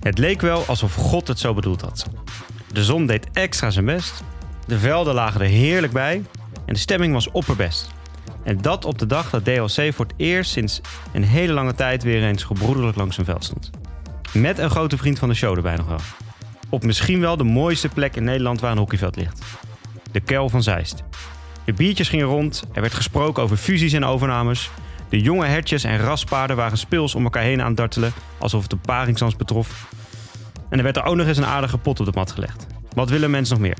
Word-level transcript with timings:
Het 0.00 0.18
leek 0.18 0.40
wel 0.40 0.64
alsof 0.66 0.94
God 0.94 1.28
het 1.28 1.38
zo 1.38 1.54
bedoeld 1.54 1.80
had. 1.80 2.06
De 2.72 2.84
zon 2.84 3.06
deed 3.06 3.26
extra 3.32 3.70
zijn 3.70 3.84
best, 3.84 4.22
de 4.66 4.78
velden 4.78 5.14
lagen 5.14 5.40
er 5.40 5.46
heerlijk 5.46 5.92
bij 5.92 6.24
en 6.66 6.74
de 6.74 6.78
stemming 6.78 7.12
was 7.12 7.30
opperbest. 7.30 7.90
En 8.42 8.60
dat 8.60 8.84
op 8.84 8.98
de 8.98 9.06
dag 9.06 9.30
dat 9.30 9.44
DLC 9.44 9.94
voor 9.94 10.04
het 10.04 10.14
eerst 10.16 10.50
sinds 10.50 10.80
een 11.12 11.24
hele 11.24 11.52
lange 11.52 11.74
tijd 11.74 12.02
weer 12.02 12.22
eens 12.22 12.44
gebroederlijk 12.44 12.96
langs 12.96 13.18
een 13.18 13.24
veld 13.24 13.44
stond. 13.44 13.70
Met 14.32 14.58
een 14.58 14.70
grote 14.70 14.96
vriend 14.96 15.18
van 15.18 15.28
de 15.28 15.34
show 15.34 15.56
erbij 15.56 15.76
nog 15.76 15.86
wel. 15.86 16.00
Op 16.72 16.84
misschien 16.84 17.20
wel 17.20 17.36
de 17.36 17.44
mooiste 17.44 17.88
plek 17.88 18.16
in 18.16 18.24
Nederland 18.24 18.60
waar 18.60 18.70
een 18.70 18.78
hockeyveld 18.78 19.16
ligt. 19.16 19.42
De 20.12 20.20
Kuil 20.20 20.48
van 20.48 20.62
Zeist. 20.62 21.02
De 21.64 21.72
biertjes 21.72 22.08
gingen 22.08 22.26
rond, 22.26 22.64
er 22.72 22.80
werd 22.80 22.94
gesproken 22.94 23.42
over 23.42 23.56
fusies 23.56 23.92
en 23.92 24.04
overnames. 24.04 24.70
De 25.08 25.20
jonge 25.20 25.46
hertjes 25.46 25.84
en 25.84 25.98
raspaarden 25.98 26.56
waren 26.56 26.78
speels 26.78 27.14
om 27.14 27.24
elkaar 27.24 27.42
heen 27.42 27.60
aan 27.60 27.66
het 27.66 27.76
dartelen, 27.76 28.12
alsof 28.38 28.62
het 28.62 28.72
een 28.72 28.80
paringzans 28.80 29.36
betrof. 29.36 29.88
En 30.68 30.78
er 30.78 30.84
werd 30.84 30.96
er 30.96 31.04
ook 31.04 31.16
nog 31.16 31.26
eens 31.26 31.36
een 31.36 31.46
aardige 31.46 31.78
pot 31.78 32.00
op 32.00 32.06
de 32.06 32.12
mat 32.14 32.30
gelegd. 32.30 32.66
Wat 32.94 33.10
willen 33.10 33.30
mensen 33.30 33.54
nog 33.54 33.66
meer? 33.66 33.78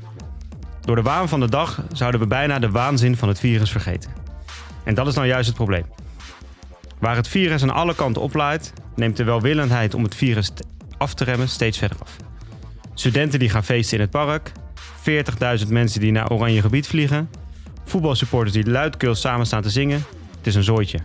Door 0.81 0.95
de 0.95 1.01
waan 1.01 1.29
van 1.29 1.39
de 1.39 1.49
dag 1.49 1.83
zouden 1.91 2.19
we 2.19 2.27
bijna 2.27 2.59
de 2.59 2.69
waanzin 2.69 3.17
van 3.17 3.27
het 3.27 3.39
virus 3.39 3.71
vergeten. 3.71 4.11
En 4.83 4.93
dat 4.93 5.07
is 5.07 5.15
nou 5.15 5.27
juist 5.27 5.47
het 5.47 5.55
probleem. 5.55 5.85
Waar 6.99 7.15
het 7.15 7.27
virus 7.27 7.63
aan 7.63 7.73
alle 7.73 7.95
kanten 7.95 8.21
oplaait, 8.21 8.73
neemt 8.95 9.17
de 9.17 9.23
welwillendheid 9.23 9.93
om 9.93 10.03
het 10.03 10.15
virus 10.15 10.51
af 10.97 11.13
te 11.13 11.23
remmen 11.23 11.49
steeds 11.49 11.77
verder 11.77 11.97
af. 12.01 12.15
Studenten 12.93 13.39
die 13.39 13.49
gaan 13.49 13.63
feesten 13.63 13.97
in 13.97 14.03
het 14.03 14.11
park, 14.11 14.51
40.000 15.63 15.67
mensen 15.67 15.99
die 15.99 16.11
naar 16.11 16.31
Oranje 16.31 16.61
Gebied 16.61 16.87
vliegen, 16.87 17.29
voetbalsupporters 17.85 18.53
die 18.53 18.69
luidkeels 18.69 19.21
samen 19.21 19.45
staan 19.45 19.61
te 19.61 19.69
zingen. 19.69 20.03
Het 20.37 20.47
is 20.47 20.55
een 20.55 20.63
zooitje. 20.63 20.99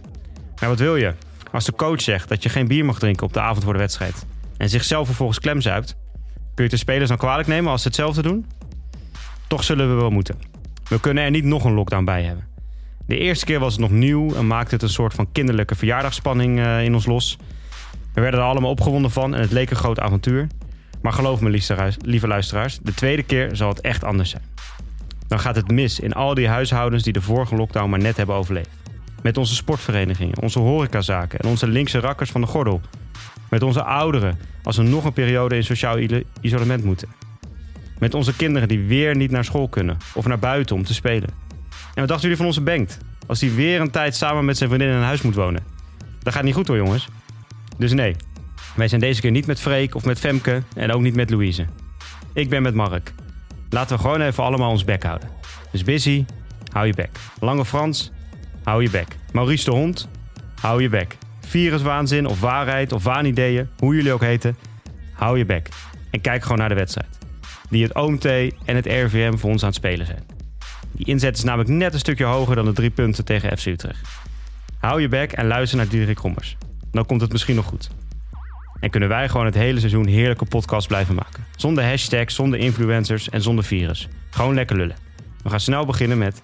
Maar 0.60 0.68
wat 0.68 0.78
wil 0.78 0.96
je? 0.96 1.14
Als 1.52 1.64
de 1.64 1.72
coach 1.72 2.00
zegt 2.00 2.28
dat 2.28 2.42
je 2.42 2.48
geen 2.48 2.68
bier 2.68 2.84
mag 2.84 2.98
drinken 2.98 3.26
op 3.26 3.32
de 3.32 3.40
avond 3.40 3.64
voor 3.64 3.72
de 3.72 3.78
wedstrijd 3.78 4.26
en 4.56 4.68
zichzelf 4.68 5.06
vervolgens 5.06 5.38
klemzuipt, 5.38 5.96
kun 6.54 6.64
je 6.64 6.70
de 6.70 6.76
spelers 6.76 7.08
dan 7.08 7.18
kwalijk 7.18 7.48
nemen 7.48 7.70
als 7.70 7.82
ze 7.82 7.88
hetzelfde 7.88 8.22
doen? 8.22 8.46
Toch 9.46 9.64
zullen 9.64 9.88
we 9.88 9.94
wel 9.94 10.10
moeten. 10.10 10.38
We 10.88 11.00
kunnen 11.00 11.24
er 11.24 11.30
niet 11.30 11.44
nog 11.44 11.64
een 11.64 11.74
lockdown 11.74 12.04
bij 12.04 12.22
hebben. 12.22 12.46
De 13.06 13.18
eerste 13.18 13.44
keer 13.44 13.58
was 13.58 13.72
het 13.72 13.80
nog 13.80 13.90
nieuw 13.90 14.34
en 14.34 14.46
maakte 14.46 14.74
het 14.74 14.82
een 14.82 14.88
soort 14.88 15.14
van 15.14 15.32
kinderlijke 15.32 15.74
verjaardagsspanning 15.74 16.58
uh, 16.58 16.84
in 16.84 16.94
ons 16.94 17.06
los. 17.06 17.38
We 18.14 18.20
werden 18.20 18.40
er 18.40 18.46
allemaal 18.46 18.70
opgewonden 18.70 19.10
van 19.10 19.34
en 19.34 19.40
het 19.40 19.52
leek 19.52 19.70
een 19.70 19.76
groot 19.76 20.00
avontuur. 20.00 20.46
Maar 21.02 21.12
geloof 21.12 21.40
me, 21.40 21.60
lieve 22.02 22.26
luisteraars, 22.26 22.78
de 22.82 22.94
tweede 22.94 23.22
keer 23.22 23.56
zal 23.56 23.68
het 23.68 23.80
echt 23.80 24.04
anders 24.04 24.30
zijn. 24.30 24.42
Dan 25.28 25.40
gaat 25.40 25.56
het 25.56 25.70
mis 25.70 26.00
in 26.00 26.12
al 26.12 26.34
die 26.34 26.48
huishoudens 26.48 27.02
die 27.02 27.12
de 27.12 27.22
vorige 27.22 27.54
lockdown 27.54 27.90
maar 27.90 27.98
net 27.98 28.16
hebben 28.16 28.34
overleefd. 28.34 28.70
Met 29.22 29.36
onze 29.36 29.54
sportverenigingen, 29.54 30.42
onze 30.42 30.58
horecazaken 30.58 31.38
en 31.38 31.48
onze 31.48 31.66
linkse 31.66 31.98
rakkers 31.98 32.30
van 32.30 32.40
de 32.40 32.46
gordel. 32.46 32.80
Met 33.50 33.62
onze 33.62 33.82
ouderen 33.82 34.38
als 34.62 34.76
we 34.76 34.82
nog 34.82 35.04
een 35.04 35.12
periode 35.12 35.56
in 35.56 35.64
sociaal 35.64 35.98
isolement 36.40 36.84
moeten. 36.84 37.08
Met 37.98 38.14
onze 38.14 38.36
kinderen 38.36 38.68
die 38.68 38.80
weer 38.86 39.16
niet 39.16 39.30
naar 39.30 39.44
school 39.44 39.68
kunnen 39.68 39.96
of 40.14 40.26
naar 40.26 40.38
buiten 40.38 40.76
om 40.76 40.84
te 40.84 40.94
spelen. 40.94 41.28
En 41.68 42.04
wat 42.04 42.08
dachten 42.08 42.20
jullie 42.20 42.36
van 42.36 42.46
onze 42.46 42.62
Bengt? 42.62 42.98
Als 43.26 43.40
hij 43.40 43.54
weer 43.54 43.80
een 43.80 43.90
tijd 43.90 44.16
samen 44.16 44.44
met 44.44 44.56
zijn 44.56 44.70
vriendin 44.70 44.90
in 44.90 44.96
een 44.96 45.02
huis 45.02 45.22
moet 45.22 45.34
wonen. 45.34 45.62
Dat 46.22 46.32
gaat 46.32 46.42
niet 46.42 46.54
goed 46.54 46.68
hoor 46.68 46.76
jongens. 46.76 47.08
Dus 47.76 47.92
nee, 47.92 48.16
wij 48.78 48.88
zijn 48.88 49.00
deze 49.00 49.20
keer 49.20 49.30
niet 49.30 49.46
met 49.46 49.60
Freek 49.60 49.94
of 49.94 50.04
met 50.04 50.18
Femke 50.18 50.62
en 50.74 50.92
ook 50.92 51.00
niet 51.00 51.14
met 51.14 51.30
Louise. 51.30 51.66
Ik 52.32 52.48
ben 52.48 52.62
met 52.62 52.74
Mark. 52.74 53.12
Laten 53.70 53.96
we 53.96 54.02
gewoon 54.02 54.20
even 54.20 54.44
allemaal 54.44 54.70
ons 54.70 54.84
bek 54.84 55.02
houden. 55.02 55.28
Dus 55.72 55.84
Busy, 55.84 56.24
hou 56.72 56.86
je 56.86 56.94
bek. 56.94 57.18
Lange 57.40 57.64
Frans, 57.64 58.12
hou 58.62 58.82
je 58.82 58.90
bek. 58.90 59.06
Maurice 59.32 59.64
de 59.64 59.70
Hond, 59.70 60.08
hou 60.60 60.82
je 60.82 60.88
bek. 60.88 61.16
Viruswaanzin 61.40 62.26
of 62.26 62.40
waarheid 62.40 62.92
of 62.92 63.02
waanideeën, 63.02 63.68
hoe 63.78 63.94
jullie 63.94 64.12
ook 64.12 64.20
heten, 64.20 64.56
hou 65.12 65.38
je 65.38 65.44
bek. 65.44 65.68
En 66.10 66.20
kijk 66.20 66.42
gewoon 66.42 66.58
naar 66.58 66.68
de 66.68 66.74
wedstrijd. 66.74 67.18
Die 67.70 67.82
het 67.82 67.94
OMT 67.94 68.24
en 68.24 68.76
het 68.76 68.86
RVM 68.86 69.36
voor 69.36 69.50
ons 69.50 69.62
aan 69.62 69.68
het 69.68 69.76
spelen 69.76 70.06
zijn. 70.06 70.26
Die 70.92 71.06
inzet 71.06 71.36
is 71.36 71.44
namelijk 71.44 71.70
net 71.70 71.92
een 71.92 71.98
stukje 71.98 72.24
hoger 72.24 72.54
dan 72.54 72.64
de 72.64 72.72
drie 72.72 72.90
punten 72.90 73.24
tegen 73.24 73.58
FC 73.58 73.66
Utrecht. 73.66 74.08
Hou 74.78 75.00
je 75.00 75.08
bek 75.08 75.32
en 75.32 75.46
luister 75.46 75.78
naar 75.78 75.88
Diederik 75.88 76.18
Rommers. 76.18 76.56
Dan 76.90 77.06
komt 77.06 77.20
het 77.20 77.32
misschien 77.32 77.56
nog 77.56 77.66
goed. 77.66 77.90
En 78.80 78.90
kunnen 78.90 79.08
wij 79.08 79.28
gewoon 79.28 79.46
het 79.46 79.54
hele 79.54 79.78
seizoen 79.78 80.06
heerlijke 80.06 80.44
podcast 80.44 80.88
blijven 80.88 81.14
maken. 81.14 81.44
Zonder 81.56 81.84
hashtags, 81.84 82.34
zonder 82.34 82.58
influencers 82.58 83.28
en 83.28 83.42
zonder 83.42 83.64
virus. 83.64 84.08
Gewoon 84.30 84.54
lekker 84.54 84.76
lullen. 84.76 84.96
We 85.42 85.50
gaan 85.50 85.60
snel 85.60 85.86
beginnen 85.86 86.18
met 86.18 86.42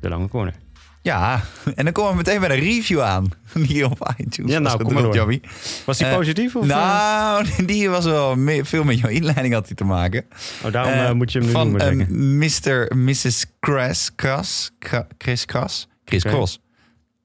de 0.00 0.08
lange 0.08 0.28
corner. 0.28 0.54
Ja, 1.02 1.40
en 1.74 1.84
dan 1.84 1.92
komen 1.92 2.10
we 2.10 2.16
meteen 2.16 2.40
bij 2.40 2.48
de 2.48 2.54
review 2.54 3.00
aan. 3.00 3.28
Hier 3.68 3.90
op 3.90 4.14
iTunes. 4.16 4.52
Ja, 4.52 4.58
nou, 4.58 4.84
kom 4.84 4.92
maar 4.92 5.02
door. 5.02 5.14
Jobby. 5.14 5.40
Was 5.84 5.98
die 5.98 6.06
uh, 6.06 6.14
positief? 6.14 6.56
Of? 6.56 6.66
Nou, 6.66 7.46
die 7.66 7.90
was 7.90 8.04
wel 8.04 8.36
mee, 8.36 8.64
veel 8.64 8.84
met 8.84 8.98
jouw 8.98 9.10
inleiding 9.10 9.54
had 9.54 9.66
hij 9.66 9.74
te 9.74 9.84
maken. 9.84 10.24
Oh, 10.64 10.72
daarom 10.72 10.92
uh, 10.92 11.12
moet 11.12 11.32
je 11.32 11.38
hem 11.38 11.46
nu 11.46 11.52
van, 11.52 11.70
noemen, 11.70 12.38
Mr. 12.38 12.96
Mrs. 12.96 13.44
Chris 13.60 14.10
Cross. 14.16 14.70
Chris 15.18 15.44
Cross? 15.44 15.88
Chris 16.04 16.24
okay. 16.24 16.36
Cross. 16.36 16.60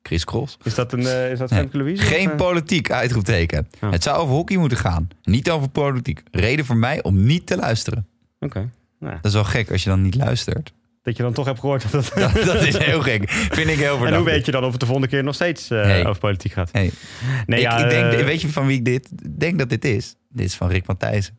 Chris 0.03 0.25
Cross. 0.25 0.57
Is 0.63 0.75
dat 0.75 0.93
een 0.93 1.01
uh, 1.01 1.31
is 1.31 1.39
dat 1.39 1.49
nee. 1.49 1.67
Louise? 1.71 2.03
Geen 2.03 2.31
of, 2.31 2.35
politiek, 2.35 2.91
uitroepteken. 2.91 3.67
Oh. 3.81 3.91
Het 3.91 4.03
zou 4.03 4.17
over 4.17 4.33
hockey 4.35 4.57
moeten 4.57 4.77
gaan. 4.77 5.07
Niet 5.23 5.49
over 5.49 5.69
politiek. 5.69 6.23
Reden 6.31 6.65
voor 6.65 6.77
mij 6.77 7.03
om 7.03 7.25
niet 7.25 7.45
te 7.45 7.57
luisteren. 7.57 8.07
Oké. 8.39 8.45
Okay. 8.45 8.69
Nou. 8.99 9.15
Dat 9.15 9.25
is 9.25 9.33
wel 9.33 9.43
gek 9.43 9.71
als 9.71 9.83
je 9.83 9.89
dan 9.89 10.01
niet 10.01 10.15
luistert. 10.15 10.73
Dat 11.01 11.17
je 11.17 11.23
dan 11.23 11.33
toch 11.33 11.45
hebt 11.45 11.59
gehoord 11.59 11.91
dat 11.91 12.11
dat... 12.15 12.33
dat, 12.45 12.63
is 12.63 12.77
heel 12.77 13.01
gek. 13.01 13.29
Vind 13.29 13.69
ik 13.69 13.77
heel 13.77 13.97
verdacht. 13.97 14.11
En 14.11 14.15
hoe 14.15 14.25
weet 14.25 14.45
je 14.45 14.51
dan 14.51 14.63
of 14.63 14.71
het 14.71 14.79
de 14.79 14.85
volgende 14.85 15.09
keer 15.09 15.23
nog 15.23 15.35
steeds 15.35 15.71
uh, 15.71 15.81
hey. 15.81 16.05
over 16.05 16.19
politiek 16.19 16.51
gaat? 16.51 16.69
Hey. 16.71 16.91
Nee, 17.45 17.59
ik, 17.59 17.65
ja, 17.65 17.77
ik 17.77 17.89
denk, 17.89 18.25
weet 18.25 18.41
je 18.41 18.49
van 18.49 18.65
wie 18.65 18.77
ik 18.77 18.85
dit 18.85 19.09
denk 19.39 19.59
dat 19.59 19.69
dit 19.69 19.85
is? 19.85 20.15
Dit 20.29 20.45
is 20.45 20.55
van 20.55 20.69
Rick 20.69 20.87
Matthijssen. 20.87 21.37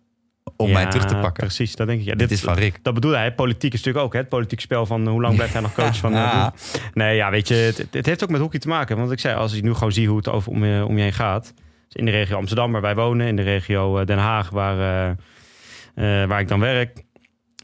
Om 0.56 0.66
ja, 0.66 0.72
mij 0.72 0.86
terug 0.86 1.04
te 1.06 1.16
pakken. 1.16 1.44
Precies, 1.44 1.76
dat 1.76 1.86
denk 1.86 2.00
ik. 2.00 2.04
Ja, 2.04 2.10
dit, 2.10 2.28
dit, 2.28 2.30
is 2.30 2.44
van 2.44 2.54
Rick. 2.54 2.78
Dat 2.82 2.94
bedoelde 2.94 3.16
hij. 3.16 3.34
Politiek 3.34 3.72
is 3.72 3.78
natuurlijk 3.78 4.04
ook 4.04 4.12
hè, 4.12 4.18
het 4.18 4.28
politiek 4.28 4.60
spel 4.60 4.86
van 4.86 5.08
hoe 5.08 5.20
lang 5.20 5.34
blijft 5.34 5.52
hij 5.52 5.62
nog 5.62 5.74
coach 5.84 5.96
van. 5.96 6.12
Uh, 6.12 6.46
nee, 6.94 7.16
ja, 7.16 7.30
weet 7.30 7.48
je, 7.48 7.54
het, 7.54 7.86
het, 7.90 8.06
heeft 8.06 8.22
ook 8.22 8.30
met 8.30 8.40
hockey 8.40 8.58
te 8.58 8.68
maken. 8.68 8.96
Want 8.96 9.10
ik 9.10 9.18
zei, 9.18 9.36
als 9.36 9.52
ik 9.52 9.62
nu 9.62 9.74
gewoon 9.74 9.92
zie 9.92 10.08
hoe 10.08 10.16
het 10.16 10.28
over 10.28 10.52
om 10.52 10.64
je, 10.64 10.86
om 10.86 10.96
je 10.96 11.02
heen 11.02 11.12
gaat. 11.12 11.54
Dus 11.88 11.96
in 11.96 12.04
de 12.04 12.10
regio 12.10 12.36
Amsterdam, 12.36 12.72
waar 12.72 12.80
wij 12.80 12.94
wonen, 12.94 13.26
in 13.26 13.36
de 13.36 13.42
regio 13.42 14.04
Den 14.04 14.18
Haag, 14.18 14.50
waar, 14.50 15.16
waar 16.26 16.40
ik 16.40 16.48
dan 16.48 16.60
werk 16.60 17.04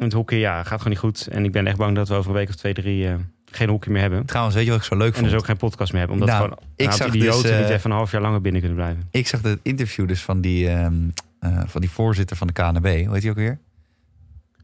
het 0.05 0.13
hockey, 0.13 0.39
ja, 0.39 0.63
gaat 0.63 0.79
gewoon 0.79 0.89
niet 0.89 0.99
goed. 0.99 1.27
En 1.27 1.45
ik 1.45 1.53
ben 1.53 1.67
echt 1.67 1.77
bang 1.77 1.97
dat 1.97 2.09
we 2.09 2.15
over 2.15 2.31
een 2.31 2.37
week 2.37 2.49
of 2.49 2.55
twee, 2.55 2.75
drie 2.75 3.05
uh, 3.05 3.15
geen 3.45 3.69
hockey 3.69 3.93
meer 3.93 4.01
hebben. 4.01 4.27
Trouwens, 4.27 4.57
weet 4.57 4.65
je 4.65 4.71
wat 4.71 4.81
ik 4.81 4.87
zo 4.87 4.97
leuk 4.97 5.13
vond? 5.13 5.25
En 5.25 5.31
dus 5.31 5.41
ook 5.41 5.47
geen 5.47 5.57
podcast 5.57 5.93
meer 5.93 6.01
hebben. 6.01 6.21
Omdat 6.21 6.35
nou, 6.35 6.49
gewoon 6.49 6.69
ik 6.77 6.91
zag 6.91 7.15
idioten 7.15 7.43
dus, 7.43 7.51
uh, 7.51 7.59
niet 7.59 7.69
even 7.69 7.91
een 7.91 7.97
half 7.97 8.11
jaar 8.11 8.21
langer 8.21 8.41
binnen 8.41 8.61
kunnen 8.61 8.79
blijven. 8.79 9.09
Ik 9.11 9.27
zag 9.27 9.43
het 9.43 9.59
interview 9.63 10.09
dus 10.09 10.23
van 10.23 10.41
die, 10.41 10.71
um, 10.71 11.13
uh, 11.41 11.63
van 11.67 11.81
die 11.81 11.91
voorzitter 11.91 12.37
van 12.37 12.47
de 12.47 12.53
KNB. 12.53 13.05
Hoe 13.05 13.15
heet 13.15 13.23
hij 13.23 13.31
ook 13.31 13.37
weer? 13.37 13.59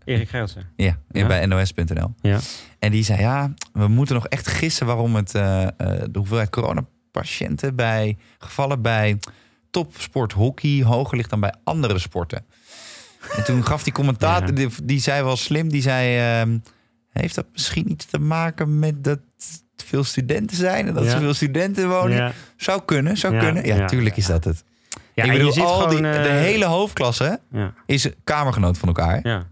Erik 0.04 0.28
Geilsen. 0.28 0.68
Ja, 0.76 0.98
ja, 1.10 1.26
bij 1.26 1.46
nos.nl. 1.46 2.14
Ja. 2.20 2.38
En 2.78 2.90
die 2.90 3.04
zei, 3.04 3.20
ja, 3.20 3.54
we 3.72 3.88
moeten 3.88 4.14
nog 4.14 4.28
echt 4.28 4.48
gissen 4.48 4.86
waarom 4.86 5.14
het, 5.14 5.30
de 5.30 6.08
hoeveelheid 6.12 6.50
coronapatiënten 6.50 7.76
bij 7.76 8.16
gevallen 8.38 8.82
bij 8.82 9.18
topsport 9.70 10.32
hockey 10.32 10.82
hoger 10.82 11.16
ligt 11.16 11.30
dan 11.30 11.40
bij 11.40 11.54
andere 11.64 11.98
sporten. 11.98 12.44
En 13.36 13.44
toen 13.44 13.64
gaf 13.64 13.82
die 13.82 13.92
commentator, 13.92 14.54
die, 14.54 14.68
die, 14.84 15.00
zei 15.00 15.22
wel 15.22 15.36
slim, 15.36 15.68
die 15.68 15.82
zei... 15.82 16.42
Uh, 16.42 16.54
heeft 17.10 17.34
dat 17.34 17.46
misschien 17.52 17.90
iets 17.90 18.04
te 18.04 18.18
maken 18.18 18.78
met 18.78 19.04
dat 19.04 19.20
veel 19.76 20.04
studenten 20.04 20.56
zijn 20.56 20.86
en 20.86 20.94
dat 20.94 21.04
ja. 21.04 21.12
er 21.12 21.20
veel 21.20 21.34
studenten 21.34 21.88
wonen? 21.88 22.32
Zou 22.56 22.82
kunnen, 22.84 23.16
zou 23.16 23.38
kunnen. 23.38 23.66
Ja, 23.66 23.86
tuurlijk 23.86 24.16
is 24.16 24.26
dat 24.26 24.44
het. 24.44 24.64
Ja, 25.16 25.24
ik 25.24 25.32
bedoel, 25.32 25.64
al 25.64 25.74
gewoon, 25.74 25.90
die, 25.90 26.00
de 26.00 26.28
hele 26.28 26.64
hoofdklasse 26.64 27.40
is 27.86 28.08
kamergenoot 28.24 28.78
van 28.78 28.88
elkaar. 28.88 29.20
Ja. 29.22 29.46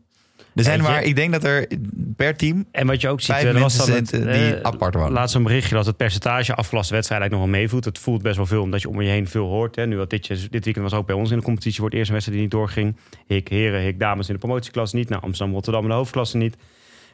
Er 0.54 0.64
zijn 0.64 0.82
maar, 0.82 1.02
ik 1.02 1.16
denk 1.16 1.32
dat 1.32 1.44
er 1.44 1.68
per 2.16 2.36
team. 2.36 2.66
En 2.70 2.86
wat 2.86 3.00
je 3.00 3.08
ook 3.08 3.20
ziet, 3.20 3.36
er 3.36 3.58
was 3.58 3.76
dan 3.76 3.90
het, 3.90 4.10
die 4.10 4.22
uh, 4.22 4.60
apart 4.62 4.94
wonen. 4.94 5.12
Laatst 5.12 5.34
een 5.34 5.42
berichtje 5.42 5.74
dat 5.74 5.86
het 5.86 5.96
percentage 5.96 6.54
afgelaste 6.54 6.94
wedstrijden 6.94 7.28
eigenlijk 7.28 7.40
nog 7.40 7.50
wel 7.50 7.60
meevoelt. 7.60 7.84
Het 7.84 7.98
voelt 7.98 8.22
best 8.22 8.36
wel 8.36 8.46
veel, 8.46 8.62
omdat 8.62 8.82
je 8.82 8.88
om 8.88 9.00
je 9.00 9.08
heen 9.08 9.28
veel 9.28 9.46
hoort. 9.46 9.76
Hè. 9.76 9.86
Nu 9.86 9.96
wat 9.96 10.10
dit, 10.10 10.28
dit 10.28 10.64
weekend 10.64 10.90
was 10.90 10.94
ook 10.94 11.06
bij 11.06 11.16
ons 11.16 11.30
in 11.30 11.36
de 11.36 11.42
competitie 11.42 11.80
voor 11.80 11.88
het 11.88 11.98
eerste 11.98 12.12
wedstrijd 12.12 12.38
die 12.38 12.48
niet 12.48 12.58
doorging. 12.58 12.96
Hik 13.26 13.48
heren, 13.48 13.80
hik 13.80 13.98
dames 13.98 14.28
in 14.28 14.34
de 14.34 14.40
promotieklasse 14.40 14.96
niet. 14.96 15.08
Nou, 15.08 15.22
Amsterdam, 15.22 15.54
Rotterdam 15.54 15.82
in 15.82 15.88
de 15.88 15.94
hoofdklasse 15.94 16.36
niet. 16.36 16.56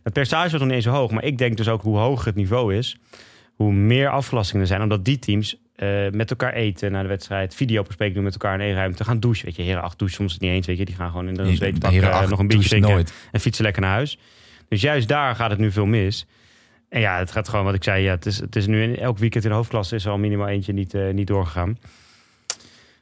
Het 0.03 0.12
percentage 0.12 0.50
was 0.50 0.61
nog 0.61 0.69
niet 0.69 0.76
eens 0.76 0.85
zo 0.85 0.93
hoog. 0.93 1.11
Maar 1.11 1.25
ik 1.25 1.38
denk 1.38 1.56
dus 1.56 1.69
ook 1.69 1.82
hoe 1.82 1.99
hoger 1.99 2.26
het 2.26 2.37
niveau 2.37 2.75
is, 2.75 2.96
hoe 3.55 3.73
meer 3.73 4.11
afgelastingen 4.11 4.62
er 4.62 4.69
zijn. 4.69 4.82
Omdat 4.82 5.05
die 5.05 5.19
teams 5.19 5.56
uh, 5.82 6.11
met 6.11 6.31
elkaar 6.31 6.53
eten 6.53 6.93
na 6.93 7.03
de 7.03 7.09
wedstrijd. 7.09 7.55
Videobespreking 7.55 8.15
doen 8.15 8.25
met 8.25 8.32
elkaar 8.32 8.55
in 8.55 8.61
één 8.61 8.75
ruimte. 8.75 9.05
Gaan 9.05 9.21
douchen. 9.21 9.44
Weet 9.44 9.56
je, 9.56 9.62
heren 9.62 9.82
acht 9.82 9.99
douchen 9.99 10.19
soms 10.19 10.38
niet 10.38 10.50
eens. 10.50 10.67
Weet 10.67 10.79
je, 10.79 10.85
die 10.85 10.94
gaan 10.94 11.11
gewoon 11.11 11.29
in 11.29 11.35
de 11.35 11.56
zweetpak 11.56 11.93
uh, 11.93 12.29
nog 12.29 12.38
een 12.38 12.47
beetje 12.47 12.69
drinken. 12.69 12.91
Nooit. 12.91 13.12
En 13.32 13.41
fietsen 13.41 13.65
lekker 13.65 13.82
naar 13.82 13.91
huis. 13.91 14.19
Dus 14.69 14.81
juist 14.81 15.09
daar 15.09 15.35
gaat 15.35 15.50
het 15.50 15.59
nu 15.59 15.71
veel 15.71 15.87
mis. 15.87 16.27
En 16.88 17.00
ja, 17.00 17.19
het 17.19 17.31
gaat 17.31 17.49
gewoon 17.49 17.65
wat 17.65 17.75
ik 17.75 17.85
zei. 17.85 18.03
Ja, 18.03 18.11
het, 18.11 18.27
is, 18.27 18.41
het 18.41 18.56
is 18.56 18.67
nu 18.67 18.82
in 18.82 18.97
elk 18.97 19.19
weekend 19.19 19.44
in 19.44 19.50
de 19.50 19.56
hoofdklasse 19.56 19.94
is 19.94 20.05
er 20.05 20.11
al 20.11 20.19
minimaal 20.19 20.49
eentje 20.49 20.73
niet, 20.73 20.94
uh, 20.94 21.12
niet 21.12 21.27
doorgegaan. 21.27 21.79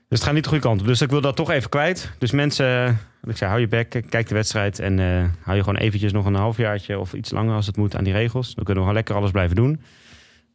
Dus 0.08 0.18
het 0.18 0.26
gaat 0.26 0.34
niet 0.34 0.42
de 0.42 0.48
goede 0.48 0.64
kant 0.64 0.80
op. 0.80 0.86
Dus 0.86 1.00
ik 1.00 1.10
wil 1.10 1.20
dat 1.20 1.36
toch 1.36 1.50
even 1.50 1.68
kwijt. 1.68 2.10
Dus 2.18 2.30
mensen, 2.30 2.84
wat 3.20 3.30
ik 3.30 3.36
zei, 3.36 3.50
hou 3.50 3.62
je 3.62 3.68
bek, 3.68 4.02
kijk 4.08 4.28
de 4.28 4.34
wedstrijd. 4.34 4.78
En 4.78 4.98
eh, 4.98 5.24
hou 5.42 5.56
je 5.56 5.62
gewoon 5.62 5.78
eventjes 5.78 6.12
nog 6.12 6.26
een 6.26 6.34
halfjaartje 6.34 6.98
of 6.98 7.12
iets 7.12 7.30
langer 7.30 7.54
als 7.54 7.66
het 7.66 7.76
moet 7.76 7.96
aan 7.96 8.04
die 8.04 8.12
regels. 8.12 8.54
Dan 8.54 8.64
kunnen 8.64 8.74
we 8.74 8.80
gewoon 8.80 8.94
lekker 8.94 9.14
alles 9.14 9.30
blijven 9.30 9.56
doen. 9.56 9.80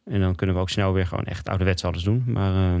En 0.04 0.20
dan 0.20 0.34
kunnen 0.34 0.54
we 0.56 0.60
ook 0.62 0.70
snel 0.70 0.92
weer 0.92 1.06
gewoon 1.06 1.24
echt 1.24 1.48
ouderwets 1.48 1.84
alles 1.84 2.02
doen. 2.02 2.24
Maar 2.26 2.74
eh, 2.74 2.80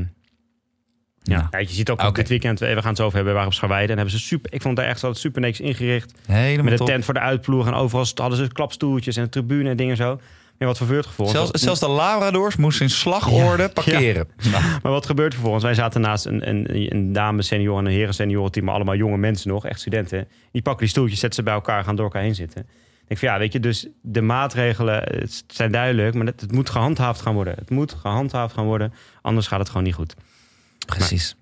ja. 1.22 1.48
ja, 1.50 1.58
je 1.58 1.68
ziet 1.68 1.90
ook 1.90 2.02
Oké. 2.02 2.12
dit 2.12 2.28
weekend, 2.28 2.58
we 2.58 2.66
gaan 2.66 2.74
het 2.88 2.96
zo 2.96 3.02
over 3.04 3.14
hebben, 3.14 3.24
we 3.24 3.32
waren 3.32 3.46
op 3.46 3.54
Scharweide. 3.54 3.90
En 3.92 3.98
hebben 3.98 4.18
ze 4.18 4.24
super, 4.24 4.52
ik 4.52 4.62
vond 4.62 4.76
daar 4.76 4.86
echt 4.86 5.02
altijd 5.02 5.20
super 5.22 5.40
niks 5.40 5.60
ingericht. 5.60 6.14
Helemaal 6.26 6.64
Met 6.64 6.80
een 6.80 6.86
tent 6.86 7.04
voor 7.04 7.14
de 7.14 7.20
uitploeg 7.20 7.66
en 7.66 7.74
overal 7.74 8.06
hadden 8.14 8.38
ze 8.38 8.48
klapstoeltjes 8.52 9.16
en 9.16 9.22
een 9.22 9.28
tribune 9.30 9.70
en 9.70 9.76
dingen 9.76 9.96
zo. 9.96 10.20
Maar 10.58 10.68
wat 10.68 10.76
verbeurt 10.76 11.04
vervolgens? 11.04 11.38
Zelfs, 11.38 11.62
zelfs 11.62 11.80
de 11.80 11.88
Labradors 11.88 12.56
moesten 12.56 12.84
in 12.84 12.90
slagorde 12.90 13.62
Ja. 13.62 13.68
parkeren. 13.68 14.28
Maar 14.82 14.92
wat 14.92 15.06
gebeurt 15.06 15.32
vervolgens? 15.32 15.64
Wij 15.64 15.74
zaten 15.74 16.00
naast 16.00 16.26
een, 16.26 16.48
een, 16.48 16.94
een 16.94 17.12
dame 17.12 17.42
senior 17.42 17.78
en 17.78 17.86
een 17.86 17.92
heren 17.92 18.14
senior 18.14 18.50
team, 18.50 18.64
maar 18.64 18.74
allemaal 18.74 18.96
jonge 18.96 19.16
mensen 19.16 19.48
nog, 19.48 19.66
echt 19.66 19.80
studenten. 19.80 20.28
Die 20.52 20.62
pakken 20.62 20.82
die 20.82 20.90
stoeltjes, 20.90 21.18
zetten 21.20 21.38
ze 21.38 21.44
bij 21.44 21.54
elkaar, 21.54 21.84
gaan 21.84 21.96
door 21.96 22.04
elkaar 22.04 22.22
heen 22.22 22.34
zitten. 22.34 22.66
Ik 23.08 23.18
van 23.18 23.28
ja, 23.28 23.38
weet 23.38 23.52
je, 23.52 23.60
dus 23.60 23.86
de 24.02 24.22
maatregelen 24.22 25.02
het 25.02 25.44
zijn 25.46 25.72
duidelijk, 25.72 26.14
maar 26.14 26.26
het, 26.26 26.40
het 26.40 26.52
moet 26.52 26.70
gehandhaafd 26.70 27.20
gaan 27.20 27.34
worden. 27.34 27.54
Het 27.54 27.70
moet 27.70 27.92
gehandhaafd 27.92 28.54
gaan 28.54 28.64
worden, 28.64 28.92
anders 29.22 29.46
gaat 29.46 29.58
het 29.58 29.68
gewoon 29.68 29.82
niet 29.82 29.94
goed. 29.94 30.14
precies. 30.86 31.36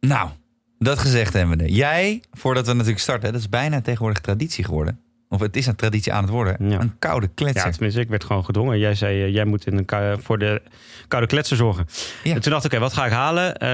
Nou, 0.00 0.30
dat 0.78 0.98
gezegd 0.98 1.32
hebben 1.32 1.58
we. 1.58 1.72
Jij, 1.72 2.22
voordat 2.32 2.66
we 2.66 2.72
natuurlijk 2.72 3.00
starten, 3.00 3.32
dat 3.32 3.40
is 3.40 3.48
bijna 3.48 3.80
tegenwoordig 3.80 4.20
traditie 4.20 4.64
geworden. 4.64 5.00
Of 5.30 5.40
het 5.40 5.56
is 5.56 5.66
een 5.66 5.74
traditie 5.76 6.12
aan 6.12 6.22
het 6.22 6.30
worden. 6.32 6.70
Ja. 6.70 6.80
Een 6.80 6.98
koude 6.98 7.26
Ja, 7.26 7.32
kletser. 7.34 7.72
tenminste, 7.72 8.00
ik 8.00 8.08
werd 8.08 8.24
gewoon 8.24 8.44
gedwongen. 8.44 8.78
Jij 8.78 8.94
zei, 8.94 9.22
eh, 9.22 9.32
jij 9.32 9.44
moet 9.44 9.66
in 9.66 9.76
een 9.76 9.84
kou- 9.84 10.22
voor 10.22 10.38
de 10.38 10.62
koude 11.08 11.26
kletser 11.28 11.56
zorgen. 11.56 11.86
Ja. 12.24 12.34
En 12.34 12.40
toen 12.40 12.52
dacht 12.52 12.64
ik, 12.64 12.72
oké, 12.72 12.80
wat 12.80 12.92
ga 12.92 13.06
ik 13.06 13.12
halen? 13.12 13.56
Eh, 13.56 13.68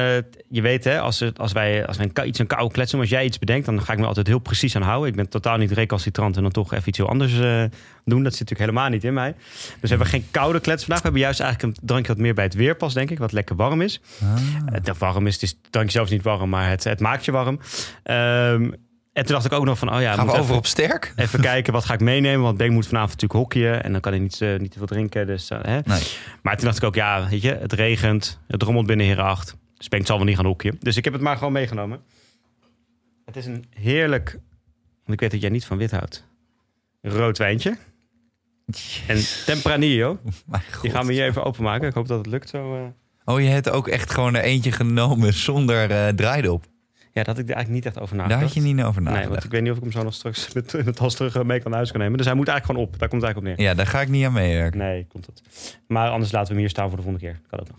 je 0.48 0.62
weet, 0.62 0.84
hè, 0.84 1.00
als, 1.00 1.20
het, 1.20 1.38
als 1.38 1.52
wij, 1.52 1.86
als 1.86 1.96
wij 1.96 2.10
een, 2.14 2.28
iets 2.28 2.38
een 2.38 2.46
koude 2.46 2.74
kletser, 2.74 2.98
als 2.98 3.08
jij 3.08 3.24
iets 3.24 3.38
bedenkt, 3.38 3.66
dan 3.66 3.82
ga 3.82 3.92
ik 3.92 3.98
me 3.98 4.06
altijd 4.06 4.26
heel 4.26 4.38
precies 4.38 4.76
aan 4.76 4.82
houden. 4.82 5.08
Ik 5.08 5.16
ben 5.16 5.28
totaal 5.28 5.56
niet 5.56 5.72
recalcitrant 5.72 6.36
en 6.36 6.42
dan 6.42 6.52
toch 6.52 6.72
even 6.72 6.88
iets 6.88 6.98
heel 6.98 7.08
anders 7.08 7.32
eh, 7.38 7.62
doen. 8.04 8.22
Dat 8.22 8.34
zit 8.34 8.40
natuurlijk 8.48 8.70
helemaal 8.70 8.88
niet 8.88 9.04
in 9.04 9.14
mij. 9.14 9.34
Dus 9.34 9.80
we 9.80 9.88
hebben 9.88 10.06
geen 10.06 10.26
koude 10.30 10.60
klets 10.60 10.80
vandaag. 10.84 10.98
We 10.98 11.04
hebben 11.04 11.22
juist 11.22 11.40
eigenlijk 11.40 11.78
een 11.78 11.86
drankje 11.86 12.12
wat 12.12 12.22
meer 12.22 12.34
bij 12.34 12.44
het 12.44 12.54
weer 12.54 12.74
past, 12.76 12.94
denk 12.94 13.10
ik. 13.10 13.18
Wat 13.18 13.32
lekker 13.32 13.56
warm 13.56 13.80
is. 13.80 14.00
Ah. 14.22 14.36
Uh, 14.88 14.94
warm 14.98 15.26
is, 15.26 15.32
het, 15.34 15.42
is, 15.42 15.50
het 15.50 15.58
drankje 15.72 15.92
zelf 15.92 16.06
is 16.06 16.12
niet 16.12 16.22
warm, 16.22 16.48
maar 16.50 16.68
het, 16.68 16.84
het 16.84 17.00
maakt 17.00 17.24
je 17.24 17.32
warm. 17.32 17.58
Ehm, 18.02 18.70
en 19.14 19.24
toen 19.24 19.34
dacht 19.34 19.44
ik 19.44 19.52
ook 19.52 19.64
nog 19.64 19.78
van, 19.78 19.94
oh 19.94 20.00
ja, 20.00 20.14
Gaan 20.14 20.24
we 20.26 20.30
over 20.32 20.44
even- 20.44 20.56
op 20.56 20.66
sterk? 20.66 21.12
Even 21.16 21.40
kijken, 21.40 21.72
wat 21.72 21.84
ga 21.84 21.94
ik 21.94 22.00
meenemen? 22.00 22.42
Want 22.42 22.56
Ben 22.56 22.72
moet 22.72 22.86
vanavond 22.86 23.10
natuurlijk 23.20 23.40
hockeyen. 23.40 23.82
En 23.84 23.92
dan 23.92 24.00
kan 24.00 24.12
hij 24.12 24.20
niet, 24.20 24.40
eh, 24.40 24.58
niet 24.58 24.70
te 24.70 24.78
veel 24.78 24.86
drinken. 24.86 25.26
Dus, 25.26 25.50
eh, 25.50 25.58
hè. 25.62 25.78
Nee. 25.84 26.02
Maar 26.42 26.56
toen 26.56 26.64
dacht 26.64 26.76
ik 26.76 26.84
ook, 26.84 26.94
ja, 26.94 27.28
weet 27.28 27.42
je, 27.42 27.54
het 27.54 27.72
regent. 27.72 28.40
Het 28.46 28.62
rommelt 28.62 28.86
binnen 28.86 29.18
8. 29.18 29.56
Dus 29.76 29.88
Ben 29.88 30.04
zal 30.06 30.16
wel 30.16 30.26
niet 30.26 30.36
gaan 30.36 30.44
hockeyen. 30.46 30.76
Dus 30.80 30.96
ik 30.96 31.04
heb 31.04 31.12
het 31.12 31.22
maar 31.22 31.36
gewoon 31.36 31.52
meegenomen. 31.52 32.00
Het 33.24 33.36
is 33.36 33.46
een 33.46 33.64
heerlijk... 33.70 34.30
Want 34.94 35.12
ik 35.12 35.20
weet 35.20 35.30
dat 35.30 35.40
jij 35.40 35.50
niet 35.50 35.64
van 35.64 35.76
wit 35.78 35.90
houdt. 35.90 36.24
Rood 37.02 37.38
wijntje. 37.38 37.76
En 39.06 39.18
Tempranillo. 39.46 40.18
Die 40.82 40.90
gaan 40.90 41.06
we 41.06 41.12
hier 41.12 41.24
even 41.24 41.44
openmaken. 41.44 41.88
Ik 41.88 41.94
hoop 41.94 42.06
dat 42.08 42.18
het 42.18 42.26
lukt 42.26 42.48
zo. 42.48 42.76
eh. 42.76 42.82
Oh, 43.34 43.40
je 43.40 43.48
hebt 43.48 43.70
ook 43.70 43.88
echt 43.88 44.10
gewoon 44.10 44.34
er 44.34 44.42
eentje 44.42 44.72
genomen 44.72 45.32
zonder 45.34 46.14
draaidop. 46.14 46.64
Ja, 47.14 47.22
daar 47.22 47.34
had 47.34 47.38
ik 47.44 47.48
er 47.50 47.54
eigenlijk 47.54 47.84
niet 47.84 47.94
echt 47.94 48.02
over 48.04 48.16
Daar 48.16 48.26
nagedacht. 48.26 48.54
had 48.54 48.64
je 48.64 48.72
niet 48.74 48.84
over 48.84 49.02
Nee, 49.02 49.10
nagedacht. 49.10 49.32
want 49.32 49.44
ik 49.44 49.50
weet 49.50 49.62
niet 49.62 49.70
of 49.70 49.76
ik 49.76 49.82
hem 49.82 49.92
zo 49.92 50.02
nog 50.02 50.14
straks 50.14 50.52
met, 50.54 50.84
met 50.84 50.96
tas 50.96 51.14
terug 51.14 51.36
eh, 51.36 51.42
mee 51.42 51.58
kan 51.60 51.68
naar 51.70 51.78
huis 51.78 51.90
kan 51.90 52.00
nemen. 52.00 52.16
Dus 52.16 52.26
hij 52.26 52.34
moet 52.36 52.48
eigenlijk 52.48 52.78
gewoon 52.78 52.92
op. 52.94 52.98
Daar 53.00 53.08
komt 53.08 53.22
het 53.22 53.30
eigenlijk 53.30 53.54
op 53.54 53.64
neer. 53.64 53.70
Ja, 53.70 53.76
daar 53.76 53.86
ga 53.86 54.00
ik 54.00 54.08
niet 54.08 54.24
aan 54.24 54.32
meewerken. 54.32 54.78
Nee, 54.78 55.06
komt 55.08 55.26
het. 55.26 55.42
Maar 55.86 56.10
anders 56.10 56.32
laten 56.32 56.46
we 56.48 56.52
hem 56.52 56.60
hier 56.62 56.70
staan 56.70 56.88
voor 56.88 56.96
de 56.96 57.02
volgende 57.02 57.26
keer. 57.26 57.40
Kan 57.50 57.60
ook 57.60 57.68
nog. 57.68 57.76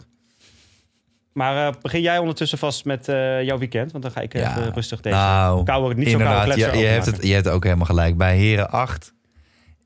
Maar 1.33 1.67
eh, 1.67 1.73
begin 1.81 2.01
jij 2.01 2.17
ondertussen 2.17 2.57
vast 2.57 2.85
met 2.85 3.07
eh, 3.07 3.43
jouw 3.43 3.57
weekend? 3.57 3.91
Want 3.91 4.03
dan 4.03 4.11
ga 4.13 4.21
ik 4.21 4.33
Ja. 4.33 4.57
even 4.57 4.73
rustig 4.73 5.01
deze 5.01 5.15
Nou, 5.15 5.63
koude, 5.63 5.95
niet 5.95 6.09
zo 6.09 6.17
koude 6.17 6.57
ja, 6.59 6.73
je, 6.73 6.85
hebt 6.85 7.05
het, 7.05 7.23
je 7.27 7.33
hebt 7.33 7.47
ook 7.49 7.63
helemaal 7.63 7.85
gelijk. 7.85 8.17
Bij 8.17 8.37
Heren 8.37 8.69
8 8.69 9.13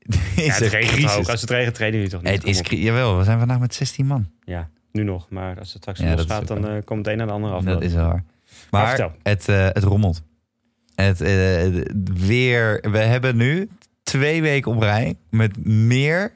is 0.00 0.16
Ja, 0.46 0.52
het 0.52 0.72
regent 0.72 1.16
ook. 1.18 1.28
Als 1.28 1.40
het 1.40 1.50
regent, 1.50 1.74
trainen 1.74 2.00
jullie 2.00 2.14
toch 2.14 2.22
niet? 2.22 2.32
Het 2.32 2.44
is, 2.44 2.60
jawel, 2.68 3.18
we 3.18 3.24
zijn 3.24 3.38
vandaag 3.38 3.58
met 3.58 3.74
16 3.74 4.06
man. 4.06 4.30
Ja, 4.44 4.68
nu 4.92 5.02
nog. 5.02 5.26
Maar 5.28 5.58
als 5.58 5.72
het 5.72 5.82
straks 5.82 5.98
Ja, 6.00 6.14
dat 6.16 6.30
is 6.30 6.36
ook 6.36 6.46
dan 6.46 6.84
komt 6.84 6.98
het 6.98 7.08
een 7.08 7.16
naar 7.18 7.26
de 7.26 7.32
ander 7.32 7.50
af. 7.52 7.62
Dat 7.64 7.82
is 7.82 7.94
waar. 7.94 8.24
Maar 8.70 9.10
het, 9.22 9.48
eh, 9.48 9.64
het 9.66 9.82
rommelt. 9.84 10.22
Het 10.94 11.20
eh, 11.20 11.84
weer. 12.14 12.84
We 12.90 12.98
hebben 12.98 13.36
nu 13.36 13.68
twee 14.02 14.42
weken 14.42 14.72
op 14.72 14.82
rij 14.82 15.14
met 15.30 15.66
meer. 15.66 16.32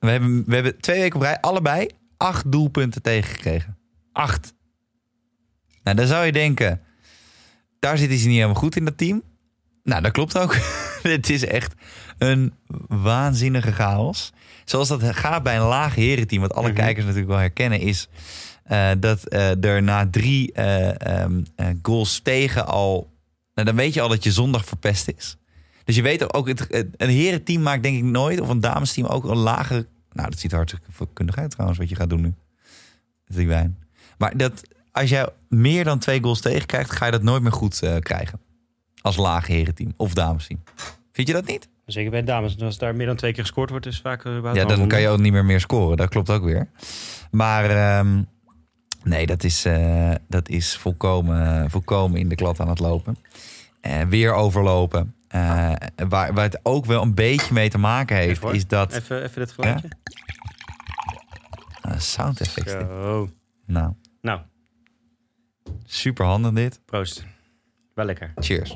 We 0.00 0.10
hebben, 0.10 0.44
we 0.46 0.54
hebben 0.54 0.80
twee 0.80 1.00
weken 1.00 1.16
op 1.16 1.22
rij 1.22 1.40
allebei 1.40 1.86
acht 2.16 2.52
doelpunten 2.52 3.02
tegengekregen. 3.02 3.76
Acht. 4.12 4.54
Nou, 5.82 5.96
dan 5.96 6.06
zou 6.06 6.24
je 6.26 6.32
denken, 6.32 6.80
daar 7.78 7.98
zit 7.98 8.10
iets 8.10 8.24
niet 8.24 8.34
helemaal 8.34 8.54
goed 8.54 8.76
in 8.76 8.84
dat 8.84 8.98
team. 8.98 9.22
Nou, 9.82 10.02
dat 10.02 10.12
klopt 10.12 10.38
ook. 10.38 10.56
Het 11.02 11.30
is 11.30 11.44
echt 11.44 11.74
een 12.18 12.54
waanzinnige 12.88 13.72
chaos. 13.72 14.32
Zoals 14.64 14.88
dat 14.88 15.02
gaat 15.04 15.42
bij 15.42 15.56
een 15.56 15.62
laag 15.66 15.94
herenteam, 15.94 16.40
wat 16.40 16.54
alle 16.54 16.68
Mhm. 16.68 16.76
kijkers 16.76 17.04
natuurlijk 17.04 17.30
wel 17.32 17.40
herkennen, 17.40 17.80
is 17.80 18.08
eh, 18.66 18.90
dat 18.98 19.24
eh, 19.26 19.64
er 19.64 19.82
na 19.82 20.08
drie 20.10 20.52
eh, 20.52 21.00
ehm, 21.22 21.40
eh, 21.56 21.66
goals 21.82 22.20
tegen 22.20 22.66
al. 22.66 23.10
Nou, 23.54 23.66
dan 23.66 23.76
weet 23.76 23.94
je 23.94 24.00
al 24.00 24.08
dat 24.08 24.24
je 24.24 24.32
zondag 24.32 24.64
verpest 24.64 25.08
is. 25.16 25.36
Dus 25.84 25.96
je 25.96 26.02
weet 26.02 26.34
ook, 26.34 26.48
het, 26.48 26.66
het- 26.70 26.88
een 26.96 27.08
herenteam 27.08 27.62
maakt 27.62 27.82
denk 27.82 27.96
ik 27.96 28.02
nooit, 28.04 28.40
of 28.40 28.48
een 28.48 28.60
damesteam 28.60 29.06
ook 29.06 29.24
een 29.24 29.36
lage. 29.36 29.86
Nou, 30.12 30.30
dat 30.30 30.38
ziet 30.38 30.50
er 30.50 30.56
hartstikke 30.56 30.92
vakkundig 30.92 31.36
uit 31.36 31.50
trouwens, 31.50 31.78
wat 31.78 31.88
je 31.88 31.94
gaat 31.94 32.10
doen 32.10 32.20
nu. 32.20 32.34
Die 33.26 33.46
wijn. 33.46 33.78
Maar 34.18 34.36
dat, 34.36 34.62
als 34.92 35.10
jij 35.10 35.28
meer 35.48 35.84
dan 35.84 35.98
twee 35.98 36.22
goals 36.22 36.40
tegenkrijgt, 36.40 36.92
ga 36.92 37.04
je 37.04 37.10
dat 37.12 37.22
nooit 37.22 37.42
meer 37.42 37.52
goed 37.52 37.78
krijgen. 38.00 38.40
Als 39.00 39.16
laag 39.16 39.46
herenteam 39.46 39.92
of 39.96 40.14
damesteam. 40.14 40.62
Vind 41.12 41.28
je 41.28 41.34
dat 41.34 41.46
niet? 41.46 41.68
Zeker 41.86 42.10
bij 42.10 42.22
dames. 42.24 42.60
Als 42.60 42.78
daar 42.78 42.96
meer 42.96 43.06
dan 43.06 43.16
twee 43.16 43.32
keer 43.32 43.42
gescoord 43.42 43.70
wordt, 43.70 43.86
is 43.86 44.00
vaak 44.00 44.24
Ja, 44.24 44.64
dan 44.64 44.88
kan 44.88 45.00
je 45.00 45.08
ook 45.08 45.18
niet 45.18 45.32
meer 45.32 45.44
meer 45.44 45.60
scoren. 45.60 45.96
Dat 45.96 46.08
klopt 46.08 46.30
ook 46.30 46.44
weer. 46.44 46.68
Maar 47.30 47.70
ehm, 47.70 48.22
nee, 49.06 49.26
dat 49.26 49.44
is, 49.44 49.64
eh, 49.64 50.14
dat 50.28 50.48
is 50.48 50.76
volkomen, 50.76 51.70
volkomen 51.70 52.20
in 52.20 52.28
de 52.28 52.34
klad 52.34 52.60
aan 52.60 52.68
het 52.68 52.78
lopen. 52.78 53.16
Eh, 53.80 54.02
weer 54.02 54.32
overlopen. 54.32 55.14
Eh, 55.28 55.72
waar, 56.08 56.34
waar 56.34 56.44
het 56.44 56.60
ook 56.62 56.84
wel 56.84 57.02
een 57.02 57.14
beetje 57.14 57.54
mee 57.54 57.68
te 57.68 57.78
maken 57.78 58.16
heeft, 58.16 58.42
Even 58.42 58.54
is 58.54 58.66
dat... 58.66 58.92
Even, 58.92 59.22
even 59.22 59.38
dit 59.40 59.52
geluidje. 59.52 59.88
Uh, 61.88 61.98
sound 61.98 62.40
effects. 62.40 62.70
Zo. 62.70 63.30
Nou, 63.66 63.92
Nou, 64.20 64.40
super 65.84 66.24
handig 66.26 66.52
dit. 66.52 66.80
proost. 66.84 67.24
Wel 67.94 68.04
lekker. 68.04 68.32
Cheers. 68.36 68.74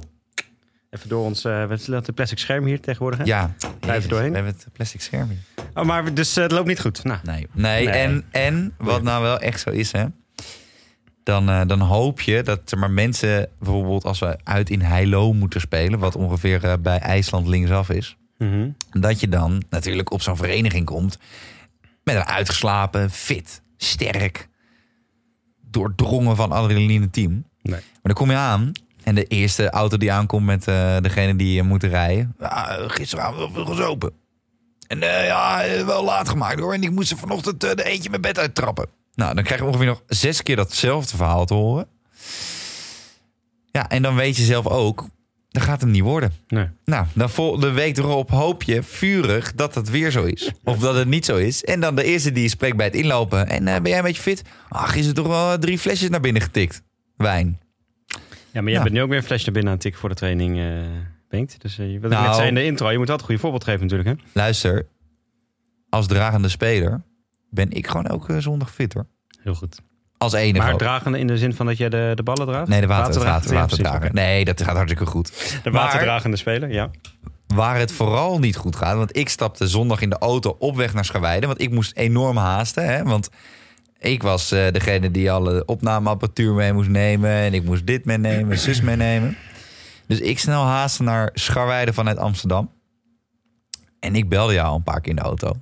Even 0.90 1.08
door 1.08 1.24
ons... 1.24 1.44
is 1.44 1.84
dat, 1.84 2.08
een 2.08 2.14
plastic 2.14 2.38
scherm 2.38 2.64
hier 2.64 2.80
tegenwoordig, 2.80 3.18
hè? 3.18 3.24
Ja, 3.24 3.54
even 3.80 4.08
doorheen. 4.08 4.30
We 4.30 4.34
hebben 4.34 4.54
het 4.54 4.66
plastic 4.72 5.00
scherm 5.00 5.28
hier. 5.28 5.38
Oh, 5.74 5.84
maar 5.84 6.14
dus 6.14 6.36
eh, 6.36 6.42
het 6.42 6.52
loopt 6.52 6.66
niet 6.66 6.80
goed. 6.80 7.04
Nou, 7.04 7.18
Nee, 7.22 7.46
nee, 7.52 7.84
Nee. 7.84 7.94
En, 7.94 8.24
en 8.30 8.74
wat 8.78 9.02
nou 9.02 9.22
wel 9.22 9.38
echt 9.38 9.60
zo 9.60 9.70
is, 9.70 9.92
hè. 9.92 10.04
Dan, 11.22 11.48
eh, 11.48 11.66
dan 11.66 11.80
hoop 11.80 12.20
je 12.20 12.42
dat 12.42 12.70
er 12.70 12.78
maar 12.78 12.90
mensen, 12.90 13.48
bijvoorbeeld 13.58 14.04
als 14.04 14.18
we 14.18 14.38
uit 14.44 14.70
in 14.70 14.80
Heilo 14.80 15.32
moeten 15.32 15.60
spelen, 15.60 15.98
wat 15.98 16.16
ongeveer 16.16 16.80
bij 16.80 16.98
IJsland 16.98 17.46
linksaf 17.46 17.88
is, 17.90 18.16
mhm. 18.38 18.70
dat 18.90 19.20
je 19.20 19.28
dan 19.28 19.62
natuurlijk 19.68 20.10
op 20.12 20.22
zo'n 20.22 20.36
vereniging 20.36 20.86
komt 20.86 21.18
met 22.04 22.14
een 22.14 22.24
uitgeslapen, 22.24 23.10
fit, 23.10 23.62
sterk, 23.76 24.48
doordrongen 25.60 26.36
van 26.36 26.52
adrenaline 26.52 27.10
team. 27.10 27.32
Nee. 27.62 27.80
Maar 27.80 28.00
dan 28.02 28.14
kom 28.14 28.30
je 28.30 28.36
aan 28.36 28.72
en 29.04 29.14
de 29.14 29.24
eerste 29.24 29.70
auto 29.70 29.96
die 29.96 30.12
aankomt 30.12 30.46
met 30.46 30.68
eh, 30.68 30.96
degene 31.00 31.36
die 31.36 31.52
je 31.52 31.62
moet 31.62 31.82
rijden, 31.82 32.34
ja, 32.38 32.78
gisteravond 32.86 33.52
veel 33.52 33.64
gezopen. 33.64 34.12
En 34.86 35.02
eh, 35.02 35.26
ja, 35.26 35.64
eh, 35.64 35.86
wel 35.86 36.04
laat 36.04 36.28
gemaakt 36.28 36.60
hoor. 36.60 36.74
En 36.74 36.82
ik 36.82 36.90
moest 36.90 37.10
er 37.10 37.16
vanochtend 37.16 37.64
eh, 37.64 37.74
de 37.74 37.84
eentje 37.84 38.10
mijn 38.10 38.22
bed 38.22 38.38
uittrappen. 38.38 38.86
Nou, 39.14 39.34
dan 39.34 39.44
krijg 39.44 39.60
je 39.60 39.66
ongeveer 39.66 39.86
nog 39.86 40.02
zes 40.06 40.42
keer 40.42 40.56
datzelfde 40.56 41.16
verhaal 41.16 41.44
te 41.44 41.54
horen. 41.54 41.86
Ja, 43.72 43.88
en 43.88 44.02
dan 44.02 44.14
weet 44.14 44.36
je 44.36 44.42
zelf 44.42 44.66
ook, 44.66 45.08
dat 45.48 45.62
gaat 45.62 45.80
hem 45.80 45.90
niet 45.90 46.02
worden. 46.02 46.32
Nee. 46.48 46.68
Nou, 46.84 47.06
dan 47.12 47.30
vol 47.30 47.58
de 47.58 47.70
week 47.70 47.96
erop 47.96 48.30
hoop 48.30 48.62
je 48.62 48.82
vurig 48.82 49.54
dat 49.54 49.74
het 49.74 49.90
weer 49.90 50.10
zo 50.10 50.24
is. 50.24 50.50
Of 50.64 50.78
dat 50.78 50.94
het 50.94 51.08
niet 51.08 51.24
zo 51.24 51.36
is. 51.36 51.64
En 51.64 51.80
dan 51.80 51.94
de 51.94 52.04
eerste 52.04 52.32
die 52.32 52.42
je 52.42 52.48
spreekt 52.48 52.76
bij 52.76 52.86
het 52.86 52.94
inlopen. 52.94 53.48
En 53.48 53.68
eh, 53.68 53.74
ben 53.74 53.88
jij 53.90 53.98
een 53.98 54.04
beetje 54.04 54.22
fit? 54.22 54.42
Ach, 54.68 54.94
is 54.94 55.06
er 55.06 55.14
toch 55.14 55.26
wel 55.26 55.58
drie 55.58 55.78
flesjes 55.78 56.08
naar 56.08 56.20
binnen 56.20 56.42
getikt? 56.42 56.82
Wijn. 57.16 57.60
Ja, 58.52 58.60
maar 58.60 58.70
jij 58.70 58.72
Ja. 58.72 58.82
bent 58.82 58.94
nu 58.94 59.02
ook 59.02 59.08
weer 59.08 59.18
een 59.18 59.24
flesje 59.24 59.44
naar 59.44 59.54
binnen 59.54 59.70
aan 59.72 59.76
het 59.78 59.82
tikken 59.82 60.00
voor 60.00 60.08
de 60.10 60.14
training, 60.16 60.58
eh 60.58 60.64
Bengt. 61.28 61.60
Dus 61.62 61.78
eh, 61.78 61.86
wat 61.86 61.94
ik 61.94 62.08
Nou. 62.18 62.26
net 62.26 62.34
zei 62.34 62.48
in 62.48 62.54
de 62.54 62.64
intro, 62.64 62.90
je 62.90 62.98
moet 62.98 63.10
altijd 63.10 63.20
een 63.20 63.24
goede 63.26 63.40
voorbeeld 63.40 63.64
geven 63.64 63.80
natuurlijk, 63.80 64.08
hè? 64.08 64.24
Luister, 64.40 64.86
als 65.88 66.06
dragende 66.06 66.48
speler 66.48 67.02
ben 67.50 67.70
ik 67.70 67.86
gewoon 67.86 68.06
elke 68.06 68.40
zondag 68.40 68.72
fit 68.72 68.92
hoor. 68.92 69.06
Heel 69.42 69.54
goed. 69.54 69.80
Als 70.18 70.32
enige. 70.32 70.64
Maar 70.64 70.72
ook. 70.72 70.78
dragende 70.78 71.18
in 71.18 71.26
de 71.26 71.38
zin 71.38 71.54
van 71.54 71.66
dat 71.66 71.76
je 71.76 71.88
de, 71.90 72.12
de 72.14 72.22
ballen 72.22 72.46
draagt? 72.46 72.68
Nee, 72.68 72.80
de 72.80 72.86
water, 72.86 73.04
water, 73.14 73.24
Waterdrager, 73.24 73.54
water, 73.60 73.82
waterdrager. 73.82 74.14
Nee, 74.14 74.44
dat 74.44 74.62
gaat 74.62 74.74
hartstikke 74.76 75.06
goed. 75.06 75.60
De 75.62 75.70
waterdragende 75.70 76.36
speler, 76.36 76.72
ja. 76.72 76.90
Waar 77.46 77.78
het 77.78 77.92
vooral 77.92 78.38
niet 78.38 78.56
goed 78.56 78.76
gaat, 78.76 78.96
want 78.96 79.16
ik 79.16 79.28
stapte 79.28 79.68
zondag 79.68 80.00
in 80.00 80.10
de 80.10 80.18
auto 80.18 80.56
op 80.58 80.76
weg 80.76 80.94
naar 80.94 81.04
Scharweide, 81.04 81.46
want 81.46 81.60
ik 81.60 81.70
moest 81.70 81.96
enorm 81.96 82.36
haasten, 82.36 82.84
hè, 82.84 83.02
want 83.02 83.30
Ik 84.02 84.22
was 84.22 84.52
eh, 84.52 84.72
degene 84.72 85.10
die 85.10 85.30
alle 85.32 85.64
opnameapparatuur 85.64 86.52
mee 86.54 86.72
moest 86.72 86.88
nemen. 86.88 87.30
En 87.30 87.54
ik 87.54 87.64
moest 87.64 87.86
dit 87.86 88.04
meenemen, 88.04 88.58
zus 88.58 88.80
meenemen. 88.80 89.36
Dus 90.06 90.20
ik 90.20 90.38
snel 90.38 90.62
haasten 90.64 91.04
naar 91.04 91.30
Scharweide 91.34 91.92
vanuit 91.92 92.16
Amsterdam. 92.18 92.70
En 94.00 94.14
ik 94.14 94.28
belde 94.28 94.52
jou 94.52 94.68
al 94.68 94.76
een 94.76 94.82
paar 94.82 95.00
keer 95.00 95.10
in 95.10 95.16
de 95.16 95.22
auto. 95.22 95.52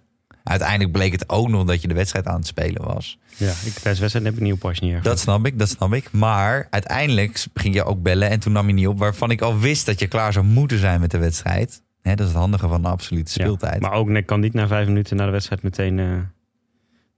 Uiteindelijk 0.45 0.93
bleek 0.93 1.13
het 1.13 1.29
ook 1.29 1.49
nog 1.49 1.65
dat 1.65 1.83
je 1.83 1.89
de 1.89 1.95
wedstrijd 1.95 2.27
aan 2.27 2.37
het 2.37 2.47
spelen 2.47 2.85
was. 2.85 3.19
Ja, 3.37 3.49
ik, 3.51 3.55
tijdens 3.57 3.83
de 3.83 4.01
wedstrijd 4.01 4.25
heb 4.25 4.35
ik 4.35 4.41
niet 4.41 4.53
op 4.53 4.59
pas 4.59 4.79
niet 4.81 4.93
erg. 4.93 5.03
Dat 5.03 5.19
snap 5.19 5.47
ik, 5.47 5.59
dat 5.59 5.69
snap 5.69 5.93
ik. 5.95 6.13
Maar 6.13 6.67
uiteindelijk 6.71 7.47
ging 7.55 7.75
je 7.75 7.85
ook 7.85 8.03
bellen 8.03 8.31
en 8.31 8.41
toen 8.41 8.53
nam 8.53 8.67
je 8.67 8.73
niet 8.73 8.87
op... 8.87 8.99
waarvan 8.99 9.31
ik 9.31 9.41
al 9.41 9.59
wist 9.59 9.87
dat 9.87 9.99
je 10.01 10.07
klaar 10.07 10.33
zou 10.33 10.45
moeten 10.45 10.79
zijn 10.79 11.01
met 11.01 11.11
de 11.11 11.19
wedstrijd. 11.19 11.83
Dat 12.03 12.21
is 12.21 12.27
het 12.27 12.35
handige 12.37 12.69
van 12.69 12.83
de 12.83 12.89
absolute 12.89 13.31
Ja, 13.35 13.45
speeltijd. 13.45 13.81
maar 13.81 13.93
ook 13.93 14.09
ik 14.09 14.27
kan 14.27 14.41
niet 14.41 14.55
na 14.55 14.67
vijf 14.67 14.87
minuten 14.87 15.17
na 15.17 15.25
de 15.25 15.31
wedstrijd 15.31 15.63
meteen... 15.63 15.99
eh, 15.99 16.07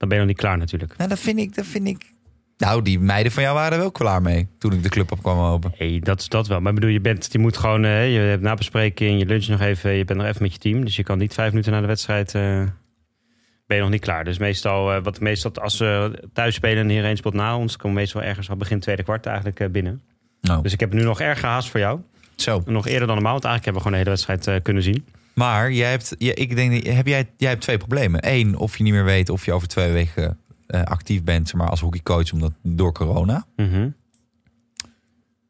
dan 0.01 0.09
ben 0.09 0.17
je 0.19 0.23
nog 0.25 0.33
niet 0.33 0.41
klaar 0.41 0.57
natuurlijk. 0.57 0.97
Nou, 0.97 1.09
dat 1.09 1.19
vind 1.19 1.39
ik, 1.39 1.55
dat 1.55 1.65
vind 1.65 1.87
ik... 1.87 2.05
Nou, 2.57 2.81
die 2.81 2.99
meiden 2.99 3.31
van 3.31 3.43
jou 3.43 3.55
waren 3.55 3.71
er 3.71 3.77
wel 3.77 3.91
klaar 3.91 4.21
mee 4.21 4.47
toen 4.57 4.73
ik 4.73 4.83
de 4.83 4.89
club 4.89 5.11
op 5.11 5.21
kwam 5.23 5.39
open. 5.39 5.71
Hey, 5.77 5.99
dat 6.03 6.19
is 6.19 6.27
dat 6.29 6.47
wel. 6.47 6.59
Maar 6.61 6.69
ik 6.69 6.79
bedoel, 6.79 6.93
je, 6.93 7.01
bent, 7.01 7.27
je 7.31 7.39
moet 7.39 7.57
gewoon... 7.57 7.83
eh, 7.83 8.13
je 8.13 8.19
hebt 8.19 8.41
nabespreking, 8.41 9.19
je 9.19 9.25
lunch 9.25 9.47
nog 9.47 9.61
even. 9.61 9.91
Je 9.91 10.05
bent 10.05 10.19
nog 10.19 10.27
even 10.27 10.41
met 10.41 10.53
je 10.53 10.59
team. 10.59 10.85
Dus 10.85 10.95
je 10.95 11.03
kan 11.03 11.17
niet 11.17 11.33
vijf 11.33 11.49
minuten 11.49 11.71
na 11.71 11.81
de 11.81 11.87
wedstrijd... 11.87 12.35
eh, 12.35 12.63
ben 13.65 13.77
je 13.77 13.81
nog 13.81 13.89
niet 13.89 14.01
klaar. 14.01 14.23
Dus 14.23 14.37
meestal, 14.37 14.93
eh, 14.93 15.03
wat 15.03 15.19
meestal 15.19 15.51
als 15.53 15.77
we 15.77 16.19
thuis 16.33 16.55
spelen 16.55 16.83
en 16.83 16.89
iedereen 16.89 17.17
speelt 17.17 17.33
na 17.33 17.57
ons... 17.57 17.75
komen 17.77 17.95
we 17.95 18.01
meestal 18.01 18.21
ergens 18.21 18.49
al 18.49 18.55
begin 18.57 18.79
tweede 18.79 19.03
kwart 19.03 19.25
eigenlijk 19.25 19.71
binnen. 19.71 20.01
Nou, 20.41 20.61
Dus 20.61 20.73
ik 20.73 20.79
heb 20.79 20.93
nu 20.93 21.03
nog 21.03 21.19
erg 21.21 21.39
gehaast 21.39 21.69
voor 21.69 21.79
jou. 21.79 21.99
zo. 22.35 22.61
Nog 22.65 22.87
eerder 22.87 23.07
dan 23.07 23.15
normaal, 23.15 23.33
want 23.33 23.45
eigenlijk 23.45 23.65
hebben 23.65 23.73
we 23.73 23.87
gewoon 23.87 23.91
de 24.15 24.21
hele 24.21 24.37
wedstrijd 24.37 24.61
kunnen 24.63 24.83
zien. 24.83 25.05
Maar 25.33 25.71
jij 25.71 25.89
hebt, 25.89 26.15
ik 26.17 26.55
denk, 26.55 26.85
heb 26.85 27.07
jij, 27.07 27.29
jij 27.37 27.49
hebt 27.49 27.61
twee 27.61 27.77
problemen. 27.77 28.19
Eén, 28.31 28.57
of 28.57 28.77
je 28.77 28.83
niet 28.83 28.93
meer 28.93 29.03
weet 29.03 29.29
of 29.29 29.45
je 29.45 29.53
over 29.53 29.67
twee 29.67 29.91
weken 29.91 30.37
eh, 30.67 30.83
actief 30.83 31.23
bent 31.23 31.53
maar, 31.53 31.69
als 31.69 31.79
hockeycoach 31.79 32.31
omdat, 32.31 32.53
door 32.63 32.91
corona. 32.93 33.45
Mhm. 33.55 33.89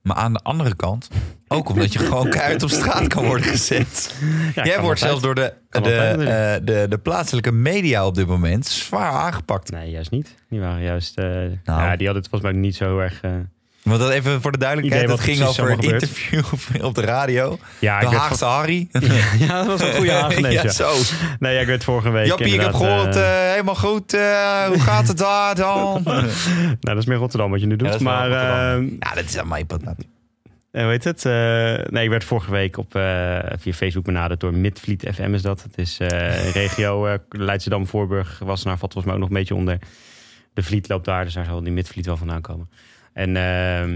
Maar 0.02 0.16
aan 0.16 0.34
de 0.34 0.40
andere 0.44 0.76
kant, 0.76 1.08
ook 1.48 1.70
omdat 1.70 1.94
je 1.94 2.00
gewoon 2.00 2.30
keihard 2.36 2.64
op 2.64 2.70
straat 2.70 3.08
kan 3.08 3.26
worden 3.26 3.46
gezet. 3.46 4.16
Ja, 4.56 4.64
jij 4.66 4.82
wordt 4.82 5.00
zelfs 5.00 5.22
door 5.22 5.36
de, 5.36 5.54
de, 5.70 5.80
eh, 5.96 6.66
de, 6.66 6.86
de 6.90 6.98
plaatselijke 6.98 7.52
media 7.52 8.06
op 8.06 8.16
dit 8.16 8.28
moment 8.28 8.66
zwaar 8.66 9.12
aangepakt. 9.12 9.72
Nee, 9.72 9.90
juist 9.92 10.12
niet. 10.12 10.36
Die 10.50 10.60
waren 10.60 10.82
juist... 10.84 11.18
eh, 11.18 11.26
Nou. 11.26 11.52
ja, 11.66 11.96
die 11.96 12.06
hadden 12.08 12.24
het 12.24 12.28
volgens 12.30 12.52
mij 12.52 12.62
niet 12.62 12.76
zo 12.76 13.00
erg... 13.00 13.22
Want 13.84 14.00
dat 14.00 14.10
even 14.12 14.42
voor 14.42 14.52
de 14.52 14.58
duidelijkheid, 14.58 15.10
het 15.10 15.20
ging 15.20 15.42
over 15.42 15.72
een 15.72 15.80
interview 15.80 16.44
op 16.88 16.96
de 16.96 17.02
radio. 17.02 17.60
ja, 17.80 18.00
de 18.00 18.06
Haagse 18.06 18.46
Harry. 18.46 18.88
ja, 19.40 19.64
dat 19.64 19.66
was 19.66 19.82
een 19.82 19.94
goede 19.96 20.12
Hagenees. 20.12 20.54
ja, 20.62 20.62
ja. 20.64 20.70
zo. 20.70 20.94
Nee, 21.40 21.54
ja, 21.54 21.60
ik 21.60 21.68
werd 21.68 21.84
vorige 21.84 22.10
week 22.10 22.26
Jappie, 22.26 22.54
ik 22.54 22.62
heb 22.62 22.74
gehoord, 22.74 23.16
eh, 23.16 23.46
eh, 23.46 23.52
helemaal 23.52 23.76
goed. 23.76 24.14
eh, 24.14 24.64
hoe 24.66 24.80
gaat 24.80 25.08
het 25.08 25.18
daar 25.18 25.56
dan? 25.56 26.02
nou, 26.04 26.28
dat 26.80 26.98
is 26.98 27.06
meer 27.06 27.18
Rotterdam 27.18 27.52
wat 27.52 27.60
je 27.60 27.66
nu 27.66 27.76
doet. 27.76 27.88
Ja, 27.88 27.94
dat 27.94 28.02
maar 28.02 28.32
eh, 28.32 28.88
ja, 29.00 29.14
dat 29.16 29.24
is 29.24 29.38
allemaal 29.38 29.58
je 29.58 29.66
eh, 30.72 30.82
hoe 30.82 30.92
heet 30.92 31.04
het? 31.04 31.24
Nee, 31.92 32.04
ik 32.04 32.10
werd 32.10 32.24
vorige 32.24 32.52
week 32.52 32.78
op, 32.78 32.92
via 33.60 33.74
Facebook 33.74 34.04
benaderd 34.04 34.40
door 34.40 34.54
Midvliet 34.54 35.08
FM 35.14 35.34
is 35.34 35.42
dat. 35.42 35.64
Het 35.64 35.78
is 35.78 35.98
een 36.00 36.52
regio, 36.52 37.18
Leidschendam, 37.30 37.88
Voorburg, 37.88 38.40
Wassenaar 38.44 38.78
valt 38.78 38.94
volgens 38.94 39.06
mij 39.06 39.14
ook 39.14 39.20
nog 39.20 39.30
een 39.30 39.36
beetje 39.36 39.56
onder. 39.56 39.78
De 40.54 40.64
Vliet 40.64 40.88
loopt 40.88 41.06
daar, 41.06 41.24
dus 41.24 41.34
daar 41.34 41.46
zal 41.46 41.64
die 41.64 41.72
Midvliet 41.74 42.06
wel 42.06 42.18
vandaan 42.18 42.42
komen. 42.42 42.70
En 43.14 43.36
ehm, 43.36 43.96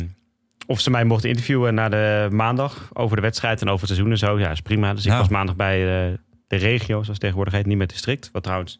of 0.67 0.79
ze 0.79 0.89
mij 0.89 1.03
mochten 1.03 1.29
interviewen 1.29 1.73
na 1.73 1.89
de 1.89 2.27
maandag 2.31 2.89
over 2.93 3.15
de 3.15 3.21
wedstrijd 3.21 3.61
en 3.61 3.67
over 3.67 3.87
het 3.87 3.95
seizoen 3.95 4.11
en 4.11 4.17
zo. 4.17 4.39
Ja, 4.39 4.51
is 4.51 4.61
prima. 4.61 4.93
Dus 4.93 5.05
ik 5.05 5.11
was 5.11 5.27
maandag 5.27 5.55
bij 5.55 5.79
eh, 5.79 6.13
de 6.47 6.55
regio, 6.55 7.03
zoals 7.03 7.19
tegenwoordig 7.19 7.53
heet, 7.53 7.65
niet 7.65 7.77
meer 7.77 7.87
district. 7.87 8.29
Wat 8.31 8.43
trouwens 8.43 8.79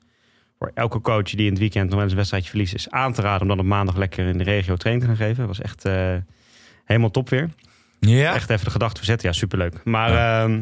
voor 0.60 0.72
elke 0.74 1.02
coach 1.02 1.30
die 1.30 1.46
in 1.46 1.50
het 1.50 1.60
weekend 1.60 1.90
nog 1.90 2.02
eens 2.02 2.12
een 2.12 2.18
wedstrijdje 2.18 2.50
verliest, 2.50 2.74
is 2.74 2.90
aan 2.90 3.14
te 3.14 3.22
raden 3.22 3.42
om 3.42 3.48
dan 3.48 3.60
op 3.60 3.66
maandag 3.66 3.96
lekker 3.96 4.28
in 4.28 4.38
de 4.38 4.44
regio 4.44 4.76
training 4.76 5.06
te 5.06 5.16
gaan 5.16 5.28
geven. 5.28 5.48
Dat 5.48 5.58
was 5.58 5.62
echt 5.62 5.86
eh, 5.86 6.16
helemaal 6.86 7.12
top 7.12 7.30
weer. 7.30 7.50
Ja. 8.00 8.34
Echt 8.34 8.50
even 8.50 8.66
de 8.66 8.72
gedachte 8.72 8.98
verzetten. 8.98 9.28
Ja, 9.30 9.34
superleuk. 9.34 9.84
Maar 9.84 10.42
ehm, 10.42 10.62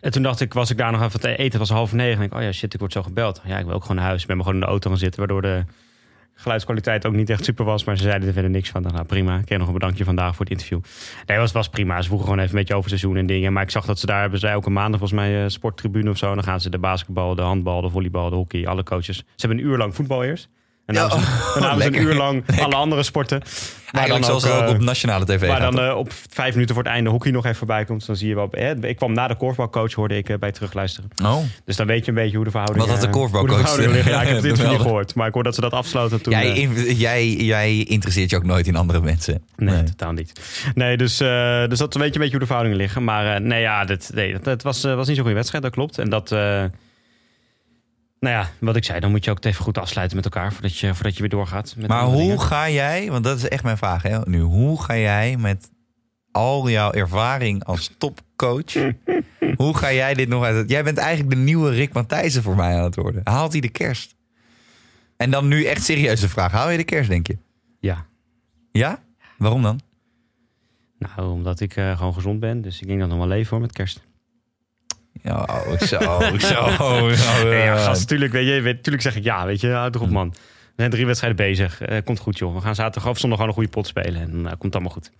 en 0.00 0.10
toen 0.10 0.22
dacht 0.22 0.40
ik, 0.40 0.52
was 0.52 0.70
ik 0.70 0.76
daar 0.76 0.92
nog 0.92 1.02
even 1.02 1.20
te 1.20 1.28
eten. 1.28 1.44
Het 1.44 1.68
was 1.68 1.70
half 1.70 1.92
negen. 1.92 2.18
En 2.18 2.24
ik, 2.24 2.34
oh 2.34 2.42
ja, 2.42 2.52
shit, 2.52 2.74
ik 2.74 2.80
word 2.80 2.92
zo 2.92 3.02
gebeld. 3.02 3.42
Ja, 3.44 3.58
ik 3.58 3.64
wil 3.64 3.74
ook 3.74 3.82
gewoon 3.82 3.96
naar 3.96 4.06
huis. 4.06 4.20
Ik 4.20 4.26
ben 4.26 4.36
maar 4.36 4.44
gewoon 4.44 4.60
in 4.60 4.66
de 4.66 4.72
auto 4.72 4.90
gaan 4.90 4.98
zitten. 4.98 5.18
Waardoor 5.18 5.42
de 5.42 5.64
geluidskwaliteit 6.36 7.06
ook 7.06 7.12
niet 7.12 7.30
echt 7.30 7.44
super 7.44 7.64
was. 7.64 7.84
Maar 7.84 7.96
ze 7.96 8.02
zeiden 8.02 8.28
er 8.28 8.34
verder 8.34 8.50
niks 8.50 8.70
van. 8.70 8.82
Nou, 8.82 9.04
prima. 9.04 9.40
Ik 9.44 9.58
nog 9.58 9.66
een 9.66 9.72
bedankje 9.72 10.04
vandaag 10.04 10.36
voor 10.36 10.44
het 10.44 10.54
interview. 10.54 10.80
Nee, 11.26 11.38
was, 11.38 11.52
was 11.52 11.68
prima. 11.68 12.00
Ze 12.00 12.06
vroegen 12.06 12.28
gewoon 12.28 12.42
even 12.42 12.54
een 12.54 12.60
beetje 12.60 12.74
over 12.74 12.88
seizoen 12.88 13.16
en 13.16 13.26
dingen. 13.26 13.52
Maar 13.52 13.62
ik 13.62 13.70
zag 13.70 13.84
dat 13.84 13.98
ze 13.98 14.06
daar 14.06 14.20
hebben 14.20 14.38
ze 14.38 14.48
elke 14.48 14.70
maand 14.70 14.90
volgens 14.90 15.12
mij 15.12 15.42
eh, 15.42 15.48
sporttribune 15.48 16.10
of 16.10 16.18
zo. 16.18 16.28
En 16.28 16.34
dan 16.34 16.44
gaan 16.44 16.60
ze 16.60 16.70
de 16.70 16.78
basketbal, 16.78 17.34
de 17.34 17.42
handbal, 17.42 17.80
de 17.80 17.90
volleybal, 17.90 18.30
de 18.30 18.36
hockey, 18.36 18.66
alle 18.66 18.82
coaches. 18.82 19.16
Ze 19.16 19.46
hebben 19.46 19.58
een 19.58 19.64
uur 19.64 19.76
lang 19.76 19.94
voetbal 19.94 20.24
eerst. 20.24 20.48
En 20.86 20.94
Ja, 20.94 21.08
dan 21.08 21.20
dan 21.54 21.62
hebben 21.62 21.82
ze 21.82 21.98
een 22.00 22.06
uur 22.06 22.14
lang 22.14 22.44
alle 22.60 22.74
andere 22.74 23.02
sporten. 23.02 23.38
Maar 23.92 23.94
Eigenlijk 23.94 24.24
zoals 24.24 24.44
ook, 24.46 24.52
het 24.52 24.62
ook 24.62 24.68
eh, 24.68 24.74
op 24.74 24.80
nationale 24.80 25.24
tv 25.24 25.48
gaat. 25.48 25.60
dan 25.72 25.80
eh, 25.80 25.96
op 25.96 26.12
vijf 26.30 26.52
minuten 26.52 26.74
voor 26.74 26.84
het 26.84 26.92
einde 26.92 27.10
hockey 27.10 27.30
nog 27.30 27.44
even 27.44 27.56
voorbij 27.56 27.84
komt. 27.84 28.06
Dan 28.06 28.16
zie 28.16 28.28
je 28.28 28.34
wel. 28.34 28.48
Hè, 28.50 28.86
ik 28.86 28.96
kwam 28.96 29.12
na 29.12 29.28
de 29.28 29.34
korfbalcoach, 29.34 29.92
hoorde 29.92 30.16
ik 30.16 30.28
eh, 30.28 30.38
bij 30.38 30.52
terugluisteren. 30.52 31.10
oh. 31.24 31.36
Dus 31.64 31.76
dan 31.76 31.86
weet 31.86 32.04
je 32.04 32.08
een 32.10 32.16
beetje 32.16 32.36
hoe 32.36 32.44
de 32.44 32.50
verhoudingen 32.50 32.88
Wat 32.88 32.96
had 32.98 33.04
de 33.12 33.12
eh, 33.18 33.20
korfbalcoach 33.20 33.76
de. 33.76 33.82
Ja, 34.10 34.22
ik 34.22 34.28
heb 34.34 34.44
interview 34.44 34.70
niet 34.70 34.80
gehoord. 34.80 35.14
Maar 35.14 35.26
ik 35.26 35.34
hoor 35.34 35.42
dat 35.42 35.54
ze 35.54 35.60
dat 35.60 35.72
afsloten 35.72 36.22
toen. 36.22 36.32
Jij, 36.32 36.50
eh, 36.50 36.56
in- 36.56 36.96
jij, 36.96 37.28
jij 37.32 37.76
interesseert 37.84 38.30
je 38.30 38.36
ook 38.36 38.44
nooit 38.44 38.66
in 38.66 38.76
andere 38.76 39.00
mensen. 39.00 39.42
Nee, 39.56 39.82
totaal 39.82 40.12
niet. 40.12 40.40
Nee, 40.74 40.96
dus, 40.96 41.20
eh, 41.20 41.66
dus 41.68 41.78
dat 41.78 41.94
weet 41.94 42.06
je 42.06 42.12
een 42.14 42.20
beetje 42.20 42.30
hoe 42.30 42.38
de 42.38 42.46
verhoudingen 42.46 42.78
liggen. 42.78 43.04
Maar 43.04 43.34
eh, 43.34 43.40
nee, 43.40 43.60
ja, 43.60 43.84
dat, 43.84 44.10
nee, 44.14 44.32
dat, 44.32 44.44
het 44.44 44.62
was, 44.62 44.84
eh, 44.84 44.94
was 44.94 45.06
niet 45.06 45.14
zo'n 45.16 45.24
goede 45.24 45.34
wedstrijd, 45.38 45.62
dat 45.64 45.72
klopt. 45.72 45.98
En 45.98 46.08
dat, 46.10 46.32
eh, 46.32 46.64
nou 48.26 48.36
ja, 48.44 48.50
wat 48.60 48.76
ik 48.76 48.84
zei, 48.84 49.00
dan 49.00 49.10
moet 49.10 49.24
je 49.24 49.30
ook 49.30 49.36
het 49.36 49.44
even 49.46 49.64
goed 49.64 49.78
afsluiten 49.78 50.16
met 50.16 50.24
elkaar 50.24 50.52
voordat 50.52 50.78
je, 50.78 50.94
voordat 50.94 51.14
je 51.14 51.20
weer 51.20 51.28
doorgaat. 51.30 51.74
Met 51.76 51.88
Maar 51.88 52.04
hoe 52.04 52.16
dingen. 52.16 52.40
ga 52.40 52.70
jij, 52.70 53.10
want 53.10 53.24
dat 53.24 53.36
is 53.36 53.48
echt 53.48 53.62
mijn 53.62 53.76
vraag 53.76 54.02
hè, 54.02 54.18
nu. 54.24 54.40
Hoe 54.40 54.82
ga 54.82 54.96
jij 54.96 55.36
met 55.36 55.70
al 56.32 56.68
jouw 56.70 56.92
ervaring 56.92 57.64
als 57.64 57.94
topcoach, 57.98 58.72
hoe 59.56 59.76
ga 59.76 59.92
jij 59.92 60.14
dit 60.14 60.28
nog 60.28 60.44
uit? 60.44 60.56
het- 60.56 60.70
Jij 60.70 60.84
bent 60.84 60.98
eigenlijk 60.98 61.30
de 61.30 61.42
nieuwe 61.42 61.70
Rick 61.70 61.92
Matthijssen 61.92 62.42
voor 62.42 62.56
mij 62.56 62.76
aan 62.76 62.84
het 62.84 62.96
worden. 62.96 63.20
Haalt 63.24 63.52
hij 63.52 63.60
de 63.60 63.68
kerst? 63.68 64.14
En 65.16 65.30
dan 65.30 65.48
nu 65.48 65.64
echt 65.64 65.84
serieuze 65.84 66.28
vraag. 66.28 66.52
Haal 66.52 66.70
je 66.70 66.76
de 66.76 66.84
kerst, 66.84 67.08
denk 67.10 67.26
je? 67.26 67.38
Ja, 67.80 68.06
Ja? 68.72 69.02
Waarom 69.38 69.62
dan? 69.62 69.80
nou, 70.98 71.30
omdat 71.30 71.60
ik 71.60 71.76
eh, 71.76 71.96
gewoon 71.98 72.14
gezond 72.14 72.40
ben. 72.40 72.62
Dus 72.62 72.80
ik 72.80 72.86
denk 72.86 73.00
dat 73.00 73.08
nog 73.08 73.18
wel 73.18 73.26
leven 73.26 73.50
hoor 73.50 73.60
met 73.60 73.72
kerst. 73.72 74.00
Ja, 75.22 75.42
oh, 75.42 75.80
zo, 75.80 75.86
zo. 76.38 77.10
zo. 77.14 77.48
Nee, 77.48 77.62
ja, 77.62 77.76
gast, 77.76 78.00
natuurlijk, 78.00 78.32
weet 78.32 78.46
je, 78.46 78.60
weet, 78.60 78.82
tuurlijk 78.82 79.04
zeg 79.04 79.16
ik 79.16 79.24
ja, 79.24 79.46
weet 79.46 79.60
je, 79.60 79.70
houd 79.70 79.92
toch 79.92 80.02
op 80.02 80.10
man. 80.10 80.28
We 80.30 80.82
zijn 80.82 80.90
drie 80.90 81.06
wedstrijden 81.06 81.46
bezig. 81.46 81.80
Eh, 81.80 82.04
komt 82.04 82.18
goed 82.18 82.38
joh. 82.38 82.54
We 82.54 82.60
gaan 82.60 82.74
zaterdag 82.74 83.10
of 83.10 83.18
zondag 83.18 83.38
gewoon 83.38 83.52
een 83.52 83.58
goede 83.58 83.74
pot 83.74 83.86
spelen. 83.86 84.20
En 84.20 84.30
dan 84.30 84.42
komt 84.42 84.62
het 84.62 84.74
allemaal 84.74 84.92
goed. 84.92 85.10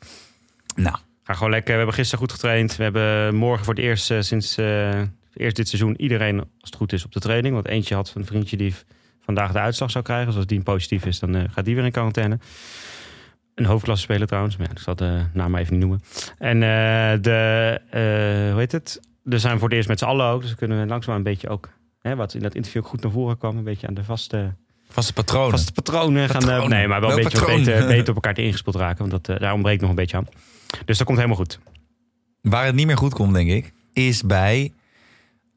Nou, 0.74 0.96
Ga 1.22 1.34
gewoon 1.34 1.50
lekker. 1.50 1.70
We 1.70 1.76
hebben 1.76 1.94
gisteren 1.94 2.20
goed 2.20 2.32
getraind. 2.32 2.76
We 2.76 2.82
hebben 2.82 3.34
morgen 3.34 3.64
voor 3.64 3.74
het 3.74 3.82
eerst 3.82 4.10
eh, 4.10 4.20
sinds 4.20 4.56
eh, 4.56 5.00
eerst 5.34 5.56
dit 5.56 5.68
seizoen 5.68 6.00
iedereen, 6.00 6.38
als 6.38 6.48
het 6.60 6.74
goed 6.74 6.92
is, 6.92 7.04
op 7.04 7.12
de 7.12 7.20
training. 7.20 7.54
Want 7.54 7.66
eentje 7.66 7.94
had 7.94 8.12
een 8.16 8.26
vriendje 8.26 8.56
die 8.56 8.74
vandaag 9.20 9.52
de 9.52 9.58
uitslag 9.58 9.90
zou 9.90 10.04
krijgen. 10.04 10.26
Dus 10.26 10.36
als 10.36 10.46
die 10.46 10.62
positief 10.62 11.06
is, 11.06 11.18
dan 11.18 11.34
eh, 11.34 11.42
gaat 11.50 11.64
die 11.64 11.74
weer 11.74 11.84
in 11.84 11.90
quarantaine. 11.90 12.38
Een 13.54 13.64
hoofdklasse 13.64 14.04
speler 14.04 14.26
trouwens. 14.26 14.56
Maar 14.56 14.66
ja, 14.66 14.72
ik 14.72 14.78
zal 14.78 14.96
de 14.96 15.24
naam 15.32 15.54
even 15.54 15.72
niet 15.72 15.80
noemen. 15.80 16.02
En 16.38 16.62
eh, 16.62 17.22
de, 17.22 17.80
eh, 17.90 18.50
hoe 18.50 18.60
heet 18.60 18.72
het? 18.72 19.00
We 19.28 19.38
zijn 19.38 19.58
voor 19.58 19.68
het 19.68 19.76
eerst 19.76 19.88
met 19.88 19.98
z'n 19.98 20.04
allen 20.04 20.26
ook. 20.26 20.40
Dus 20.40 20.50
we 20.50 20.56
kunnen 20.56 20.88
langzaam 20.88 21.16
een 21.16 21.22
beetje 21.22 21.48
ook, 21.48 21.68
hè, 22.00 22.16
wat 22.16 22.34
in 22.34 22.40
dat 22.42 22.54
interview 22.54 22.82
ook 22.82 22.88
goed 22.88 23.02
naar 23.02 23.12
voren 23.12 23.38
kwam, 23.38 23.56
een 23.56 23.64
beetje 23.64 23.86
aan 23.86 23.94
de 23.94 24.04
vaste 24.04 24.54
vaste 24.88 25.12
patronen. 25.12 25.50
vaste 25.50 25.72
patronen 25.72 26.28
gaan. 26.28 26.40
eh, 26.40 26.46
Patronen. 26.46 26.70
nee, 26.78 26.88
maar 26.88 27.00
wel 27.00 27.08
een 27.10 27.16
Welk 27.16 27.30
beetje 27.30 27.46
beter, 27.46 27.86
beter 27.86 28.08
op 28.08 28.14
elkaar 28.14 28.34
te 28.34 28.42
ingespeeld 28.42 28.76
raken. 28.76 29.08
Want 29.08 29.10
dat, 29.24 29.36
eh, 29.36 29.42
daar 29.42 29.52
ontbreekt 29.52 29.80
nog 29.80 29.90
een 29.90 29.96
beetje 29.96 30.16
aan. 30.16 30.26
Dus 30.84 30.96
dat 30.98 31.06
komt 31.06 31.18
helemaal 31.18 31.38
goed. 31.38 31.58
Waar 32.42 32.64
het 32.64 32.74
niet 32.74 32.86
meer 32.86 32.96
goed 32.96 33.14
komt, 33.14 33.34
denk 33.34 33.50
ik, 33.50 33.72
is 33.92 34.22
bij 34.22 34.72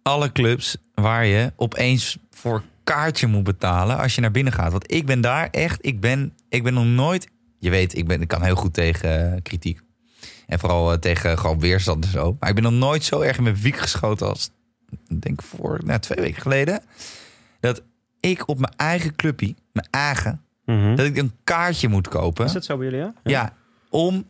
alle 0.02 0.32
clubs 0.32 0.78
waar 0.94 1.26
je 1.26 1.52
opeens 1.56 2.18
voor 2.30 2.64
kaartje 2.84 3.28
moet 3.28 3.44
betalen 3.44 3.98
als 3.98 4.16
je 4.16 4.22
naar 4.22 4.32
binnen 4.32 4.54
gaat. 4.54 4.72
Want 4.72 4.92
ik 4.94 5.06
ben 5.06 5.22
daar 5.22 5.48
echt, 5.52 5.86
ik 5.86 6.00
ben, 6.00 6.34
ik 6.50 6.64
ben 6.64 6.74
nog 6.74 6.86
nooit, 6.86 7.28
je 7.60 7.70
weet, 7.70 7.98
ik, 7.98 8.08
ben, 8.08 8.22
ik 8.22 8.28
kan 8.28 8.44
heel 8.44 8.56
goed 8.56 8.74
tegen 8.74 9.34
eh, 9.34 9.42
kritiek. 9.42 9.80
En 10.50 10.60
vooral 10.60 10.92
eh, 10.92 10.98
tegen 10.98 11.38
gewoon 11.38 11.60
weerstand 11.60 12.06
en 12.06 12.12
zo. 12.12 12.38
Maar 12.40 12.50
ik 12.50 12.56
ben 12.56 12.64
nog 12.64 12.74
nooit 12.74 13.04
zo 13.04 13.22
erg 13.22 13.38
in 13.38 13.44
mijn 13.44 13.56
wiek 13.56 13.78
geschoten 13.78 14.28
als, 14.28 14.50
ik 15.08 15.22
denk 15.22 15.42
voor 15.42 15.80
nou, 15.84 16.00
twee 16.00 16.24
weken 16.24 16.42
geleden. 16.42 16.82
Dat 17.60 17.84
ik 18.20 18.48
op 18.48 18.60
mijn 18.60 18.74
eigen 18.76 19.16
clubje, 19.16 19.56
mijn 19.72 19.88
eigen, 19.92 20.42
dat 20.96 21.06
ik 21.06 21.18
een 21.18 21.34
kaartje 21.44 21.88
moet 21.88 22.08
kopen. 22.08 22.46
Is 22.46 22.52
dat 22.52 22.66
zo 22.66 22.78
bij 22.78 22.86
jullie, 22.86 23.02
ja? 23.02 23.14
Ja, 23.24 23.54
om 23.90 24.26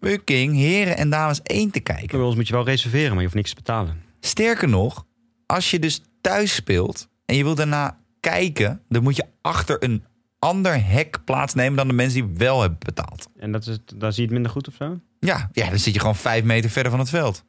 fucking 0.00 0.54
heren 0.54 0.96
en 0.96 1.10
dames 1.10 1.42
één 1.42 1.70
te 1.70 1.80
kijken. 1.80 2.18
Bij 2.18 2.26
ons 2.26 2.36
moet 2.36 2.46
je 2.48 2.52
wel 2.52 2.64
reserveren, 2.64 3.08
maar 3.08 3.18
je 3.18 3.24
hoeft 3.24 3.34
niks 3.34 3.48
te 3.48 3.56
betalen. 3.56 4.02
Sterker 4.20 4.68
nog, 4.68 5.06
als 5.46 5.70
je 5.70 5.78
dus 5.78 6.02
thuis 6.20 6.54
speelt 6.54 7.08
en 7.24 7.36
je 7.36 7.44
wil 7.44 7.54
daarna 7.54 7.98
kijken, 8.20 8.82
dan 8.88 9.02
moet 9.02 9.16
je 9.16 9.24
achter 9.40 9.82
een 9.82 10.04
ander 10.38 10.86
hek 10.86 11.24
plaatsnemen 11.24 11.76
dan 11.76 11.88
de 11.88 11.94
mensen 11.94 12.22
die 12.22 12.36
wel 12.36 12.60
hebben 12.60 12.78
betaald. 12.78 13.28
En 13.36 13.52
dat 13.52 13.66
is, 13.66 13.78
dan 13.94 14.12
zie 14.12 14.22
je 14.22 14.28
het 14.28 14.32
minder 14.32 14.50
goed 14.50 14.68
of 14.68 14.74
zo? 14.74 15.00
Oké. 15.26 15.32
Ja, 15.32 15.48
ja, 15.52 15.68
dan 15.70 15.78
zit 15.78 15.94
je 15.94 16.00
gewoon 16.00 16.16
vijf 16.16 16.44
meter 16.44 16.70
verder 16.70 16.90
van 16.90 17.00
het 17.00 17.10
veld. 17.10 17.44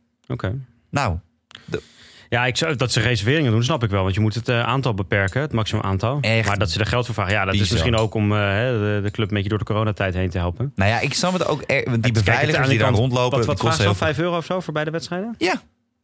Nou, 0.90 1.18
Ja, 2.30 2.46
ik 2.46 2.58
zou, 2.58 2.76
dat 2.76 2.92
ze 2.92 3.00
reserveringen 3.00 3.52
doen, 3.52 3.64
snap 3.64 3.84
ik 3.84 3.90
wel. 3.90 4.04
Want 4.04 4.16
je 4.16 4.22
moet 4.22 4.36
het 4.36 4.50
eh, 4.50 4.64
aantal 4.64 4.94
beperken, 4.94 5.42
het 5.42 5.52
maximum 5.54 5.84
aantal. 5.84 6.18
Echt 6.22 6.48
Maar 6.48 6.58
dat 6.58 6.72
ze 6.72 6.80
er 6.80 6.86
geld 6.86 7.06
voor 7.06 7.14
vragen, 7.14 7.34
ja, 7.34 7.46
dat 7.46 7.54
is 7.54 7.70
misschien 7.72 7.96
ook 7.96 8.14
om 8.14 8.32
eh, 8.32 8.38
de, 8.38 9.00
de 9.04 9.12
club 9.12 9.28
een 9.30 9.34
beetje 9.34 9.50
door 9.50 9.58
de 9.58 9.66
coronatijd 9.66 10.14
heen 10.14 10.30
te 10.30 10.38
helpen. 10.38 10.72
Nou 10.76 10.90
ja, 10.90 11.00
ik 11.00 11.14
snap 11.14 11.34
het 11.34 11.46
ook. 11.46 11.64
Er, 11.66 11.84
want 11.90 12.04
die 12.04 12.12
Kijk, 12.12 12.26
beveiligers 12.26 12.64
aan 12.64 12.70
die 12.70 12.80
daar 12.80 12.92
rondlopen, 12.92 13.38
Wat, 13.38 13.46
wat 13.46 13.58
die 13.58 13.66
kosten 13.66 13.86
vraagt 13.86 14.00
heel 14.00 14.08
zo? 14.08 14.14
5 14.14 14.20
euro 14.20 14.38
of 14.38 14.46
zo 14.46 14.60
voor 14.60 14.74
beide 14.74 14.92
wedstrijden? 14.92 15.36
Ja, 15.38 15.62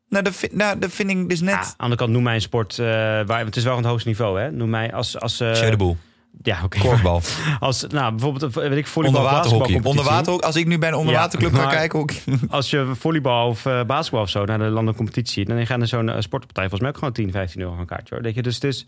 nou 0.10 0.24
dat, 0.24 0.36
vind, 0.36 0.54
nou, 0.54 0.78
vind 0.90 1.10
ik 1.10 1.30
dus 1.30 1.42
net... 1.42 1.54
Ja, 1.54 1.60
aan 1.60 1.68
de 1.68 1.78
andere 1.78 2.02
kant, 2.02 2.12
noem 2.12 2.24
mij 2.24 2.36
een 2.36 2.42
sport, 2.42 2.80
eh, 2.80 2.86
waar, 2.86 3.46
het 3.46 3.56
is 3.56 3.64
wel 3.64 3.74
van 3.74 3.82
het 3.82 3.92
hoogste 3.92 4.10
niveau, 4.10 4.40
hè? 4.40 4.52
Noem 4.52 4.70
mij 4.70 4.94
als... 4.94 5.20
als 5.20 5.40
eh, 5.40 5.70
de 5.70 5.78
boel. 5.78 5.98
Ja, 6.42 6.64
oké. 6.64 6.80
Korfbal. 6.80 7.22
Als, 7.60 7.86
nou, 7.88 8.12
bijvoorbeeld, 8.12 8.58
eh, 8.58 8.70
weet 8.70 8.78
ik, 8.78 8.88
volleybal, 8.88 9.22
onderwaterhockey. 9.22 9.80
Onderwater, 9.84 10.40
als 10.40 10.56
ik 10.56 10.68
nu 10.68 10.78
bij 10.78 10.90
een 10.90 10.96
onderwaterclub 10.96 11.54
ga 11.54 11.70
kijken... 11.70 12.06
Als 12.50 12.70
je 12.70 12.92
volleybal 13.00 13.48
of 13.48 13.66
uh, 13.66 13.84
basketbal 13.84 14.22
of 14.22 14.30
zo 14.30 14.46
naar 14.46 14.58
de 14.58 14.64
landencompetitie... 14.64 15.46
dan 15.46 15.66
gaan 15.66 15.82
er 15.82 15.88
zo'n 15.88 16.10
eh, 16.10 16.16
sportpartij 16.20 16.70
volgens 16.70 16.82
mij 16.82 16.90
ook 16.90 16.98
gewoon 16.98 17.14
10, 17.14 17.32
15 17.32 17.62
euro 17.62 17.78
aan 17.78 17.86
kaartje. 17.86 18.16
Hoor. 18.16 18.24
Weet 18.24 18.36
je, 18.36 18.42
dus 18.42 18.56
het 18.56 18.64
is, 18.64 18.88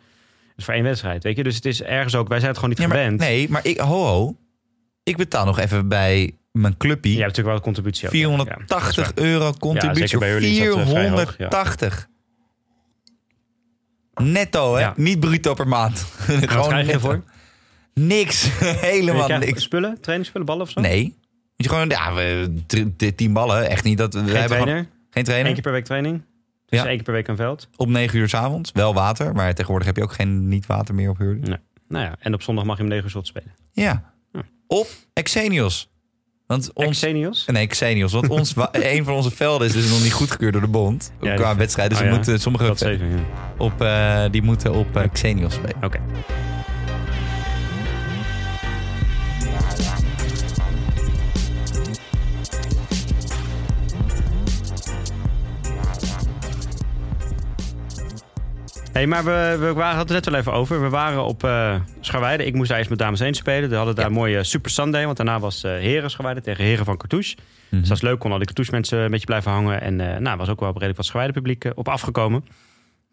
voor 0.57 0.73
één 0.73 0.83
wedstrijd, 0.83 1.23
weet 1.23 1.35
je. 1.37 1.43
Dus 1.43 1.55
het 1.55 1.65
is 1.65 1.81
ergens 1.81 2.15
ook, 2.15 2.27
wij 2.27 2.39
zijn 2.39 2.51
het 2.51 2.59
gewoon 2.59 2.75
niet 2.77 2.91
gewend. 2.91 3.19
Nee, 3.19 3.49
maar 3.49 3.65
ik, 3.65 3.77
ho, 3.77 4.05
ho, 4.05 4.35
ik 5.03 5.17
betaal 5.17 5.45
nog 5.45 5.59
even 5.59 5.87
bij 5.87 6.35
mijn 6.51 6.77
clubpie... 6.77 7.15
Je 7.15 7.21
hebt 7.21 7.37
natuurlijk 7.37 7.47
wel 7.47 7.55
een 7.55 7.73
contributie. 7.73 8.09
480 8.09 9.11
ja, 9.15 9.23
euro 9.23 9.53
contributie. 9.59 10.17
480. 10.17 12.07
Netto, 14.21 14.73
hè? 14.75 14.79
Ja. 14.81 14.93
Niet 14.97 15.19
bruto 15.19 15.53
per 15.53 15.67
maand. 15.67 15.99
Gewoon 16.27 16.67
krijg 16.67 16.87
je 16.87 16.93
ervoor? 16.93 17.23
Niks. 17.93 18.47
Helemaal 18.91 19.27
niks. 19.27 19.63
Spullen? 19.63 20.01
Trainingsspullen, 20.01 20.47
ballen 20.47 20.61
of 20.61 20.69
zo? 20.69 20.81
Nee. 20.81 21.03
Moet 21.03 21.13
je 21.55 21.69
gewoon, 21.69 21.89
ja, 21.89 22.13
we, 22.13 23.13
tien 23.15 23.33
ballen. 23.33 23.69
Echt 23.69 23.83
niet 23.83 23.97
dat 23.97 24.13
we 24.13 24.19
Geen 24.19 24.27
hebben 24.29 24.47
trainer? 24.47 24.73
gewoon 24.75 24.89
geen 25.09 25.23
trainer. 25.23 25.47
Eén 25.47 25.53
keer 25.53 25.63
per 25.63 25.71
week 25.71 25.85
training? 25.85 26.21
Dus 26.65 26.79
Ja. 26.79 26.85
één 26.85 26.95
keer 26.95 27.03
per 27.03 27.13
week 27.13 27.27
een 27.27 27.35
veld? 27.35 27.69
Op 27.75 27.87
9 27.87 28.19
uur 28.19 28.29
s 28.29 28.33
avonds. 28.33 28.71
Wel 28.71 28.93
water, 28.93 29.33
maar 29.33 29.53
tegenwoordig 29.53 29.87
heb 29.87 29.95
je 29.97 30.03
ook 30.03 30.13
geen 30.13 30.47
niet 30.47 30.65
water 30.65 30.95
meer 30.95 31.09
op 31.09 31.17
huur. 31.17 31.39
Nou 31.87 32.05
ja, 32.05 32.15
en 32.19 32.33
op 32.33 32.41
zondag 32.41 32.65
mag 32.65 32.77
je 32.77 32.83
om 32.83 32.89
9 32.89 33.11
uur 33.15 33.25
spelen. 33.25 33.53
Ja. 33.71 34.13
Op 34.67 34.87
Exenius. 35.13 35.89
Want 36.47 36.71
ons, 36.73 36.99
Xenios? 36.99 37.45
Nee, 37.45 37.67
Xenius. 37.67 38.11
Want 38.11 38.29
ons, 38.29 38.53
een 38.71 39.03
van 39.03 39.13
onze 39.13 39.31
velden 39.31 39.67
is 39.67 39.73
dus 39.73 39.89
nog 39.89 40.03
niet 40.03 40.13
goedgekeurd 40.13 40.53
door 40.53 40.61
de 40.61 40.67
bond. 40.67 41.11
Ja, 41.21 41.35
qua 41.35 41.55
wedstrijd. 41.55 41.89
Dus 41.89 41.97
oh 41.97 42.03
we 42.03 42.09
ja. 42.09 42.15
moeten, 42.15 42.39
sommige 42.39 42.65
ja. 42.65 42.97
op, 43.57 43.81
eh, 43.81 44.23
die 44.31 44.41
moeten 44.41 44.73
op 44.73 44.95
eh, 44.97 45.03
Xenius 45.11 45.53
spelen. 45.53 45.83
Oké. 45.83 45.99
Hey, 58.95 59.07
maar 59.07 59.23
we, 59.23 59.57
we 59.59 59.73
waren, 59.73 59.95
hadden 59.95 60.15
het 60.15 60.25
net 60.25 60.33
wel 60.33 60.41
even 60.41 60.53
over. 60.53 60.81
We 60.81 60.89
waren 60.89 61.23
op 61.25 61.43
eh 61.43 61.75
Scharweide. 61.99 62.45
Ik 62.45 62.53
moest 62.53 62.69
daar 62.69 62.79
eens 62.79 62.87
met 62.87 62.97
dames 62.97 63.19
1 63.19 63.33
spelen. 63.33 63.69
We 63.69 63.75
hadden 63.75 63.95
daar 63.95 64.03
Ja. 64.05 64.09
een 64.09 64.17
mooie 64.17 64.43
Super 64.43 64.71
Sunday. 64.71 65.05
Want 65.05 65.17
daarna 65.17 65.39
was 65.39 65.63
eh 65.63 65.71
Heren 65.71 66.09
Scharweide 66.09 66.41
tegen 66.41 66.63
Heren 66.63 66.85
van 66.85 66.97
Cartouche. 66.97 67.35
Mhm. 67.69 67.79
Dus 67.79 67.87
dat 67.89 67.97
is 67.97 68.03
leuk. 68.03 68.19
Kon 68.19 68.31
al 68.31 68.37
die 68.37 68.45
Cartouche 68.45 68.71
mensen 68.71 68.99
een 68.99 69.11
beetje 69.11 69.25
blijven 69.25 69.51
hangen. 69.51 69.81
En 69.81 70.13
eh 70.13 70.19
nou, 70.19 70.37
was 70.37 70.49
ook 70.49 70.59
wel 70.59 70.71
redelijk 70.71 70.95
wat 70.97 71.05
Scharweide 71.05 71.39
publiek 71.39 71.71
op 71.75 71.87
afgekomen. 71.87 72.45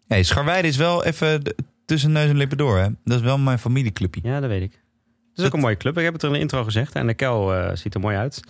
Hey, 0.07 0.23
Scharweide 0.23 0.67
is 0.67 0.77
wel 0.77 1.03
even 1.03 1.41
tussen 1.85 2.11
neus 2.11 2.29
en 2.29 2.37
lippen 2.37 2.57
door. 2.57 2.77
Hè? 2.77 2.87
Dat 3.03 3.17
is 3.17 3.23
wel 3.23 3.37
mijn 3.37 3.59
familieclubje. 3.59 4.21
Ja, 4.23 4.39
dat 4.39 4.49
weet 4.49 4.61
ik. 4.61 4.71
Het 5.29 5.41
is 5.41 5.45
ook 5.45 5.53
een 5.53 5.59
mooie 5.59 5.77
club. 5.77 5.97
Ik 5.97 6.03
heb 6.03 6.13
het 6.13 6.21
er 6.21 6.27
in 6.27 6.33
de 6.33 6.39
intro 6.39 6.63
gezegd. 6.63 6.95
En 6.95 7.07
de 7.07 7.13
kel 7.13 7.53
ziet 7.73 7.93
er 7.93 7.99
mooi 7.99 8.15
uit. 8.17 8.41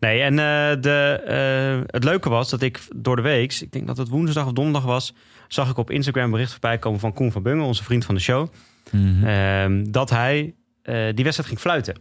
Nee, 0.00 0.20
en 0.20 0.36
de, 0.80 1.84
het 1.86 2.04
leuke 2.04 2.28
was 2.28 2.50
dat 2.50 2.62
ik 2.62 2.80
door 2.96 3.16
de 3.16 3.22
week, 3.22 3.52
ik 3.60 3.72
denk 3.72 3.86
dat 3.86 3.96
het 3.96 4.08
woensdag 4.08 4.46
of 4.46 4.52
donderdag 4.52 4.84
was, 4.84 5.14
zag 5.52 5.70
ik 5.70 5.76
op 5.76 5.90
Instagram 5.90 6.24
een 6.24 6.30
bericht 6.30 6.50
voorbij 6.50 6.78
komen 6.78 7.00
van 7.00 7.12
Koen 7.12 7.32
van 7.32 7.42
Bungen, 7.42 7.64
onze 7.64 7.84
vriend 7.84 8.04
van 8.04 8.14
de 8.14 8.20
show, 8.20 8.48
Mhm. 8.90 9.24
ehm, 9.26 9.84
dat 9.90 10.10
hij 10.10 10.54
eh, 10.82 10.94
die 11.14 11.24
wedstrijd 11.24 11.48
ging 11.48 11.60
fluiten. 11.60 11.94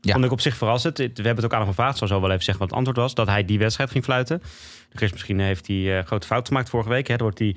Ja. 0.00 0.12
Vond 0.12 0.24
ik 0.24 0.30
op 0.32 0.40
zich 0.40 0.56
verrassend. 0.56 0.98
We 0.98 1.04
hebben 1.14 1.34
het 1.36 1.44
ook 1.44 1.52
aan 1.52 1.58
hem 1.60 1.68
gevraagd. 1.68 1.98
Zal 1.98 2.08
zo 2.08 2.20
wel 2.20 2.30
even 2.30 2.42
zeggen 2.44 2.58
wat 2.58 2.68
het 2.68 2.76
antwoord 2.78 2.96
was. 2.98 3.14
Dat 3.14 3.26
hij 3.26 3.44
die 3.44 3.58
wedstrijd 3.58 3.90
ging 3.90 4.04
fluiten. 4.04 4.42
Chris, 4.92 5.12
misschien 5.12 5.38
heeft 5.40 5.66
hij 5.66 5.98
eh, 5.98 6.04
grote 6.04 6.26
fout 6.26 6.46
gemaakt 6.48 6.68
vorige 6.68 6.88
week. 6.88 7.06
Hè. 7.06 7.14
Er 7.14 7.22
wordt 7.22 7.36
die, 7.36 7.56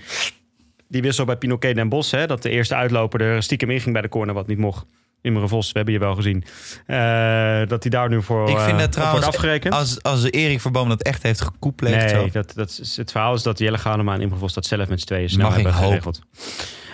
die 0.88 1.02
wissel 1.02 1.26
bij 1.26 1.36
Pinoquet 1.38 1.76
Den 1.76 1.90
Bos. 1.90 2.12
Hè, 2.12 2.28
dat 2.28 2.42
de 2.42 2.50
eerste 2.50 2.76
uitloper 2.76 3.22
er 3.22 3.44
stiekem 3.44 3.70
in 3.70 3.80
ging 3.82 3.94
bij 3.94 4.02
de 4.02 4.10
corner. 4.10 4.34
Wat 4.36 4.48
niet 4.48 4.58
mocht. 4.58 4.86
Imre 5.22 5.48
Vos, 5.48 5.68
we 5.68 5.72
hebben 5.74 5.94
je 5.94 6.00
wel 6.00 6.16
gezien. 6.16 6.44
Eh, 6.86 7.68
dat 7.68 7.84
hij 7.84 7.92
daar 7.92 8.10
nu 8.10 8.22
voor 8.22 8.50
Ik 8.50 8.58
vind 8.58 8.72
eh, 8.72 8.78
dat 8.78 8.92
trouwens, 8.92 9.24
wordt 9.24 9.36
afgerekend. 9.36 9.74
als, 9.74 10.04
als 10.04 10.32
Erik 10.32 10.62
Verboom 10.62 10.90
dat 10.90 11.02
echt 11.02 11.24
heeft 11.24 11.42
gekoepleegd. 11.42 11.96
Nee, 11.96 12.10
zo. 12.10 12.30
dat, 12.32 12.52
dat 12.56 12.80
is, 12.82 12.98
het 12.98 13.12
verhaal 13.12 13.34
is 13.34 13.44
dat 13.44 13.60
Jelle 13.60 13.78
Ganema 13.78 14.14
en 14.14 14.22
Imre 14.22 14.38
Vos 14.38 14.54
dat 14.54 14.66
zelf 14.66 14.90
met 14.90 15.00
z'n 15.00 15.06
tweeën 15.06 15.30
snel 15.30 15.46
Mag 15.46 15.56
hebben 15.56 15.74
geregeld. 15.74 16.22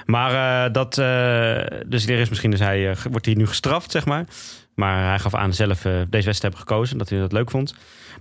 Maar 0.05 0.65
eh, 0.65 0.73
dat, 0.73 0.97
eh, 0.97 1.79
dus 1.87 2.07
er 2.07 2.19
is 2.19 2.29
misschien, 2.29 2.51
dus 2.51 2.59
hij, 2.59 2.89
eh, 2.89 2.97
wordt 3.11 3.25
hij 3.25 3.35
nu 3.35 3.47
gestraft, 3.47 3.91
zeg 3.91 4.05
maar. 4.05 4.25
Maar 4.75 5.07
hij 5.07 5.19
gaf 5.19 5.33
aan 5.33 5.53
zelf 5.53 5.81
deze 5.81 6.07
wedstrijd 6.09 6.41
hebben 6.41 6.59
gekozen, 6.59 6.97
dat 6.97 7.09
hij 7.09 7.19
dat 7.19 7.31
leuk 7.31 7.49
vond. 7.49 7.75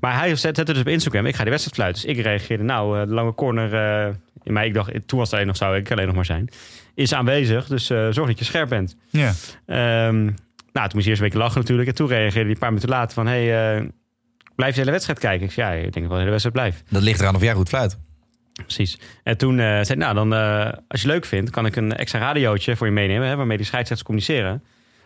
Maar 0.05 0.19
hij 0.19 0.37
zette 0.37 0.65
dus 0.65 0.79
op 0.79 0.89
Instagram, 0.89 1.27
ik 1.27 1.35
ga 1.35 1.43
die 1.43 1.51
wedstrijd 1.51 1.77
fluiten. 1.77 2.03
Dus 2.03 2.17
ik 2.17 2.25
reageerde, 2.25 2.65
nou, 2.65 3.01
eh, 3.01 3.07
de 3.07 3.15
lange 3.15 3.35
corner, 3.35 3.75
eh, 3.75 4.15
in 4.43 4.53
mij, 4.53 4.67
ik 4.67 4.75
dacht, 4.75 4.91
toen 5.07 5.19
was 5.19 5.27
het 5.27 5.33
alleen 5.33 5.47
nog, 5.47 5.57
zou 5.57 5.77
ik 5.77 5.91
alleen 5.91 6.07
nog 6.07 6.15
maar 6.15 6.25
zijn. 6.25 6.49
Is 6.95 7.15
aanwezig, 7.15 7.67
dus 7.67 7.91
eh, 7.91 8.09
zorg 8.11 8.29
dat 8.29 8.39
je 8.39 8.45
scherp 8.45 8.69
bent. 8.69 8.97
Ja. 9.11 9.33
Ehm, 9.67 10.23
nou, 10.25 10.89
toen 10.89 10.91
moest 10.93 10.93
hij 10.93 10.93
eerst 10.95 11.07
een 11.07 11.29
beetje 11.29 11.39
lachen 11.39 11.61
natuurlijk. 11.61 11.89
En 11.89 11.95
toen 11.95 12.09
reageerde 12.09 12.41
hij 12.41 12.51
een 12.51 12.59
paar 12.59 12.69
minuten 12.69 12.89
later 12.89 13.15
van... 13.15 13.27
hey, 13.27 13.77
eh, 13.77 13.87
blijf 14.55 14.71
je 14.71 14.75
de 14.75 14.81
hele 14.81 14.91
wedstrijd 14.91 15.19
kijken? 15.19 15.47
Ik 15.47 15.53
zei, 15.53 15.79
ja, 15.79 15.87
ik 15.87 15.93
denk 15.93 16.07
wel 16.07 16.15
de 16.15 16.25
hele 16.25 16.31
wedstrijd 16.31 16.55
blijf. 16.57 16.83
Dat 16.91 17.03
ligt 17.03 17.21
eraan 17.21 17.35
of 17.35 17.43
jij 17.43 17.55
goed 17.55 17.69
fluit. 17.69 17.99
Precies. 18.63 18.99
En 19.23 19.37
toen 19.37 19.59
eh, 19.59 19.67
zei 19.83 19.95
nou, 19.95 20.15
dan, 20.15 20.35
eh, 20.35 20.73
als 20.89 21.03
je 21.03 21.09
leuk 21.09 21.25
vindt... 21.25 21.51
kan 21.51 21.67
ik 21.67 21.77
een 21.77 21.97
extra 21.97 22.19
radiootje 22.19 22.77
voor 22.77 22.87
je 22.87 22.93
meenemen... 22.93 23.29
Hè, 23.29 23.37
waarmee 23.37 23.57
die 23.57 23.67
scheidsrechters 23.67 24.09
communiceren. 24.09 24.63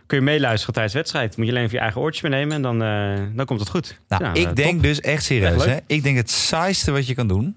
Kun 0.07 0.19
je 0.19 0.25
meeluisteren 0.25 0.75
tijdens 0.75 0.95
de 0.95 1.01
wedstrijd. 1.01 1.37
Moet 1.37 1.47
je 1.47 1.53
alleen 1.53 1.65
even 1.65 1.77
je 1.77 1.83
eigen 1.83 2.01
oortjes 2.01 2.23
meenemen... 2.23 2.55
en 2.55 2.63
dan, 2.63 2.83
eh, 2.83 3.37
dan 3.37 3.47
komt 3.47 3.61
het 3.61 3.69
goed. 3.69 4.01
Nou, 4.09 4.33
ik 4.33 4.57
denk 4.57 4.83
dus 4.83 5.01
echt 5.01 5.25
serieus. 5.25 5.65
Echt 5.65 5.65
hè? 5.65 5.77
Ik 5.87 6.03
denk 6.03 6.17
het 6.17 6.31
saaiste 6.31 6.91
wat 6.91 7.07
je 7.07 7.15
kan 7.15 7.29
doen, 7.29 7.57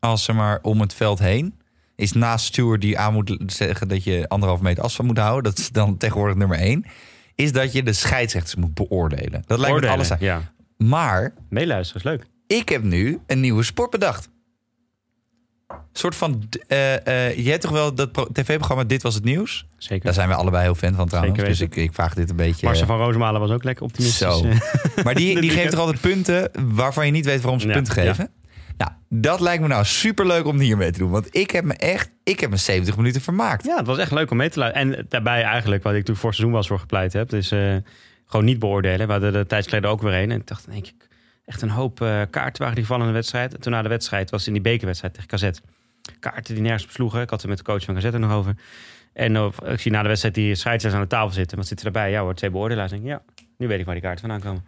als 0.00 0.24
ze 0.24 0.32
maar 0.32 0.58
om 0.62 0.80
het 0.80 0.94
veld 0.94 1.18
heen, 1.18 1.54
is 1.96 2.12
naast 2.12 2.44
steward 2.44 2.80
die 2.80 2.98
aan 2.98 3.12
moet 3.12 3.36
zeggen 3.46 3.88
dat 3.88 4.04
je 4.04 4.28
anderhalf 4.28 4.60
meter 4.60 4.84
afstand 4.84 5.08
moet 5.08 5.18
houden. 5.18 5.44
Dat 5.44 5.58
is 5.58 5.70
dan 5.70 5.96
tegenwoordig 5.96 6.36
nummer 6.36 6.58
één. 6.58 6.84
Is 7.34 7.52
dat 7.52 7.72
je 7.72 7.82
de 7.82 7.92
scheidsrechters 7.92 8.54
moet 8.54 8.74
beoordelen. 8.74 9.42
Dat 9.46 9.58
lijkt 9.58 9.80
me 9.80 9.88
alles 9.88 10.10
aan. 10.12 10.18
Ja, 10.20 10.52
Maar 10.76 11.34
meeluisteren 11.48 12.02
is 12.02 12.10
leuk. 12.10 12.26
ik 12.58 12.68
heb 12.68 12.82
nu 12.82 13.18
een 13.26 13.40
nieuwe 13.40 13.62
sport 13.62 13.90
bedacht. 13.90 14.28
Soort 15.92 16.14
van. 16.16 16.42
eh, 16.68 17.36
je 17.36 17.50
hebt 17.50 17.62
toch 17.62 17.70
wel 17.70 17.94
dat 17.94 18.12
pro- 18.12 18.28
tv-programma 18.32 18.84
Dit 18.84 19.02
was 19.02 19.14
het 19.14 19.24
nieuws? 19.24 19.66
Zeker. 19.78 20.04
Daar 20.04 20.14
zijn 20.14 20.28
we 20.28 20.34
allebei 20.34 20.62
heel 20.62 20.74
fan 20.74 20.94
van 20.94 21.06
trouwens. 21.08 21.34
Zeker 21.36 21.50
Dus 21.52 21.60
ik, 21.60 21.76
ik 21.76 21.94
vraag 21.94 22.14
dit 22.14 22.30
een 22.30 22.36
beetje. 22.36 22.66
Marcel 22.66 22.86
van 22.86 22.98
Roosmalen 22.98 23.40
was 23.40 23.50
ook 23.50 23.64
lekker 23.64 23.84
optimistisch. 23.84 24.18
Zo. 24.18 24.44
Maar 25.04 25.14
die, 25.14 25.40
die 25.40 25.50
geeft 25.50 25.70
toch 25.70 25.80
altijd 25.80 26.00
punten 26.00 26.50
waarvan 26.74 27.06
je 27.06 27.12
niet 27.12 27.24
weet 27.24 27.40
waarom 27.40 27.60
ze 27.60 27.66
Ja, 27.66 27.72
punten 27.72 27.92
geven? 27.92 28.30
Nou, 28.76 28.90
dat 29.08 29.40
lijkt 29.40 29.62
me 29.62 29.68
nou 29.68 29.84
superleuk 29.84 30.46
om 30.46 30.58
hiermee 30.58 30.90
te 30.90 30.98
doen. 30.98 31.10
Want 31.10 31.36
ik 31.36 31.50
heb 31.50 31.64
me 31.64 31.74
echt, 31.74 32.10
ik 32.24 32.40
heb 32.40 32.50
me 32.50 32.56
70 32.56 32.96
minuten 32.96 33.20
vermaakt. 33.20 33.64
Ja, 33.64 33.76
het 33.76 33.86
was 33.86 33.98
echt 33.98 34.10
leuk 34.12 34.30
om 34.30 34.36
mee 34.36 34.50
te 34.50 34.58
luisteren. 34.58 34.96
En 34.98 35.06
daarbij 35.08 35.42
eigenlijk, 35.42 35.82
wat 35.82 35.92
ik 35.92 35.98
natuurlijk 35.98 36.18
voor 36.18 36.28
het 36.28 36.38
seizoen 36.38 36.50
wel 36.50 36.58
eens 36.58 36.68
voor 36.68 36.78
gepleit 36.78 37.12
heb, 37.12 37.32
is 37.32 37.50
eh, 37.50 37.76
gewoon 38.26 38.44
niet 38.44 38.58
beoordelen. 38.58 39.06
We 39.06 39.12
hadden 39.12 39.80
de 39.80 39.86
ook 39.88 40.02
weer 40.02 40.14
een. 40.14 40.30
En 40.30 40.40
ik 40.40 40.46
dacht, 40.46 40.70
denk 40.70 40.86
ik, 40.86 41.08
echt 41.50 41.62
een 41.62 41.70
hoop 41.70 42.00
eh, 42.00 42.20
kaarten 42.30 42.62
waren 42.62 42.74
die 42.74 42.86
vallen 42.86 43.02
in 43.02 43.08
de 43.08 43.14
wedstrijd. 43.14 43.54
En 43.54 43.60
toen 43.60 43.72
na 43.72 43.82
de 43.82 43.88
wedstrijd 43.88 44.30
was 44.30 44.38
het 44.38 44.48
in 44.48 44.62
die 44.62 44.72
bekerwedstrijd 44.72 45.14
tegen 45.14 45.28
KZ. 45.28 45.60
Kaarten 46.20 46.54
die 46.54 46.62
nergens 46.62 46.86
besloegen. 46.86 47.22
Ik 47.22 47.30
had 47.30 47.42
er 47.42 47.48
met 47.48 47.58
de 47.58 47.64
coach 47.64 47.84
van 47.84 47.94
KZ 47.94 48.04
er 48.04 48.20
nog 48.20 48.32
over. 48.32 48.54
En 49.12 49.36
eh, 49.36 49.46
ik 49.66 49.80
zie 49.80 49.90
na 49.90 50.02
de 50.02 50.08
wedstrijd 50.08 50.34
die 50.34 50.54
scheidsrechters 50.54 50.94
aan 50.94 51.08
de 51.08 51.14
tafel 51.14 51.30
zitten. 51.30 51.56
Wat 51.56 51.66
zitten 51.66 51.86
erbij? 51.86 52.10
Ja 52.10 52.20
hoor, 52.20 52.34
twee 52.34 52.50
beoordelaars. 52.50 52.90
Denk 52.90 53.02
ik, 53.02 53.08
ja, 53.08 53.22
nu 53.58 53.68
weet 53.68 53.78
ik 53.78 53.84
waar 53.84 53.94
die 53.94 54.02
kaarten 54.02 54.28
vandaan 54.28 54.40
komen. 54.40 54.64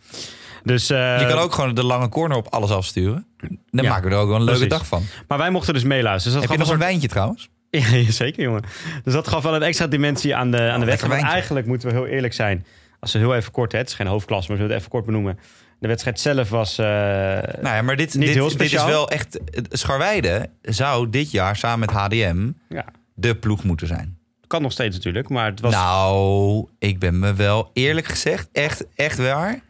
Dus, 0.63 0.91
eh, 0.91 1.21
je 1.21 1.27
kan 1.27 1.39
ook 1.39 1.53
gewoon 1.53 1.75
de 1.75 1.85
lange 1.85 2.09
corner 2.09 2.37
op 2.37 2.47
alles 2.49 2.71
afsturen. 2.71 3.27
Dan 3.71 3.85
Ja, 3.85 3.91
maken 3.91 4.09
we 4.09 4.15
er 4.15 4.21
ook 4.21 4.29
wel 4.29 4.37
een 4.37 4.45
leuke 4.45 4.67
dag 4.67 4.87
van. 4.87 5.03
Maar 5.29 5.39
wij 5.39 5.51
mochten 5.51 5.75
dus 5.75 5.85
meeluisteren. 5.85 6.39
Dus 6.39 6.49
Heb 6.49 6.59
dat 6.59 6.67
je 6.67 6.73
gaf 6.73 6.73
nog 6.73 6.83
een 6.83 6.91
wijntje 6.91 7.09
trouwens? 7.09 7.51
Ja, 7.71 8.11
zeker 8.11 8.43
jongen. 8.43 8.63
Dus 9.05 9.13
dat 9.13 9.29
gaf 9.29 9.43
wel 9.43 9.55
een 9.55 9.63
extra 9.63 9.87
dimensie 9.87 10.35
aan 10.37 10.51
de, 10.51 10.57
aan 10.57 10.81
de 10.81 10.87
wedstrijd. 10.87 11.01
Want 11.01 11.09
wijntje. 11.13 11.33
eigenlijk 11.33 11.67
moeten 11.67 11.89
we 11.89 11.95
heel 11.95 12.07
eerlijk 12.07 12.33
zijn. 12.33 12.67
Als 13.01 13.13
we 13.13 13.19
heel 13.19 13.35
even 13.35 13.53
kort, 13.53 13.73
hè, 13.73 13.79
het 13.79 13.89
is 13.89 13.95
geen 13.95 14.07
hoofdklasse, 14.07 14.49
maar 14.51 14.57
we 14.57 14.63
zullen 14.63 14.77
het 14.77 14.81
even 14.81 14.91
kort 14.91 15.07
benoemen. 15.07 15.39
De 15.83 15.89
wedstrijd 15.89 16.21
zelf 16.21 16.49
was... 16.49 16.79
eh, 16.79 16.87
Nou 16.87 17.61
ja, 17.63 17.83
maar 17.83 17.97
dit, 17.97 18.15
Niet 18.15 18.27
dit, 18.27 18.35
heel 18.35 18.49
dit 18.57 18.61
is 18.61 18.85
wel 18.85 19.11
echt... 19.11 19.39
Scharweide 19.69 20.51
zou 20.63 21.11
dit 21.11 21.31
jaar 21.31 21.57
samen 21.57 21.79
met 21.79 21.91
HDM 21.91 22.51
ja, 22.69 22.85
de 23.15 23.37
ploeg 23.37 23.65
moeten 23.65 23.87
zijn. 23.87 24.19
kan 24.47 24.63
nog 24.63 24.73
steeds 24.73 24.97
natuurlijk, 24.97 25.29
maar 25.29 25.51
het 25.51 25.61
was... 25.61 25.73
Nou, 25.73 26.69
ik 26.79 26.99
ben 26.99 27.19
me 27.19 27.35
wel 27.35 27.71
eerlijk 27.73 28.07
gezegd, 28.07 28.49
echt, 28.53 28.85
echt 28.95 29.19
waar... 29.19 29.61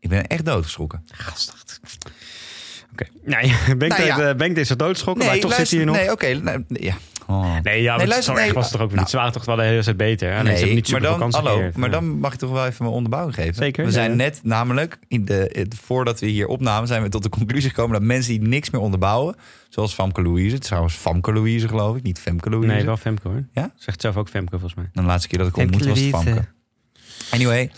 Ik 0.00 0.08
ben 0.08 0.26
echt 0.26 0.44
doodgeschrokken. 0.44 1.04
Gastachtig. 1.12 1.80
Oké. 2.92 3.04
Nee, 3.22 3.76
Benk, 3.76 3.98
Nou 3.98 4.04
ja. 4.04 4.34
eh, 4.38 4.56
is 4.56 4.70
er 4.70 4.76
doodschokken, 4.76 5.26
maar 5.26 5.38
toch 5.38 5.50
luister, 5.50 5.66
zit 5.66 5.68
hij 5.68 5.78
hier 5.78 5.86
nog. 5.86 5.96
Nee, 5.96 6.10
oké. 6.10 6.34
nou, 6.42 6.64
ja. 6.68 6.94
Oh. 7.26 7.56
Nee, 7.62 7.82
ja, 7.82 7.96
maar 7.96 7.96
Nee, 7.96 7.98
het 7.98 8.08
luister, 8.08 8.22
zo 8.36 8.40
nee, 8.40 8.52
was 8.52 8.64
het 8.64 8.72
toch 8.72 8.80
ook 8.82 8.88
nou. 8.88 9.00
niet. 9.00 9.10
Ze 9.10 9.16
waren 9.16 9.32
toch 9.32 9.44
wel 9.44 9.56
de 9.56 9.62
hele 9.62 9.72
wedstrijd 9.74 9.98
beter. 9.98 10.28
Ze 10.28 10.34
hebben 10.34 10.54
niet 10.54 10.74
maar 10.74 10.84
super 10.84 11.00
dan, 11.00 11.18
kansen 11.18 11.42
hallo, 11.44 11.70
maar 11.76 11.90
dan 11.90 12.18
mag 12.18 12.32
ik 12.32 12.38
toch 12.38 12.50
wel 12.50 12.66
even 12.66 12.76
mijn 12.84 12.94
onderbouwing 12.96 13.34
geven. 13.34 13.54
Zeker, 13.54 13.82
We 13.84 13.88
ja, 13.90 13.94
zijn 13.94 14.16
net 14.16 14.40
namelijk, 14.42 14.98
in 15.08 15.24
de, 15.24 15.50
het- 15.52 15.74
voordat 15.82 16.20
we 16.20 16.26
hier 16.26 16.46
opnamen, 16.46 16.88
zijn 16.88 17.02
we 17.02 17.08
tot 17.08 17.22
de 17.22 17.28
conclusie 17.28 17.68
gekomen 17.70 17.92
dat 17.92 18.02
mensen 18.02 18.30
die 18.38 18.48
niks 18.48 18.70
meer 18.70 18.80
onderbouwen, 18.80 19.34
zoals 19.68 19.94
Famke 19.94 20.22
Louise, 20.22 20.58
trouwens 20.58 20.94
Famke 20.94 21.32
Louise 21.32 21.68
geloof 21.68 21.96
ik, 21.96 22.02
niet 22.02 22.18
Femke 22.18 22.50
Louise. 22.50 22.74
Nee, 22.74 22.84
wel 22.84 22.96
Femke 22.96 23.28
hoor. 23.28 23.44
Ja? 23.52 23.72
Zegt 23.76 24.00
zelf 24.00 24.16
ook 24.16 24.28
Femke 24.28 24.50
volgens 24.50 24.74
mij. 24.74 24.88
Dan 24.92 25.02
de 25.04 25.10
laatste 25.10 25.28
keer 25.28 25.38
dat 25.38 25.48
ik 25.48 25.56
ontmoet 25.56 25.84
was 25.84 26.00
Famke. 26.00 26.44
Anyway, 27.30 27.70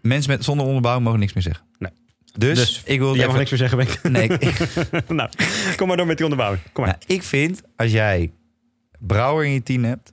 mensen 0.00 0.30
met, 0.30 0.44
zonder 0.44 0.66
onderbouwing 0.66 1.04
mogen 1.04 1.20
niks 1.20 1.32
meer 1.32 1.42
zeggen. 1.42 1.64
Nee. 1.78 1.90
Dus, 2.36 2.58
Dus, 2.58 2.82
ik 2.84 2.98
wil 2.98 3.08
Jij 3.16 3.26
mag 3.26 3.36
even, 3.36 3.38
niks 3.38 3.50
meer 3.50 3.86
zeggen, 3.86 4.12
nee, 4.12 4.28
ik- 4.28 5.08
nou, 5.08 5.30
kom 5.76 5.88
maar 5.88 5.96
door 5.96 6.06
met 6.06 6.16
die 6.16 6.26
onderbouwing. 6.26 6.62
Kom 6.72 6.84
maar. 6.84 6.98
Nou, 6.98 7.12
ik 7.18 7.22
vind, 7.22 7.62
als 7.76 7.90
jij 7.90 8.32
Brouwer 8.98 9.44
in 9.44 9.52
je 9.52 9.62
team 9.62 9.84
hebt, 9.84 10.12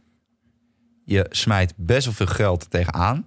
je 1.05 1.25
smijt 1.29 1.73
best 1.77 2.05
wel 2.05 2.13
veel 2.13 2.25
geld 2.25 2.69
tegenaan. 2.69 3.25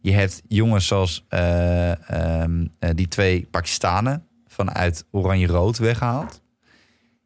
Je 0.00 0.12
hebt 0.12 0.42
jongens 0.48 0.86
zoals 0.86 1.24
eh, 1.28 2.10
ehm, 2.10 2.66
eh, 2.78 2.90
die 2.94 3.08
twee 3.08 3.46
Pakistanen 3.50 4.26
vanuit 4.46 5.04
Oranje-Rood 5.10 5.78
weggehaald. 5.78 6.42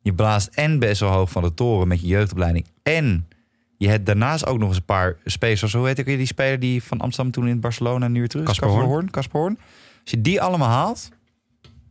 Je 0.03 0.13
blaast 0.15 0.49
en 0.55 0.79
best 0.79 1.01
wel 1.01 1.11
hoog 1.11 1.31
van 1.31 1.43
de 1.43 1.55
toren 1.55 1.89
met 1.89 2.01
je 2.01 2.07
jeugdopleiding. 2.07 2.67
En 2.83 3.29
je 3.77 3.89
hebt 3.89 4.07
daarnaast 4.07 4.47
ook 4.47 4.59
nog 4.59 4.69
eens 4.69 4.77
een 4.77 4.85
paar 4.85 5.17
spelers. 5.25 5.73
Hoe 5.73 5.87
heet 5.87 5.99
ik 5.99 6.05
weer 6.05 6.17
die 6.17 6.27
speler 6.27 6.61
die 6.61 6.83
van 6.83 7.01
Amsterdam 7.01 7.33
toen 7.33 7.49
in 7.49 7.61
Barcelona 7.61 8.09
nu 8.09 8.19
weer 8.19 8.29
terug 8.29 8.49
is? 8.49 8.59
Kasper 8.59 8.85
Hoorn. 8.85 9.11
Kasper 9.11 9.41
Hoorn. 9.41 9.59
Als 10.03 10.11
je 10.11 10.21
die 10.21 10.41
allemaal 10.43 10.69
haalt, 10.69 11.09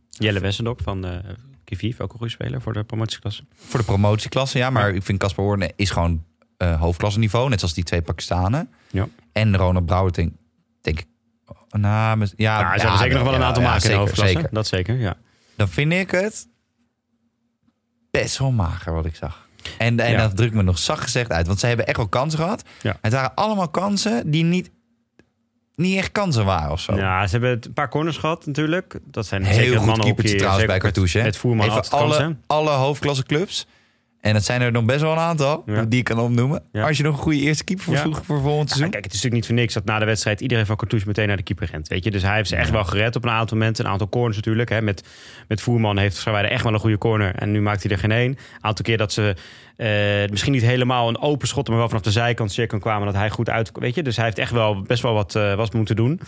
Jelle 0.08 0.40
Wessendok 0.40 0.80
van 0.82 1.04
eh 1.04 1.18
Kiviv, 1.64 2.00
ook 2.00 2.12
een 2.12 2.18
goede 2.18 2.32
speler 2.32 2.60
voor 2.62 2.72
de 2.72 2.84
promotieklasse. 2.84 3.44
Voor 3.54 3.80
de 3.80 3.86
promotieklasse, 3.86 4.58
ja. 4.58 4.70
Maar 4.70 4.94
ik 4.94 5.02
vind 5.02 5.18
Casper 5.18 5.44
Hoorn 5.44 5.72
is 5.76 5.90
gewoon 5.90 6.24
eh 6.56 6.80
hoofdklasseniveau. 6.80 7.48
Net 7.48 7.58
zoals 7.58 7.74
die 7.74 7.84
twee 7.84 8.02
Pakistanen. 8.02 8.68
Ja. 8.90 9.08
En 9.32 9.56
Ronald 9.56 9.86
Brouwer, 9.86 10.12
denk, 10.12 10.32
denk 10.80 10.98
ik... 11.00 11.06
Nou, 11.70 12.16
met- 12.16 12.32
ja, 12.36 12.60
Ja, 12.60 12.72
ze 12.74 12.80
hebben 12.80 12.98
zeker 12.98 13.14
nog 13.14 13.24
wel 13.24 13.34
een 13.34 13.40
ja, 13.40 13.46
aantal 13.46 13.62
ja, 13.62 13.68
maken 13.68 13.84
in 13.84 13.90
de 13.90 13.96
hoofdklasse. 13.96 14.34
zeker. 14.34 14.48
Dat 14.52 14.66
zeker, 14.66 14.96
ja. 14.98 15.16
Dan 15.56 15.68
vind 15.68 15.92
ik 15.92 16.10
het 16.10 16.48
best 18.10 18.38
wel 18.38 18.50
mager 18.50 18.92
wat 18.92 19.04
ik 19.04 19.16
zag. 19.16 19.48
En, 19.78 20.00
en 20.00 20.10
Ja. 20.10 20.18
dat 20.18 20.36
drukt 20.36 20.54
me 20.54 20.62
nog 20.62 20.78
zacht 20.78 21.02
gezegd 21.02 21.30
uit. 21.32 21.46
Want 21.46 21.60
ze 21.60 21.66
hebben 21.66 21.86
echt 21.86 21.96
wel 21.96 22.08
kansen 22.08 22.38
gehad. 22.38 22.62
Ja. 22.82 22.98
Het 23.00 23.12
waren 23.12 23.34
allemaal 23.34 23.68
kansen 23.68 24.30
die 24.30 24.44
niet, 24.44 24.70
niet 25.80 25.96
echt 25.96 26.12
kansen 26.12 26.44
waren 26.44 26.70
of 26.70 26.80
zo. 26.80 26.96
Ja, 26.96 27.26
ze 27.26 27.30
hebben 27.38 27.58
een 27.66 27.72
paar 27.72 27.88
corners 27.88 28.16
gehad 28.16 28.46
natuurlijk. 28.46 28.98
Dat 29.04 29.26
zijn 29.26 29.44
Heel 29.44 29.54
zeker 29.54 29.76
goed 29.76 29.86
mannen 29.86 30.04
keepertje 30.06 30.36
trouwens 30.36 30.66
bij 30.66 30.78
Cartouche. 30.78 31.18
hè? 31.18 31.24
Het 31.24 31.36
voerman 31.36 31.66
Even 31.70 31.88
kansen. 31.88 32.24
alle, 32.46 32.70
alle 32.70 32.70
hoofdklasse 32.70 33.22
clubs. 33.24 33.66
En 34.20 34.32
dat 34.32 34.44
zijn 34.44 34.60
er 34.62 34.72
nog 34.72 34.84
best 34.84 35.00
wel 35.00 35.12
een 35.12 35.18
aantal 35.18 35.62
Ja. 35.66 35.84
die 35.84 35.98
ik 35.98 36.04
kan 36.04 36.18
opnoemen. 36.18 36.62
Ja. 36.72 36.86
Als 36.86 36.96
je 36.96 37.02
nog 37.02 37.16
een 37.16 37.22
goede 37.22 37.38
eerste 37.38 37.64
keeper 37.64 37.84
voor 37.84 37.94
Ja. 37.94 38.02
zoekt 38.02 38.26
voor 38.26 38.40
volgend 38.40 38.68
seizoen. 38.68 38.90
kijk, 38.90 39.04
het 39.04 39.12
is 39.14 39.22
natuurlijk 39.22 39.34
niet 39.42 39.46
voor 39.46 39.60
niks 39.62 39.74
dat 39.74 39.84
na 39.84 39.98
de 39.98 40.04
wedstrijd 40.04 40.40
iedereen 40.40 40.66
van 40.66 40.76
Cartouche 40.76 41.06
meteen 41.06 41.26
naar 41.28 41.36
de 41.36 41.42
keeper 41.42 41.68
rent. 41.72 41.88
Weet 41.88 42.04
je? 42.04 42.10
Dus 42.10 42.22
hij 42.22 42.34
heeft 42.36 42.48
ze 42.48 42.56
echt 42.56 42.70
wel 42.70 42.84
gered 42.84 43.16
op 43.16 43.24
een 43.24 43.30
aantal 43.30 43.56
momenten. 43.56 43.84
Een 43.84 43.90
aantal 43.90 44.08
corners 44.08 44.36
natuurlijk. 44.36 44.68
Hè. 44.68 44.82
Met, 44.82 45.08
met 45.48 45.60
Voerman 45.60 45.98
heeft 45.98 46.16
Scharweide 46.16 46.50
echt 46.50 46.62
wel 46.62 46.72
een 46.72 46.78
goede 46.80 46.98
corner. 46.98 47.34
En 47.34 47.50
nu 47.50 47.60
maakt 47.60 47.82
hij 47.82 47.92
er 47.92 47.98
geen 47.98 48.12
één. 48.12 48.30
Een 48.30 48.38
aantal 48.60 48.84
keer 48.84 48.96
dat 48.98 49.12
ze 49.12 49.34
eh, 49.76 50.30
misschien 50.30 50.52
niet 50.52 50.62
helemaal 50.62 51.08
een 51.08 51.20
open 51.20 51.48
schot, 51.48 51.68
maar 51.68 51.76
wel 51.76 51.88
vanaf 51.88 52.02
de 52.02 52.10
zijkant 52.10 52.52
cirkel 52.52 52.78
kwamen. 52.78 53.06
Dat 53.06 53.14
hij 53.14 53.30
goed 53.30 53.48
uit. 53.50 53.70
Weet 53.74 53.94
je? 53.94 54.02
Dus 54.02 54.16
hij 54.16 54.24
heeft 54.24 54.38
echt 54.38 54.52
wel 54.52 54.82
best 54.82 55.02
wel 55.02 55.12
wat, 55.14 55.32
wat 55.32 55.74
moeten 55.74 55.96
doen. 55.96 56.10
En 56.10 56.18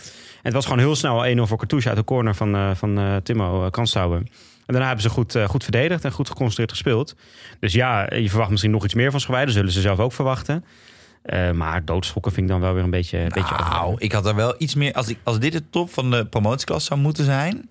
het 0.41 0.53
was 0.53 0.63
gewoon 0.63 0.79
heel 0.79 0.95
snel 0.95 1.25
1-0 1.35 1.41
voor 1.47 1.57
Cartouche 1.57 1.87
uit 1.87 1.97
de 1.97 2.03
corner 2.03 2.35
van, 2.35 2.55
eh, 2.55 2.69
van 2.75 3.19
Timo 3.23 3.63
uh, 3.63 3.69
Kanstouwen. 3.69 4.27
En 4.65 4.73
daarna 4.73 4.85
hebben 4.85 5.03
ze 5.03 5.09
goed, 5.09 5.35
eh, 5.35 5.45
goed 5.49 5.63
verdedigd 5.63 6.05
en 6.05 6.11
goed 6.11 6.27
geconcentreerd 6.27 6.71
gespeeld. 6.71 7.15
Dus 7.59 7.73
ja, 7.73 8.13
je 8.13 8.29
verwacht 8.29 8.49
misschien 8.49 8.71
nog 8.71 8.83
iets 8.83 8.93
meer 8.93 9.11
van 9.11 9.19
Scharweide. 9.19 9.51
Zullen 9.51 9.71
ze 9.71 9.81
zelf 9.81 9.99
ook 9.99 10.13
verwachten. 10.13 10.65
Eh, 11.23 11.51
maar 11.51 11.85
doodschokken 11.85 12.31
vind 12.31 12.45
ik 12.45 12.51
dan 12.51 12.61
wel 12.61 12.73
weer 12.73 12.83
een 12.83 12.89
beetje, 12.89 13.17
een 13.17 13.31
beetje 13.33 13.55
Nou, 13.55 13.95
ik 13.97 14.11
had 14.11 14.25
er 14.25 14.35
wel 14.35 14.55
iets 14.57 14.75
meer... 14.75 14.93
Als, 14.93 15.07
ik, 15.07 15.17
als 15.23 15.39
dit 15.39 15.51
de 15.51 15.69
top 15.69 15.89
van 15.89 16.11
de 16.11 16.25
promotieklasse 16.25 16.87
zou 16.87 16.99
moeten 16.99 17.25
zijn... 17.25 17.69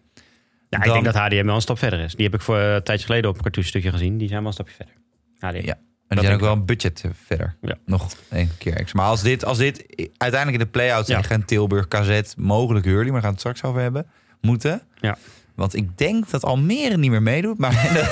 Ja, 0.69 0.79
ik 0.85 0.93
denk 0.93 1.05
dat 1.05 1.15
HDM 1.15 1.45
wel 1.47 1.55
een 1.55 1.61
stap 1.61 1.79
verder 1.79 2.01
is. 2.01 2.15
Die 2.15 2.25
heb 2.25 2.35
ik 2.35 2.41
voor 2.41 2.59
eh, 2.59 2.75
een 2.75 2.83
tijdje 2.83 3.07
geleden 3.07 3.31
op 3.31 3.37
een 3.37 3.43
cartoon 3.43 3.65
stukje 3.65 3.91
gezien. 3.91 4.19
Die 4.19 4.29
zijn 4.29 4.39
wel 4.39 4.49
een 4.49 4.55
stapje 4.55 4.75
verder. 4.75 4.95
HDM. 5.39 5.67
Ja. 5.67 5.79
En 6.09 6.19
die 6.19 6.21
zijn 6.21 6.35
ook 6.35 6.41
wel 6.41 6.53
een 6.53 6.65
budget 6.65 7.05
verder. 7.25 7.57
Ja. 7.61 7.77
Nog 7.87 8.13
een 8.29 8.51
keer 8.59 8.77
extra. 8.77 9.01
Maar 9.01 9.11
als 9.11 9.23
dit, 9.23 9.45
als 9.45 9.59
dit 9.59 9.85
uiteindelijk 10.17 10.63
in 10.63 10.67
de 10.67 10.71
play-outs 10.71 11.09
Ja. 11.09 11.17
in 11.17 11.25
Gent, 11.25 11.47
Tilburg, 11.47 11.89
KZ, 11.89 12.35
mogelijk 12.37 12.85
Hurley, 12.85 13.13
maar 13.13 13.21
gaan 13.21 13.31
het 13.31 13.39
straks 13.39 13.63
over 13.63 13.81
hebben, 13.81 14.07
moeten. 14.41 14.83
Ja. 15.01 15.19
Want 15.55 15.77
ik 15.77 15.99
denk 15.99 16.31
dat 16.31 16.45
Almere 16.45 16.97
niet 16.97 17.11
meer 17.11 17.23
meedoet. 17.23 17.59
Maar 17.59 17.73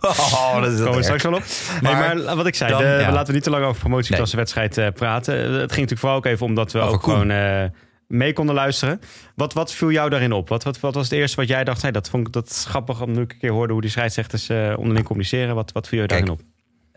oh, 0.00 0.60
dat 0.62 0.72
is 0.72 0.78
Komen 0.78 0.96
we 0.96 1.02
straks 1.02 1.22
wel 1.22 1.32
op. 1.32 1.42
Maar 1.82 2.14
nee, 2.14 2.24
maar 2.24 2.36
wat 2.36 2.46
ik 2.46 2.54
zei, 2.54 2.70
dan, 2.70 2.80
de- 2.82 2.86
ja. 3.00 3.12
laten 3.12 3.26
we 3.26 3.32
niet 3.32 3.42
te 3.42 3.50
lang 3.50 3.64
over 3.64 3.80
promotieklassenwedstrijd 3.80 4.78
eh 4.78 4.88
praten. 4.94 5.34
Het 5.38 5.52
ging 5.52 5.60
natuurlijk 5.68 6.00
vooral 6.00 6.16
ook 6.18 6.26
even 6.26 6.46
omdat 6.46 6.72
we 6.72 6.78
Over 6.78 6.94
ook 6.94 7.02
Koen. 7.02 7.12
gewoon 7.12 7.30
eh, 7.30 7.64
mee 8.08 8.32
konden 8.32 8.54
luisteren. 8.54 9.00
Wat, 9.34 9.52
wat 9.52 9.72
viel 9.72 9.90
jou 9.90 10.10
daarin 10.10 10.32
op? 10.32 10.48
Wat, 10.48 10.64
wat, 10.64 10.80
wat 10.80 10.94
was 10.94 11.04
het 11.04 11.12
eerste 11.12 11.36
wat 11.36 11.48
jij 11.48 11.64
dacht? 11.64 11.82
Hey, 11.82 11.90
dat 11.90 12.08
vond 12.08 12.26
ik 12.26 12.32
dat 12.32 12.64
grappig 12.68 13.02
om 13.02 13.12
nu 13.12 13.18
een 13.20 13.38
keer 13.38 13.50
hoorde 13.52 13.72
hoe 13.72 13.82
die 13.82 13.90
scheidsrechters 13.90 14.48
eh, 14.48 14.72
onderling 14.76 15.06
communiceren. 15.06 15.54
Wat, 15.54 15.72
wat 15.72 15.88
viel 15.88 16.00
je 16.00 16.06
Kijk, 16.06 16.26
daarin 16.26 16.40
op? 16.40 16.52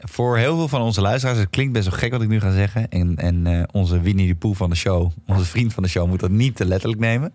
Voor 0.09 0.37
heel 0.37 0.55
veel 0.55 0.67
van 0.67 0.81
onze 0.81 1.01
luisteraars, 1.01 1.37
het 1.39 1.49
klinkt 1.49 1.73
best 1.73 1.89
wel 1.89 1.97
gek 1.97 2.11
wat 2.11 2.21
ik 2.21 2.27
nu 2.27 2.39
ga 2.39 2.51
zeggen. 2.51 2.89
En, 2.89 3.15
en 3.15 3.67
onze 3.71 4.01
Winnie 4.01 4.27
de 4.27 4.35
Pooh 4.35 4.55
van 4.55 4.69
de 4.69 4.75
show, 4.75 5.11
onze 5.27 5.45
vriend 5.45 5.73
van 5.73 5.83
de 5.83 5.89
show, 5.89 6.07
moet 6.07 6.19
dat 6.19 6.29
niet 6.29 6.55
te 6.55 6.65
letterlijk 6.65 7.01
nemen. 7.01 7.33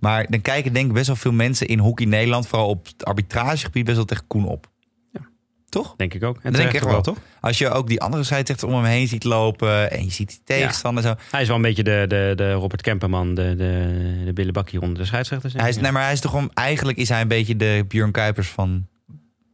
Maar 0.00 0.26
dan 0.30 0.40
kijken 0.40 0.72
denk 0.72 0.86
ik 0.86 0.92
best 0.92 1.06
wel 1.06 1.16
veel 1.16 1.32
mensen 1.32 1.66
in 1.66 1.78
hockey 1.78 2.06
Nederland, 2.06 2.46
vooral 2.46 2.68
op 2.68 2.86
het 2.86 3.04
arbitragegebied, 3.04 3.84
best 3.84 3.96
wel 3.96 4.04
tegen 4.06 4.26
Koen 4.26 4.46
op. 4.46 4.70
Ja. 5.12 5.20
Toch? 5.68 5.94
Denk 5.96 6.14
ik 6.14 6.24
ook. 6.24 6.38
En 6.42 6.52
denk 6.52 6.68
ik 6.68 6.74
echt 6.74 6.84
wel. 6.84 7.00
toch? 7.00 7.18
Als 7.40 7.58
je 7.58 7.70
ook 7.70 7.88
die 7.88 8.00
andere 8.00 8.22
scheidsrechters 8.24 8.72
om 8.72 8.76
hem 8.78 8.86
heen 8.90 9.08
ziet 9.08 9.24
lopen 9.24 9.90
en 9.90 10.04
je 10.04 10.10
ziet 10.10 10.28
die 10.28 10.40
tegenstander 10.44 11.02
zo. 11.02 11.14
Hij 11.30 11.40
is 11.40 11.46
wel 11.46 11.56
een 11.56 11.62
beetje 11.62 11.82
de, 11.82 12.04
de, 12.08 12.32
de 12.36 12.52
Robert 12.52 12.82
Kemperman, 12.82 13.34
de, 13.34 13.54
de, 13.56 14.22
de 14.24 14.32
billebakkie 14.32 14.80
onder 14.80 14.98
de 14.98 15.04
scheidsrechters. 15.04 15.52
Hij 15.52 15.68
is, 15.68 15.76
nee, 15.76 15.92
maar 15.92 16.02
hij 16.02 16.12
is 16.12 16.20
toch 16.20 16.34
om, 16.34 16.50
eigenlijk 16.54 16.98
is 16.98 17.08
hij 17.08 17.20
een 17.20 17.28
beetje 17.28 17.56
de 17.56 17.84
Björn 17.88 18.12
Kuipers 18.12 18.48
van 18.48 18.86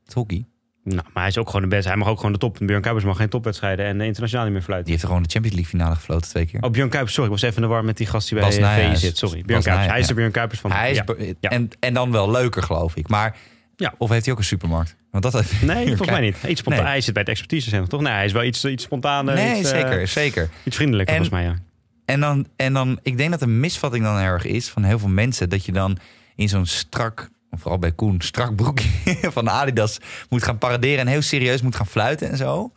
het 0.04 0.12
hockey. 0.14 0.44
Nou, 0.84 0.96
maar 1.12 1.22
hij 1.22 1.26
is 1.26 1.38
ook 1.38 1.46
gewoon 1.46 1.62
de 1.62 1.68
beste. 1.68 1.88
Hij 1.88 1.96
mag 1.98 2.08
ook 2.08 2.16
gewoon 2.16 2.32
de 2.32 2.38
top. 2.38 2.56
Björn 2.60 2.80
Kuipers 2.82 3.04
mag 3.06 3.16
geen 3.16 3.28
topwedstrijden 3.28 3.86
en 3.86 4.00
internationaal 4.00 4.44
niet 4.44 4.52
meer 4.54 4.62
fluiten. 4.62 4.88
Die 4.90 4.94
heeft 4.98 5.06
gewoon 5.08 5.22
de 5.22 5.28
Champions 5.32 5.56
League 5.56 5.78
finale 5.78 5.94
gefloten 5.94 6.28
twee 6.30 6.46
keer. 6.46 6.62
Oh, 6.62 6.70
Björn 6.70 6.88
Kuipers, 6.88 7.14
sorry. 7.14 7.30
Ik 7.32 7.40
was 7.40 7.50
even 7.50 7.62
in 7.62 7.68
de 7.68 7.74
war 7.74 7.84
met 7.84 7.96
die 7.96 8.06
gast 8.06 8.28
die 8.28 8.38
bij 8.38 8.52
VI 8.52 8.96
zit. 8.96 9.18
Sorry, 9.18 9.42
Björn 9.46 9.62
Kuipers. 9.62 9.90
Hij 9.90 10.00
is 10.00 10.06
de 10.06 10.14
Björn 10.14 10.30
Kuipers 10.30 10.60
van... 10.60 10.72
hij 10.72 10.90
is, 10.90 11.00
ja. 11.40 11.50
en, 11.50 11.68
en 11.80 11.94
dan 11.94 12.10
wel 12.12 12.30
leuker, 12.30 12.62
geloof 12.62 12.96
ik. 12.96 13.08
Maar, 13.08 13.36
Ja. 13.76 13.94
Of 13.98 14.10
heeft 14.10 14.24
hij 14.24 14.32
ook 14.34 14.38
een 14.40 14.44
supermarkt? 14.46 14.96
Want 15.10 15.22
dat 15.22 15.32
heeft- 15.32 15.62
Nee, 15.62 15.86
volgens 15.96 16.10
mij 16.10 16.20
niet. 16.20 16.36
Iets 16.46 16.60
spontaan. 16.60 16.82
Nee. 16.82 16.92
Hij 16.92 17.00
zit 17.00 17.12
bij 17.14 17.22
het 17.22 17.30
expertisecentrum, 17.30 17.88
toch? 17.88 18.00
Nee, 18.00 18.12
hij 18.12 18.24
is 18.24 18.32
wel 18.32 18.42
iets, 18.44 18.64
iets. 18.64 18.88
Nee, 18.90 19.58
iets, 19.58 19.70
eh, 19.72 19.78
zeker, 19.80 20.08
zeker. 20.08 20.48
iets 20.64 20.76
vriendelijker, 20.76 21.14
En- 21.14 21.20
volgens 21.24 21.42
mij, 21.44 21.52
ja. 21.54 21.60
En 22.04 22.20
dan, 22.20 22.46
en 22.56 22.72
dan, 22.72 22.98
ik 23.02 23.16
denk 23.16 23.30
dat 23.30 23.40
de 23.40 23.46
misvatting 23.46 24.04
dan 24.04 24.16
erg 24.18 24.44
is 24.44 24.68
van 24.68 24.82
heel 24.82 24.98
veel 24.98 25.08
mensen. 25.08 25.48
Dat 25.48 25.64
je 25.64 25.72
dan 25.72 25.98
in 26.36 26.48
zo'n 26.48 26.66
strak, 26.66 27.30
vooral 27.58 27.78
bij 27.78 27.92
Koen, 27.92 28.20
strak 28.20 28.56
broekje 28.56 28.88
van 29.32 29.48
Adidas 29.50 29.98
moet 30.28 30.42
gaan 30.42 30.58
paraderen. 30.58 30.98
En 30.98 31.06
heel 31.06 31.22
serieus 31.22 31.62
moet 31.62 31.76
gaan 31.76 31.86
fluiten 31.86 32.30
en 32.30 32.36
zo. 32.36 32.72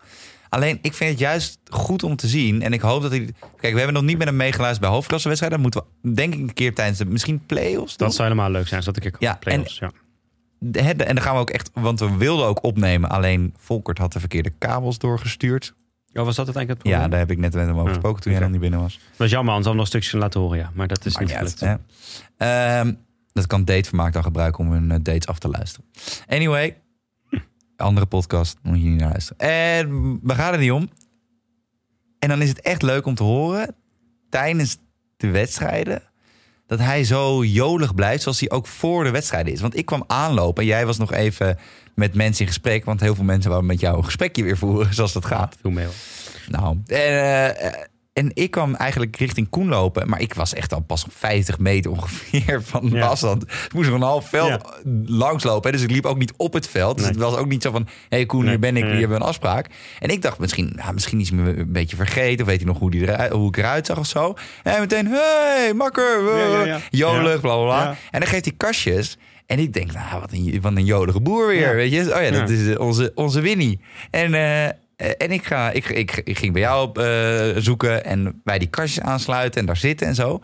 Alleen, 0.49 0.79
ik 0.81 0.93
vind 0.93 1.09
het 1.09 1.19
juist 1.19 1.59
goed 1.69 2.03
om 2.03 2.15
te 2.15 2.27
zien. 2.27 2.61
En 2.61 2.73
ik 2.73 2.81
hoop 2.81 3.01
dat 3.01 3.11
hij... 3.11 3.19
Kijk, 3.59 3.71
we 3.73 3.77
hebben 3.77 3.93
nog 3.93 4.03
niet 4.03 4.17
met 4.17 4.27
hem 4.27 4.35
meegeluisterd 4.35 4.81
bij 4.85 4.89
hoofdklassewedstrijden. 4.95 5.61
Dat 5.61 5.71
moeten 5.73 5.91
we, 6.01 6.11
denk 6.13 6.33
ik, 6.33 6.39
een 6.39 6.53
keer 6.53 6.73
tijdens 6.73 6.97
de 6.97 7.05
misschien 7.05 7.45
play-offs 7.45 7.97
doen. 7.97 8.07
Dat 8.07 8.15
zou 8.15 8.29
helemaal 8.29 8.51
leuk 8.51 8.67
zijn, 8.67 8.83
zodat 8.83 9.03
ik 9.05 9.15
Ja, 9.19 9.29
ja, 9.29 9.35
play-offs, 9.39 9.77
ja. 9.77 9.91
De- 10.59 10.95
de- 10.95 11.03
En 11.03 11.15
dan 11.15 11.23
gaan 11.23 11.33
we 11.33 11.39
ook 11.39 11.49
echt... 11.49 11.69
Want 11.73 11.99
we 11.99 12.15
wilden 12.17 12.45
ook 12.45 12.63
opnemen. 12.63 13.09
Alleen 13.09 13.53
Volkert 13.57 13.97
had 13.97 14.13
de 14.13 14.19
verkeerde 14.19 14.51
kabels 14.57 14.97
doorgestuurd. 14.97 15.73
Oh, 16.13 16.25
was 16.25 16.35
dat 16.35 16.45
uiteindelijk 16.45 16.83
het 16.83 16.91
Ja, 16.93 16.99
probleem? 16.99 17.09
daar 17.09 17.19
heb 17.19 17.31
ik 17.31 17.37
net 17.37 17.53
met 17.53 17.63
hem 17.65 17.73
over 17.75 17.87
Ja, 17.87 17.93
gesproken 17.93 18.21
toen 18.21 18.31
jij 18.31 18.41
oké. 18.41 18.49
nog 18.51 18.59
niet 18.61 18.69
binnen 18.69 18.87
was. 18.87 18.93
Dat 19.09 19.17
was 19.17 19.29
jammer, 19.29 19.53
anders 19.53 19.65
hadden 19.67 19.71
we 19.71 19.77
nog 19.77 19.85
een 19.85 20.01
stukjes 20.01 20.21
laten 20.21 20.39
horen, 20.39 20.57
ja. 20.57 20.71
Maar 20.73 20.87
dat 20.87 21.05
is 21.05 21.17
niet 21.17 21.31
gelukt. 21.31 21.63
Dat 23.35 23.47
kan 23.47 23.65
datevermaak 23.65 24.13
dan 24.13 24.23
gebruiken 24.23 24.65
om 24.65 24.71
hun 24.71 24.91
eh, 24.91 24.97
dates 25.01 25.27
af 25.27 25.39
te 25.39 25.49
luisteren. 25.49 25.85
Anyway, 26.27 26.77
andere 27.75 28.05
podcast, 28.05 28.57
moet 28.61 28.81
je 28.81 28.87
niet 28.87 28.99
naar 28.99 29.09
luisteren. 29.09 29.39
En 29.39 30.19
we 30.23 30.35
gaan 30.35 30.53
er 30.53 30.59
niet 30.59 30.71
om. 30.71 30.89
En 32.19 32.29
dan 32.29 32.41
is 32.41 32.49
het 32.49 32.61
echt 32.61 32.81
leuk 32.81 33.05
om 33.05 33.15
te 33.15 33.23
horen 33.23 33.75
tijdens 34.29 34.77
de 35.17 35.29
wedstrijden 35.29 36.01
dat 36.67 36.79
hij 36.79 37.03
zo 37.03 37.43
jolig 37.43 37.95
blijft 37.95 38.23
zoals 38.23 38.39
hij 38.39 38.49
ook 38.49 38.67
voor 38.67 39.03
de 39.03 39.09
wedstrijden 39.11 39.53
is. 39.53 39.61
Want 39.61 39.77
ik 39.77 39.85
kwam 39.85 40.03
aanlopen 40.07 40.63
en 40.63 40.69
jij 40.69 40.85
was 40.85 40.97
nog 40.97 41.13
even 41.13 41.57
met 41.95 42.13
mensen 42.13 42.41
in 42.41 42.47
gesprek, 42.47 42.85
want 42.85 42.99
heel 42.99 43.15
veel 43.15 43.23
mensen 43.23 43.49
wouden 43.49 43.71
met 43.71 43.79
jou 43.79 43.97
een 43.97 44.05
gesprekje 44.05 44.43
weer 44.43 44.57
voeren, 44.57 44.93
zoals 44.95 45.13
dat 45.13 45.25
gaat. 45.25 45.57
Veel 45.61 45.71
mail. 45.71 45.91
Nou, 46.47 46.77
eh, 46.85 47.67
eh, 47.67 47.73
en 48.15 48.31
ik 48.33 48.51
kwam 48.51 48.75
eigenlijk 48.75 49.15
richting 49.17 49.49
Koen 49.49 49.67
lopen. 49.67 50.09
Maar 50.09 50.21
ik 50.21 50.33
was 50.33 50.53
echt 50.53 50.73
al 50.73 50.79
pas 50.79 51.03
op 51.05 51.11
50 51.17 51.59
meter 51.59 51.91
ongeveer 51.91 52.61
van 52.71 52.89
de 52.89 52.95
Ja. 52.95 53.05
afstand. 53.07 53.43
Ik 53.43 53.73
moest 53.73 53.89
nog 53.89 53.97
een 53.97 54.05
half 54.05 54.29
veld 54.29 54.49
Ja. 54.49 54.61
langslopen. 55.05 55.71
Dus 55.71 55.81
ik 55.81 55.91
liep 55.91 56.05
ook 56.05 56.17
niet 56.17 56.33
op 56.37 56.53
het 56.53 56.67
veld. 56.67 56.95
Dus 56.97 57.05
Nee. 57.05 57.13
het 57.13 57.23
was 57.23 57.35
ook 57.35 57.47
niet 57.47 57.61
zo 57.61 57.71
van... 57.71 57.83
Hé 57.87 58.17
hey 58.17 58.25
Koen, 58.25 58.39
Nee, 58.41 58.49
hier 58.49 58.59
ben 58.59 58.77
ik, 58.77 58.81
nee. 58.83 58.91
hier 58.91 58.99
hebben 58.99 59.17
we 59.17 59.23
een 59.23 59.29
afspraak. 59.29 59.69
En 59.99 60.09
ik 60.09 60.21
dacht 60.21 60.39
misschien, 60.39 60.73
nou, 60.75 60.93
misschien 60.93 61.19
is 61.19 61.29
hij 61.29 61.37
me 61.37 61.57
een 61.57 61.71
beetje 61.71 61.95
vergeten. 61.95 62.41
Of 62.45 62.47
weet 62.51 62.57
hij 62.61 62.65
nog 62.67 62.79
hoe, 62.79 62.91
die 62.91 63.01
eruit, 63.01 63.31
hoe 63.31 63.47
ik 63.47 63.57
eruit 63.57 63.85
zag 63.85 63.97
of 63.97 64.05
zo. 64.07 64.33
En 64.63 64.79
meteen, 64.79 65.07
hey, 65.07 65.73
makker. 65.75 66.37
Ja. 66.65 66.79
Jolig, 66.91 67.41
bla, 67.41 67.63
bla. 67.63 67.95
En 68.11 68.19
dan 68.19 68.29
geeft 68.29 68.45
hij 68.45 68.53
kastjes. 68.57 69.17
En 69.45 69.59
ik 69.59 69.73
denk, 69.73 69.91
nou, 69.91 70.19
wat 70.19 70.31
een, 70.31 70.57
wat 70.61 70.71
een 70.75 70.85
jolige 70.85 71.21
boer 71.21 71.47
weer. 71.47 71.75
Weet 71.75 71.91
je? 71.91 72.15
Oh 72.15 72.21
ja, 72.21 72.29
dat 72.31 72.49
is 72.49 72.67
eh, 72.67 72.79
onze, 72.79 73.11
onze 73.15 73.41
Winnie. 73.41 73.79
En, 74.11 74.33
Eh, 74.33 74.69
en 74.97 75.31
ik, 75.31 75.45
ga, 75.45 75.71
ik, 75.71 75.89
ik, 75.89 76.21
ik 76.23 76.37
ging 76.37 76.53
bij 76.53 76.61
jou 76.61 76.87
op, 76.87 76.97
eh, 76.97 77.47
zoeken 77.57 78.05
en 78.05 78.41
bij 78.43 78.59
die 78.59 78.67
kastjes 78.67 79.03
aansluiten 79.03 79.59
en 79.59 79.65
daar 79.65 79.77
zitten 79.77 80.07
en 80.07 80.15
zo. 80.15 80.39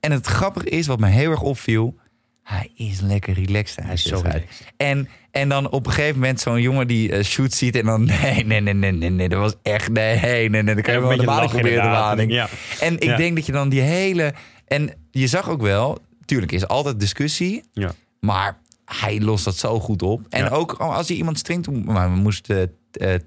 En 0.00 0.12
het 0.12 0.26
grappige 0.26 0.68
is, 0.68 0.86
wat 0.86 0.98
me 1.00 1.06
heel 1.08 1.30
erg 1.30 1.42
opviel, 1.42 1.94
hij 2.42 2.70
is 2.76 3.00
lekker 3.00 3.34
relaxed. 3.34 3.84
Hij 3.84 3.92
is 3.94 4.02
zo 4.02 4.16
relaxed. 4.22 4.72
En, 4.76 5.08
en 5.30 5.48
dan 5.48 5.70
op 5.70 5.86
een 5.86 5.92
gegeven 5.92 6.20
moment 6.20 6.40
zo'n 6.40 6.60
jongen 6.60 6.86
die 6.86 7.10
uh, 7.12 7.22
shoot 7.24 7.52
ziet 7.52 7.76
en 7.76 7.84
dan 7.84 8.04
nee, 8.22 8.44
nee, 8.46 8.60
nee, 8.60 8.74
nee, 8.74 8.92
nee, 8.92 9.10
nee, 9.10 9.28
dat 9.28 9.38
was 9.38 9.54
echt 9.62 9.88
nee, 9.90 10.18
nee, 10.48 10.62
nee, 10.62 10.74
dan 10.74 10.82
kan 10.82 10.94
je 10.94 11.00
wel 11.00 11.16
lachen 11.16 11.48
proberen 11.48 11.70
inderdaad. 11.76 12.00
maling. 12.16 12.32
Ja. 12.32 12.48
En 12.80 12.94
ik 12.94 13.02
Ja. 13.02 13.16
denk 13.16 13.36
dat 13.36 13.46
je 13.46 13.52
dan 13.52 13.68
die 13.68 13.80
hele 13.80 14.34
en 14.66 14.90
je 15.10 15.26
zag 15.26 15.48
ook 15.48 15.62
wel, 15.62 15.98
tuurlijk 16.24 16.52
is 16.52 16.66
altijd 16.68 17.00
discussie, 17.00 17.62
Ja. 17.72 17.92
maar 18.20 18.58
hij 18.84 19.20
lost 19.20 19.44
dat 19.44 19.56
zo 19.56 19.80
goed 19.80 20.02
op. 20.02 20.20
En 20.28 20.44
Ja. 20.44 20.48
ook 20.48 20.72
als 20.72 21.08
hij 21.08 21.16
iemand 21.16 21.38
streng 21.38 21.62
toe... 21.62 21.74
Maar 21.84 22.10
we 22.12 22.16
moesten 22.16 22.60
eh, 22.60 22.66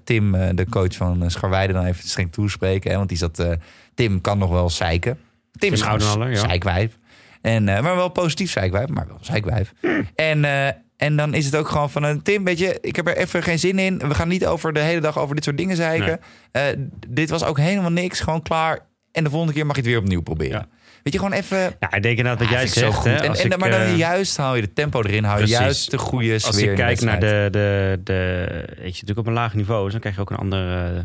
Tim, 0.04 0.34
eh, 0.34 0.48
de 0.54 0.66
coach 0.70 0.94
van 0.96 1.22
uh, 1.22 1.28
Scharweide, 1.28 1.72
dan 1.72 1.84
even 1.84 2.08
streng 2.08 2.32
toespreken. 2.32 2.90
Hè, 2.90 2.96
want 2.96 3.08
die 3.08 3.18
zat... 3.18 3.38
eh, 3.38 3.52
Tim 3.94 4.20
kan 4.20 4.38
nog 4.38 4.50
wel 4.50 4.70
zeiken. 4.70 5.18
Tim, 5.58 5.72
is 5.72 5.82
gewoon 5.82 6.36
zeikwijf. 6.36 6.98
En, 7.40 7.68
eh, 7.68 7.82
maar 7.82 7.96
wel 7.96 8.08
positief 8.08 8.50
zeikwijf, 8.50 8.88
maar 8.88 9.06
wel 9.06 9.18
zeikwijf. 9.20 9.72
En, 10.14 10.44
eh, 10.44 10.66
en 10.96 11.16
dan 11.16 11.34
is 11.34 11.44
het 11.44 11.56
ook 11.56 11.68
gewoon 11.68 11.90
van... 11.90 12.02
een 12.02 12.22
Tim, 12.22 12.44
weet 12.44 12.58
je, 12.58 12.78
ik 12.80 12.96
heb 12.96 13.06
er 13.08 13.16
even 13.16 13.42
geen 13.42 13.58
zin 13.58 13.78
in. 13.78 13.98
We 13.98 14.14
gaan 14.14 14.28
niet 14.28 14.46
over 14.46 14.72
de 14.72 14.80
hele 14.80 15.00
dag 15.00 15.18
over 15.18 15.34
dit 15.34 15.44
soort 15.44 15.56
dingen 15.56 15.76
zeiken. 15.76 16.20
Eh, 16.52 16.62
dit 17.08 17.30
was 17.30 17.44
ook 17.44 17.58
helemaal 17.58 17.90
niks, 17.90 18.20
gewoon 18.20 18.42
klaar. 18.42 18.86
En 19.12 19.24
de 19.24 19.30
volgende 19.30 19.54
keer 19.54 19.66
mag 19.66 19.76
je 19.76 19.82
het 19.82 19.90
weer 19.90 20.00
opnieuw 20.00 20.22
proberen. 20.22 20.58
Ja. 20.58 20.68
Weet 21.02 21.12
je, 21.12 21.18
gewoon 21.18 21.34
even... 21.34 21.58
Ja, 21.58 21.92
ik 21.92 22.02
denk 22.02 22.18
inderdaad 22.18 22.38
wat 22.38 22.48
Ja, 22.48 22.54
jij 22.54 22.64
ik 22.64 22.70
zegt. 22.72 23.04
Hè, 23.04 23.14
En, 23.14 23.28
als 23.28 23.38
en, 23.38 23.50
ik, 23.50 23.56
maar 23.58 23.70
dan 23.70 23.80
eh, 23.80 23.96
juist 23.96 24.36
hou 24.36 24.56
je 24.56 24.62
de 24.62 24.72
tempo 24.72 25.02
erin, 25.02 25.24
hou 25.24 25.38
je 25.38 25.44
precies. 25.44 25.60
juist 25.62 25.90
de 25.90 25.98
goede 25.98 26.38
sfeer. 26.38 26.46
Als 26.46 26.56
in 26.58 26.64
ik 26.70 26.76
de 26.76 26.82
kijk 26.82 27.00
naar 27.00 27.20
de, 27.20 27.48
de, 27.50 28.00
de, 28.04 28.46
weet 28.66 28.76
je, 28.76 28.84
natuurlijk 28.84 29.18
op 29.18 29.26
een 29.26 29.32
laag 29.32 29.54
niveau, 29.54 29.82
dus 29.82 29.90
dan 29.92 30.00
krijg 30.00 30.14
je 30.14 30.20
ook 30.20 30.30
een 30.30 30.36
ander, 30.36 31.04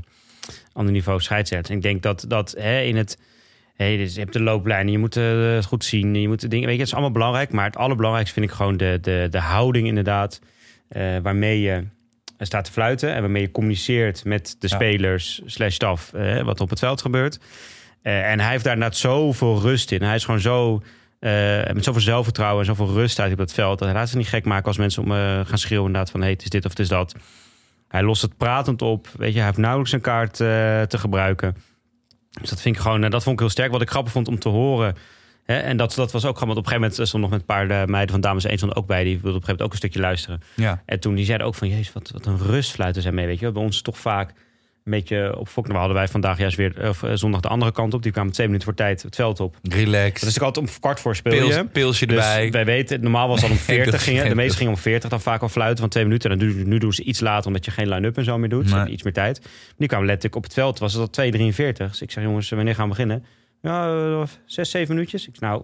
ander 0.73 0.93
niveau 0.93 1.21
scheidsrechters. 1.21 1.69
En 1.69 1.75
ik 1.75 1.81
denk 1.83 2.01
dat, 2.01 2.25
dat 2.27 2.55
hè, 2.57 2.81
in 2.81 2.95
het, 2.95 3.17
dus 3.77 4.13
je 4.13 4.19
hebt 4.19 4.33
de 4.33 4.41
looplijnen, 4.41 4.91
je 4.91 4.97
moet 4.97 5.17
eh, 5.17 5.53
het 5.55 5.65
goed 5.65 5.85
zien, 5.85 6.15
je 6.15 6.27
moet 6.27 6.41
de 6.41 6.47
dingen, 6.47 6.65
weet 6.65 6.75
je, 6.75 6.79
het 6.81 6.89
is 6.89 6.93
allemaal 6.93 7.13
belangrijk, 7.13 7.51
maar 7.51 7.65
het 7.65 7.77
allerbelangrijkste 7.77 8.39
vind 8.39 8.51
ik 8.51 8.55
gewoon 8.55 8.77
de, 8.77 8.97
de, 9.01 9.27
de 9.29 9.39
houding 9.39 9.87
inderdaad, 9.87 10.39
waarmee 11.21 11.61
je 11.61 11.83
staat 12.39 12.65
te 12.65 12.71
fluiten 12.71 13.13
en 13.13 13.21
waarmee 13.21 13.41
je 13.41 13.51
communiceert 13.51 14.25
met 14.25 14.55
de 14.59 14.67
Ja. 14.69 14.75
spelers 14.75 15.41
slash 15.45 15.73
staf, 15.73 16.11
wat 16.43 16.61
op 16.61 16.69
het 16.69 16.79
veld 16.79 17.01
gebeurt. 17.01 17.39
Eh, 18.05 18.31
en 18.31 18.39
hij 18.39 18.51
heeft 18.51 18.63
daar 18.63 18.73
inderdaad 18.73 18.97
zoveel 18.97 19.61
rust 19.61 19.91
in. 19.91 20.01
Hij 20.01 20.15
is 20.15 20.25
gewoon 20.25 20.39
zo 20.39 20.81
eh, 21.19 21.31
met 21.73 21.83
zoveel 21.83 22.01
zelfvertrouwen 22.01 22.59
en 22.59 22.75
zoveel 22.75 22.93
rust 22.93 23.19
uit 23.19 23.31
op 23.31 23.37
het 23.37 23.53
veld. 23.53 23.79
Dat 23.79 23.87
hij 23.87 23.97
laat 23.97 24.09
zich 24.09 24.17
niet 24.17 24.27
gek 24.27 24.45
maken 24.45 24.65
als 24.65 24.77
mensen 24.77 25.03
om 25.03 25.11
eh, 25.11 25.39
gaan 25.45 25.57
schreeuwen 25.57 25.85
inderdaad 25.85 26.11
van 26.11 26.21
hey, 26.21 26.29
het 26.29 26.41
is 26.41 26.49
dit 26.49 26.65
of 26.65 26.69
het 26.69 26.79
is 26.79 26.87
dat. 26.87 27.15
Hij 27.87 28.03
lost 28.03 28.21
het 28.21 28.37
pratend 28.37 28.81
op. 28.81 29.07
Weet 29.17 29.31
je, 29.31 29.37
hij 29.37 29.45
heeft 29.45 29.57
nauwelijks 29.57 29.91
een 29.91 30.01
kaart 30.01 30.33
te 30.89 30.97
gebruiken. 30.97 31.55
Dus 32.41 32.49
dat 32.49 32.61
vind 32.61 32.75
ik 32.75 32.81
gewoon, 32.81 33.01
dat 33.01 33.23
vond 33.23 33.35
ik 33.35 33.39
heel 33.39 33.49
sterk. 33.49 33.71
Wat 33.71 33.81
ik 33.81 33.89
grappig 33.89 34.11
vond 34.11 34.27
om 34.27 34.39
te 34.39 34.49
horen. 34.49 34.95
Hè, 35.43 35.57
en 35.57 35.77
dat, 35.77 35.93
dat 35.95 36.11
was 36.11 36.25
ook 36.25 36.37
gewoon, 36.37 36.55
want 36.55 36.59
op 36.59 36.65
een 36.65 36.79
gegeven 36.79 36.89
moment 36.91 37.07
stond 37.07 37.23
nog 37.23 37.31
met 37.31 37.39
een 37.39 37.45
paar 37.45 37.89
meiden 37.89 38.11
van 38.11 38.21
Dames 38.21 38.45
1 38.45 38.57
stond 38.57 38.75
ook 38.75 38.87
bij. 38.87 39.03
Die 39.03 39.13
wilden 39.13 39.35
op 39.35 39.41
een 39.41 39.45
gegeven 39.45 39.51
moment 39.51 39.65
ook 39.65 39.71
een 39.71 39.77
stukje 39.77 39.99
luisteren. 39.99 40.41
Ja. 40.55 40.81
En 40.85 40.99
toen 40.99 41.15
die 41.15 41.25
zeiden 41.25 41.47
ook 41.47 41.55
van, 41.55 41.67
jezus, 41.67 41.93
wat, 41.93 42.11
wat 42.11 42.25
een 42.25 42.37
rustfluiten 42.37 43.01
zijn 43.01 43.15
mee. 43.15 43.25
Weet 43.25 43.39
je, 43.39 43.51
bij 43.51 43.63
ons 43.63 43.81
toch 43.81 43.97
vaak 43.97 44.33
een 44.85 44.91
beetje 44.91 45.37
op 45.37 45.47
fok. 45.47 45.65
Nou, 45.67 45.77
hadden 45.77 45.97
wij 45.97 46.07
vandaag 46.07 46.37
juist 46.37 46.57
weer, 46.57 46.89
of, 46.89 47.03
eh, 47.03 47.11
zondag 47.13 47.41
de 47.41 47.47
andere 47.47 47.71
kant 47.71 47.93
op. 47.93 48.03
Die 48.03 48.11
kwamen 48.11 48.31
twee 48.33 48.45
minuten 48.47 48.67
voor 48.67 48.77
tijd 48.77 49.01
het 49.01 49.15
veld 49.15 49.39
op. 49.39 49.57
Relax. 49.61 50.21
Dat 50.21 50.29
is 50.29 50.39
ook 50.39 50.43
altijd 50.45 50.67
om 50.67 50.79
kwart 50.79 50.99
voor 50.99 51.15
speel 51.15 51.31
Pils, 51.31 51.55
je. 51.55 51.65
pilsje 51.65 52.05
Dus 52.05 52.17
erbij. 52.17 52.51
wij 52.51 52.65
weten, 52.65 53.01
normaal 53.01 53.27
was 53.27 53.43
al 53.43 53.49
om 53.49 53.55
40 53.73 53.91
pils, 53.91 54.03
gingen. 54.03 54.29
De 54.29 54.35
meeste 54.35 54.57
gingen 54.57 54.73
om 54.73 54.79
40 54.79 55.09
dan 55.09 55.21
vaak 55.21 55.41
al 55.41 55.49
fluiten 55.49 55.79
van 55.79 55.89
twee 55.89 56.03
minuten. 56.03 56.31
En 56.31 56.37
dan 56.37 56.47
doen, 56.47 56.67
nu 56.67 56.77
doen 56.77 56.93
ze 56.93 57.03
iets 57.03 57.19
later 57.19 57.47
omdat 57.47 57.65
je 57.65 57.71
geen 57.71 57.89
line-up 57.89 58.17
en 58.17 58.23
zo 58.23 58.37
meer 58.37 58.49
doet. 58.49 58.69
Ze 58.69 58.75
hebben 58.75 58.93
iets 58.93 59.03
meer 59.03 59.13
tijd. 59.13 59.41
Nu 59.77 59.85
kwamen 59.85 60.05
letterlijk 60.05 60.35
op 60.35 60.43
het 60.43 60.53
veld, 60.53 60.79
was 60.79 60.93
het 60.93 61.01
al 61.17 61.25
2.43. 61.25 61.89
Dus 61.91 62.01
ik 62.01 62.11
zeg 62.11 62.23
jongens, 62.23 62.49
wanneer 62.49 62.75
gaan 62.75 62.83
we 62.83 62.89
beginnen? 62.89 63.25
Ja, 63.61 63.87
eh, 63.87 64.21
zes, 64.45 64.69
zeven 64.69 64.93
minuutjes. 64.95 65.27
Ik 65.27 65.35
zeg, 65.35 65.49
nou, 65.49 65.63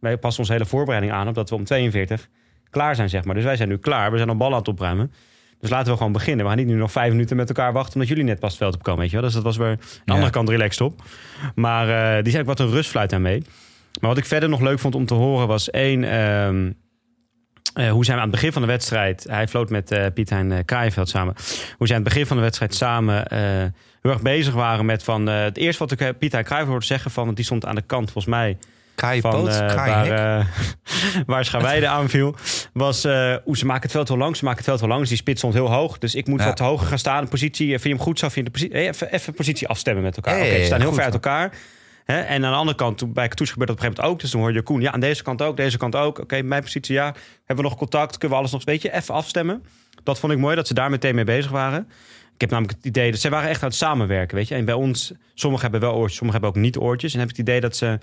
wij 0.00 0.16
passen 0.18 0.40
onze 0.40 0.52
hele 0.52 0.66
voorbereiding 0.66 1.12
aan 1.12 1.28
op 1.28 1.34
dat 1.34 1.50
we 1.50 1.54
om 1.54 1.64
42 1.64 2.28
klaar 2.70 2.94
zijn, 2.94 3.08
zeg 3.08 3.24
maar. 3.24 3.34
Dus 3.34 3.44
wij 3.44 3.56
zijn 3.56 3.68
nu 3.68 3.76
klaar. 3.78 4.10
We 4.10 4.16
zijn 4.16 4.28
al 4.28 4.36
ballen 4.36 4.52
aan 4.52 4.58
het 4.58 4.68
opruimen. 4.68 5.12
Dus 5.60 5.70
laten 5.70 5.90
we 5.92 5.96
gewoon 5.96 6.12
beginnen. 6.12 6.44
We 6.44 6.50
gaan 6.50 6.58
niet 6.60 6.66
nu 6.68 6.74
nog 6.74 6.92
vijf 6.92 7.10
minuten 7.10 7.36
met 7.36 7.48
elkaar 7.48 7.72
wachten... 7.72 7.94
omdat 7.94 8.08
jullie 8.08 8.24
net 8.24 8.38
pas 8.38 8.50
het 8.50 8.58
veld 8.58 8.74
op 8.74 8.82
komen, 8.82 9.00
weet 9.00 9.10
je 9.10 9.16
wel. 9.16 9.24
Dus 9.24 9.34
dat 9.34 9.42
was 9.42 9.56
weer 9.56 9.68
aan 9.68 9.76
de 9.76 10.00
Ja. 10.04 10.12
andere 10.12 10.30
kant 10.32 10.48
relaxed 10.48 10.80
op. 10.80 11.02
Maar 11.54 11.88
eh, 11.88 12.22
die 12.22 12.30
zei 12.30 12.42
ik 12.42 12.48
wat 12.48 12.60
een 12.60 12.70
rustfluit 12.70 13.12
aan 13.12 13.22
mee. 13.22 13.42
Maar 14.00 14.10
wat 14.10 14.18
ik 14.18 14.24
verder 14.24 14.48
nog 14.48 14.60
leuk 14.60 14.78
vond 14.78 14.94
om 14.94 15.06
te 15.06 15.14
horen 15.14 15.46
was 15.48 15.70
één... 15.70 16.04
ehm, 16.04 16.70
eh, 17.74 17.90
hoe 17.90 18.04
zijn 18.04 18.16
we 18.16 18.22
aan 18.22 18.28
het 18.28 18.36
begin 18.36 18.52
van 18.52 18.62
de 18.62 18.68
wedstrijd... 18.68 19.26
Hij 19.28 19.48
floot 19.48 19.70
met 19.70 19.90
eh 19.90 20.06
Piet 20.14 20.30
Hein 20.30 20.50
uh, 20.50 20.58
Kraaienveld 20.64 21.08
samen. 21.08 21.34
Hoe 21.76 21.86
zij 21.86 21.96
aan 21.96 22.02
het 22.02 22.12
begin 22.12 22.26
van 22.26 22.36
de 22.36 22.42
wedstrijd 22.42 22.74
samen... 22.74 23.24
heel 24.02 24.12
erg 24.12 24.22
bezig 24.22 24.54
waren 24.54 24.86
met 24.86 25.02
van... 25.02 25.26
het 25.26 25.56
eerste 25.56 25.86
wat 25.86 26.00
ik 26.00 26.18
Piet 26.18 26.32
Hein 26.32 26.44
Kraaienveld 26.44 26.66
hoorde 26.66 26.86
zeggen... 26.86 27.10
van, 27.10 27.24
want 27.24 27.36
die 27.36 27.44
stond 27.44 27.66
aan 27.66 27.74
de 27.74 27.82
kant 27.82 28.04
volgens 28.10 28.34
mij 28.34 28.58
Kraai 29.00 29.20
van 29.20 29.30
poot, 29.30 29.48
eh, 29.48 29.74
waar, 29.74 30.10
eh, 30.10 31.52
waar 31.62 31.86
aanviel, 31.86 32.34
was 32.72 33.04
eh 33.04 33.34
hoe 33.44 33.56
ze 33.56 33.66
maken 33.66 33.82
het 33.82 33.92
veld 33.92 34.08
heel 34.08 34.16
lang, 34.16 34.36
ze 34.36 34.44
maken 34.44 34.58
het 34.58 34.68
veld 34.68 34.80
heel 34.80 34.88
lang, 34.88 35.00
dus 35.00 35.08
die 35.08 35.18
spits 35.18 35.38
stond 35.38 35.54
heel 35.54 35.72
hoog. 35.72 35.98
Dus 35.98 36.14
ik 36.14 36.26
moet 36.26 36.40
Ja. 36.40 36.46
wat 36.46 36.58
hoger 36.58 36.86
gaan 36.86 36.98
staan. 36.98 37.28
Positie, 37.28 37.66
eh, 37.66 37.70
vind 37.72 37.82
je 37.82 37.88
hem 37.88 37.98
goed, 37.98 38.18
zou 38.18 38.32
je 38.34 38.42
de 38.42 38.50
positie, 38.50 38.74
eh, 38.74 38.86
even, 38.86 39.12
even 39.12 39.34
positie 39.34 39.68
afstemmen 39.68 40.02
met 40.02 40.16
elkaar. 40.16 40.40
Oké, 40.40 40.58
ze 40.58 40.64
staan 40.64 40.78
heel 40.78 40.86
goed 40.86 40.96
ver 40.96 41.04
uit 41.04 41.14
elkaar. 41.14 41.52
Hè? 42.04 42.20
En 42.20 42.44
aan 42.44 42.50
de 42.50 42.56
andere 42.58 42.76
kant, 42.76 42.98
toen 42.98 43.12
bij 43.12 43.28
Katoes 43.28 43.50
gebeurde 43.50 43.72
dat 43.72 43.80
op 43.82 43.88
een 43.88 43.94
gegeven 43.94 44.02
moment 44.02 44.14
ook. 44.14 44.20
Dus 44.20 44.30
dan 44.30 44.40
hoor 44.40 44.52
je 44.52 44.62
Koen, 44.62 44.80
ja, 44.80 44.92
aan 44.92 45.00
deze 45.00 45.22
kant 45.22 45.42
ook, 45.42 45.56
deze 45.56 45.78
kant 45.78 45.96
ook. 45.96 46.18
Oké, 46.18 46.42
mijn 46.42 46.62
positie, 46.62 46.94
ja. 46.94 47.04
Hebben 47.44 47.64
we 47.64 47.70
nog 47.70 47.76
contact? 47.78 48.10
Kunnen 48.18 48.30
we 48.30 48.36
alles 48.36 48.52
nog 48.52 48.60
een 48.60 48.72
beetje 48.72 48.92
even 48.92 49.14
afstemmen? 49.14 49.62
Dat 50.02 50.18
vond 50.18 50.32
ik 50.32 50.38
mooi, 50.38 50.56
dat 50.56 50.66
ze 50.66 50.74
daar 50.74 50.90
meteen 50.90 51.14
mee 51.14 51.24
bezig 51.24 51.50
waren. 51.50 51.88
Ik 52.34 52.40
heb 52.40 52.50
namelijk 52.50 52.76
het 52.76 52.86
idee 52.86 53.10
dat 53.10 53.20
ze 53.20 53.28
waren 53.28 53.48
echt 53.48 53.62
aan 53.62 53.68
het 53.68 53.78
samenwerken, 53.78 54.36
weet 54.36 54.48
je. 54.48 54.54
En 54.54 54.64
bij 54.64 54.74
ons, 54.74 55.12
sommigen 55.34 55.70
hebben 55.70 55.88
wel 55.88 55.98
oortjes, 55.98 56.16
sommigen 56.18 56.40
hebben 56.42 56.60
ook 56.60 56.66
niet 56.66 56.78
oortjes. 56.78 57.12
En 57.12 57.20
heb 57.20 57.30
ik 57.30 57.36
het 57.36 57.48
idee 57.48 57.60
dat 57.60 57.76
ze 57.76 57.98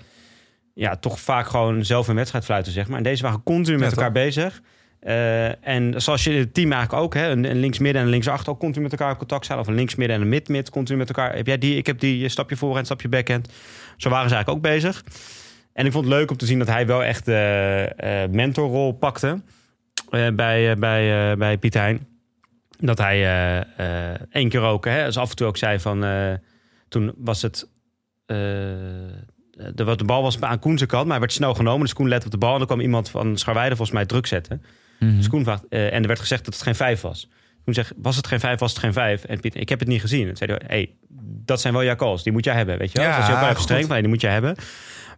ja, 0.78 0.96
toch 0.96 1.20
vaak 1.20 1.48
gewoon 1.48 1.84
zelf 1.84 2.08
een 2.08 2.14
wedstrijd 2.14 2.44
fluiten, 2.44 2.72
zeg 2.72 2.88
maar. 2.88 2.96
En 2.96 3.02
deze 3.02 3.22
waren 3.22 3.42
continu 3.42 3.78
met 3.78 3.90
Ja, 3.90 3.96
elkaar 3.96 4.12
bezig. 4.12 4.62
Eh, 5.00 5.66
en 5.66 6.02
zoals 6.02 6.24
je 6.24 6.30
het 6.30 6.54
team 6.54 6.72
eigenlijk 6.72 7.02
ook, 7.02 7.14
hè, 7.14 7.30
een, 7.30 7.44
een 7.44 7.60
links-midden 7.60 8.00
en 8.00 8.06
een 8.06 8.12
links-achter 8.12 8.52
ook 8.52 8.58
continu 8.58 8.82
met 8.82 8.92
elkaar 8.92 9.10
in 9.10 9.16
contact 9.16 9.44
staan. 9.44 9.58
Of 9.58 9.66
een 9.66 9.74
links-midden 9.74 10.16
en 10.16 10.22
een 10.22 10.28
mid-mid 10.28 10.70
continu 10.70 10.98
met 10.98 11.08
elkaar. 11.08 11.34
Heb 11.34 11.46
jij 11.46 11.58
die, 11.58 11.76
ik 11.76 11.86
heb 11.86 12.00
die, 12.00 12.18
je 12.18 12.28
stapje 12.28 12.56
voorhand, 12.56 12.86
stapje 12.86 13.08
backhand. 13.08 13.48
Zo 13.96 14.10
waren 14.10 14.28
ze 14.28 14.34
eigenlijk 14.34 14.66
ook 14.66 14.72
bezig. 14.72 15.04
En 15.72 15.86
ik 15.86 15.92
vond 15.92 16.04
het 16.04 16.14
leuk 16.14 16.30
om 16.30 16.36
te 16.36 16.46
zien 16.46 16.58
dat 16.58 16.68
hij 16.68 16.86
wel 16.86 17.04
echt 17.04 17.24
de 17.24 17.92
eh, 17.96 18.28
mentorrol 18.30 18.92
pakte 18.92 19.42
eh, 20.10 20.28
bij, 20.34 20.78
bij, 20.78 21.36
bij 21.36 21.58
Piet 21.58 21.74
Hein. 21.74 22.06
Dat 22.80 22.98
hij 22.98 23.22
één 24.30 24.48
keer 24.48 24.60
ook, 24.60 24.84
hè, 24.84 25.04
als 25.04 25.16
af 25.16 25.30
en 25.30 25.36
toe 25.36 25.46
ook 25.46 25.56
zei 25.56 25.80
van... 25.80 26.04
toen 26.88 27.12
was 27.16 27.42
het... 27.42 27.68
eh, 29.58 29.66
de, 29.74 29.96
de 29.96 30.04
bal 30.04 30.22
was 30.22 30.40
aan 30.40 30.58
Koen 30.58 30.76
zijn 30.78 30.88
kant, 30.88 31.02
maar 31.02 31.10
hij 31.10 31.20
werd 31.20 31.32
snel 31.32 31.54
genomen. 31.54 31.80
Dus 31.80 31.92
Koen 31.92 32.08
let 32.08 32.24
op 32.24 32.30
de 32.30 32.38
bal 32.38 32.52
en 32.52 32.58
dan 32.58 32.66
kwam 32.66 32.80
iemand 32.80 33.10
van 33.10 33.36
Scharweide 33.36 33.76
volgens 33.76 33.96
mij 33.96 34.06
druk 34.06 34.26
zetten. 34.26 34.62
Dus 35.16 35.28
Koen 35.28 35.44
vraagt, 35.44 35.64
eh, 35.68 35.92
en 35.92 36.00
er 36.00 36.06
werd 36.06 36.20
gezegd 36.20 36.44
dat 36.44 36.54
het 36.54 36.62
geen 36.62 36.74
vijf 36.74 37.00
was. 37.00 37.28
Toen 37.64 37.74
zegt, 37.74 37.92
was 37.96 38.16
het 38.16 38.26
geen 38.26 38.40
vijf, 38.40 38.58
was 38.58 38.70
het 38.70 38.80
geen 38.80 38.92
vijf? 38.92 39.24
En 39.24 39.40
Piet, 39.40 39.54
ik 39.54 39.68
heb 39.68 39.78
het 39.78 39.88
niet 39.88 40.00
gezien. 40.00 40.28
En 40.28 40.36
zei 40.36 40.50
hij, 40.52 40.60
hey, 40.66 40.90
dat 41.44 41.60
zijn 41.60 41.72
wel 41.72 41.84
jouw 41.84 41.96
calls, 41.96 42.22
die 42.22 42.32
moet 42.32 42.44
jij 42.44 42.54
hebben, 42.54 42.78
weet 42.78 42.92
je 42.92 42.98
wel? 42.98 43.06
Ja, 43.06 43.10
dus 43.10 43.18
als 43.18 43.26
je 43.26 43.32
ook 43.32 43.82
van, 43.82 43.90
hey, 43.90 44.00
die 44.00 44.08
moet 44.08 44.20
jij 44.20 44.32
hebben. 44.32 44.56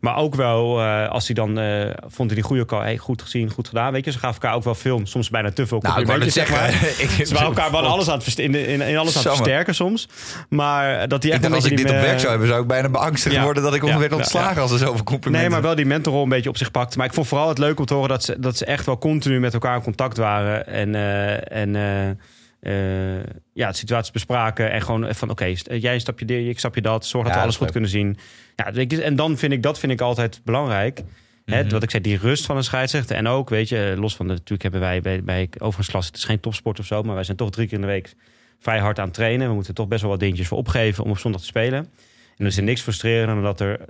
Maar 0.01 0.17
ook 0.17 0.35
wel, 0.35 0.81
eh, 0.81 1.09
als 1.09 1.27
hij 1.27 1.35
dan 1.35 1.59
eh, 1.59 1.91
vond 2.01 2.31
hij 2.31 2.35
die 2.35 2.43
goede 2.43 2.65
call, 2.65 2.81
hey, 2.81 2.97
goed 2.99 3.23
gezien, 3.23 3.51
goed 3.51 3.69
gedaan, 3.69 3.93
weet 3.93 4.05
je? 4.05 4.11
Ze 4.13 4.19
gaven 4.19 4.41
elkaar 4.43 4.57
ook 4.57 4.65
wel 4.65 4.75
veel, 4.75 5.01
soms 5.05 5.31
bijna 5.31 5.51
te 5.51 5.67
veel 5.67 5.79
Nou, 5.81 6.01
ik 6.01 6.07
wou 6.07 6.31
zeg 6.31 6.51
maar. 6.51 6.69
ik- 7.19 7.27
Ze 7.27 7.35
waren 7.35 7.49
elkaar 7.49 7.71
wel 7.71 7.87
alles 7.87 8.09
aan 8.11 8.19
het, 8.19 8.39
in, 8.39 8.55
in, 8.55 8.81
in 8.81 8.97
alles 8.97 9.17
aan 9.17 9.23
het 9.23 9.33
versterken 9.33 9.75
soms. 9.75 10.09
Maar 10.49 11.09
dat 11.09 11.25
Ik 11.25 11.31
echt 11.31 11.43
dacht, 11.43 11.53
een 11.55 11.61
als 11.61 11.71
ik 11.71 11.77
dit 11.77 11.87
op 11.87 11.93
die, 11.93 12.01
werk 12.01 12.19
zou 12.19 12.31
hebben, 12.31 12.49
zou 12.49 12.61
ik 12.63 12.67
bijna 12.67 12.89
beangstigd 12.89 13.35
Ja. 13.35 13.43
worden 13.43 13.63
dat 13.63 13.75
ik 13.75 13.85
Ja, 13.85 13.99
werd 13.99 14.13
ontslagen 14.13 14.55
ja. 14.55 14.61
als 14.61 14.71
er 14.73 14.79
zoveel 14.79 15.05
complimenten. 15.05 15.41
Nee, 15.41 15.51
maar 15.51 15.63
wel 15.69 15.75
die 15.75 15.87
mentorrol 15.87 16.23
een 16.23 16.29
beetje 16.29 16.49
op 16.49 16.57
zich 16.57 16.71
pakte. 16.71 16.97
Maar 16.99 17.07
ik 17.07 17.15
vond 17.15 17.27
vooral 17.29 17.49
het 17.49 17.59
leuk 17.59 17.79
om 17.79 17.85
te 17.87 17.95
horen 17.95 18.09
dat 18.09 18.25
ze, 18.25 18.37
dat 18.41 18.57
ze 18.57 18.65
echt 18.65 18.87
wel 18.87 18.99
continu 18.99 19.41
met 19.41 19.53
elkaar 19.55 19.77
in 19.77 19.83
contact 19.83 20.17
waren. 20.17 20.67
En, 20.67 20.95
eh, 20.95 21.57
en 21.59 21.77
ja, 23.53 23.69
de 23.71 23.77
situaties 23.77 24.11
bespraken. 24.13 24.71
En 24.71 24.83
gewoon 24.83 25.15
van 25.15 25.31
oké, 25.31 25.55
st- 25.55 25.71
jij 25.73 25.95
een 25.95 26.01
stapje 26.01 26.25
dit, 26.25 26.49
ik 26.49 26.59
stapje 26.59 26.81
dat. 26.81 27.07
Zorg 27.07 27.25
dat 27.25 27.33
Ja, 27.33 27.39
we 27.39 27.45
alles 27.45 27.55
dat 27.55 27.63
goed 27.63 27.73
kunnen 27.73 27.91
zien. 27.91 28.17
Ja, 28.57 28.71
je, 28.75 29.03
en 29.03 29.17
dan 29.17 29.39
vind 29.39 29.53
ik 29.53 29.63
dat 29.63 29.79
vind 29.79 29.93
ik 29.93 30.01
altijd 30.01 30.41
belangrijk. 30.45 31.03
Hè, 31.45 31.63
Mhm. 31.63 31.71
wat 31.73 31.83
ik 31.83 31.91
zei, 31.91 32.03
die 32.03 32.19
rust 32.19 32.47
van 32.47 32.57
een 32.57 32.65
scheidsrechter. 32.65 33.17
En 33.17 33.27
ook, 33.27 33.49
weet 33.49 33.69
je, 33.69 33.95
los 33.99 34.17
van 34.17 34.27
de, 34.27 34.33
natuurlijk 34.33 34.63
hebben 34.63 34.81
wij 34.81 35.01
bij, 35.01 35.23
bij 35.25 35.49
overigens 35.55 35.89
klas, 35.89 36.07
het 36.07 36.17
is 36.17 36.25
geen 36.25 36.41
topsport 36.41 36.79
of 36.79 36.87
zo, 36.87 37.03
maar 37.03 37.15
wij 37.15 37.25
zijn 37.25 37.37
toch 37.37 37.51
drie 37.51 37.67
keer 37.67 37.75
in 37.75 37.81
de 37.81 37.87
week 37.87 38.15
vrij 38.59 38.79
hard 38.79 38.99
aan 38.99 39.05
het 39.05 39.15
trainen. 39.15 39.49
We 39.49 39.55
moeten 39.55 39.75
toch 39.75 39.89
best 39.89 40.01
wel 40.01 40.11
wat 40.11 40.21
dingetjes 40.21 40.49
voor 40.49 40.59
opgeven 40.59 41.05
om 41.05 41.11
op 41.11 41.19
zondag 41.19 41.41
te 41.41 41.47
spelen. 41.47 41.79
En 41.79 41.87
er 42.37 42.47
is 42.47 42.57
er 42.57 42.63
niks 42.63 42.81
frustrerender 42.81 43.35
dan 43.35 43.45
dat 43.45 43.61
er 43.61 43.81
eh, 43.81 43.87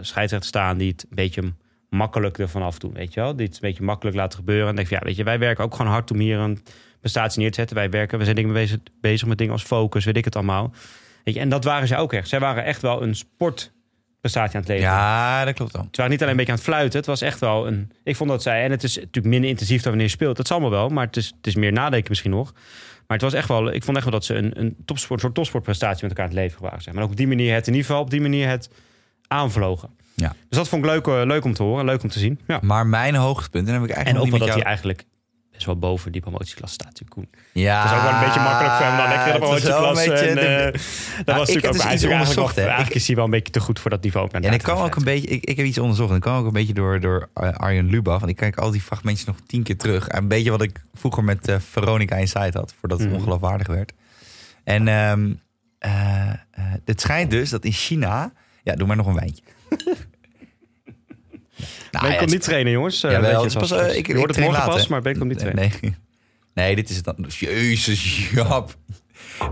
scheidsrechters 0.00 0.46
staan 0.46 0.78
die 0.78 0.90
het 0.90 1.02
een 1.08 1.16
beetje 1.16 1.42
makkelijk 1.90 2.38
ervan 2.38 2.62
af 2.62 2.78
doen, 2.78 2.92
weet 2.92 3.14
je 3.14 3.20
wel? 3.20 3.36
Die 3.36 3.46
het 3.46 3.54
een 3.54 3.60
beetje 3.60 3.82
makkelijk 3.82 4.16
laten 4.16 4.38
gebeuren. 4.38 4.68
En 4.68 4.74
denk 4.76 4.86
ik, 4.88 4.98
ja, 4.98 5.04
weet 5.04 5.16
je, 5.16 5.24
wij 5.24 5.38
werken 5.38 5.64
ook 5.64 5.74
gewoon 5.74 5.92
hard 5.92 6.10
om 6.10 6.18
hier 6.18 6.38
een 6.38 6.62
prestatie 7.00 7.40
neer 7.40 7.50
te 7.50 7.56
zetten. 7.58 7.76
Wij 7.76 7.90
werken, 7.90 8.18
we 8.18 8.24
zijn 8.24 8.36
dingen 8.36 8.52
bezig, 8.52 8.78
bezig 9.00 9.28
met 9.28 9.38
dingen 9.38 9.52
als 9.52 9.62
focus, 9.62 10.04
weet 10.04 10.16
ik 10.16 10.24
het 10.24 10.36
allemaal. 10.36 10.72
Weet 11.24 11.34
je, 11.34 11.40
en 11.40 11.48
dat 11.48 11.64
waren 11.64 11.88
zij 11.88 11.98
ook 11.98 12.12
echt. 12.12 12.28
Zij 12.28 12.40
waren 12.40 12.64
echt 12.64 12.82
wel 12.82 13.02
een 13.02 13.14
prestatie 14.20 14.54
aan 14.54 14.60
het 14.60 14.70
leveren. 14.70 14.92
Ja, 14.92 15.44
dat 15.44 15.54
klopt 15.54 15.72
dan. 15.72 15.82
Ze 15.82 15.96
waren 15.96 16.10
niet 16.10 16.20
alleen 16.20 16.30
een 16.30 16.36
beetje 16.36 16.52
aan 16.52 16.58
het 16.58 16.68
fluiten. 16.68 16.98
Het 16.98 17.08
was 17.08 17.20
echt 17.20 17.40
wel 17.40 17.66
een... 17.66 17.92
Ik 18.04 18.16
vond 18.16 18.30
dat 18.30 18.42
zij... 18.42 18.64
En 18.64 18.70
het 18.70 18.82
is 18.82 18.96
natuurlijk 18.96 19.26
minder 19.26 19.50
intensief 19.50 19.82
dan 19.82 19.88
wanneer 19.88 20.06
je 20.06 20.12
speelt. 20.12 20.36
Dat 20.36 20.46
zal 20.46 20.60
allemaal 20.60 20.78
wel. 20.78 20.88
Maar 20.88 21.06
het 21.06 21.16
is, 21.16 21.26
het 21.36 21.46
is 21.46 21.54
meer 21.54 21.72
nadenken 21.72 22.08
misschien 22.08 22.30
nog. 22.30 22.52
Maar 23.06 23.16
het 23.16 23.22
was 23.22 23.32
echt 23.32 23.48
wel... 23.48 23.72
Ik 23.72 23.84
vond 23.84 23.96
echt 23.96 24.06
wel 24.06 24.14
dat 24.14 24.24
ze 24.24 24.34
een, 24.34 24.60
een 24.60 24.76
topsport, 24.84 25.20
soort 25.20 25.34
topsportprestatie 25.34 26.06
met 26.06 26.10
elkaar 26.10 26.24
aan 26.24 26.30
het 26.30 26.40
leveren 26.40 26.64
waren. 26.64 26.82
Zeg. 26.82 26.94
Maar 26.94 27.02
ook 27.02 27.10
op 27.10 27.16
die 27.16 27.26
manier 27.26 27.54
het 27.54 27.66
in 27.66 27.72
ieder 27.72 27.86
geval 27.86 28.02
op 28.02 28.10
die 28.10 28.20
manier 28.20 28.48
het 28.48 28.70
aanvlogen. 29.26 29.90
Ja. 30.18 30.28
Dus 30.48 30.58
dat 30.58 30.68
vond 30.68 30.84
ik 30.84 30.90
leuk, 30.90 31.06
eh, 31.06 31.20
leuk 31.24 31.44
om 31.44 31.52
te 31.54 31.62
horen. 31.62 31.84
Leuk 31.84 32.02
om 32.02 32.08
te 32.08 32.18
zien. 32.18 32.40
Ja. 32.46 32.58
Maar 32.62 32.86
mijn 32.86 33.14
hoogtepunt, 33.14 33.66
en 33.66 33.72
dan 33.72 33.80
heb 33.82 33.90
ik 33.90 33.96
En 33.96 34.04
eigenlijk 34.04 34.24
ook 34.24 34.30
nog 34.30 34.38
wel 34.38 34.48
niet 34.48 34.56
dat 34.56 34.56
met 34.56 34.64
hij 34.64 34.74
eigenlijk 34.74 35.04
best 35.52 35.66
wel 35.66 35.78
boven 35.78 36.12
die 36.12 36.20
promotieklasse 36.20 36.74
staat 36.74 36.86
natuurlijk 36.86 37.12
Koen. 37.32 37.40
Ja, 37.52 37.82
Het 37.82 37.90
is 37.90 37.96
ook 37.96 38.02
wel 38.02 38.12
een 38.12 38.24
beetje 38.26 38.40
makkelijk 38.40 38.74
voor 38.74 38.86
hem 38.86 38.96
dan 38.96 39.08
lekker 39.08 39.26
in 39.26 39.32
de 39.32 39.38
was 39.38 39.48
promotieklasse. 39.48 40.12
En, 40.12 40.34
de- 40.34 40.40
eh, 40.40 40.72
dat 41.16 41.26
Nou, 41.26 41.38
was 41.38 41.48
ik 41.48 41.54
natuurlijk 41.54 41.66
ook 41.66 41.72
dus 41.72 41.80
eigenlijk, 41.84 42.18
nog, 42.18 42.20
onderzocht, 42.28 42.54
hè. 42.56 42.60
eigenlijk 42.62 42.90
Ik- 42.90 42.96
is 42.96 43.06
hij 43.06 43.16
wel 43.16 43.24
een 43.24 43.30
beetje 43.30 43.52
te 43.52 43.60
goed 43.60 43.78
voor 43.80 43.90
dat 43.90 44.02
niveau. 44.02 44.28
Ja, 44.32 44.40
en 44.40 44.52
ik 44.52 44.62
kwam 44.62 44.78
ook 44.78 44.94
een 44.96 45.04
beetje, 45.04 45.28
ik, 45.28 45.44
ik 45.44 45.56
heb 45.56 45.66
iets 45.66 45.78
onderzocht. 45.78 46.10
En 46.10 46.16
ik 46.16 46.22
kwam 46.22 46.36
ook 46.36 46.46
een 46.46 46.52
beetje 46.52 46.74
door, 46.74 47.00
door 47.00 47.28
eh, 47.34 47.50
Arjen 47.52 47.86
Lubach. 47.90 48.18
Want 48.18 48.30
ik 48.30 48.36
kijk 48.36 48.56
al 48.56 48.70
die 48.70 48.80
fragmentjes 48.80 49.26
nog 49.26 49.36
tien 49.46 49.62
keer 49.62 49.76
terug. 49.76 50.08
Een 50.08 50.28
beetje 50.28 50.50
wat 50.50 50.62
ik 50.62 50.80
vroeger 50.94 51.24
met 51.24 51.56
Veronica 51.70 52.16
Inside 52.16 52.58
had. 52.58 52.74
Voordat 52.80 52.98
het 52.98 53.08
Mhm. 53.08 53.16
ongeloofwaardig 53.18 53.66
werd. 53.66 53.92
En 54.64 54.88
ehm, 54.88 55.32
eh, 55.78 56.28
eh, 56.30 56.36
het 56.84 57.00
schijnt 57.00 57.30
dus 57.30 57.50
dat 57.50 57.64
in 57.64 57.72
China... 57.72 58.32
Ja, 58.62 58.74
doe 58.74 58.86
maar 58.86 58.96
nog 58.96 59.06
een 59.06 59.14
wijntje. 59.14 59.42
Nou, 61.90 62.08
Ben 62.08 62.12
ja, 62.20 62.24
niet 62.24 62.42
trainen, 62.42 62.72
jongens. 62.72 63.02
Eh, 63.02 63.10
het 63.12 63.22
is 63.24 63.30
zoals- 63.52 63.54
pas, 63.54 63.70
eh, 63.70 63.96
ik- 63.96 64.06
je 64.06 64.16
hoort 64.16 64.36
het 64.36 64.44
morgen 64.44 64.64
pas, 64.64 64.86
maar 64.88 65.02
Ben 65.02 65.18
komt 65.18 65.28
niet 65.30 65.38
trainen. 65.38 65.70
Nee, 65.80 65.94
nee, 66.54 66.74
dit 66.76 66.90
is 66.90 66.96
het 66.96 67.04
dan. 67.04 67.16
Jezus, 67.28 68.30
Jap. 68.34 68.76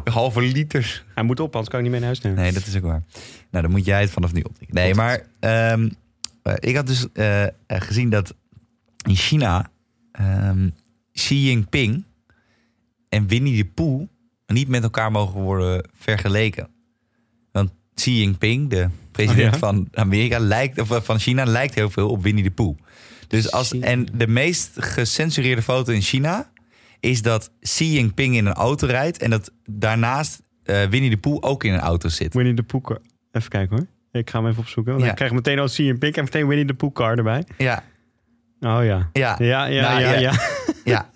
Halve 0.04 0.40
liters. 0.42 1.04
Hij 1.14 1.24
moet 1.24 1.40
op, 1.40 1.52
anders 1.52 1.68
kan 1.68 1.78
ik 1.78 1.82
niet 1.84 1.90
mee 1.92 2.00
naar 2.00 2.08
huis 2.10 2.20
nemen. 2.24 2.42
Nee, 2.42 2.52
dat 2.52 2.66
is 2.66 2.76
ook 2.76 2.82
waar. 2.82 3.02
Nou, 3.50 3.62
dan 3.64 3.70
moet 3.70 3.84
jij 3.84 4.00
het 4.00 4.10
vanaf 4.10 4.32
nu 4.32 4.40
optikken. 4.40 4.74
Nee, 4.76 4.94
maar 4.94 5.26
ehm, 5.40 5.88
eh, 6.42 6.52
ik 6.58 6.76
had 6.76 6.86
dus 6.86 7.06
gezien 7.66 8.10
dat 8.10 8.34
in 9.06 9.16
China 9.16 9.70
ehm, 10.12 10.68
Xi 11.12 11.44
Jinping 11.46 12.04
en 13.08 13.26
Winnie 13.26 13.56
de 13.56 13.64
Pooh 13.70 14.08
niet 14.46 14.68
met 14.68 14.82
elkaar 14.82 15.10
mogen 15.10 15.40
worden 15.40 15.88
vergeleken. 15.98 16.68
Want 17.52 17.72
Xi 17.94 18.18
Jinping, 18.20 18.70
de 18.70 18.88
president 19.14 19.46
Oh 19.46 19.52
ja? 19.52 19.58
van 19.58 19.88
Amerika, 19.92 20.38
lijkt, 20.38 20.80
of 20.80 20.90
eh, 20.90 21.00
van 21.00 21.18
China, 21.18 21.44
lijkt 21.44 21.74
heel 21.74 21.90
veel 21.90 22.08
op 22.10 22.22
Winnie 22.22 22.42
de 22.44 22.50
Pooh. 22.50 22.78
Dus 23.28 23.52
als, 23.52 23.68
Xi- 23.68 23.80
en 23.80 24.06
de 24.12 24.26
meest 24.26 24.70
gecensureerde 24.74 25.62
foto 25.62 25.92
in 25.92 26.00
China 26.02 26.50
is 27.00 27.22
dat 27.22 27.50
Xi 27.60 27.92
Jinping 27.92 28.36
in 28.36 28.46
een 28.46 28.52
auto 28.52 28.86
rijdt 28.86 29.18
en 29.18 29.30
dat 29.30 29.52
daarnaast 29.70 30.42
eh, 30.64 30.82
Winnie 30.84 31.10
de 31.10 31.16
Pooh 31.16 31.38
ook 31.40 31.64
in 31.64 31.72
een 31.72 31.80
auto 31.80 32.08
zit. 32.08 32.34
Winnie 32.34 32.54
de 32.54 32.62
Pooh. 32.62 32.90
Even 33.32 33.48
kijken 33.50 33.76
hoor. 33.76 33.86
Ik 34.20 34.30
ga 34.30 34.38
hem 34.38 34.48
even 34.48 34.60
opzoeken. 34.60 34.98
Ja. 34.98 35.08
Ik 35.08 35.14
krijg 35.14 35.32
meteen 35.32 35.58
al 35.58 35.66
CM 35.68 35.98
Pink 35.98 36.16
en 36.16 36.24
meteen 36.24 36.46
Winnie 36.46 36.66
de 36.66 36.74
Pooh 36.74 36.92
car 36.92 37.16
erbij. 37.16 37.44
Ja, 37.58 37.82
Oh 38.64 38.84
ja. 38.84 39.08
ja, 39.12 39.36
Ja, 39.38 39.64
ja, 39.66 39.82
Nou, 39.88 40.00
ja, 40.00 40.12
ja. 40.12 40.18
ja. 40.18 40.32
ja. 40.84 41.10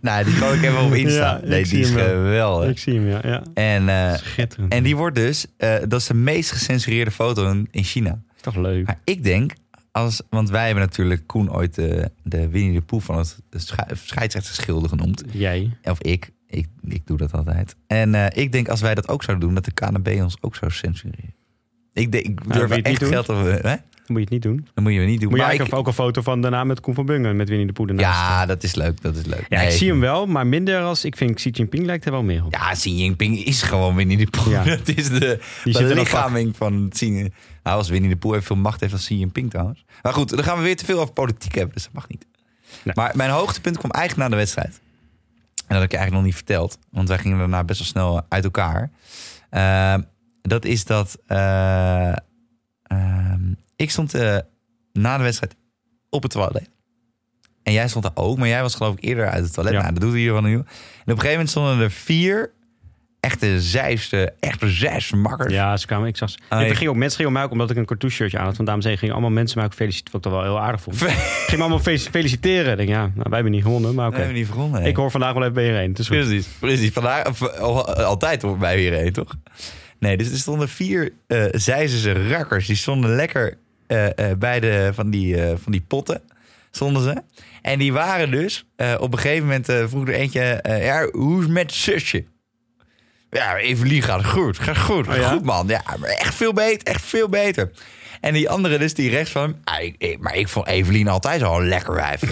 nou, 0.00 0.24
die 0.24 0.38
kan 0.38 0.54
ik 0.54 0.62
even 0.62 0.80
op 0.84 0.92
Insta. 1.04 1.40
Ja, 1.42 1.48
nee, 1.48 1.64
zie 1.64 1.74
die 1.76 1.82
is 1.84 1.88
hem 1.88 1.96
wel. 1.98 2.06
geweldig. 2.06 2.70
Ik 2.70 2.78
zie 2.78 2.94
hem, 2.94 3.08
ja. 3.08 3.20
ja. 3.22 3.42
En, 3.54 3.88
eh, 3.88 4.14
Schitterend. 4.14 4.72
en 4.72 4.82
die 4.82 4.96
wordt 4.96 5.16
dus, 5.16 5.46
eh, 5.56 5.74
dat 5.88 6.00
is 6.00 6.06
de 6.06 6.14
meest 6.14 6.50
gecensureerde 6.50 7.10
foto 7.10 7.50
in, 7.50 7.68
in 7.70 7.84
China. 7.84 8.18
is 8.36 8.40
toch 8.42 8.56
leuk. 8.56 8.86
Maar 8.86 8.98
ik 9.04 9.24
denk, 9.24 9.52
als, 9.92 10.22
want 10.30 10.50
wij 10.50 10.66
hebben 10.66 10.84
natuurlijk 10.84 11.26
Koen 11.26 11.52
ooit 11.52 11.74
de, 11.74 12.10
de 12.22 12.48
Winnie 12.48 12.72
de 12.78 12.80
Pooh 12.84 13.00
van 13.00 13.16
het 13.18 13.36
sche- 13.50 13.86
scheidsrechtsschilder 13.94 14.88
genoemd. 14.88 15.24
Jij. 15.30 15.76
Of 15.82 16.00
ik, 16.02 16.30
ik, 16.46 16.66
ik 16.88 17.06
doe 17.06 17.16
dat 17.16 17.32
altijd. 17.32 17.76
En 17.86 18.14
eh, 18.14 18.42
ik 18.42 18.52
denk 18.52 18.68
als 18.68 18.80
wij 18.80 18.94
dat 18.94 19.08
ook 19.08 19.22
zouden 19.22 19.46
doen, 19.46 19.54
dat 19.54 19.64
de 19.64 19.72
KNB 19.72 20.20
ons 20.22 20.36
ook 20.40 20.56
zou 20.56 20.70
censureren. 20.70 21.34
Ik, 21.92 22.12
denk, 22.12 22.24
ik 22.26 22.40
wil 22.40 22.58
durf 22.68 22.70
echt 22.82 23.04
geld 23.04 23.28
op. 23.28 23.36
Hè? 23.44 23.74
Dan 24.06 24.16
moet 24.16 24.28
je 24.28 24.34
het 24.34 24.44
niet 24.44 24.52
doen. 24.52 24.66
Dat 24.74 24.84
moet 24.84 24.92
je 24.92 24.98
niet 25.00 25.08
doen. 25.08 25.28
Moet 25.28 25.30
je 25.30 25.36
Maar 25.36 25.38
eigenlijk 25.46 25.72
ik- 25.72 25.78
ook 25.80 25.86
een 25.86 25.92
foto 25.92 26.22
van 26.22 26.40
daarna 26.40 26.64
met 26.64 26.80
Koen 26.80 26.94
van 26.94 27.06
Bungen 27.06 27.36
met 27.36 27.48
Winnie 27.48 27.72
de 27.72 27.82
ernaast. 27.86 28.00
ja, 28.18 28.46
dat 28.46 28.62
is 28.62 28.74
leuk. 28.74 29.02
Dat 29.02 29.16
is 29.16 29.24
leuk. 29.26 29.46
Ja, 29.48 29.58
Nee, 29.58 29.66
ik 29.66 29.72
zie 29.72 29.88
hem 29.88 30.00
wel, 30.00 30.26
maar 30.26 30.46
minder 30.46 30.80
als 30.82 31.04
ik 31.04 31.16
vind 31.16 31.34
Xi 31.34 31.50
Jinping 31.50 31.86
lijkt 31.86 32.04
er 32.04 32.10
wel 32.10 32.22
meer 32.22 32.44
op. 32.44 32.52
Ja, 32.52 32.72
Xi 32.72 32.94
Jinping 32.96 33.44
is 33.44 33.62
gewoon 33.62 33.94
Winnie 33.94 34.16
de 34.16 34.26
Pooh. 34.30 34.46
Ja. 34.50 34.64
Dat 34.76 34.88
is 34.88 35.08
de, 35.08 35.40
de 35.64 35.94
lichaming 35.94 36.56
van 36.56 36.88
Xi. 36.88 37.10
Nou, 37.62 37.76
als 37.76 37.88
Winnie 37.88 38.10
de 38.10 38.16
Pooh 38.16 38.32
even 38.32 38.46
veel 38.46 38.56
macht 38.56 38.80
heeft 38.80 38.92
als 38.92 39.04
Xi 39.04 39.18
Jinping 39.18 39.50
trouwens. 39.50 39.84
Maar 40.02 40.12
goed, 40.12 40.28
dan 40.30 40.44
gaan 40.44 40.56
we 40.58 40.62
weer 40.62 40.76
te 40.76 40.84
veel 40.84 41.00
over 41.00 41.12
politiek 41.12 41.54
hebben, 41.54 41.74
dus 41.74 41.84
dat 41.84 41.92
mag 41.92 42.08
niet. 42.08 42.26
Nee. 42.82 42.94
Maar 42.96 43.12
mijn 43.16 43.30
hoogtepunt 43.30 43.78
kwam 43.78 43.90
eigenlijk 43.90 44.28
na 44.28 44.34
de 44.36 44.40
wedstrijd. 44.40 44.68
En 44.74 44.80
dat 45.66 45.76
heb 45.76 45.84
ik 45.84 45.90
je 45.90 45.96
eigenlijk 45.96 46.12
nog 46.14 46.22
niet 46.24 46.34
verteld, 46.34 46.78
want 46.90 47.08
wij 47.08 47.18
gingen 47.18 47.38
daarna 47.38 47.64
best 47.64 47.78
wel 47.78 47.88
snel 47.88 48.22
uit 48.28 48.44
elkaar. 48.44 48.90
Ehm, 49.50 50.02
dat 50.42 50.64
is 50.64 50.84
dat 50.84 51.18
eh, 51.26 52.08
ehm, 52.82 53.52
ik 53.76 53.90
stond 53.90 54.14
eh, 54.14 54.36
na 54.92 55.16
de 55.16 55.22
wedstrijd 55.22 55.54
op 56.10 56.22
het 56.22 56.32
toilet. 56.32 56.70
En 57.62 57.72
jij 57.72 57.88
stond 57.88 58.04
daar 58.04 58.24
ook, 58.24 58.38
maar 58.38 58.48
jij 58.48 58.62
was 58.62 58.74
geloof 58.74 58.96
ik 58.96 59.04
eerder 59.04 59.28
uit 59.30 59.44
het 59.44 59.52
toilet. 59.52 59.72
Ja. 59.72 59.80
Nou, 59.80 59.92
dat 59.92 60.02
doet 60.02 60.10
hij 60.12 60.20
hier 60.20 60.32
wel 60.32 60.42
nu. 60.42 60.52
En 60.54 60.60
op 60.60 60.66
een 61.04 61.12
gegeven 61.14 61.30
moment 61.30 61.50
stonden 61.50 61.78
er 61.80 61.90
vier 61.90 62.52
echte 63.20 63.60
zeiste, 63.60 64.32
echte 64.40 64.68
zes 64.70 65.12
makkers. 65.12 65.52
Ja, 65.52 65.76
ze 65.76 65.86
kwamen. 65.86 66.08
Ik 66.08 66.16
zag 66.16 66.30
ze. 66.30 66.38
Ah, 66.48 66.60
ik 66.62 66.68
ja. 66.68 66.74
ging 66.74 66.90
ook 66.90 66.96
mensen 66.96 67.16
gingen 67.16 67.30
op 67.32 67.36
mij 67.36 67.46
ook 67.46 67.52
omdat 67.52 67.70
ik 67.70 67.76
een 67.76 67.84
cartouche 67.84 68.16
shirtje 68.16 68.38
aan 68.38 68.44
had. 68.44 68.56
Van 68.56 68.64
dames 68.64 68.80
en 68.84 68.90
heren 68.90 68.98
gingen 69.00 69.14
allemaal 69.14 69.34
mensen 69.34 69.58
mij 69.58 69.66
ook 69.66 69.74
feliciteren. 69.74 70.12
Wat 70.12 70.24
ik 70.26 70.32
toch 70.32 70.42
wel 70.42 70.52
heel 70.52 70.64
aardig 70.66 70.80
vond. 70.80 70.96
Ging 71.46 71.56
me 71.56 71.58
allemaal 71.58 71.78
fe- 71.78 71.98
feliciteren. 71.98 72.70
Ik 72.70 72.76
denk 72.76 72.88
ja, 72.88 73.00
nou, 73.00 73.12
wij 73.14 73.34
hebben 73.34 73.52
niet 73.52 73.62
gewonnen, 73.62 73.94
maar 73.94 74.08
oké. 74.08 74.26
niet 74.32 74.46
vergonnen. 74.46 74.82
hè? 74.82 74.88
Ik 74.88 74.96
hoor 74.96 75.10
vandaag 75.10 75.32
wel 75.32 75.42
even 75.42 75.54
bij 75.54 75.64
iedereen. 75.64 75.92
Precies, 75.92 76.46
precies. 76.58 76.90
Vandaag, 76.92 77.58
altijd 77.96 78.42
hoort 78.42 78.58
bij 78.58 78.76
weer 78.76 78.92
heen, 78.92 79.12
toch? 79.12 79.34
Nee, 79.98 80.16
dus 80.16 80.30
er 80.30 80.38
stonden 80.38 80.68
vier 80.68 81.12
zijzese 81.50 82.28
rakkers. 82.28 82.66
Die 82.66 82.76
stonden 82.76 83.14
lekker 83.14 83.58
eh, 83.94 84.30
eh, 84.30 84.38
bij 84.38 84.60
de, 84.60 84.90
van, 84.94 85.10
die, 85.10 85.42
eh, 85.42 85.54
van 85.62 85.72
die 85.72 85.80
potten. 85.88 86.22
Stonden 86.70 87.02
ze. 87.02 87.22
En 87.62 87.78
die 87.78 87.92
waren 87.92 88.30
dus, 88.30 88.66
op 88.98 89.12
een 89.12 89.18
gegeven 89.18 89.42
moment 89.46 89.66
vroeg 89.90 90.08
er 90.08 90.14
eentje... 90.14 90.64
ja, 90.82 91.08
hoe 91.12 91.40
is 91.42 91.46
met 91.48 91.72
zusje? 91.72 92.24
Ja, 93.30 93.56
Evelien 93.56 94.02
gaat 94.02 94.24
goed. 94.26 94.58
Gaat 94.58 94.78
goed. 94.78 95.08
Oh 95.08 95.16
ja? 95.16 95.28
Goed, 95.32 95.44
man. 95.44 95.68
Ja, 95.68 95.82
maar 96.00 96.08
echt 96.08 96.34
veel 96.34 96.52
beter. 96.52 96.86
Echt 96.94 97.02
veel 97.04 97.28
beter. 97.28 97.70
En 98.20 98.32
die 98.32 98.48
andere 98.48 98.78
dus, 98.78 98.94
die 98.94 99.10
rechts 99.10 99.30
van 99.30 99.42
hem... 99.42 99.56
ah, 99.64 99.82
ik- 99.82 99.94
ik- 99.98 100.18
maar 100.20 100.36
ik 100.36 100.48
vond 100.48 100.66
Evelien 100.66 101.08
altijd 101.08 101.42
al 101.42 101.60
een 101.60 101.68
lekker 101.68 101.94
wijf. 101.94 102.20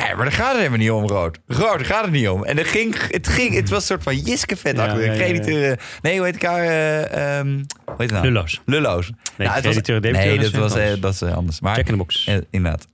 Nee, 0.00 0.14
maar 0.14 0.24
daar 0.24 0.32
gaat 0.32 0.48
het 0.48 0.56
helemaal 0.56 0.78
niet 0.78 0.90
om, 0.90 1.06
Rood. 1.06 1.38
Rood, 1.46 1.76
daar 1.76 1.84
gaat 1.84 2.02
het 2.02 2.10
niet 2.12 2.28
om. 2.28 2.44
En 2.44 2.58
er 2.58 2.66
ging, 2.66 2.94
het, 3.08 3.28
ging, 3.28 3.54
het 3.54 3.68
was 3.68 3.78
een 3.80 3.86
soort 3.86 4.02
van 4.02 4.16
jiskevet 4.16 4.76
Ja, 4.76 4.86
achter. 4.86 5.14
Crediteur, 5.16 5.78
nee, 6.02 6.16
hoe 6.16 6.26
heet 6.26 6.34
ik 6.34 6.42
haar? 6.42 6.64
eh, 6.64 7.38
ehm, 7.38 7.48
hoe 7.84 7.94
heet 7.98 8.10
nou? 8.10 8.24
Lulloos. 8.24 8.60
Lulloos. 8.64 9.06
Nee, 9.06 9.16
Nou, 9.48 9.50
het 9.60 9.64
was, 9.64 9.74
nee, 10.00 10.38
dat 10.38 10.52
dat 10.52 10.60
was, 10.60 10.74
eh, 10.74 10.90
dat 11.00 11.12
is 11.14 11.22
eh, 11.22 11.36
anders. 11.36 11.60
Maar, 11.60 11.74
Check 11.74 11.86
in 11.86 11.92
de 11.92 11.98
box. 11.98 12.26
eh, 12.26 12.36
inderdaad. 12.50 12.88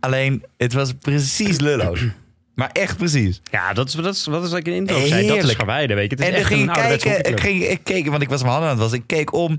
Alleen, 0.00 0.44
het 0.56 0.72
was 0.72 0.92
precies 1.00 1.60
lulloos. 1.60 2.00
maar 2.54 2.70
echt 2.72 2.96
precies. 2.96 3.40
Ja, 3.50 3.72
dat 3.72 3.88
is, 3.88 3.94
dat 3.94 4.14
is 4.14 4.26
wat 4.26 4.44
is 4.44 4.52
ik 4.52 4.66
in 4.66 4.72
intro 4.72 5.06
zei. 5.06 5.26
Dat 5.26 5.44
is 5.44 5.52
verwijden, 5.54 5.96
weet 5.96 6.10
je. 6.10 6.16
Het 6.16 6.24
is 6.24 6.30
en 6.30 6.34
echt 6.40 6.46
ging 6.46 6.60
een 6.60 6.74
kijken, 6.74 6.94
ik, 6.94 7.02
hockeyclub. 7.02 7.40
ging, 7.40 7.62
ik 7.62 7.80
keek, 7.84 8.06
want 8.08 8.22
ik 8.22 8.28
was 8.28 8.40
mijn 8.40 8.52
handen 8.52 8.70
aan 8.70 8.78
het 8.78 8.84
was. 8.90 8.98
Ik 8.98 9.06
keek 9.06 9.32
om, 9.32 9.58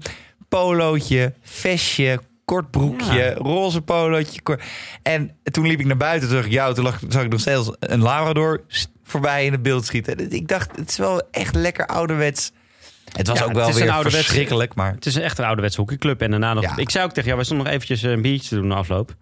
polootje, 0.49 1.33
vestje, 1.41 2.19
kort 2.45 2.71
broekje, 2.71 3.13
Ja. 3.13 3.33
roze 3.33 3.81
polootje. 3.81 4.41
En 5.03 5.31
toen 5.43 5.67
liep 5.67 5.79
ik 5.79 5.85
naar 5.85 5.97
buiten, 5.97 6.27
toen 6.27 6.37
zag 6.37 6.45
ik 6.45 6.51
jou, 6.51 6.73
toen 6.73 6.83
lag, 6.83 6.99
zag 7.09 7.23
ik 7.23 7.29
nog 7.31 7.39
steeds 7.39 7.71
een 7.79 8.01
Labrador 8.01 8.63
voorbij 9.03 9.45
in 9.45 9.51
het 9.51 9.61
beeld 9.61 9.85
schieten. 9.85 10.31
Ik 10.31 10.47
dacht, 10.47 10.75
het 10.75 10.89
is 10.89 10.97
wel 10.97 11.21
echt 11.31 11.55
lekker 11.55 11.85
ouderwets. 11.85 12.51
Het 13.13 13.27
was 13.27 13.39
Ja, 13.39 13.45
ook 13.45 13.53
wel 13.53 13.73
weer 13.73 13.89
ouderwets- 13.91 14.25
verschrikkelijk, 14.25 14.75
maar... 14.75 14.91
Het 14.93 15.05
is 15.05 15.15
echt 15.15 15.37
een 15.37 15.45
ouderwetse 15.45 15.79
hockeyclub. 15.79 16.21
En 16.21 16.29
daarna 16.31 16.53
nog... 16.53 16.63
Ja. 16.63 16.77
Ik 16.77 16.89
zou 16.89 17.05
ook 17.05 17.09
tegen 17.11 17.23
jou, 17.23 17.35
wij 17.35 17.45
stonden 17.45 17.65
nog 17.65 17.75
eventjes 17.75 18.01
een 18.01 18.21
biertje 18.21 18.49
te 18.49 18.55
doen 18.55 18.67
na 18.67 18.75
afloop. 18.75 19.15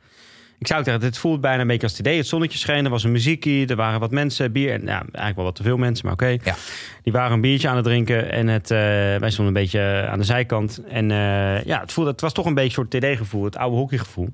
Ik 0.62 0.68
zou 0.68 0.80
ook 0.80 0.86
zeggen, 0.86 1.04
dit 1.04 1.18
voelt 1.18 1.42
bijna 1.42 1.62
een 1.62 1.68
beetje 1.68 1.84
als 1.84 1.92
het 1.92 2.00
idee. 2.00 2.18
Het 2.18 2.28
zonnetje 2.28 2.58
scheen, 2.58 2.86
er 2.86 2.92
was 2.92 3.04
een 3.04 3.12
muziekie, 3.12 3.68
er 3.68 3.76
waren 3.76 4.00
wat 4.00 4.12
mensen, 4.12 4.52
bier. 4.52 4.86
Ja, 4.86 5.00
eigenlijk 5.00 5.36
wel 5.36 5.46
wat 5.46 5.56
te 5.56 5.64
veel 5.64 5.78
mensen, 5.78 6.06
maar 6.06 6.14
oké. 6.14 6.38
Ja. 6.44 6.56
Die 7.04 7.14
waren 7.14 7.32
een 7.32 7.42
biertje 7.42 7.70
aan 7.70 7.76
het 7.76 7.86
drinken 7.86 8.32
en 8.32 8.48
het, 8.48 8.72
eh, 8.72 8.78
wij 9.18 9.30
stonden 9.30 9.48
een 9.56 9.62
beetje 9.62 10.08
aan 10.10 10.20
de 10.20 10.26
zijkant. 10.26 10.82
En 10.90 11.12
eh, 11.12 11.64
ja, 11.64 11.80
het, 11.80 11.92
voelde, 11.92 12.12
het 12.12 12.22
was 12.22 12.34
toch 12.34 12.46
een 12.46 12.54
beetje 12.54 12.82
een 12.82 12.88
soort 12.92 13.04
TD-gevoel, 13.04 13.44
het 13.44 13.58
oude 13.58 13.76
hockeygevoel. 13.76 14.30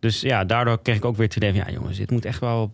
Dus 0.00 0.20
ja, 0.20 0.44
daardoor 0.44 0.82
kreeg 0.82 0.96
ik 0.96 1.04
ook 1.04 1.16
weer 1.16 1.26
het 1.26 1.36
idee 1.36 1.50
van, 1.50 1.58
ja 1.58 1.70
jongens, 1.70 1.98
dit 1.98 2.10
moet 2.10 2.24
echt 2.24 2.40
wel... 2.40 2.70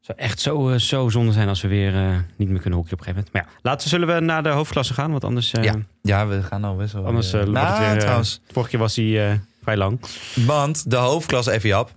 zou 0.00 0.18
echt 0.18 0.40
zo, 0.40 0.68
eh, 0.70 0.78
zo 0.78 1.08
zonde 1.08 1.32
zijn 1.32 1.48
als 1.48 1.62
we 1.62 1.68
weer 1.68 2.24
niet 2.36 2.48
meer 2.48 2.60
kunnen 2.60 2.78
hockey 2.78 2.92
op 2.92 2.98
een 2.98 3.04
gegeven 3.04 3.14
moment. 3.14 3.32
Maar 3.32 3.42
ja, 3.42 3.48
laten, 3.62 3.88
zullen 3.88 4.14
we 4.14 4.20
naar 4.20 4.42
de 4.42 4.48
hoofdklasse 4.48 4.94
gaan, 4.94 5.10
want 5.10 5.24
anders... 5.24 5.50
Ja, 5.50 5.74
ja, 6.02 6.26
we 6.26 6.42
gaan 6.42 6.76
best 6.76 6.92
wel... 6.92 7.04
Anders 7.04 7.30
wordt 7.30 7.46
het 7.46 7.54
nou, 7.54 7.90
weer... 7.90 8.00
trouwens, 8.00 8.40
vorige 8.50 8.70
keer 8.70 8.80
was 8.80 8.96
hij 8.96 9.40
vrij 9.66 9.98
want 10.46 10.90
de 10.90 10.96
hoofdklasse, 10.96 11.52
even 11.52 11.68
Jap. 11.68 11.94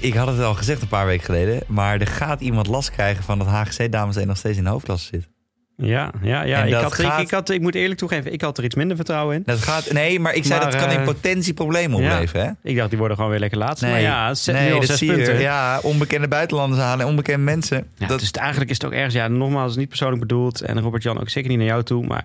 Ik 0.00 0.14
had 0.14 0.28
het 0.28 0.40
al 0.40 0.54
gezegd 0.54 0.82
een 0.82 0.88
paar 0.88 1.06
weken 1.06 1.24
geleden, 1.24 1.62
maar 1.66 2.00
er 2.00 2.06
gaat 2.06 2.40
iemand 2.40 2.66
last 2.66 2.90
krijgen 2.90 3.24
van 3.24 3.38
dat 3.38 3.46
HGC 3.46 3.92
dames 3.92 4.16
1 4.16 4.26
nog 4.26 4.36
steeds 4.36 4.58
in 4.58 4.64
de 4.64 4.70
hoofdklasse 4.70 5.06
zit. 5.06 5.37
Ja, 5.82 6.12
ja, 6.22 6.42
ja. 6.42 6.62
Ik, 6.64 6.72
had, 6.72 6.98
ik, 6.98 7.04
gaat- 7.04 7.20
ik, 7.20 7.30
had, 7.30 7.50
ik 7.50 7.60
moet 7.60 7.74
eerlijk 7.74 7.98
toegeven, 7.98 8.32
ik 8.32 8.40
had 8.40 8.58
er 8.58 8.64
iets 8.64 8.74
minder 8.74 8.96
vertrouwen 8.96 9.36
in. 9.36 9.42
Dat 9.46 9.58
gaat, 9.58 9.92
nee, 9.92 10.20
maar 10.20 10.34
ik 10.34 10.44
zei 10.44 10.60
Maar, 10.60 10.70
dat 10.70 10.80
kan 10.80 10.90
in 10.90 10.98
eh, 10.98 11.04
potentie 11.04 11.54
problemen 11.54 12.00
ja. 12.02 12.12
opleveren. 12.12 12.44
Hè? 12.62 12.70
Ik 12.70 12.76
dacht, 12.76 12.88
die 12.88 12.98
worden 12.98 13.16
gewoon 13.16 13.30
weer 13.30 13.40
lekker 13.40 13.58
laatst. 13.58 13.82
maar 13.82 14.00
ja, 14.00 14.34
zet 14.34 14.54
nee, 14.54 14.66
nu 14.66 14.72
al 14.72 14.78
dat 14.80 14.88
zes 14.88 15.04
punten. 15.08 15.40
Ja, 15.40 15.78
onbekende 15.82 16.28
buitenlanders 16.28 16.82
halen 16.82 17.00
en 17.04 17.10
onbekende 17.10 17.44
mensen. 17.44 17.86
Ja, 17.96 18.06
dat, 18.06 18.18
dus 18.18 18.26
het, 18.28 18.36
eigenlijk 18.36 18.70
is 18.70 18.76
het 18.76 18.86
ook 18.86 18.92
ergens, 18.92 19.14
ja, 19.14 19.28
nogmaals, 19.28 19.76
niet 19.76 19.88
persoonlijk 19.88 20.20
bedoeld. 20.20 20.60
En 20.60 20.80
Robert-Jan 20.80 21.20
ook 21.20 21.28
zeker 21.28 21.48
niet 21.48 21.58
naar 21.58 21.66
jou 21.66 21.82
toe. 21.82 22.06
Maar 22.06 22.24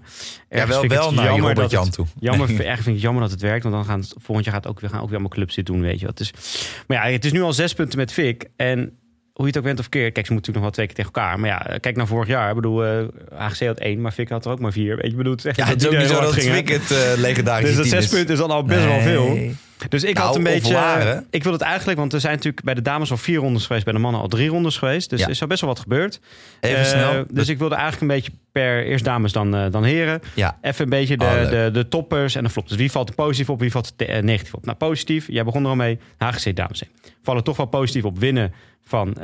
ja, 0.50 0.68
wel, 0.68 0.88
wel 0.88 1.14
naar 1.14 1.24
jammer 1.26 1.40
Robert 1.40 1.58
dat 1.58 1.72
Jan 1.72 1.84
het- 1.86 1.94
toe. 1.94 2.06
Jammer, 2.20 2.48
Nee. 2.54 2.64
erg 2.68 2.82
vind 2.82 2.96
ik 2.96 3.02
jammer 3.02 3.22
dat 3.22 3.32
het 3.32 3.42
werkt. 3.42 3.64
Want 3.64 3.76
dan 3.76 3.86
gaan 3.86 4.00
het, 4.00 4.14
volgend 4.18 4.46
jaar 4.46 4.56
gaat 4.56 4.68
ook, 4.68 4.80
weer 4.80 4.90
gaan 4.90 5.00
ook 5.00 5.06
weer 5.10 5.14
allemaal 5.18 5.36
clubs 5.38 5.56
dit 5.56 5.66
doen, 5.66 5.82
weet 5.82 6.00
je 6.00 6.06
wat. 6.06 6.18
Dus, 6.18 6.34
maar 6.88 7.08
ja, 7.08 7.14
het 7.14 7.26
is 7.26 7.32
nu 7.32 7.42
al 7.42 7.54
zes 7.54 7.74
punten 7.74 8.00
met 8.00 8.14
Fik. 8.14 8.46
En 8.56 8.98
hoe 9.34 9.46
je 9.46 9.52
het 9.52 9.58
ook 9.58 9.64
bent 9.64 9.80
of 9.80 9.90
keer, 9.90 10.12
kijk, 10.12 10.26
ze 10.26 10.34
moeten 10.34 10.52
natuurlijk 10.54 10.56
nog 10.56 10.64
wel 10.64 10.72
twee 10.72 10.86
keer 10.86 10.96
tegen 10.96 11.12
elkaar. 11.14 11.40
Maar 11.40 11.50
ja, 11.50 11.78
kijk 11.80 11.96
naar 11.96 12.08
vorig 12.08 12.28
jaar. 12.28 12.50
Ik 12.50 12.56
bedoel, 12.56 12.86
eh 12.86 13.06
HGC 13.36 13.66
had 13.68 13.80
één, 13.80 14.02
maar 14.02 14.12
Fik 14.12 14.30
had 14.30 14.46
er 14.46 14.52
ook 14.52 14.60
maar 14.60 14.72
vier. 14.72 14.96
Weet 14.96 15.06
je, 15.06 15.12
ik 15.12 15.18
bedoel, 15.18 15.32
het 15.32 15.46
is 15.46 15.46
echt 15.46 15.58
Ja, 15.58 15.64
dat 15.64 15.74
het 15.74 15.82
is 15.84 15.88
ook 15.88 15.98
niet 15.98 16.10
zo 16.10 16.22
dat. 16.22 16.32
Twik 16.32 16.70
het 16.70 16.92
eh 16.92 16.98
legendarische 17.16 17.68
Dus 17.68 17.76
dat 17.76 17.90
team 17.90 18.02
zes 18.02 18.12
punten 18.12 18.34
is 18.34 18.40
dan 18.40 18.52
al 18.52 18.64
best 18.64 18.86
wel 18.86 19.02
veel. 19.02 19.38
Dus 19.90 20.04
ik 20.04 20.14
Nou, 20.16 20.26
had 20.28 20.36
een 20.36 20.44
beetje. 20.44 20.74
waren. 20.74 21.28
Ik 21.30 21.44
wil 21.44 21.52
het 21.52 21.62
eigenlijk, 21.62 22.00
want 22.00 22.14
er 22.14 22.20
zijn 22.20 22.34
natuurlijk 22.36 22.64
bij 22.64 22.74
de 22.74 22.82
dames 22.82 23.12
al 23.12 23.18
vier 23.18 23.38
rondes 23.40 23.66
geweest, 23.66 23.84
bij 23.86 23.94
de 23.94 24.00
mannen 24.00 24.22
al 24.22 24.28
drie 24.28 24.50
rondes 24.50 24.78
geweest. 24.78 25.10
Dus 25.10 25.20
Ja. 25.20 25.26
er 25.26 25.32
is 25.32 25.42
al 25.42 25.48
best 25.48 25.62
wel 25.62 25.70
wat 25.70 25.80
gebeurd. 25.80 26.20
Even 26.60 26.78
Eh, 26.80 26.86
snel. 26.86 27.24
Dus 27.32 27.50
ik 27.50 27.58
wilde 27.58 27.76
eigenlijk 27.76 28.02
een 28.02 28.18
beetje 28.18 28.32
per 28.52 28.86
eerst 28.86 29.06
dames 29.06 29.32
dan, 29.32 29.56
eh, 29.56 29.66
dan 29.72 29.84
heren. 29.84 30.22
Ja, 30.36 30.58
Even 30.62 30.84
een 30.84 30.90
beetje 30.90 31.18
de, 31.18 31.26
Oh, 31.26 31.32
leuk. 31.34 31.50
de, 31.50 31.70
de 31.80 31.88
toppers 31.88 32.36
en 32.36 32.44
de 32.44 32.50
flops. 32.50 32.70
Dus 32.70 32.78
wie 32.78 32.92
valt 32.92 33.10
er 33.10 33.16
positief 33.16 33.50
op, 33.50 33.60
wie 33.60 33.72
valt 33.72 33.86
er 33.88 33.96
te- 33.96 34.06
eh, 34.06 34.24
negatief 34.24 34.54
op? 34.54 34.66
Nou, 34.66 34.78
positief, 34.78 35.26
jij 35.28 35.44
begon 35.44 35.64
er 35.64 35.70
al 35.70 35.76
mee. 35.76 36.00
HGC 36.18 36.56
dames. 36.56 36.80
heen. 36.80 37.12
Vallen 37.24 37.44
toch 37.44 37.58
wel 37.58 37.66
positief 37.66 38.04
op 38.06 38.20
winnen 38.20 38.54
van 38.86 39.18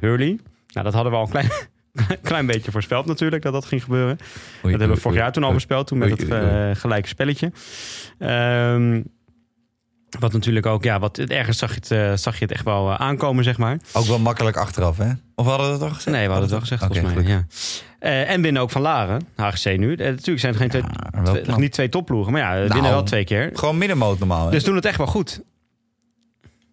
Hurley. 0.00 0.38
Nou, 0.72 0.84
dat 0.84 0.92
hadden 0.94 1.12
we 1.12 1.18
al 1.18 1.24
een 1.24 1.30
klein, 1.30 1.50
klein 2.22 2.46
beetje 2.46 2.70
voorspeld 2.70 3.06
natuurlijk, 3.06 3.42
dat 3.42 3.52
dat 3.52 3.64
ging 3.64 3.82
gebeuren. 3.82 4.16
Dat 4.62 4.70
hebben 4.70 4.88
we 4.90 4.96
vorig 4.96 5.18
jaar 5.18 5.32
toen 5.32 5.44
al 5.44 5.50
voorspeld, 5.50 5.86
toen 5.86 5.98
met 5.98 6.20
oei, 6.22 6.32
het 6.32 6.78
gelijke 6.78 7.08
spelletje. 7.08 7.52
Ehm, 8.18 9.00
wat 10.18 10.32
natuurlijk 10.32 10.66
ook, 10.66 10.84
ja, 10.84 10.98
wat, 10.98 11.18
ergens 11.18 11.58
zag 11.58 11.68
je, 11.68 11.74
het, 11.74 11.90
eh, 11.90 12.12
zag 12.16 12.34
je 12.38 12.44
het 12.44 12.52
echt 12.52 12.64
wel 12.64 12.90
eh, 12.90 13.00
aankomen, 13.00 13.44
zeg 13.44 13.58
maar. 13.58 13.78
Ook 13.92 14.04
wel 14.06 14.18
makkelijk 14.18 14.56
achteraf, 14.56 14.96
hè? 14.96 15.10
Of 15.34 15.46
hadden 15.46 15.66
we 15.66 15.72
dat 15.78 15.82
al 15.88 15.94
gezegd? 15.94 16.16
Nee, 16.16 16.26
we 16.26 16.32
hadden 16.32 16.40
het 16.42 16.50
wel 16.50 16.60
gezegd, 16.60 16.84
volgens 16.84 17.14
mij. 17.14 17.24
Ja. 17.24 17.44
Eh, 17.98 18.30
en 18.30 18.42
winnen 18.42 18.62
ook 18.62 18.70
van 18.70 18.82
Laren, 18.82 19.28
HGC 19.36 19.76
nu. 19.78 19.96
Natuurlijk 19.96 20.40
zijn 20.40 20.52
het 20.52 20.56
geen 20.56 20.68
twee, 20.68 20.82
Ja, 21.12 21.22
twee- 21.22 21.56
niet 21.56 21.72
twee 21.72 21.88
topploegen, 21.88 22.32
maar 22.32 22.40
ja, 22.40 22.52
Nou, 22.54 22.68
winnen 22.68 22.90
wel 22.90 23.02
twee 23.02 23.24
keer. 23.24 23.50
Gewoon 23.54 23.78
middenmoot 23.78 24.18
normaal, 24.18 24.44
hè? 24.44 24.50
Dus 24.50 24.64
doen 24.64 24.74
het 24.74 24.84
echt 24.84 24.98
wel 24.98 25.06
goed. 25.06 25.42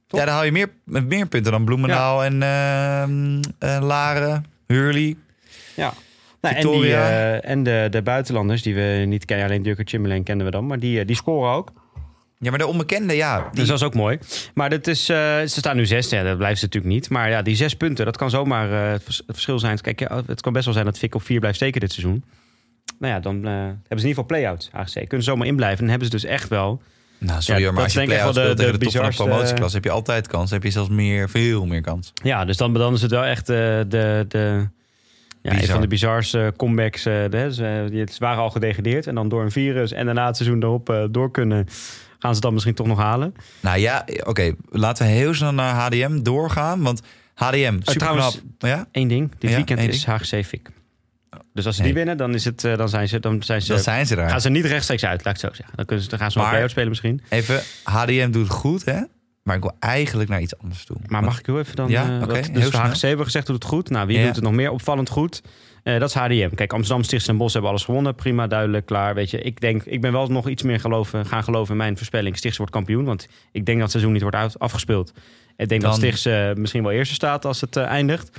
Ja, 0.07 0.25
dan 0.25 0.33
haal 0.33 0.43
je 0.43 0.51
meer, 0.51 0.69
meer 0.85 1.27
punten 1.27 1.51
dan 1.51 1.65
Bloemendaal 1.65 2.23
en 2.23 2.43
ehm, 2.43 3.41
eh, 3.59 3.85
Laren, 3.87 4.45
Hurley. 4.67 5.15
Ja. 5.75 5.93
Nou, 6.41 6.55
en 6.55 6.67
die, 6.71 6.95
en 6.95 7.63
de, 7.63 7.87
de 7.89 8.01
buitenlanders 8.01 8.61
die 8.61 8.75
we 8.75 9.03
niet 9.07 9.25
kennen, 9.25 9.45
alleen 9.45 9.61
Dirk 9.61 9.89
Chamberlain 9.89 10.23
kennen 10.23 10.45
we 10.45 10.51
dan, 10.51 10.67
maar 10.67 10.79
die, 10.79 11.05
die 11.05 11.15
scoren 11.15 11.51
ook. 11.53 11.71
Ja, 12.43 12.49
maar 12.49 12.59
de 12.59 12.67
onbekende, 12.67 13.15
ja. 13.15 13.37
Die, 13.41 13.49
Dus 13.59 13.67
dat 13.67 13.77
is 13.77 13.83
ook 13.83 13.93
mooi. 13.93 14.17
Maar 14.53 14.69
dat 14.69 14.87
is, 14.87 15.09
eh, 15.09 15.17
ze 15.17 15.47
staan 15.47 15.75
nu 15.75 15.85
zes, 15.85 16.09
ja, 16.09 16.23
dat 16.23 16.37
blijft 16.37 16.59
ze 16.59 16.65
natuurlijk 16.65 16.93
niet. 16.93 17.09
Maar 17.09 17.29
ja, 17.29 17.41
die 17.41 17.55
zes 17.55 17.75
punten, 17.75 18.05
dat 18.05 18.17
kan 18.17 18.29
zomaar 18.29 18.71
eh, 18.85 18.91
het 18.91 19.03
vers- 19.03 19.17
het 19.17 19.25
verschil 19.35 19.59
zijn. 19.59 19.81
Kijk, 19.81 19.99
het 20.27 20.41
kan 20.41 20.53
best 20.53 20.65
wel 20.65 20.73
zijn 20.73 20.85
dat 20.85 20.97
Fik 20.97 21.15
op 21.15 21.23
vier 21.23 21.39
blijft 21.39 21.57
steken 21.57 21.79
dit 21.81 21.91
seizoen. 21.91 22.23
Nou 22.99 23.13
ja, 23.13 23.19
dan 23.19 23.45
eh, 23.45 23.51
hebben 23.51 23.73
ze 23.79 23.85
in 23.87 23.95
ieder 23.95 24.07
geval 24.07 24.25
play-outs. 24.25 24.69
AGC 24.71 24.93
kunnen 24.93 25.23
ze 25.25 25.31
zomaar 25.31 25.47
inblijven. 25.47 25.79
Dan 25.79 25.89
hebben 25.89 26.05
ze 26.07 26.13
dus 26.13 26.25
echt 26.25 26.49
wel... 26.49 26.81
nou, 27.17 27.41
sorry, 27.41 27.61
Ja, 27.61 27.71
dat 27.71 27.83
als 27.83 27.93
je 27.93 27.97
denk 27.99 28.09
ik 28.09 28.15
play-outs 28.15 28.37
wel 28.37 28.47
de- 28.49 28.55
tegen 28.55 28.71
de, 28.73 28.77
de 28.79 28.85
top 28.85 28.93
van 28.93 29.01
de 29.03 29.09
bizarste- 29.09 29.23
promotieklas... 29.33 29.73
heb 29.73 29.83
je 29.83 29.89
altijd 29.89 30.27
kans. 30.27 30.51
heb 30.51 30.63
je 30.63 30.71
zelfs 30.71 30.89
meer, 30.89 31.29
veel 31.29 31.65
meer 31.65 31.81
kans. 31.81 32.13
Ja, 32.23 32.45
dus 32.45 32.57
dan, 32.57 32.73
dan 32.73 32.93
is 32.93 33.01
het 33.01 33.11
wel 33.11 33.23
echt 33.25 33.47
de... 33.47 33.85
de 33.89 34.67
ja, 35.41 35.51
een 35.61 35.67
van 35.67 35.81
de 35.81 35.87
bizarste 35.87 36.53
comebacks. 36.57 37.05
eh, 37.05 37.13
de, 37.29 37.53
ze, 37.53 38.07
waren 38.19 38.43
al 38.43 38.49
gedegradeerd. 38.49 39.07
En 39.07 39.15
dan 39.15 39.29
door 39.29 39.41
een 39.41 39.51
virus 39.51 39.91
en 39.91 40.05
daarna 40.05 40.25
het 40.27 40.37
seizoen 40.37 40.63
erop 40.63 41.07
door 41.11 41.31
kunnen... 41.31 41.67
gaan 42.23 42.31
ze 42.35 42.37
het 42.37 42.41
dan 42.41 42.53
misschien 42.53 42.73
toch 42.75 42.87
nog 42.87 42.97
halen. 42.99 43.35
Nou 43.59 43.79
ja, 43.79 44.05
oké. 44.23 44.53
laten 44.69 45.05
we 45.05 45.11
heel 45.11 45.33
snel 45.33 45.53
naar 45.53 45.73
HDM 45.75 46.21
doorgaan. 46.21 46.81
Want 46.81 47.01
HDM, 47.33 47.73
super 47.73 47.93
trouwens- 47.93 48.31
knap. 48.57 48.71
Ja? 48.71 48.87
Eén 48.91 49.07
ding. 49.07 49.31
Dit 49.39 49.49
Ja, 49.49 49.55
weekend 49.55 49.79
één 49.79 49.89
is 49.89 50.05
HGC 50.05 50.45
Fik. 50.45 50.69
Dus 51.53 51.65
als 51.65 51.75
ze 51.75 51.81
Nee. 51.81 51.89
die 51.93 51.99
winnen, 51.99 52.17
dan, 52.17 52.33
is 52.33 52.45
het, 52.45 52.63
eh, 52.63 52.77
dan, 52.77 52.89
zijn 52.89 53.07
ze, 53.07 53.19
dan 53.19 53.43
zijn 53.43 53.61
ze 53.61 53.73
Dan 53.73 53.81
zijn 53.83 54.05
ze 54.05 54.15
daar. 54.15 54.29
Gaan 54.29 54.41
ze 54.41 54.49
niet 54.49 54.65
rechtstreeks 54.65 55.05
uit, 55.05 55.25
laat 55.25 55.35
ik 55.35 55.41
het 55.41 55.51
zo 55.51 55.55
zeggen. 55.57 55.75
Dan, 55.75 55.85
kunnen 55.85 56.03
ze, 56.03 56.09
dan 56.09 56.19
gaan 56.19 56.31
ze 56.31 56.37
nog 56.37 56.45
Maar- 56.45 56.53
play-out 56.55 56.71
spelen 56.71 56.89
misschien. 56.89 57.21
Even, 57.29 57.61
HDM 57.83 58.31
doet 58.31 58.49
goed, 58.49 58.85
hè? 58.85 59.01
Maar 59.43 59.55
ik 59.55 59.61
wil 59.61 59.75
eigenlijk 59.79 60.29
naar 60.29 60.41
iets 60.41 60.57
anders 60.57 60.85
toe. 60.85 60.97
Maar 61.07 61.23
mag 61.23 61.39
ik 61.39 61.45
heel 61.45 61.59
even 61.59 61.75
dan... 61.75 61.89
Ja, 61.89 62.03
eh, 62.17 62.21
oké, 62.23 62.33
heel 62.33 62.51
dus. 62.51 62.69
HGC 62.69 63.01
hebben 63.01 63.25
gezegd 63.25 63.45
doet 63.47 63.55
het 63.55 63.65
goed. 63.65 63.89
Nou, 63.89 64.07
wie 64.07 64.17
Ja. 64.19 64.25
doet 64.25 64.35
het 64.35 64.43
nog 64.43 64.53
meer 64.53 64.71
opvallend 64.71 65.09
goed? 65.09 65.41
Eh, 65.83 65.99
dat 65.99 66.09
is 66.09 66.15
HDM. 66.15 66.49
Kijk, 66.55 66.73
Amsterdam, 66.73 67.03
Stichts 67.03 67.27
en 67.27 67.37
Bos 67.37 67.53
hebben 67.53 67.71
alles 67.71 67.83
gewonnen. 67.83 68.15
Prima, 68.15 68.47
duidelijk, 68.47 68.85
klaar. 68.85 69.15
Weet 69.15 69.29
je, 69.29 69.41
ik 69.41 69.61
denk, 69.61 69.83
ik 69.83 70.01
ben 70.01 70.11
wel 70.11 70.27
nog 70.27 70.49
iets 70.49 70.63
meer 70.63 70.79
geloven, 70.79 71.25
gaan 71.25 71.43
geloven 71.43 71.71
in 71.71 71.77
mijn 71.77 71.97
voorspelling. 71.97 72.37
Stichts 72.37 72.57
wordt 72.57 72.71
kampioen, 72.71 73.05
want 73.05 73.27
ik 73.51 73.65
denk 73.65 73.67
dat 73.67 73.81
het 73.81 73.91
seizoen 73.91 74.11
niet 74.11 74.21
wordt 74.21 74.37
uit, 74.37 74.59
afgespeeld. 74.59 75.13
Ik 75.57 75.69
denk 75.69 75.81
dat 75.81 75.95
Stichts 75.95 76.25
eh, 76.25 76.53
misschien 76.53 76.83
wel 76.83 76.91
eerste 76.91 77.13
staat 77.13 77.45
als 77.45 77.61
het 77.61 77.75
eh, 77.75 77.83
eindigt. 77.83 78.29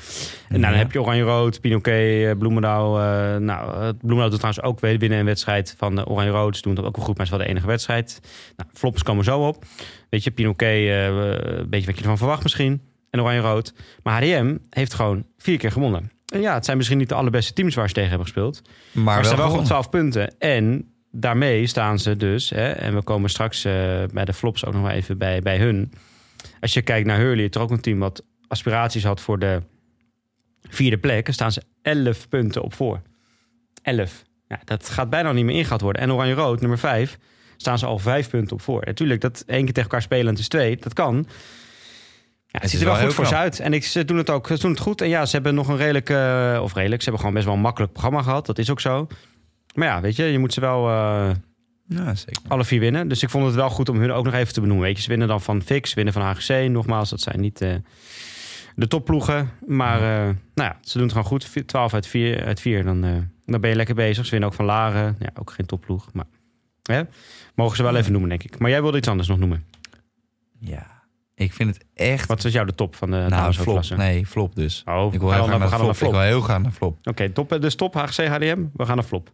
En 0.48 0.60
nou, 0.60 0.72
dan 0.72 0.82
heb 0.82 0.92
je 0.92 1.00
Oranje-Rood, 1.00 1.60
Pinoquet, 1.60 2.38
Bloemendaal. 2.38 2.92
nou, 3.40 3.92
Bloemendaal 3.92 4.30
doet 4.30 4.38
trouwens 4.38 4.62
ook 4.62 4.80
weer 4.80 4.98
winnen 4.98 5.18
een 5.18 5.24
wedstrijd 5.24 5.74
van 5.78 6.06
Oranje-Rood. 6.06 6.56
Ze 6.56 6.62
doen 6.62 6.74
dat 6.74 6.84
ook 6.84 6.96
wel 6.96 7.04
goed, 7.04 7.16
maar 7.16 7.26
het 7.26 7.34
is 7.34 7.38
wel 7.38 7.46
de 7.46 7.52
enige 7.52 7.70
wedstrijd. 7.70 8.20
Nou, 8.56 8.70
flops 8.72 9.02
komen 9.02 9.24
zo 9.24 9.46
op. 9.46 9.64
Weet 10.10 10.24
je, 10.24 10.30
Pinoquet, 10.30 10.88
een 10.88 11.70
beetje 11.70 11.86
wat 11.86 11.94
je 11.94 12.02
ervan 12.02 12.18
verwacht 12.18 12.42
misschien. 12.42 12.82
En 13.10 13.20
Oranje-Rood. 13.20 13.74
Maar 14.02 14.22
HDM 14.22 14.56
heeft 14.70 14.94
gewoon 14.94 15.24
vier 15.38 15.58
keer 15.58 15.72
gewonnen. 15.72 16.13
En 16.34 16.40
ja, 16.40 16.54
het 16.54 16.64
zijn 16.64 16.76
misschien 16.76 16.98
niet 16.98 17.08
de 17.08 17.14
allerbeste 17.14 17.52
teams 17.52 17.74
waar 17.74 17.88
ze 17.88 17.94
tegen 17.94 18.08
hebben 18.08 18.26
gespeeld. 18.26 18.62
Maar, 18.92 19.04
Maar, 19.04 19.22
ze 19.22 19.28
hebben 19.28 19.36
wel 19.46 19.54
gewoon 19.54 19.66
gewonnen. 19.66 19.90
12 19.90 19.90
punten. 19.90 20.38
En 20.38 20.92
daarmee 21.10 21.66
staan 21.66 21.98
ze 21.98 22.16
dus, 22.16 22.50
hè, 22.50 22.70
en 22.70 22.94
we 22.94 23.02
komen 23.02 23.30
straks 23.30 23.64
eh, 23.64 23.72
bij 24.12 24.24
de 24.24 24.32
flops 24.32 24.64
ook 24.64 24.72
nog 24.72 24.82
wel 24.82 24.90
even 24.90 25.18
bij, 25.18 25.40
bij 25.40 25.58
hun. 25.58 25.92
Als 26.60 26.74
je 26.74 26.82
kijkt 26.82 27.06
naar 27.06 27.18
Hurley, 27.18 27.44
het 27.44 27.54
is 27.54 27.60
ook 27.60 27.70
een 27.70 27.80
team 27.80 27.98
wat 27.98 28.24
aspiraties 28.48 29.04
had 29.04 29.20
voor 29.20 29.38
de 29.38 29.62
vierde 30.68 30.98
plek. 30.98 31.24
Dan 31.24 31.34
staan 31.34 31.52
ze 31.52 31.62
11 31.82 32.28
punten 32.28 32.62
op 32.62 32.74
voor. 32.74 33.00
11. 33.82 34.22
Ja, 34.48 34.60
dat 34.64 34.88
gaat 34.88 35.10
bijna 35.10 35.32
niet 35.32 35.44
meer 35.44 35.56
ingehaald 35.56 35.80
worden. 35.80 36.02
En 36.02 36.12
Oranje-Rood, 36.12 36.60
nummer 36.60 36.78
5, 36.78 37.18
staan 37.56 37.78
ze 37.78 37.86
al 37.86 37.98
vijf 37.98 38.30
punten 38.30 38.56
op 38.56 38.62
voor. 38.62 38.82
Natuurlijk, 38.84 39.20
dat 39.20 39.42
één 39.46 39.64
keer 39.64 39.74
tegen 39.74 39.82
elkaar 39.82 40.02
spelen 40.02 40.34
is 40.34 40.48
twee, 40.48 40.76
dat 40.76 40.92
kan. 40.92 41.26
Ja, 42.54 42.60
het 42.60 42.70
ziet 42.70 42.80
er 42.80 42.86
wel 42.86 42.96
goed 42.96 43.14
voor 43.14 43.26
ze 43.26 43.36
uit. 43.36 43.60
En 43.60 43.72
ik, 43.72 43.84
ze 43.84 44.04
doen 44.04 44.16
het 44.16 44.30
ook 44.30 44.46
ze 44.46 44.58
doen 44.58 44.70
het 44.70 44.80
goed. 44.80 45.00
En 45.00 45.08
ja, 45.08 45.26
ze 45.26 45.34
hebben 45.34 45.54
nog 45.54 45.68
een 45.68 45.76
redelijk, 45.76 46.10
eh, 46.10 46.58
of 46.62 46.74
redelijk, 46.74 47.02
ze 47.02 47.08
hebben 47.08 47.18
gewoon 47.18 47.34
best 47.34 47.44
wel 47.46 47.54
een 47.54 47.60
makkelijk 47.60 47.92
programma 47.92 48.22
gehad. 48.22 48.46
Dat 48.46 48.58
is 48.58 48.70
ook 48.70 48.80
zo. 48.80 49.06
Maar 49.74 49.88
ja, 49.88 50.00
weet 50.00 50.16
je, 50.16 50.24
je 50.24 50.38
moet 50.38 50.52
ze 50.52 50.60
wel 50.60 50.88
eh, 50.88 51.30
Ja, 51.88 52.14
zeker. 52.14 52.42
alle 52.48 52.64
vier 52.64 52.80
winnen. 52.80 53.08
Dus 53.08 53.22
ik 53.22 53.30
vond 53.30 53.46
het 53.46 53.54
wel 53.54 53.70
goed 53.70 53.88
om 53.88 53.98
hun 53.98 54.12
ook 54.12 54.24
nog 54.24 54.34
even 54.34 54.52
te 54.54 54.60
benoemen. 54.60 54.84
Weet 54.86 54.96
je, 54.96 55.02
ze 55.02 55.08
winnen 55.08 55.28
dan 55.28 55.40
van 55.40 55.62
Fix, 55.62 55.94
winnen 55.94 56.12
van 56.14 56.22
HGC. 56.22 56.68
Nogmaals, 56.70 57.10
dat 57.10 57.20
zijn 57.20 57.40
niet 57.40 57.60
eh, 57.60 57.74
de 58.76 58.86
topploegen. 58.88 59.50
Maar 59.66 60.00
nou 60.00 60.34
ja, 60.54 60.78
ze 60.80 60.92
doen 60.92 61.02
het 61.02 61.12
gewoon 61.12 61.28
goed. 61.28 61.44
Vi- 61.44 61.64
12 61.64 61.94
uit 61.94 62.06
4, 62.06 62.44
uit 62.44 62.60
4 62.60 62.84
dan, 62.84 63.00
dan 63.44 63.60
ben 63.60 63.70
je 63.70 63.76
lekker 63.76 63.94
bezig. 63.94 64.24
Ze 64.24 64.30
winnen 64.30 64.48
ook 64.48 64.54
van 64.54 64.64
Laren. 64.64 65.16
Ja, 65.18 65.28
ook 65.34 65.50
geen 65.50 65.66
topploeg. 65.66 66.12
Maar 66.12 66.26
hè, 66.82 67.02
mogen 67.54 67.76
ze 67.76 67.82
wel 67.82 67.96
even 67.96 68.10
noemen, 68.12 68.30
denk 68.30 68.42
ik. 68.42 68.58
Maar 68.58 68.70
jij 68.70 68.82
wilde 68.82 68.98
iets 68.98 69.08
anders 69.08 69.28
nog 69.28 69.38
noemen. 69.38 69.64
Ja. 70.58 70.93
Ik 71.34 71.52
vind 71.52 71.74
het 71.74 71.84
echt... 71.94 72.28
Wat 72.28 72.44
is 72.44 72.52
jou 72.52 72.66
de 72.66 72.74
top 72.74 72.94
van 72.96 73.10
de 73.10 73.26
nou, 73.28 73.52
flop. 73.52 73.88
Nee, 73.96 74.26
flop 74.26 74.54
dus. 74.54 74.82
Oh, 74.84 75.06
Ik 75.06 75.12
we 75.12 75.18
wil 75.18 75.28
gaan, 75.28 75.38
heel 75.38 75.46
graag 75.58 75.70
naar 75.70 75.94
flop. 75.94 76.08
Ik 76.08 76.14
wil 76.14 76.20
heel 76.20 76.40
graag 76.40 76.62
naar 76.62 76.72
flop. 76.72 76.98
Oké, 77.06 77.30
top, 77.30 77.58
dus 77.60 77.74
top 77.74 77.94
HGC, 77.94 78.26
HDM. 78.26 78.64
We 78.72 78.86
gaan 78.86 78.96
naar 78.96 79.04
flop. 79.04 79.32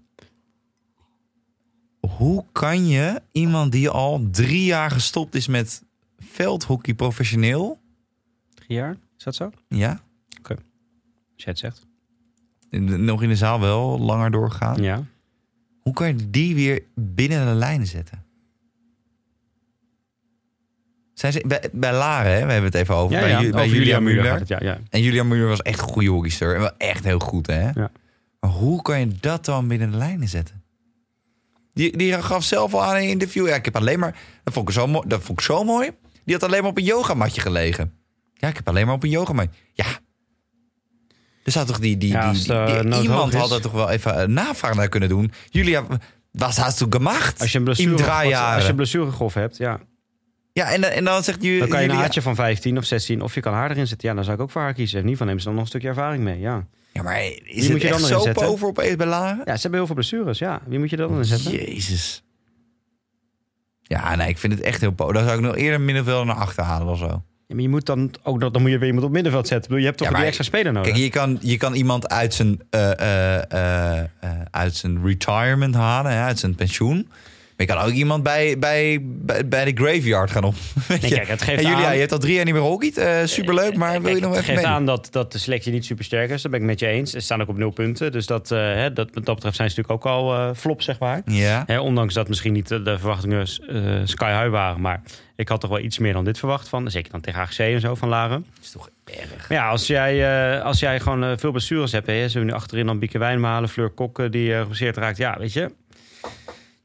Hoe 2.01 2.45
kan 2.53 2.87
je 2.87 3.23
iemand 3.33 3.73
die 3.73 3.89
al 3.89 4.29
drie 4.31 4.65
jaar 4.65 4.91
gestopt 4.91 5.35
is 5.35 5.47
met 5.47 5.85
veldhockey 6.19 6.95
professioneel... 6.95 7.79
Drie 8.55 8.79
jaar? 8.79 8.97
Is 9.19 9.25
dat 9.25 9.35
zo? 9.35 9.51
Ja, 9.69 10.01
Als 10.43 11.45
jij 11.45 11.53
het 11.53 11.59
zegt. 11.59 11.87
in 12.71 12.87
de- 12.87 12.97
nog 12.97 13.23
in 13.23 13.29
de 13.29 13.37
zaal 13.37 13.61
wel 13.61 13.99
langer 13.99 14.31
doorgaan. 14.31 14.83
Ja. 14.83 15.03
Hoe 15.81 15.93
kan 15.93 16.07
je 16.07 16.31
die 16.31 16.55
weer 16.55 16.83
binnen 16.95 17.47
de 17.47 17.55
lijnen 17.55 17.87
zetten? 17.87 18.25
Zijn 21.21 21.33
ze, 21.33 21.45
bij, 21.47 21.69
bij 21.73 21.93
Laren, 21.93 22.33
hè, 22.33 22.47
we 22.47 22.53
hebben 22.53 22.71
het 22.71 22.75
even 22.75 22.95
over. 22.95 23.17
Ja, 23.17 23.21
bij, 23.21 23.31
ja. 23.31 23.51
Bij 23.51 23.65
Over 23.65 23.77
Julia 23.77 24.01
Muller. 24.01 24.43
ja, 24.47 24.59
ja. 24.63 24.79
En 24.91 25.03
Julia 25.03 25.23
Muller 25.23 25.49
was 25.49 25.63
echt 25.63 25.81
een 25.81 25.89
goede 25.89 26.09
hockeyster. 26.09 26.55
En 26.55 26.61
wel 26.61 26.77
echt 26.79 27.05
heel 27.05 27.19
goed, 27.19 27.47
hè? 27.47 27.71
Ja. 27.71 27.91
Maar 28.41 28.51
hoe 28.51 28.83
kan 28.83 29.01
je 29.01 29.09
dat 29.21 29.45
dan 29.45 29.69
binnen 29.69 29.91
de 29.91 29.97
lijnen 29.97 30.29
zetten? 30.29 30.63
Die, 31.73 31.97
die 31.97 32.23
gaf 32.23 32.45
zelf 32.45 32.75
al 32.75 32.83
aan 32.83 32.97
in 32.97 33.03
een 33.03 33.09
interview. 33.09 33.49
Ja, 33.49 33.55
ik 33.55 33.65
heb 33.65 33.77
alleen 33.77 33.99
maar... 33.99 34.17
Dat 34.45 34.55
vond 34.55 34.69
ik 34.69 34.75
zo 34.75 34.87
mooi. 34.87 35.09
Dat 35.09 35.23
vond 35.23 35.39
ik 35.39 35.45
zo 35.45 35.65
mooi. 35.65 35.91
Die 36.25 36.35
had 36.35 36.45
alleen 36.45 36.61
maar 36.61 36.71
op 36.71 36.79
een 36.79 36.85
yogamatje 36.85 37.41
gelegen. 37.41 37.93
Ja, 38.35 38.49
ik 38.49 38.57
heb 38.57 38.69
alleen 38.69 38.87
maar 38.87 38.95
op 38.95 39.03
een 39.03 39.11
yogamatje. 39.11 39.51
Ja. 39.73 39.87
Er 41.45 41.53
zou 41.53 41.67
toch 41.67 41.79
die... 41.79 41.97
die, 41.97 42.13
Ja, 42.13 42.33
die, 42.33 42.83
nood 42.83 43.03
iemand 43.03 43.35
had 43.35 43.51
er 43.51 43.61
toch 43.61 43.73
wel 43.73 43.91
even 43.91 44.23
een 44.23 44.33
navraag 44.33 44.75
naar 44.75 44.89
kunnen 44.89 45.09
doen. 45.09 45.33
Julia, 45.51 45.87
wat 46.31 46.57
hast 46.57 46.79
du 46.79 46.87
gemacht? 46.91 47.41
Als 47.41 47.53
je 47.53 47.59
een 47.59 47.65
blessure, 47.65 47.91
als, 47.91 48.67
je 48.93 48.99
een 48.99 49.31
hebt, 49.33 49.57
ja, 49.57 49.81
Ja, 50.53 50.73
en, 50.73 50.81
dan- 50.81 50.91
en 50.91 51.05
dan 51.05 51.23
zegt 51.23 51.43
ju- 51.43 51.59
dan 51.59 51.69
kan 51.69 51.83
je 51.83 51.89
een 51.89 51.95
haartje 51.95 52.23
van 52.23 52.35
15 52.35 52.79
of 52.79 52.85
16 52.85 53.23
of 53.23 53.35
je 53.35 53.41
kan 53.41 53.53
haar 53.53 53.71
erin 53.71 53.87
zetten. 53.87 54.09
Ja, 54.09 54.15
dan 54.15 54.25
zou 54.25 54.37
ik 54.37 54.43
ook 54.43 54.51
voor 54.51 54.61
haar 54.63 54.75
kiezen. 54.75 54.95
In 54.99 55.09
ieder 55.09 55.11
geval 55.13 55.27
nemen 55.27 55.41
ze 55.43 55.47
dan 55.47 55.55
nog 55.57 55.63
een 55.65 55.71
stukje 55.71 55.89
ervaring 55.89 56.23
mee. 56.25 56.39
Ja. 56.41 56.67
Ja, 56.93 57.03
maar 57.03 57.21
is 57.23 57.35
moet 57.45 57.73
het 57.73 57.83
je 57.83 57.89
dan 57.89 57.99
echt 57.99 58.07
zo 58.09 58.19
zetten? 58.21 58.45
pover 58.47 58.69
opeens 58.69 58.97
bij 58.97 59.07
Laren? 59.07 59.37
Ja, 59.45 59.55
ze 59.55 59.61
hebben 59.61 59.73
heel 59.79 59.87
veel 59.87 59.95
blessures. 59.95 60.39
Ja, 60.39 60.61
wie 60.67 60.79
moet 60.79 60.91
je 60.91 60.97
dan 60.97 61.17
inzetten? 61.17 61.51
Jezus. 61.53 62.23
Ja, 63.83 64.15
nee, 64.17 64.29
ik 64.29 64.39
vind 64.39 64.53
het 64.53 64.63
echt 64.63 64.81
heel 64.81 64.91
pover. 64.93 65.15
Dan 65.15 65.25
zou 65.25 65.37
ik 65.37 65.45
nog 65.45 65.57
eerder 65.57 65.81
middenveld 65.81 66.27
naar 66.27 66.37
achter 66.37 66.65
halen 66.65 66.89
of 66.93 66.99
zo. 66.99 67.07
Ja, 67.47 67.55
maar 67.57 67.63
je 67.63 67.69
moet 67.69 67.87
dan 67.87 68.11
ook 68.23 68.41
dan 68.53 68.63
moet 68.63 68.71
je 68.71 68.79
weer 68.79 68.87
iemand 68.89 69.07
op 69.07 69.13
middenveld 69.13 69.49
zetten. 69.49 69.63
Ik 69.63 69.69
bedoel, 69.69 69.79
je 69.81 69.87
hebt 69.87 69.99
toch 69.99 70.07
Ja, 70.07 70.13
die 70.13 70.23
maar- 70.23 70.33
extra 70.33 70.45
speler 70.57 70.73
nodig. 70.73 70.91
Kijk, 70.93 71.03
je 71.05 71.11
kan, 71.11 71.39
je 71.41 71.57
kan 71.57 71.75
iemand 71.75 72.09
uit 72.09 72.35
zijn, 72.35 72.61
eh, 72.71 73.01
eh, 73.01 73.99
eh, 73.99 74.41
uit 74.51 74.75
zijn 74.77 75.05
retirement 75.07 75.75
halen, 75.75 76.13
hè, 76.13 76.21
uit 76.23 76.39
zijn 76.39 76.55
pensioen. 76.55 77.09
Je 77.61 77.67
kan 77.67 77.79
ook 77.79 77.91
iemand 77.93 78.23
bij, 78.23 78.59
bij, 78.59 78.99
bij, 79.03 79.49
bij 79.49 79.65
de 79.65 79.73
graveyard 79.85 80.31
gaan 80.31 80.45
op. 80.45 80.55
Nee, 80.89 80.99
je? 81.01 81.09
kijk, 81.09 81.29
het 81.29 81.43
geeft 81.43 81.63
hey, 81.63 81.71
Julia, 81.71 81.87
aan- 81.87 81.93
je 81.95 81.99
hebt 82.01 82.13
al 82.13 82.19
drie 82.19 82.35
jaar 82.35 82.45
niet 82.45 82.55
meer 82.55 82.63
hockeyd. 82.63 82.97
Eh 82.99 83.19
superleuk, 83.25 83.77
maar 83.77 84.03
wil 84.03 84.15
je 84.15 84.21
nog 84.21 84.31
het 84.31 84.43
even 84.43 84.55
geeft 84.55 84.67
mee? 84.67 84.75
aan 84.75 84.87
dat, 84.87 85.09
dat 85.11 85.33
de 85.33 85.39
selectie 85.39 85.73
niet 85.73 85.85
super 85.85 86.05
sterk 86.05 86.31
is. 86.31 86.43
Daar 86.43 86.51
ben 86.51 86.61
ik 86.61 86.67
met 86.67 86.81
je 86.81 86.87
eens. 86.87 87.11
Ze 87.11 87.21
staan 87.21 87.41
ook 87.41 87.49
op 87.49 87.57
nul 87.57 87.71
punten. 87.71 88.13
Dus 88.13 88.27
dat, 88.27 88.51
eh, 88.51 88.59
hè, 88.59 88.93
dat, 88.93 89.09
wat 89.13 89.25
dat 89.25 89.35
betreft 89.35 89.57
zijn 89.57 89.71
ze 89.71 89.77
natuurlijk 89.77 90.07
ook 90.07 90.13
al 90.13 90.35
eh 90.35 90.51
flop, 90.57 90.83
zeg 90.83 90.99
maar. 90.99 91.23
Ja. 91.25 91.63
Hè, 91.67 91.81
ondanks 91.81 92.15
dat 92.15 92.29
misschien 92.29 92.53
niet 92.53 92.69
de, 92.69 92.83
verwachtingen 92.99 93.47
eh, 93.69 93.83
sky 94.05 94.31
high 94.33 94.49
waren. 94.51 94.81
Maar 94.81 95.03
ik 95.37 95.49
had 95.49 95.61
toch 95.61 95.71
wel 95.71 95.81
iets 95.81 95.99
meer 95.99 96.13
dan 96.13 96.25
dit 96.25 96.39
verwacht 96.39 96.69
van. 96.69 96.91
Zeker 96.91 97.13
dan 97.13 97.21
tegen 97.21 97.41
HGC 97.41 97.59
en 97.59 97.81
zo 97.81 97.95
van 97.95 98.09
Laren. 98.09 98.47
Dat 98.55 98.65
is 98.65 98.71
toch 98.71 98.89
erg. 99.05 99.49
Maar 99.49 99.59
ja, 99.59 99.69
als 99.69 99.87
jij, 99.87 100.55
eh, 100.57 100.65
als 100.65 100.81
jij 100.81 101.01
gewoon 101.01 101.25
eh, 101.25 101.33
veel 101.37 101.51
blessures 101.51 101.93
hebt. 101.93 102.07
Hè, 102.07 102.15
ze 102.15 102.33
hebben 102.33 102.45
nu 102.45 102.53
achterin 102.53 102.87
dan 102.87 102.99
Bieke 102.99 103.19
Wijnmalen, 103.19 103.69
Fleur 103.69 103.91
Kokken 103.91 104.31
die 104.31 104.51
uh, 104.51 104.61
geblesseerd 104.61 104.97
raakt. 104.97 105.17
Ja, 105.17 105.37
weet 105.39 105.53
je. 105.53 105.71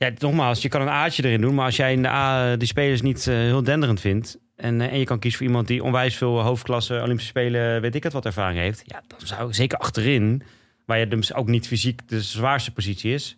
Ja, 0.05 0.11
nogmaals, 0.17 0.61
je 0.61 0.69
kan 0.69 0.81
een 0.81 0.89
A'tje 0.89 1.23
erin 1.23 1.41
doen. 1.41 1.55
Maar 1.55 1.65
als 1.65 1.75
jij 1.75 1.93
in 1.93 2.01
de 2.01 2.07
A 2.07 2.55
die 2.55 2.67
spelers 2.67 3.01
niet 3.01 3.27
eh, 3.27 3.35
heel 3.35 3.63
denderend 3.63 3.99
vindt. 3.99 4.37
En, 4.55 4.81
eh, 4.81 4.91
en 4.91 4.99
je 4.99 5.05
kan 5.05 5.19
kiezen 5.19 5.39
voor 5.39 5.47
iemand 5.47 5.67
die 5.67 5.83
onwijs 5.83 6.15
veel 6.15 6.41
hoofdklasse 6.41 7.01
Olympische 7.01 7.29
Spelen, 7.29 7.81
weet 7.81 7.95
ik 7.95 8.03
het 8.03 8.13
wat 8.13 8.25
ervaring 8.25 8.59
heeft. 8.59 8.81
Ja, 8.85 9.03
dan 9.07 9.19
zou 9.27 9.47
ik 9.47 9.55
zeker 9.55 9.77
achterin, 9.77 10.43
waar 10.85 10.99
je 10.99 11.07
dus 11.07 11.33
ook 11.33 11.47
niet 11.47 11.67
fysiek 11.67 12.07
de 12.07 12.21
zwaarste 12.21 12.71
positie 12.71 13.13
is. 13.13 13.37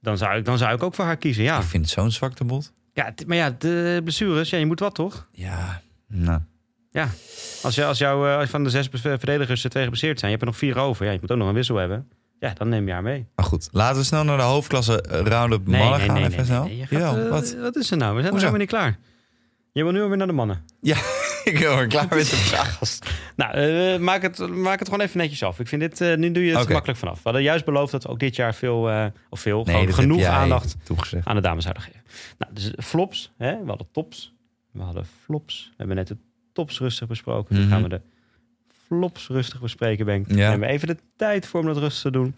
Dan 0.00 0.18
zou 0.18 0.38
ik, 0.38 0.44
dan 0.44 0.58
zou 0.58 0.74
ik 0.74 0.82
ook 0.82 0.94
voor 0.94 1.04
haar 1.04 1.16
kiezen. 1.16 1.42
Ja, 1.42 1.58
Ik 1.58 1.64
vind 1.64 1.84
het 1.84 1.92
zo'n 1.92 2.10
zwakte 2.10 2.44
bot. 2.44 2.72
ja 2.92 3.12
maar 3.26 3.36
ja, 3.36 3.54
de 3.58 4.00
blessures, 4.04 4.50
ja, 4.50 4.58
je 4.58 4.66
moet 4.66 4.80
wat 4.80 4.94
toch? 4.94 5.28
Ja, 5.32 5.82
nou. 6.06 6.40
Ja, 6.90 7.08
als, 7.62 7.74
je, 7.74 7.84
als, 7.84 7.98
jou, 7.98 8.28
eh, 8.28 8.36
als 8.36 8.50
van 8.50 8.64
de 8.64 8.70
zes 8.70 8.88
verdedigers 8.90 9.64
er 9.64 9.70
twee 9.70 9.82
geblesseerd 9.82 10.18
zijn, 10.18 10.30
je 10.30 10.36
hebt 10.36 10.48
er 10.48 10.52
nog 10.52 10.70
vier 10.70 10.78
over. 10.82 11.06
Ja, 11.06 11.12
je 11.12 11.18
moet 11.20 11.30
ook 11.32 11.38
nog 11.38 11.48
een 11.48 11.54
wissel 11.54 11.76
hebben. 11.76 12.08
Ja, 12.40 12.52
dan 12.54 12.68
neem 12.68 12.86
je 12.86 12.92
haar 12.92 13.02
mee. 13.02 13.26
Maar 13.34 13.44
goed, 13.44 13.68
laten 13.72 13.98
we 13.98 14.04
snel 14.04 14.24
naar 14.24 14.36
de 14.36 14.42
hoofdklasse 14.42 15.02
eh, 15.02 15.20
round-up 15.20 15.66
mannen 15.66 16.00
gaan. 16.00 16.16
even 16.16 16.44
snel. 16.44 16.70
Gaat, 16.84 17.16
eh, 17.16 17.28
wat? 17.28 17.56
wat 17.60 17.76
is 17.76 17.90
er 17.90 17.96
nou? 17.96 18.14
We 18.14 18.20
zijn 18.20 18.32
nog 18.32 18.40
helemaal 18.42 18.60
niet 18.60 18.68
klaar. 18.68 18.98
Je 19.72 19.82
wil 19.82 19.92
nu 19.92 20.02
alweer 20.02 20.16
naar 20.16 20.26
de 20.26 20.32
mannen. 20.32 20.64
Ja, 20.80 20.96
ik 21.44 21.58
ben 21.58 21.70
er 21.70 21.86
klaar 21.86 22.06
met 22.10 22.30
de 22.30 22.36
vraag. 22.50 22.78
Nou, 23.36 23.52
eh, 23.54 23.98
maak, 23.98 24.22
het, 24.22 24.38
maak 24.48 24.78
het 24.78 24.88
gewoon 24.88 25.04
even 25.04 25.18
netjes 25.18 25.42
af. 25.42 25.60
Ik 25.60 25.68
vind 25.68 25.80
dit, 25.80 26.16
nu 26.18 26.30
doe 26.32 26.44
je 26.44 26.56
het 26.56 26.68
makkelijk 26.68 26.98
vanaf. 26.98 27.14
We 27.14 27.20
hadden 27.22 27.42
juist 27.42 27.64
beloofd 27.64 27.92
dat 27.92 28.02
we 28.02 28.08
ook 28.08 28.18
dit 28.18 28.36
jaar 28.36 28.54
veel, 28.54 29.10
of 29.30 29.40
veel, 29.40 29.64
Nee, 29.64 29.92
genoeg 29.92 30.24
aandacht 30.24 30.76
toegezegd. 30.82 31.26
aan 31.26 31.34
de 31.36 31.42
dames 31.42 31.62
zouden 31.62 31.82
geven. 31.82 32.00
Nou, 32.38 32.52
dus 32.54 32.72
flops. 32.76 33.32
Hè? 33.38 33.58
We 33.62 33.68
hadden 33.68 33.86
tops. 33.92 34.34
We 34.72 34.82
hadden 34.82 35.06
flops. 35.24 35.66
We 35.68 35.74
hebben 35.76 35.96
net 35.96 36.06
de 36.08 36.16
tops 36.52 36.78
rustig 36.78 37.08
besproken. 37.08 37.56
Mhm. 37.60 37.68
gaan 37.68 37.82
we 37.82 37.88
de 37.88 38.00
flops 38.88 39.28
rustig 39.28 39.60
bespreken, 39.60 40.04
Benk. 40.06 40.28
Ja. 40.28 40.34
We 40.34 40.42
hebben 40.42 40.68
even 40.68 40.88
de 40.88 40.96
tijd 41.16 41.46
voor 41.46 41.60
om 41.60 41.66
dat 41.66 41.76
rustig 41.76 42.02
te 42.02 42.10
doen. 42.10 42.34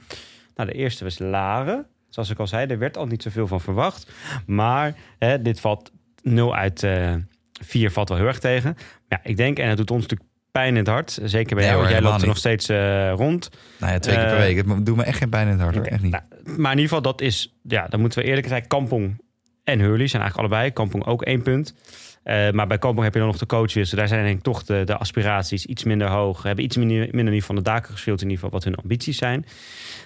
Nou, 0.55 0.69
de 0.71 0.75
eerste 0.75 1.05
was 1.05 1.19
Laren. 1.19 1.87
Zoals 2.09 2.31
ik 2.31 2.39
al 2.39 2.47
zei, 2.47 2.67
er 2.67 2.79
werd 2.79 2.97
al 2.97 3.07
niet 3.07 3.23
zoveel 3.23 3.47
van 3.47 3.61
verwacht. 3.61 4.11
Maar 4.47 4.95
hè, 5.19 5.43
dit 5.43 5.61
valt 5.61 5.93
0 6.23 6.57
uit 6.57 6.83
eh 6.83 7.15
4 7.63 7.91
valt 7.91 8.09
wel 8.09 8.19
heel 8.19 8.27
erg 8.27 8.39
tegen. 8.39 8.77
Ja, 9.09 9.21
ik 9.23 9.37
denk, 9.37 9.59
en 9.59 9.69
het 9.69 9.77
doet 9.77 9.91
ons 9.91 10.03
natuurlijk 10.03 10.31
pijn 10.53 10.69
in 10.69 10.77
het 10.77 10.87
hart. 10.87 11.19
Zeker 11.25 11.55
bij 11.57 11.65
Nee, 11.65 11.73
jou, 11.75 11.77
want 11.77 11.91
jij 11.91 12.03
loopt 12.11 12.21
er 12.23 12.27
nog 12.29 12.37
steeds 12.37 12.69
eh, 12.69 13.13
rond. 13.13 13.51
Nou 13.79 13.93
ja, 13.93 13.99
twee 13.99 14.15
keer 14.17 14.25
per 14.25 14.35
Eh, 14.35 14.41
week. 14.43 14.57
Het 14.57 14.87
doet 14.87 14.97
me 14.97 15.03
echt 15.03 15.19
geen 15.19 15.29
pijn 15.29 15.47
in 15.47 15.53
het 15.53 15.61
hart. 15.63 15.75
hoor. 15.75 15.85
Echt 15.85 16.03
niet. 16.03 16.11
Nou, 16.13 16.25
maar 16.45 16.73
in 16.73 16.79
ieder 16.79 16.83
geval, 16.97 17.03
dat 17.03 17.21
is, 17.21 17.55
ja, 17.63 17.87
dan 17.89 18.01
moeten 18.01 18.19
we 18.19 18.25
eerlijk 18.25 18.47
zijn. 18.49 18.67
Kampong 18.67 19.23
en 19.65 19.79
Hurley 19.79 20.07
zijn 20.07 20.23
eigenlijk 20.23 20.53
allebei. 20.53 20.73
Kampong 20.73 21.07
ook 21.07 21.23
één 21.23 21.43
punt. 21.43 21.75
Eh, 22.23 22.51
maar 22.51 22.67
bij 22.67 22.79
Kampong 22.79 23.05
heb 23.05 23.13
je 23.13 23.19
dan 23.21 23.29
nog 23.29 23.39
de 23.39 23.47
coaches. 23.47 23.91
Daar 23.91 24.09
zijn 24.09 24.25
denk 24.25 24.37
ik 24.37 24.43
toch 24.43 24.63
de, 24.65 24.83
de 24.85 24.97
aspiraties 24.97 25.67
iets 25.67 25.85
minder 25.85 26.09
hoog. 26.09 26.43
Hebben 26.43 26.65
iets 26.65 26.77
minder, 26.77 27.09
minder 27.11 27.33
in 27.35 27.41
geval 27.41 27.57
de 27.57 27.63
daken 27.63 27.93
geschild. 27.93 28.23
In 28.23 28.29
ieder 28.29 28.45
geval 28.45 28.59
wat 28.59 28.65
hun 28.69 28.75
ambities 28.75 29.19
zijn. 29.19 29.47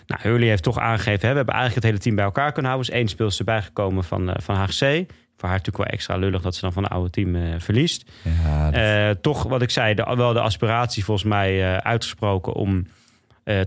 Nou, 0.06 0.20
Hurley 0.22 0.48
heeft 0.48 0.62
toch 0.62 0.78
aangegeven. 0.78 1.20
Hè, 1.26 1.28
we 1.30 1.36
hebben 1.36 1.54
eigenlijk 1.54 1.74
het 1.74 1.84
hele 1.84 1.98
team 1.98 2.14
bij 2.16 2.24
elkaar 2.24 2.52
kunnen 2.52 2.70
houden. 2.70 2.90
Er 2.92 2.96
is 2.96 3.00
één 3.00 3.10
speelster 3.10 3.44
bijgekomen 3.44 4.04
van, 4.04 4.30
eh, 4.30 4.34
van 4.42 4.54
HGC. 4.56 5.04
Voor 5.36 5.48
haar 5.48 5.58
natuurlijk 5.58 5.76
wel 5.76 5.86
extra 5.86 6.16
lullig 6.16 6.42
dat 6.42 6.54
ze 6.54 6.60
dan 6.60 6.72
van 6.72 6.82
het 6.82 6.92
oude 6.92 7.10
team 7.10 7.34
eh, 7.36 7.42
verliest. 7.58 8.10
Ja, 8.44 8.70
dat- 8.70 9.22
toch, 9.22 9.42
wat 9.42 9.62
ik 9.62 9.70
zei, 9.70 9.94
de, 9.94 10.12
wel 10.16 10.32
de 10.32 10.40
aspiratie 10.40 11.04
volgens 11.04 11.28
mij 11.28 11.80
uitgesproken 11.80 12.52
om 12.52 12.86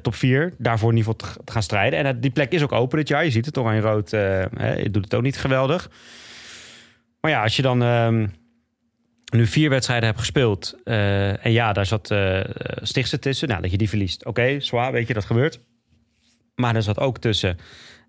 top 0.02 0.16
4 0.16 0.54
daarvoor 0.58 0.92
in 0.92 0.98
ieder 0.98 1.14
geval 1.14 1.34
te, 1.34 1.44
te 1.44 1.52
gaan 1.52 1.64
strijden. 1.64 2.06
En 2.06 2.20
die 2.20 2.32
plek 2.32 2.52
is 2.52 2.64
ook 2.64 2.72
open 2.72 2.98
dit 2.98 3.08
jaar. 3.08 3.24
Je 3.24 3.32
ziet 3.32 3.46
het, 3.46 3.58
Oranje 3.58 3.82
Rood 3.82 4.14
eh, 4.14 4.20
hè, 4.56 4.74
je 4.74 4.90
doet 4.92 5.04
het 5.04 5.14
ook 5.16 5.22
niet 5.22 5.38
geweldig. 5.38 5.90
Maar 7.22 7.32
ja, 7.32 7.44
als 7.44 7.56
je 7.56 7.62
dan 7.62 7.82
ehm, 7.84 8.28
nu 9.34 9.46
vier 9.46 9.70
wedstrijden 9.70 10.06
hebt 10.08 10.20
gespeeld... 10.20 10.76
eh, 10.84 11.46
en 11.46 11.52
ja, 11.52 11.74
daar 11.74 11.86
zat 11.86 12.12
eh 12.12 12.40
Stichtse 12.82 13.20
tussen. 13.20 13.48
Nou, 13.48 13.62
dat 13.62 13.72
je 13.72 13.78
die 13.78 13.90
verliest. 13.90 14.26
Oké, 14.26 14.60
zwaar, 14.60 14.92
weet 14.92 15.08
je, 15.08 15.14
dat 15.14 15.26
gebeurt. 15.26 15.60
Maar 16.56 16.76
er 16.76 16.84
zat 16.84 17.00
ook 17.00 17.18
tussen 17.18 17.58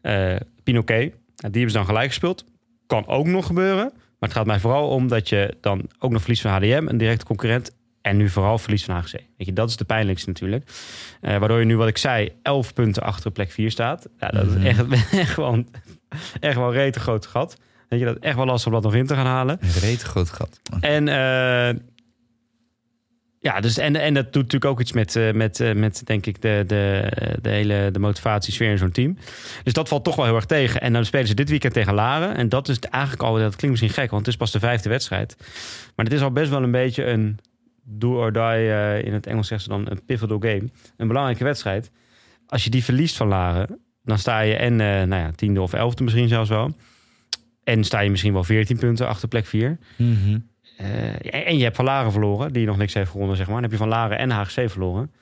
eh 0.03 0.37
Pinoquet. 0.63 0.99
Nou, 1.09 1.13
die 1.37 1.51
hebben 1.53 1.71
ze 1.71 1.77
dan 1.77 1.87
gelijk 1.87 2.09
gespeeld. 2.09 2.45
Kan 2.87 3.07
ook 3.07 3.27
nog 3.27 3.47
gebeuren. 3.47 3.85
Maar 3.95 4.29
het 4.29 4.33
gaat 4.39 4.47
mij 4.47 4.61
vooral 4.61 4.89
om 4.89 5.09
dat 5.09 5.29
je 5.29 5.57
dan 5.61 5.91
ook 5.99 6.11
nog 6.11 6.21
verliest 6.21 6.43
van 6.43 6.51
HDM, 6.51 6.85
een 6.87 6.99
directe 6.99 7.25
concurrent. 7.25 7.77
En 8.01 8.17
nu 8.17 8.29
vooral 8.29 8.59
verlies 8.59 8.85
van 8.85 8.95
HGC. 8.95 9.13
Weet 9.13 9.47
je, 9.47 9.53
dat 9.53 9.69
is 9.69 9.77
de 9.77 9.85
pijnlijkste 9.85 10.29
natuurlijk. 10.29 10.71
Waardoor 11.21 11.59
je 11.59 11.65
nu, 11.65 11.77
wat 11.77 11.89
ik 11.89 11.97
zei, 11.99 12.33
11 12.43 12.73
punten 12.73 13.03
achter 13.03 13.31
plek 13.31 13.51
4 13.51 13.71
staat. 13.71 14.09
Ja, 14.19 14.29
dat 14.29 14.47
Mhm. 14.47 14.57
is 14.59 14.65
echt, 14.65 15.13
echt 15.27 15.37
wel 15.37 15.53
een 15.53 15.69
echt 16.41 16.57
wel 16.57 16.67
een 16.67 16.73
rete 16.73 17.01
groot 17.01 17.27
gat. 17.27 17.57
Weet 17.89 18.01
je, 18.01 18.07
dat 18.07 18.19
echt 18.19 18.37
wel 18.37 18.47
lastig 18.47 18.67
om 18.67 18.73
dat 18.73 18.83
nog 18.83 18.95
in 18.95 19.07
te 19.07 19.15
gaan 19.15 19.27
halen. 19.27 19.59
Reet 19.81 20.03
groot 20.03 20.31
gat. 20.31 20.61
En 20.81 21.09
eh, 21.09 21.77
ja, 23.41 23.61
dus 23.61 23.79
en, 23.79 23.97
en 23.97 24.15
dat 24.15 24.33
doet 24.33 24.43
natuurlijk 24.43 24.71
ook 24.71 24.81
iets 24.81 24.93
met, 24.93 25.17
eh, 25.17 25.33
met, 25.33 25.61
eh, 25.61 25.75
met 25.75 26.07
denk 26.07 26.27
ik, 26.27 26.43
de, 26.43 26.65
de, 26.67 27.11
de 27.43 27.49
hele 27.49 27.91
de 27.93 27.99
motivatiesfeer 27.99 28.71
in 28.71 28.79
zo'n 28.79 28.91
team. 28.91 29.17
Dus 29.63 29.73
dat 29.73 29.89
valt 29.89 30.05
toch 30.05 30.17
wel 30.17 30.25
heel 30.25 30.35
erg 30.35 30.45
tegen. 30.45 30.81
En 30.81 30.93
dan 30.93 31.05
spelen 31.05 31.27
ze 31.27 31.35
dit 31.35 31.49
weekend 31.49 31.73
tegen 31.73 31.95
Laren. 31.95 32.37
En 32.37 32.49
dat 32.49 32.69
is 32.69 32.79
eigenlijk 32.79 33.23
al, 33.23 33.35
dat 33.35 33.57
klinkt 33.57 33.81
misschien 33.81 34.03
gek, 34.03 34.11
want 34.11 34.27
het 34.27 34.35
is 34.35 34.41
pas 34.41 34.53
de 34.53 34.59
vijfde 34.59 34.89
wedstrijd. 34.89 35.37
Maar 35.97 36.05
het 36.05 36.15
is 36.15 36.23
al 36.23 36.33
best 36.33 36.51
wel 36.51 36.63
een 36.63 36.71
beetje 36.71 37.05
een 37.05 37.39
do 37.83 38.17
or 38.17 38.33
die, 38.33 39.03
in 39.03 39.13
het 39.13 39.27
Engels 39.27 39.47
zeggen 39.47 39.71
ze 39.71 39.77
dan 39.77 39.91
een 39.91 40.05
pivotal 40.05 40.39
game. 40.39 40.69
Een 40.97 41.09
belangrijke 41.09 41.45
wedstrijd. 41.45 41.91
Als 42.47 42.65
je 42.65 42.71
die 42.71 42.85
verliest 42.85 43.17
van 43.17 43.29
Laren, 43.29 43.79
dan 44.05 44.19
sta 44.19 44.41
je 44.41 44.55
en 44.55 44.77
nou 44.77 45.23
ja, 45.23 45.31
tiende 45.31 45.61
of 45.61 45.73
elfde 45.73 46.03
misschien 46.03 46.29
zelfs 46.29 46.49
wel. 46.49 46.75
En 47.69 47.85
sta 47.85 48.01
je 48.01 48.11
misschien 48.11 48.33
wel 48.33 48.45
14 48.45 48.79
punten 48.79 49.09
achter 49.09 49.29
plek 49.29 49.47
4. 49.47 49.79
Mhm. 49.97 50.39
Eh, 50.77 51.47
en 51.47 51.57
je 51.57 51.63
hebt 51.63 51.77
van 51.77 51.85
Laren 51.85 52.13
verloren, 52.13 52.53
die 52.53 52.67
nog 52.67 52.77
niks 52.77 52.95
heeft 52.95 53.11
gewonnen, 53.11 53.37
zeg 53.37 53.47
maar. 53.47 53.55
Dan 53.55 53.65
heb 53.65 53.73
je 53.73 53.79
van 53.79 53.89
Laren 53.89 54.19
en 54.19 54.31
HGC 54.31 54.71
verloren. 54.71 55.13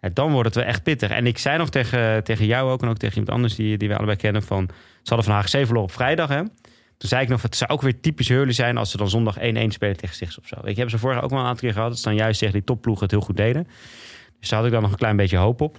Ja, 0.00 0.08
dan 0.12 0.32
wordt 0.32 0.46
het 0.46 0.54
wel 0.54 0.64
echt 0.64 0.82
pittig. 0.82 1.10
En 1.10 1.26
ik 1.26 1.38
zei 1.38 1.58
nog 1.58 1.70
tegen, 1.70 2.24
tegen 2.24 2.46
jou 2.46 2.70
ook 2.70 2.82
en 2.82 2.88
ook 2.88 2.98
tegen 2.98 3.16
iemand 3.16 3.36
anders 3.36 3.54
die, 3.54 3.78
die 3.78 3.88
wij 3.88 3.96
allebei 3.96 4.18
kennen 4.18 4.42
van... 4.42 4.68
Ze 5.02 5.14
hadden 5.14 5.32
van 5.32 5.34
HGC 5.34 5.50
verloren 5.50 5.82
op 5.82 5.92
vrijdag, 5.92 6.28
hè. 6.28 6.42
Toen 6.96 7.08
zei 7.08 7.22
ik 7.22 7.28
nog, 7.28 7.42
het 7.42 7.56
zou 7.56 7.70
ook 7.70 7.82
weer 7.82 8.00
typisch 8.00 8.28
Hurley 8.28 8.52
zijn 8.52 8.76
als 8.76 8.90
ze 8.90 8.96
dan 8.96 9.08
zondag 9.08 9.38
1-1 9.38 9.40
spelen 9.40 9.96
tegen 9.96 10.14
Stichts 10.14 10.38
of 10.38 10.46
zo. 10.46 10.56
Ik 10.64 10.76
heb 10.76 10.90
ze 10.90 10.98
vorig 10.98 11.22
ook 11.22 11.30
wel 11.30 11.38
een 11.38 11.44
aantal 11.44 11.62
keer 11.62 11.72
gehad. 11.72 11.88
Dat 11.88 11.98
ze 11.98 12.04
dan 12.04 12.14
juist 12.14 12.38
tegen 12.38 12.54
die 12.54 12.64
topploegen 12.64 13.02
het 13.02 13.12
heel 13.12 13.20
goed 13.20 13.36
deden. 13.36 13.66
Dus 14.40 14.48
daar 14.48 14.58
had 14.58 14.66
ik 14.68 14.74
dan 14.74 14.82
nog 14.82 14.90
een 14.90 14.98
klein 14.98 15.16
beetje 15.16 15.36
hoop 15.36 15.60
op. 15.60 15.78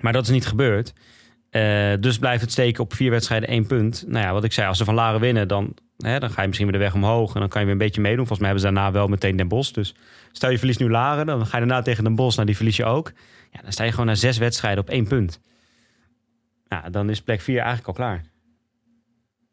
Maar 0.00 0.12
dat 0.12 0.22
is 0.22 0.30
niet 0.30 0.46
gebeurd. 0.46 0.92
Eh, 1.52 1.92
dus 2.00 2.18
blijft 2.18 2.40
het 2.40 2.50
steken 2.52 2.82
op 2.82 2.94
vier 2.94 3.10
wedstrijden 3.10 3.48
één 3.48 3.66
punt. 3.66 4.04
Nou 4.06 4.24
ja, 4.26 4.32
wat 4.32 4.44
ik 4.44 4.52
zei, 4.52 4.68
als 4.68 4.78
ze 4.78 4.84
van 4.84 4.94
Laren 4.94 5.20
winnen, 5.20 5.48
dan, 5.48 5.74
hè, 5.98 6.18
dan 6.18 6.30
ga 6.30 6.40
je 6.40 6.46
misschien 6.46 6.68
weer 6.70 6.78
de 6.78 6.84
weg 6.84 6.94
omhoog. 6.94 7.34
En 7.34 7.40
dan 7.40 7.48
kan 7.48 7.60
je 7.60 7.66
weer 7.66 7.76
een 7.76 7.82
beetje 7.82 8.00
meedoen. 8.00 8.26
Volgens 8.26 8.38
mij 8.38 8.48
hebben 8.48 8.66
ze 8.68 8.74
daarna 8.74 8.92
wel 8.92 9.08
meteen 9.08 9.36
Den 9.36 9.48
Bosch. 9.48 9.72
Dus 9.72 9.94
stel 10.32 10.50
je 10.50 10.58
verliest 10.58 10.78
nu 10.80 10.90
Laren, 10.90 11.26
dan 11.26 11.46
ga 11.46 11.58
je 11.58 11.66
daarna 11.66 11.82
tegen 11.82 12.04
Den 12.04 12.14
Bosch. 12.14 12.34
Nou, 12.34 12.46
die 12.46 12.56
verlies 12.56 12.76
je 12.76 12.84
ook. 12.84 13.12
Ja, 13.50 13.60
dan 13.62 13.72
sta 13.72 13.84
je 13.84 13.90
gewoon 13.90 14.06
na 14.06 14.14
zes 14.14 14.38
wedstrijden 14.38 14.80
op 14.82 14.90
één 14.90 15.06
punt. 15.06 15.40
Nou, 16.68 16.90
dan 16.90 17.10
is 17.10 17.20
plek 17.22 17.40
vier 17.40 17.56
eigenlijk 17.58 17.86
al 17.88 17.94
klaar. 17.94 18.24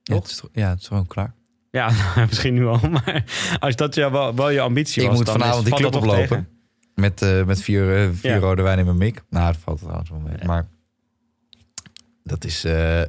Ja, 0.03 0.15
het 0.15 0.27
is, 0.27 0.43
ja, 0.53 0.69
het 0.69 0.79
is 0.81 0.87
gewoon 0.87 1.07
klaar. 1.07 1.33
Ja, 1.71 1.91
misschien 2.29 2.53
nu 2.53 2.65
al. 2.65 2.79
Maar 2.89 3.23
als 3.59 3.75
dat 3.75 3.95
ja, 3.95 4.11
wel, 4.11 4.35
wel 4.35 4.49
je 4.49 4.61
ambitie 4.61 5.01
Ik 5.01 5.07
was, 5.07 5.17
moet 5.17 5.25
dan 5.25 5.39
vanavond 5.39 5.65
is, 5.67 5.71
die 5.71 5.79
club 5.81 5.95
oplopen. 5.95 6.27
tegen. 6.27 6.47
Met, 6.95 7.21
eh, 7.21 7.43
met 7.43 7.61
vier, 7.61 7.95
eh, 7.95 8.09
vier 8.13 8.31
Ja. 8.31 8.37
rode 8.37 8.61
wijn 8.61 8.79
in 8.79 8.85
mijn 8.85 8.97
mik. 8.97 9.23
Nou, 9.29 9.45
dat 9.45 9.61
valt 9.61 9.79
trouwens 9.79 10.09
wel 10.09 10.19
mee. 10.19 10.35
Maar 10.45 10.67
dat 12.23 12.45
is... 12.45 12.63
eh 12.63 13.01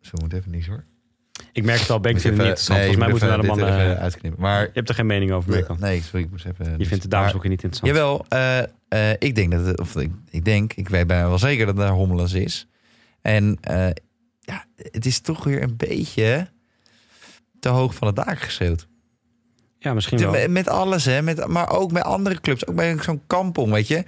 zo 0.00 0.16
moet 0.20 0.32
even 0.32 0.50
niet 0.50 0.66
hoor. 0.66 0.84
Ik 1.52 1.64
merk 1.64 1.80
het 1.80 1.90
al, 1.90 2.00
Ben, 2.00 2.14
ik 2.14 2.20
vind 2.20 2.36
het 2.36 2.46
niet 2.46 2.58
interessant. 2.58 2.78
nee, 2.78 2.88
Volgens 2.88 3.04
mij 3.04 3.10
moeten 3.10 3.28
we 3.28 3.56
naar 3.56 3.56
de 3.56 3.72
er 3.72 3.90
even 3.90 4.02
uitknippen. 4.02 4.40
Maar 4.40 4.62
Je 4.62 4.70
hebt 4.72 4.88
er 4.88 4.94
geen 4.94 5.06
mening 5.06 5.32
over, 5.32 5.50
Mirko. 5.50 5.76
nee, 5.78 6.02
sorry, 6.02 6.24
ik 6.24 6.30
moest 6.30 6.44
even... 6.44 6.78
Je 6.78 6.86
vindt 6.86 7.02
de 7.02 7.08
dames 7.08 7.34
ook 7.34 7.42
niet 7.42 7.62
interessant. 7.62 7.86
Jawel, 7.86 8.24
eh, 8.28 8.58
eh, 8.88 9.16
ik 9.18 9.34
denk 9.34 9.50
dat 9.50 9.66
het, 9.66 9.80
of 9.80 9.96
ik, 9.96 10.10
ik 10.30 10.44
denk, 10.44 10.72
ik 10.72 10.88
weet 10.88 11.06
bijna 11.06 11.28
wel 11.28 11.38
zeker 11.38 11.66
dat 11.66 11.76
daar 11.76 11.90
Hommeles 11.90 12.32
is. 12.32 12.66
En 13.22 13.58
eh, 13.60 13.88
ja, 14.40 14.64
het 14.76 15.06
is 15.06 15.20
toch 15.20 15.44
weer 15.44 15.62
een 15.62 15.76
beetje 15.76 16.48
te 17.60 17.68
hoog 17.68 17.94
van 17.94 18.06
het 18.06 18.16
dak 18.16 18.38
geschreeuwd. 18.38 18.88
Ja, 19.78 19.94
misschien 19.94 20.18
wel. 20.18 20.30
Met, 20.30 20.50
met 20.50 20.68
alles, 20.68 21.04
hè, 21.04 21.22
met, 21.22 21.46
maar 21.46 21.70
ook 21.70 21.92
met 21.92 22.02
andere 22.02 22.40
clubs. 22.40 22.66
Ook 22.66 22.74
bij 22.74 22.96
zo'n 23.02 23.22
kampong, 23.26 23.72
weet 23.72 23.88
je. 23.88 24.04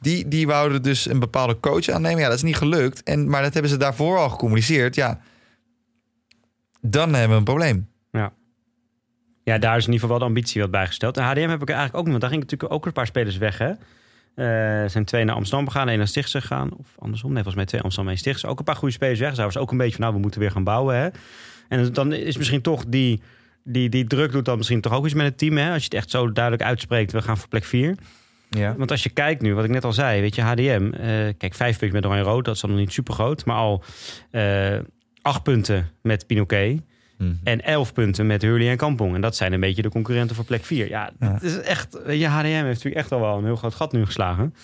Die, 0.00 0.28
die 0.28 0.46
wouden 0.46 0.82
dus 0.82 1.08
een 1.08 1.18
bepaalde 1.18 1.60
coach 1.60 1.88
aannemen. 1.88 2.20
Ja, 2.20 2.28
dat 2.28 2.36
is 2.36 2.42
niet 2.42 2.56
gelukt. 2.56 3.02
En, 3.02 3.28
maar 3.28 3.42
dat 3.42 3.52
hebben 3.52 3.70
ze 3.70 3.76
daarvoor 3.76 4.18
al 4.18 4.28
gecommuniceerd. 4.28 4.94
Ja, 4.94 5.20
dan 6.80 7.12
hebben 7.12 7.30
we 7.30 7.36
een 7.36 7.44
probleem. 7.44 7.88
Ja, 9.50 9.58
daar 9.58 9.76
is 9.76 9.86
in 9.86 9.92
ieder 9.92 10.08
geval 10.08 10.08
wel 10.08 10.18
de 10.18 10.24
ambitie 10.24 10.60
wat 10.60 10.70
bijgesteld. 10.70 11.16
En 11.16 11.24
HDM 11.24 11.48
heb 11.48 11.62
ik 11.62 11.68
eigenlijk 11.68 11.98
ook 11.98 12.02
niet, 12.02 12.10
want 12.10 12.20
daar 12.20 12.30
gingen 12.30 12.44
natuurlijk 12.44 12.72
ook 12.72 12.86
een 12.86 12.92
paar 12.92 13.06
spelers 13.06 13.36
weg. 13.36 13.58
Hè? 13.58 13.70
Eh, 14.34 14.88
zijn 14.88 15.04
twee 15.04 15.24
naar 15.24 15.34
Amsterdam 15.34 15.66
gegaan, 15.66 15.88
één 15.88 15.98
naar 15.98 16.08
Stichtse 16.08 16.40
gegaan. 16.40 16.76
Of 16.76 16.86
andersom, 16.98 17.28
nee, 17.28 17.42
volgens 17.42 17.56
mij 17.56 17.64
twee 17.64 17.80
Amsterdam 17.80 18.12
en 18.12 18.18
Stichtse. 18.18 18.46
Ook 18.46 18.58
een 18.58 18.64
paar 18.64 18.76
goede 18.76 18.94
spelers 18.94 19.20
weg. 19.20 19.34
Zij 19.34 19.44
was 19.44 19.56
ook 19.56 19.70
een 19.70 19.76
beetje 19.76 19.92
van, 19.92 20.00
nou, 20.00 20.14
we 20.14 20.20
moeten 20.20 20.40
weer 20.40 20.50
gaan 20.50 20.64
bouwen. 20.64 20.96
Hè? 20.96 21.08
En 21.68 21.92
dan 21.92 22.12
is 22.12 22.36
misschien 22.36 22.62
toch 22.62 22.84
die, 22.88 23.22
die, 23.64 23.88
die 23.88 24.06
druk 24.06 24.32
doet 24.32 24.44
dan 24.44 24.56
misschien 24.56 24.80
toch 24.80 24.92
ook 24.92 25.04
iets 25.04 25.14
met 25.14 25.26
het 25.26 25.38
team. 25.38 25.56
Hè? 25.56 25.72
Als 25.72 25.78
je 25.78 25.84
het 25.84 25.94
echt 25.94 26.10
zo 26.10 26.32
duidelijk 26.32 26.64
uitspreekt, 26.64 27.12
we 27.12 27.22
gaan 27.22 27.38
voor 27.38 27.48
plek 27.48 27.64
4. 27.64 27.96
Ja. 28.50 28.74
Want 28.76 28.90
als 28.90 29.02
je 29.02 29.10
kijkt 29.10 29.42
nu, 29.42 29.54
wat 29.54 29.64
ik 29.64 29.70
net 29.70 29.84
al 29.84 29.92
zei, 29.92 30.20
weet 30.20 30.34
je, 30.34 30.42
HDM. 30.42 30.90
eh, 30.92 31.08
kijk, 31.38 31.54
vijf 31.54 31.78
punten 31.78 31.96
met 32.00 32.06
Oranje 32.06 32.22
Rood, 32.24 32.44
dat 32.44 32.54
is 32.54 32.60
dan 32.60 32.70
nog 32.70 32.78
niet 32.78 32.92
super 32.92 33.14
groot. 33.14 33.44
Maar 33.44 33.56
al 33.56 33.82
eh, 34.30 34.78
acht 35.22 35.42
punten 35.42 35.90
met 36.02 36.26
Pinoquet. 36.26 36.80
Mhm. 37.18 37.30
En 37.44 37.62
11 37.62 37.92
punten 37.92 38.26
met 38.26 38.42
Hurley 38.42 38.70
en 38.70 38.76
Kampong. 38.76 39.14
En 39.14 39.20
dat 39.20 39.36
zijn 39.36 39.52
een 39.52 39.60
beetje 39.60 39.82
de 39.82 39.88
concurrenten 39.88 40.36
voor 40.36 40.44
plek 40.44 40.64
4. 40.64 40.88
Ja, 40.88 41.10
Ja. 41.20 41.32
het 41.32 41.42
is 41.42 41.60
echt. 41.60 41.98
Je, 42.08 42.26
HDM 42.26 42.46
heeft 42.46 42.64
natuurlijk 42.66 42.96
echt 42.96 43.12
al 43.12 43.20
wel 43.20 43.38
een 43.38 43.44
heel 43.44 43.56
groot 43.56 43.74
gat 43.74 43.92
nu 43.92 44.04
geslagen. 44.04 44.54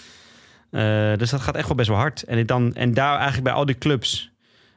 Eh, 0.71 1.13
dus 1.17 1.31
dat 1.31 1.41
gaat 1.41 1.57
echt 1.57 1.67
wel 1.69 1.77
best 1.77 1.89
wel 1.89 1.99
hard. 1.99 2.23
En, 2.23 2.47
dan, 2.47 2.75
en 2.75 2.95
daar 2.95 3.15
eigenlijk 3.15 3.45
bij 3.45 3.53
al 3.53 3.67
die 3.67 3.79
clubs. 3.79 4.31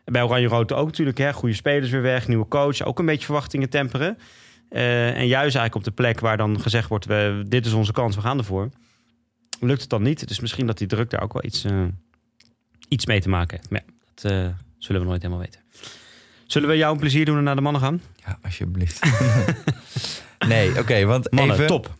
Bij 0.05 0.23
Oranje 0.23 0.47
Rood 0.47 0.71
ook 0.73 0.85
natuurlijk. 0.85 1.17
Hè, 1.17 1.33
goede 1.33 1.55
spelers 1.55 1.89
weer 1.91 2.01
weg, 2.01 2.27
nieuwe 2.27 2.47
coach. 2.47 2.81
Ook 2.83 2.99
een 2.99 3.05
beetje 3.05 3.25
verwachtingen 3.25 3.69
temperen. 3.69 4.17
En 4.69 5.27
juist 5.27 5.55
eigenlijk 5.55 5.75
op 5.75 5.83
de 5.83 5.91
plek 5.91 6.19
waar 6.19 6.37
dan 6.37 6.61
gezegd 6.61 6.89
wordt: 6.89 7.05
we, 7.05 7.43
dit 7.47 7.65
is 7.65 7.73
onze 7.73 7.91
kans, 7.91 8.15
we 8.15 8.21
gaan 8.21 8.37
ervoor. 8.37 8.69
Lukt 9.59 9.81
het 9.81 9.89
dan 9.89 10.03
niet? 10.03 10.27
Dus 10.27 10.39
misschien 10.39 10.67
dat 10.67 10.77
die 10.77 10.87
druk 10.87 11.09
daar 11.09 11.21
ook 11.21 11.33
wel 11.33 11.43
iets, 11.45 11.63
eh, 11.63 11.83
iets 12.87 13.05
mee 13.05 13.21
te 13.21 13.29
maken 13.29 13.57
heeft. 13.57 13.69
Maar 13.69 13.83
ja, 13.85 13.93
dat 14.13 14.31
eh, 14.31 14.47
zullen 14.77 15.01
we 15.01 15.07
nooit 15.07 15.21
helemaal 15.21 15.43
weten. 15.43 15.61
Zullen 16.45 16.69
we 16.69 16.77
jou 16.77 16.93
een 16.93 16.99
plezier 16.99 17.25
doen 17.25 17.37
en 17.37 17.43
naar 17.43 17.55
de 17.55 17.61
mannen 17.61 17.81
gaan? 17.81 18.01
Ja, 18.25 18.39
alsjeblieft. 18.41 18.99
nee, 20.47 20.79
oké, 20.79 21.05
want 21.05 21.31
Mannen, 21.31 21.55
even... 21.55 21.67
top. 21.67 21.93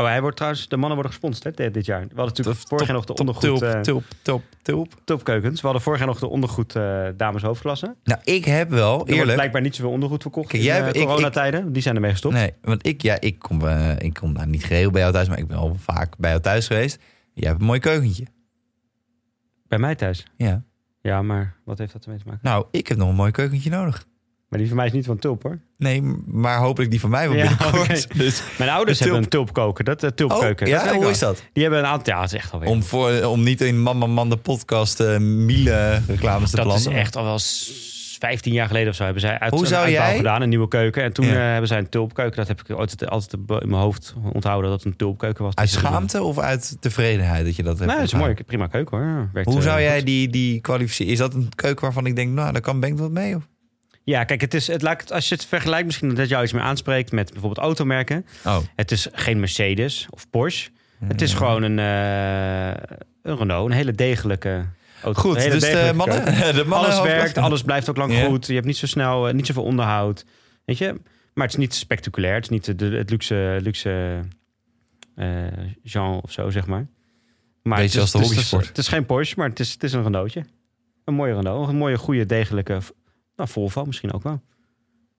Oh, 0.00 0.06
hij 0.06 0.20
wordt 0.20 0.36
trouwens, 0.36 0.68
de 0.68 0.76
mannen 0.76 0.94
worden 0.94 1.12
gesponsord 1.12 1.58
hè, 1.58 1.70
dit 1.70 1.86
jaar. 1.86 2.00
We 2.00 2.06
hadden 2.06 2.26
natuurlijk 2.26 2.58
vorig 2.68 2.86
jaar 2.86 2.96
nog 2.96 3.04
de 3.04 3.14
ondergoed 3.14 3.42
Tulp, 3.42 3.62
eh, 3.62 3.80
tulp, 3.80 4.04
tulp, 4.22 4.42
tulp. 4.62 4.94
topkeukens. 5.04 5.54
We 5.56 5.62
hadden 5.62 5.82
vorig 5.82 5.98
jaar 5.98 6.08
nog 6.08 6.18
de 6.18 6.26
ondergoed 6.28 6.76
eh, 6.76 7.06
dames 7.16 7.42
hoofdklasse. 7.42 7.96
Nou, 8.04 8.20
ik 8.24 8.44
heb 8.44 8.70
wel, 8.70 8.90
Er 8.90 8.96
wordt 8.96 9.10
eerlijk... 9.12 9.34
blijkbaar 9.34 9.62
niet 9.62 9.74
zoveel 9.74 9.90
ondergoed 9.92 10.22
verkocht 10.22 10.48
Kijk, 10.48 10.62
in 10.62 10.68
jij 10.68 10.80
eh, 10.82 11.00
ik- 11.00 11.06
coronatijden. 11.06 11.72
Die 11.72 11.82
zijn 11.82 11.94
ermee 11.94 12.10
gestopt. 12.10 12.34
Nee, 12.34 12.52
want 12.62 12.86
ik, 12.86 13.02
ja, 13.02 13.20
ik 13.20 13.38
kom, 13.38 13.66
eh, 13.66 13.92
ik 13.98 14.14
kom 14.14 14.32
nou 14.32 14.46
niet 14.46 14.64
geheel 14.64 14.90
bij 14.90 15.00
jou 15.00 15.12
thuis, 15.12 15.28
maar 15.28 15.38
ik 15.38 15.46
ben 15.46 15.56
al 15.56 15.74
vaak 15.78 16.16
bij 16.18 16.30
jou 16.30 16.42
thuis 16.42 16.66
geweest. 16.66 16.98
Jij 17.34 17.48
hebt 17.48 17.60
een 17.60 17.66
mooi 17.66 17.80
keukentje. 17.80 18.26
Bij 19.68 19.78
mij 19.78 19.94
thuis. 19.94 20.26
Ja. 20.36 20.62
Ja, 21.02 21.22
maar 21.22 21.56
wat 21.64 21.78
heeft 21.78 21.92
dat 21.92 22.04
ermee 22.04 22.18
te 22.18 22.24
maken? 22.26 22.40
Nou, 22.42 22.66
ik 22.70 22.88
heb 22.88 22.98
nog 22.98 23.08
een 23.08 23.14
mooi 23.14 23.30
keukentje 23.30 23.70
nodig. 23.70 24.06
Maar 24.50 24.58
die 24.58 24.68
van 24.68 24.76
mij 24.76 24.86
is 24.86 24.92
niet 24.92 25.06
van 25.06 25.18
tulp 25.18 25.42
hoor. 25.42 25.58
Nee, 25.76 26.02
maar 26.26 26.58
hopelijk 26.58 26.90
die 26.90 27.00
van 27.00 27.10
mij 27.10 27.28
wel 27.28 27.36
Ja, 27.38 27.56
binnenkort. 27.56 28.08
Dus, 28.18 28.42
Mijn 28.58 28.70
ouders 28.70 28.98
De 28.98 29.04
tulp- 29.04 29.16
hebben 29.16 29.22
een 29.22 29.28
tulpkoker. 29.44 29.84
Dat 29.84 30.02
uh, 30.02 30.08
oh, 30.10 30.16
tulpkeuken. 30.16 30.70
dat 30.70 30.84
ja, 30.84 30.90
hoe 30.92 31.00
wel. 31.00 31.08
is 31.10 31.18
dat? 31.18 31.42
Die 31.52 31.62
hebben 31.62 31.80
een 31.80 31.86
aantal... 31.86 32.14
Ja, 32.14 32.20
het 32.20 32.32
is 32.32 32.38
echt 32.38 32.52
alweer. 32.52 32.68
Om, 32.68 32.82
voor, 32.82 33.24
om 33.24 33.42
niet 33.42 33.60
in 33.60 33.82
Mama 33.82 34.06
Man 34.06 34.28
de 34.30 34.36
podcast 34.36 35.00
eh 35.00 35.18
Miele 35.18 36.02
reclames 36.06 36.50
te 36.50 36.56
dat 36.56 36.64
planten. 36.64 36.92
is 36.92 36.98
echt 36.98 37.16
al 37.16 37.24
wel 37.24 37.38
s- 37.38 37.88
15 38.20 38.52
jaar 38.52 38.66
geleden 38.66 38.88
of 38.88 38.94
zo 38.94 39.04
hebben 39.04 39.20
zij 39.22 39.38
uit, 39.38 39.50
Hoe 39.52 39.60
een 39.60 39.66
zou 39.66 39.84
uitbouw 39.84 40.04
jij- 40.06 40.16
gedaan, 40.16 40.42
een 40.42 40.48
nieuwe 40.48 40.68
keuken. 40.68 41.02
En 41.02 41.12
toen 41.12 41.26
Ja. 41.26 41.32
eh, 41.32 41.38
hebben 41.38 41.68
zij 41.68 41.78
een 41.78 41.88
tulpkeuken. 41.88 42.36
Dat 42.36 42.48
heb 42.48 42.60
ik 42.60 42.70
altijd, 42.70 43.10
altijd 43.10 43.32
in 43.62 43.68
mijn 43.68 43.82
hoofd 43.82 44.14
onthouden 44.32 44.70
dat 44.70 44.78
het 44.82 44.92
een 44.92 44.96
tulpkeuken 44.98 45.44
was. 45.44 45.54
Uit 45.54 45.66
Dus 45.72 45.76
dat- 45.82 45.90
schaamte 45.90 46.22
of 46.22 46.38
uit 46.38 46.76
tevredenheid 46.80 47.44
dat 47.44 47.56
je 47.56 47.62
dat 47.62 47.74
hebt 47.78 47.90
Nee, 47.90 47.98
dat 48.00 48.06
is 48.06 48.14
mooie, 48.14 48.34
prima 48.46 48.66
keuken 48.66 48.98
hoor. 48.98 49.30
Werkt, 49.32 49.48
Hoe 49.48 49.58
eh, 49.58 49.64
zou 49.64 49.80
jij 49.80 49.96
goed. 49.96 50.06
die, 50.06 50.28
die 50.28 50.60
kwalificeren? 50.60 51.12
Is 51.12 51.18
dat 51.18 51.34
een 51.34 51.48
keuken 51.54 51.82
waarvan 51.84 52.06
ik 52.06 52.16
denk, 52.16 52.32
nou, 52.32 52.52
daar 52.52 52.62
kan 52.62 52.80
Bengt 52.80 52.98
wat 53.00 53.10
mee? 53.10 53.36
Of? 53.36 53.48
Ja, 54.10 54.24
kijk, 54.24 54.40
het 54.40 54.54
is, 54.54 54.66
het, 54.66 54.82
laat 54.82 55.00
het- 55.00 55.12
als 55.12 55.28
je 55.28 55.34
het 55.34 55.44
vergelijkt, 55.44 55.86
misschien 55.86 56.14
dat 56.14 56.28
jou 56.28 56.42
iets 56.44 56.52
meer 56.52 56.62
aanspreekt 56.62 57.12
met 57.12 57.30
bijvoorbeeld 57.32 57.64
automerken. 57.64 58.26
Oh. 58.44 58.58
Het 58.76 58.90
is 58.90 59.08
geen 59.12 59.40
Mercedes 59.40 60.06
of 60.10 60.30
Porsche. 60.30 60.70
Het 61.04 61.22
is 61.22 61.34
gewoon 61.34 61.62
een, 61.62 61.78
eh, 61.78 62.98
een 63.22 63.36
Renault, 63.36 63.70
een 63.70 63.76
hele 63.76 63.92
degelijke 63.92 64.64
auto. 65.02 65.20
Goed, 65.20 65.36
hele 65.36 65.50
dus 65.50 65.60
de 65.60 65.92
mannen, 65.94 66.24
de 66.54 66.64
mannen 66.66 66.90
alles 66.90 67.00
werkt, 67.02 67.38
alles 67.38 67.62
blijft 67.62 67.88
ook 67.88 67.96
lang 67.96 68.24
goed. 68.24 68.46
Je 68.46 68.54
hebt 68.54 68.66
niet 68.66 68.76
zo 68.76 68.86
snel, 68.86 69.28
eh, 69.28 69.34
niet 69.34 69.46
zoveel 69.46 69.62
onderhoud. 69.62 70.24
Weet 70.64 70.78
je? 70.78 70.94
Maar 71.34 71.44
het 71.44 71.52
is 71.52 71.60
niet 71.60 71.74
spectaculair. 71.74 72.34
Het 72.34 72.42
is 72.44 72.48
niet 72.50 72.78
de, 72.78 72.86
het 72.86 73.10
luxe, 73.10 73.58
luxe 73.62 74.20
eh, 75.14 75.26
genre 75.84 76.22
of 76.22 76.32
zo, 76.32 76.50
zeg 76.50 76.66
maar. 76.66 76.86
maar 77.62 77.78
Beetje 77.78 77.98
het 78.00 78.08
is, 78.08 78.14
als 78.14 78.50
de. 78.50 78.56
Het 78.56 78.78
is 78.78 78.88
geen 78.88 79.06
Porsche, 79.06 79.34
maar 79.38 79.48
het 79.48 79.60
is, 79.60 79.72
het 79.72 79.82
is 79.82 79.92
een 79.92 80.02
Renaultje. 80.02 80.44
Een 81.04 81.14
mooie 81.14 81.34
Renault. 81.34 81.68
Een 81.68 81.76
mooie, 81.76 81.98
goede, 81.98 82.26
degelijke... 82.26 82.78
Nou, 83.40 83.52
Volvo 83.52 83.84
misschien 83.84 84.12
ook 84.12 84.22
wel. 84.22 84.40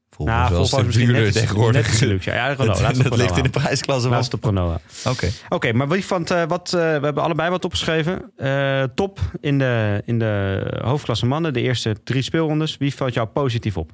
Volgens 0.09 0.37
nou, 0.37 0.49
wel 0.49 0.59
Volvo 0.59 0.63
is 0.63 0.71
een 0.71 0.77
stuk 0.77 0.85
misschien 0.85 1.05
duurder 1.05 1.23
net, 1.23 1.33
tegenwoordig. 1.33 1.91
net 1.91 2.01
luxe. 2.01 2.31
Ja, 2.31 2.47
Renault. 2.47 3.03
dat 3.03 3.17
ligt 3.17 3.37
in 3.37 3.43
de 3.43 3.49
prijsklasse 3.49 4.09
wel. 4.09 4.21
Het 4.21 4.33
op 4.33 4.43
Renault. 4.43 4.81
Oké. 5.05 5.29
Oké, 5.49 5.73
maar 5.73 5.89
wie 5.89 6.05
vond 6.05 6.31
eh, 6.31 6.43
wat? 6.43 6.73
eh, 6.73 6.79
we 6.79 7.05
hebben 7.05 7.23
allebei 7.23 7.49
wat 7.49 7.65
opgeschreven. 7.65 8.31
Eh, 8.37 8.83
top 8.95 9.19
in 9.39 9.57
de, 9.57 10.01
in 10.05 10.19
de 10.19 10.63
hoofdklasse 10.81 11.25
mannen, 11.25 11.53
de 11.53 11.61
eerste 11.61 11.95
drie 12.03 12.21
speelrondes. 12.21 12.77
Wie 12.77 12.95
valt 12.95 13.13
jou 13.13 13.27
positief 13.27 13.77
op? 13.77 13.91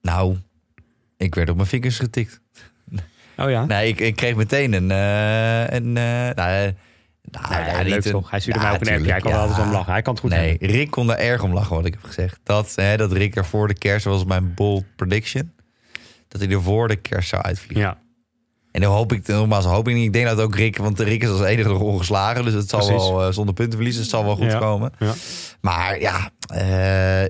Nou, 0.00 0.36
ik 1.16 1.34
werd 1.34 1.50
op 1.50 1.56
mijn 1.56 1.68
vingers 1.68 1.98
getikt. 1.98 2.40
Oh 3.36 3.50
ja. 3.50 3.64
Nee, 3.64 3.88
ik, 3.88 4.00
ik 4.00 4.16
kreeg 4.16 4.34
meteen 4.34 4.72
een... 4.72 4.90
een 5.74 5.92
nou, 6.34 6.72
nou, 7.40 7.54
Nee, 7.64 7.64
ja, 7.74 7.82
leuk 7.82 7.94
niet 7.94 8.04
een- 8.06 8.12
toch? 8.12 8.30
Hij 8.30 8.40
stuurde 8.40 8.58
Ja, 8.60 8.64
mij 8.66 8.74
ook 8.74 8.86
een 8.86 8.94
appje. 8.94 9.10
Hij 9.10 9.20
kan 9.20 9.32
er 9.32 9.38
altijd 9.38 9.66
om 9.66 9.72
lachen. 9.72 9.92
Hij 9.92 10.02
kan 10.02 10.12
het 10.12 10.22
goed 10.22 10.30
Nee, 10.30 10.50
hebben. 10.50 10.68
Rick 10.68 10.90
kon 10.90 11.06
daar 11.06 11.18
erg 11.18 11.42
om 11.42 11.52
lachen 11.52 11.76
wat 11.76 11.84
ik 11.86 11.92
heb 11.92 12.02
gezegd. 12.04 12.40
Dat, 12.42 12.72
hè, 12.74 12.96
dat 12.96 13.12
Rick 13.12 13.36
er 13.36 13.44
voor 13.44 13.68
de 13.68 13.74
kerst, 13.78 14.04
was 14.04 14.24
mijn 14.24 14.54
bold 14.54 14.84
prediction. 14.96 15.52
Dat 16.28 16.40
hij 16.40 16.50
er 16.50 16.62
voor 16.62 16.88
de 16.88 16.96
kerst 16.96 17.28
zou 17.28 17.42
uitvliegen. 17.42 17.80
Ja, 17.86 17.98
En 18.72 18.80
dan 18.80 18.92
hoop 18.92 19.12
ik, 19.12 19.26
nogmaals 19.26 19.64
hoop 19.64 19.88
ik 19.88 19.94
niet. 19.94 20.04
Ik 20.04 20.12
denk 20.12 20.26
dat 20.26 20.40
ook 20.40 20.54
Rick, 20.54 20.76
want 20.76 21.00
Rick 21.00 21.22
is 21.22 21.28
als 21.28 21.40
enige 21.42 21.68
nog 21.68 21.80
ongeslagen. 21.80 22.44
Dus 22.44 22.54
het 22.54 22.68
zal 22.68 22.78
Precies. 22.86 23.08
wel 23.08 23.26
eh, 23.26 23.32
zonder 23.32 23.54
punten 23.54 23.74
verliezen. 23.74 24.02
Het 24.02 24.10
zal 24.10 24.24
wel 24.24 24.36
goed 24.36 24.58
komen. 24.58 24.92
ja. 24.98 25.12
Maar 25.60 26.00
ja, 26.00 26.30
eh, 26.54 27.28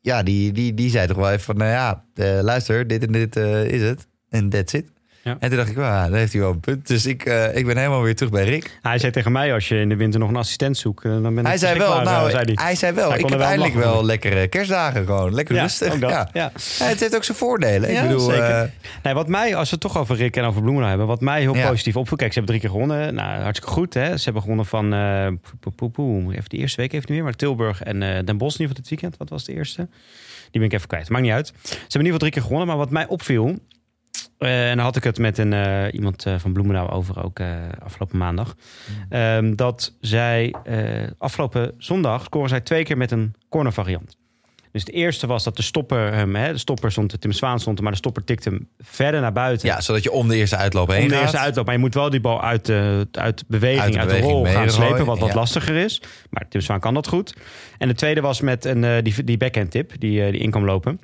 ja 0.00 0.22
die, 0.22 0.52
die, 0.52 0.74
die 0.74 0.90
zei 0.90 1.06
toch 1.06 1.16
wel 1.16 1.30
even 1.30 1.44
van, 1.44 1.56
nou 1.56 1.70
ja, 1.70 2.04
eh, 2.14 2.38
luister, 2.42 2.86
dit 2.86 3.06
en 3.06 3.12
dit 3.12 3.36
is 3.36 3.82
het. 3.82 4.06
En 4.28 4.48
that's 4.48 4.72
it. 4.72 4.90
Ja. 5.24 5.36
En 5.38 5.48
toen 5.48 5.58
dacht 5.58 5.70
ik, 5.70 5.76
well, 5.76 6.02
dan 6.02 6.14
heeft 6.14 6.32
hij 6.32 6.40
wel 6.40 6.50
een 6.50 6.60
punt. 6.60 6.86
Dus 6.86 7.06
ik, 7.06 7.24
eh, 7.24 7.56
ik 7.56 7.66
ben 7.66 7.76
helemaal 7.76 8.02
weer 8.02 8.16
terug 8.16 8.32
bij 8.32 8.44
Rick. 8.44 8.78
Hij 8.82 8.98
zei 8.98 9.12
tegen 9.12 9.32
mij, 9.32 9.54
als 9.54 9.68
je 9.68 9.76
in 9.80 9.88
de 9.88 9.96
winter 9.96 10.20
nog 10.20 10.28
een 10.28 10.36
assistent 10.36 10.76
zoekt, 10.76 11.04
eh, 11.04 11.10
dan 11.10 11.34
ben 11.34 11.44
Hij 11.44 11.54
ik 11.54 11.60
zei 11.60 11.78
wel, 11.78 12.00
nou, 12.00 12.26
eh, 12.26 12.32
zei 12.32 12.44
hij. 12.44 12.64
hij 12.64 12.74
zei 12.74 12.92
wel, 12.92 13.08
Hij 13.08 13.18
ik 13.18 13.28
heb 13.28 13.38
wel 13.38 13.48
eindelijk 13.48 13.74
wel 13.74 14.04
lekkere 14.04 14.48
kerstdagen 14.48 15.04
gewoon. 15.04 15.34
Lekker 15.34 15.54
Ja, 15.54 15.62
rustig. 15.62 16.00
Ja. 16.00 16.28
Ja. 16.32 16.52
Het 16.54 17.00
heeft 17.00 17.14
ook 17.16 17.24
zijn 17.24 17.36
voordelen. 17.36 17.90
Ik 17.90 18.02
bedoel, 18.02 18.20
zeker. 18.20 18.70
Nee, 19.02 19.14
wat 19.14 19.28
mij, 19.28 19.56
als 19.56 19.70
we 19.70 19.74
het 19.74 19.80
toch 19.80 19.98
over 19.98 20.16
Rick 20.16 20.36
en 20.36 20.44
over 20.44 20.60
Bloemendaal 20.60 20.90
hebben, 20.90 21.06
wat 21.06 21.20
mij 21.20 21.40
heel 21.40 21.52
positief 21.52 21.96
opviel. 21.96 22.16
Kijk, 22.16 22.32
ze 22.32 22.38
hebben 22.38 22.58
drie 22.58 22.70
keer 22.70 22.80
gewonnen. 22.80 23.14
Nou, 23.14 23.42
hartstikke 23.42 23.74
goed. 23.74 23.94
Hè? 23.94 24.16
Ze 24.16 24.24
hebben 24.24 24.42
gewonnen 24.42 24.66
van, 24.66 24.88
poe, 25.92 26.32
even 26.32 26.48
de 26.48 26.56
eerste 26.56 26.80
week 26.80 26.92
even 26.92 27.04
niet 27.06 27.16
meer, 27.16 27.24
maar 27.24 27.34
Tilburg 27.36 27.82
en 27.82 28.00
Den 28.00 28.38
Bosch 28.38 28.54
in 28.58 28.60
ieder 28.60 28.76
geval 28.76 28.82
dit 28.82 28.88
weekend. 28.88 29.16
Wat 29.16 29.28
was 29.28 29.44
de 29.44 29.52
eerste? 29.52 29.88
Die 30.50 30.60
ben 30.60 30.70
ik 30.70 30.72
even 30.72 30.88
kwijt. 30.88 31.08
Maakt 31.08 31.24
niet 31.24 31.32
uit. 31.32 31.46
Ze 31.46 31.68
hebben 31.68 31.78
in 31.78 31.88
ieder 31.88 32.04
geval 32.04 32.18
drie 32.18 32.30
keer 32.30 32.42
gewonnen. 32.42 32.66
Maar 32.66 32.76
wat 32.76 32.90
mij 32.90 33.06
opviel, 33.06 33.58
eh, 34.42 34.70
en 34.70 34.76
dan 34.76 34.84
had 34.84 34.96
ik 34.96 35.04
het 35.04 35.18
met 35.18 35.38
een, 35.38 35.52
eh, 35.52 35.92
iemand 35.92 36.26
eh, 36.26 36.34
van 36.38 36.52
Bloemendaal 36.52 36.90
over 36.90 37.24
ook 37.24 37.40
afgelopen 37.84 38.18
maandag. 38.18 38.54
ehm, 39.08 39.54
dat 39.54 39.92
zij 40.00 40.54
afgelopen 41.18 41.74
zondag 41.78 42.24
scoren 42.24 42.48
zij 42.48 42.60
twee 42.60 42.84
keer 42.84 42.96
met 42.96 43.10
een 43.10 43.34
corner 43.48 43.72
variant. 43.72 44.16
Dus 44.72 44.84
de 44.84 44.92
eerste 44.92 45.26
was 45.26 45.44
dat 45.44 45.56
de 45.56 45.62
stopper 45.62 46.12
hem, 46.12 46.36
hè, 46.36 46.52
de 46.52 46.58
stopper 46.58 46.92
stond, 46.92 47.20
Tim 47.20 47.32
Zwaan 47.32 47.60
stond, 47.60 47.80
maar 47.80 47.90
de 47.90 47.96
stopper 47.96 48.24
tikte 48.24 48.48
hem 48.48 48.68
verder 48.78 49.20
naar 49.20 49.32
buiten. 49.32 49.68
ja, 49.68 49.80
zodat 49.80 50.02
je 50.02 50.12
om 50.12 50.28
de 50.28 50.36
eerste 50.36 50.56
uitloop 50.56 50.88
heen 50.88 51.02
om 51.02 51.08
de 51.08 51.14
gaat. 51.14 51.22
eerste 51.22 51.38
uitloop. 51.38 51.64
Maar 51.64 51.74
je 51.74 51.80
moet 51.80 51.94
wel 51.94 52.10
die 52.10 52.20
bal 52.20 52.42
uit 52.42 52.66
de, 52.66 53.08
uit 53.12 53.44
beweging, 53.48 53.98
Uit 53.98 54.10
uit 54.10 54.10
de 54.10 54.28
rol 54.28 54.44
gaan 54.44 54.70
slepen. 54.70 55.06
Wat 55.06 55.18
wat 55.18 55.34
lastiger 55.34 55.76
is. 55.76 56.02
Maar 56.30 56.48
Tim 56.48 56.60
Zwaan 56.60 56.80
kan 56.80 56.94
dat 56.94 57.08
goed. 57.08 57.34
En 57.78 57.88
de 57.88 57.94
tweede 57.94 58.20
was 58.20 58.40
met 58.40 58.64
een, 58.64 59.02
die, 59.04 59.24
die 59.24 59.36
backhand 59.36 59.70
tip 59.70 59.90
die, 59.98 60.30
die 60.30 60.40
in 60.40 60.50
kwam 60.50 60.64
lopen. 60.64 61.00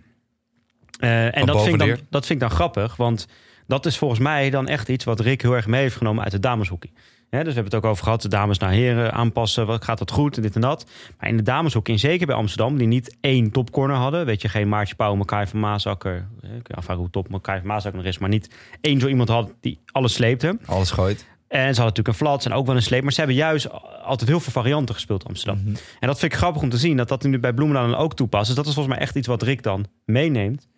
Eh, 0.99 1.37
en 1.37 1.47
dat 1.47 1.63
vind, 1.63 1.83
ik 1.83 1.89
dan, 1.89 1.99
dat 2.11 2.27
vind 2.27 2.43
ik 2.43 2.49
dan 2.49 2.57
grappig. 2.57 2.97
Want 2.97 3.27
dat 3.67 3.87
is 3.87 3.99
volgens 3.99 4.21
mij 4.21 4.51
dan 4.51 4.69
echt 4.69 4.89
iets 4.89 5.05
wat 5.05 5.21
Rick 5.21 5.43
heel 5.43 5.57
erg 5.57 5.67
mee 5.67 5.81
heeft 5.81 5.97
genomen 5.97 6.23
uit 6.23 6.33
de 6.33 6.41
dameshockey. 6.41 6.91
Dus 7.31 7.39
we 7.41 7.47
hebben 7.47 7.65
het 7.65 7.75
ook 7.75 7.85
over 7.85 8.05
gehad, 8.05 8.23
de 8.23 8.29
dames 8.29 8.59
naar 8.59 8.71
heren 8.71 9.13
aanpassen. 9.13 9.67
Wat 9.67 9.85
gaat 9.85 9.99
dat 9.99 10.11
goed 10.11 10.37
en 10.37 10.43
dit 10.43 10.55
en 10.55 10.61
dat. 10.61 10.91
Maar 11.19 11.29
in 11.29 11.37
de 11.37 11.43
dameshockey, 11.43 11.95
en 11.95 12.01
zeker 12.01 12.27
bij 12.27 12.37
Amsterdam, 12.37 12.77
die 12.79 12.87
niet 12.87 13.17
één 13.21 13.51
topcorner 13.51 13.97
hadden. 13.97 14.27
Weet 14.27 14.43
je, 14.43 14.49
geen 14.49 14.69
Maartje 14.69 14.95
Pauw, 14.95 15.15
Makai 15.15 15.47
van 15.47 15.61
Maasakker. 15.61 16.29
eh, 16.41 16.51
Ik 16.57 16.71
afvragen 16.71 17.03
hoe 17.03 17.11
top 17.11 17.29
Makai 17.29 17.59
van 17.59 17.67
Maasakker 17.67 18.01
nog 18.01 18.09
is. 18.09 18.19
Maar 18.19 18.29
niet 18.29 18.55
één 18.81 19.01
zo 19.01 19.07
iemand 19.09 19.29
had 19.29 19.53
die 19.61 19.81
alles 19.87 20.13
sleepte. 20.15 20.59
Alles 20.67 20.91
gooit. 20.91 21.27
En 21.49 21.59
ze 21.59 21.65
hadden 21.65 21.85
natuurlijk 21.85 22.09
een 22.09 22.15
flats 22.15 22.45
en 22.47 22.53
ook 22.53 22.67
wel 22.67 22.77
een 22.77 22.83
sleep. 22.83 23.03
Maar 23.03 23.13
ze 23.13 23.19
hebben 23.19 23.37
juist 23.37 23.69
altijd 24.05 24.31
heel 24.31 24.41
veel 24.41 24.53
varianten 24.53 24.95
gespeeld 24.95 25.23
in 25.23 25.29
Amsterdam. 25.29 25.63
Mhm. 25.65 25.75
En 26.01 26.07
dat 26.09 26.19
vind 26.19 26.33
ik 26.33 26.39
grappig 26.39 26.63
om 26.63 26.69
te 26.69 26.77
zien. 26.79 26.97
Dat 26.97 27.09
dat 27.09 27.23
nu 27.23 27.39
bij 27.39 27.53
Bloemendaal 27.53 27.97
ook 27.97 28.15
toepast. 28.15 28.47
Dus 28.47 28.55
dat 28.57 28.67
is 28.67 28.75
volgens 28.75 28.95
mij 28.95 29.05
echt 29.05 29.17
iets 29.17 29.27
wat 29.27 29.43
Rick 29.43 29.63
dan 29.63 29.87
meeneemt. 30.05 30.69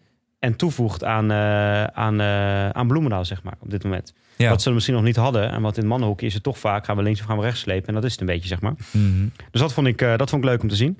En 0.40 0.56
toevoegt 0.56 1.04
aan, 1.04 1.30
eh, 1.30 1.84
aan, 1.84 2.20
eh, 2.20 2.68
aan 2.68 2.86
Bloemendaal, 2.86 3.24
zeg 3.24 3.42
maar, 3.42 3.54
op 3.60 3.70
dit 3.70 3.84
moment. 3.84 4.14
Ja. 4.36 4.50
Wat 4.50 4.62
ze 4.62 4.72
misschien 4.72 4.94
nog 4.94 5.04
niet 5.04 5.16
hadden. 5.16 5.50
En 5.50 5.62
wat 5.62 5.76
in 5.76 5.86
mannenhoekje 5.86 6.26
is 6.26 6.34
het 6.34 6.42
toch 6.42 6.58
vaak, 6.58 6.84
gaan 6.84 6.96
we 6.96 7.02
links 7.02 7.20
of 7.20 7.26
gaan 7.26 7.36
we 7.36 7.42
rechts 7.42 7.60
slepen. 7.60 7.88
En 7.88 7.94
dat 7.94 8.04
is 8.04 8.12
het 8.12 8.20
een 8.20 8.26
beetje, 8.26 8.48
zeg 8.48 8.60
maar. 8.60 8.74
Mhm. 8.90 9.26
Dus 9.50 9.60
dat 9.60 9.72
vond 9.72 9.86
ik, 9.86 10.02
eh, 10.02 10.16
dat 10.16 10.30
vond 10.30 10.44
ik 10.44 10.50
leuk 10.50 10.62
om 10.62 10.68
te 10.68 10.76
zien. 10.76 10.98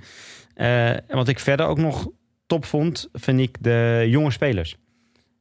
En 0.55 1.05
wat 1.09 1.29
ik 1.29 1.39
verder 1.39 1.67
ook 1.67 1.79
nog 1.79 2.09
top 2.47 2.65
vond, 2.65 3.09
vind 3.13 3.41
ik 3.41 3.57
de 3.61 4.07
jonge 4.09 4.31
spelers. 4.31 4.77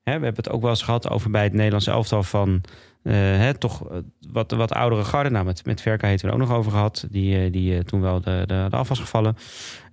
Hè, 0.04 0.18
we 0.20 0.26
hebben 0.26 0.44
het 0.44 0.50
ook 0.50 0.62
wel 0.62 0.70
eens 0.70 0.82
gehad 0.84 1.10
over 1.10 1.32
bij 1.32 1.44
het 1.44 1.54
Nederlandse 1.54 1.92
elftal 1.92 2.24
van... 2.24 2.62
hè, 3.04 3.54
toch 3.54 3.88
wat, 4.32 4.52
wat 4.52 4.74
oudere 4.74 5.04
garde. 5.04 5.30
Nou, 5.30 5.46
met, 5.46 5.66
met 5.66 5.82
Verka 5.82 6.08
heeft 6.08 6.22
we 6.22 6.28
het 6.28 6.36
ook 6.36 6.48
nog 6.48 6.58
over 6.58 6.72
gehad. 6.72 7.08
Die, 7.10 7.50
die 7.50 7.84
toen 7.84 8.02
wel 8.02 8.22
de, 8.22 8.44
de, 8.46 8.68
de 8.70 8.76
af 8.76 8.88
was 8.88 9.00
gevallen. 9.00 9.36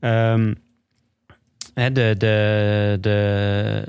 Ehm, 0.01 0.53
hè, 1.81 1.93
de, 1.93 2.15
de, 2.19 2.99
de, 3.01 3.83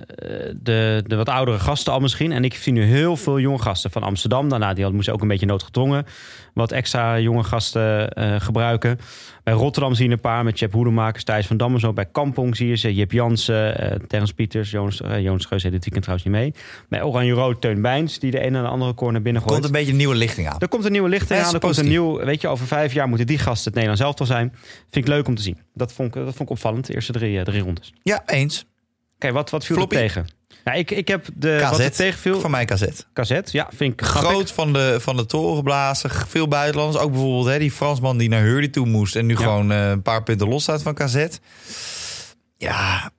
de, 0.62 1.04
de 1.08 1.16
wat 1.16 1.30
oudere 1.30 1.60
gasten 1.60 1.94
al 1.94 2.00
misschien. 2.00 2.32
En 2.32 2.44
ik 2.44 2.54
zie 2.54 2.74
nu 2.74 2.84
heel 2.84 3.18
veel 3.18 3.40
jonge 3.40 3.62
gasten 3.62 3.92
van 3.92 4.04
Amsterdam. 4.04 4.50
Daarna, 4.50 4.74
die 4.74 4.90
moesten 4.90 5.14
ook 5.14 5.22
een 5.22 5.28
beetje 5.28 5.46
noodgedwongen. 5.46 6.06
Wat 6.58 6.72
extra 6.72 7.20
jonge 7.20 7.44
gasten 7.44 8.10
eh, 8.10 8.36
gebruiken. 8.40 9.00
Bij 9.44 9.54
Rotterdam 9.54 9.94
zie 9.94 10.06
je 10.06 10.12
een 10.12 10.20
paar 10.20 10.44
met 10.44 10.58
Chep 10.58 10.74
Hoedemakers, 10.74 11.24
Thijs 11.24 11.48
van 11.48 11.58
Dam 11.58 11.74
en 11.74 11.80
zo. 11.80 11.94
Bij 11.94 12.06
Kampong 12.06 12.56
zie 12.56 12.68
je 12.68 12.76
ze, 12.76 12.94
Jip 12.94 13.12
Jansen, 13.12 13.80
eh 13.80 14.00
Terrence 14.08 14.34
Pieters, 14.34 14.72
Jonas, 14.72 15.02
eh, 15.02 15.20
Jonas 15.20 15.46
Geus 15.46 15.62
dit 15.62 15.72
weekend 15.72 16.02
trouwens 16.02 16.28
niet 16.28 16.36
mee. 16.36 16.54
Bij 16.90 17.04
Oranje 17.04 17.34
Rood, 17.34 17.62
Teun 17.62 17.82
Bijns, 17.82 18.20
die 18.20 18.32
de 18.32 18.46
een 18.46 18.56
en 18.56 18.62
de 18.62 18.68
andere 18.68 18.94
corner 18.94 19.22
binnen 19.22 19.42
gooit. 19.42 19.54
Komt 19.54 19.66
een 19.66 19.72
beetje 19.72 19.92
een 19.92 19.98
nieuwe 19.98 20.16
lichting 20.16 20.48
aan. 20.48 20.60
Er 20.60 20.68
komt 20.68 20.86
een 20.86 20.92
nieuwe 20.92 21.10
lichting 21.10 21.40
aan. 21.40 21.54
Er 21.54 21.60
komt 21.60 21.78
een 21.78 21.88
nieuw, 21.88 22.18
weet 22.18 22.42
je, 22.42 22.48
over 22.48 22.68
vijf 22.68 22.94
jaar 22.94 23.08
moeten 23.08 23.28
die 23.28 23.38
gasten 23.38 23.64
het 23.64 23.74
Nederlands 23.74 24.02
elftal 24.02 24.26
zijn. 24.26 24.54
Vind 24.90 25.06
ik 25.06 25.08
leuk 25.08 25.28
om 25.28 25.36
te 25.36 25.42
zien. 25.42 25.58
Dat 25.74 25.94
vond 25.94 26.08
ik, 26.08 26.14
dat 26.14 26.36
vond 26.36 26.40
ik 26.40 26.50
opvallend, 26.50 26.86
de 26.86 26.94
eerste 26.94 27.12
drie, 27.12 27.44
drie 27.44 27.62
rondes. 27.62 27.94
Ja, 28.04 28.24
eens. 28.26 28.66
Kijk, 29.18 29.34
wat, 29.34 29.50
wat 29.50 29.66
viel 29.66 29.76
Floppy. 29.76 29.96
er 29.96 30.02
tegen? 30.02 30.37
Nou, 30.68 30.80
ik, 30.80 30.92
ik 30.92 31.08
heb 31.08 31.26
de, 31.36 31.60
wat 31.70 31.80
er 31.80 31.90
KZ. 31.90 31.96
tegenviel, 31.98 32.40
Van 32.40 32.52
mij 32.52 32.66
KZ. 32.66 32.84
Kazet, 33.14 33.52
ja, 33.52 33.70
vind 33.76 33.94
ik. 33.94 34.02
Groot 34.06 34.52
van 34.52 34.74
de, 34.74 34.98
van 35.00 35.18
de 35.18 35.26
toren 35.26 35.56
geblazen. 35.56 36.10
Veel 36.28 36.48
buitenlanders. 36.48 37.04
Ook 37.04 37.12
bijvoorbeeld 37.12 37.46
hè, 37.46 37.60
die 37.60 37.72
Fransman 37.72 38.18
die 38.18 38.30
naar 38.30 38.42
Hurley 38.42 38.68
toe 38.68 38.86
moest. 38.86 39.16
En 39.16 39.26
nu 39.26 39.34
Ja. 39.34 39.40
gewoon 39.40 39.72
eh, 39.72 39.90
een 39.90 40.02
paar 40.02 40.24
punten 40.24 40.48
los 40.48 40.64
staat 40.64 40.82
van 40.82 40.94
KZ. 40.94 41.28
Ja, 42.58 43.12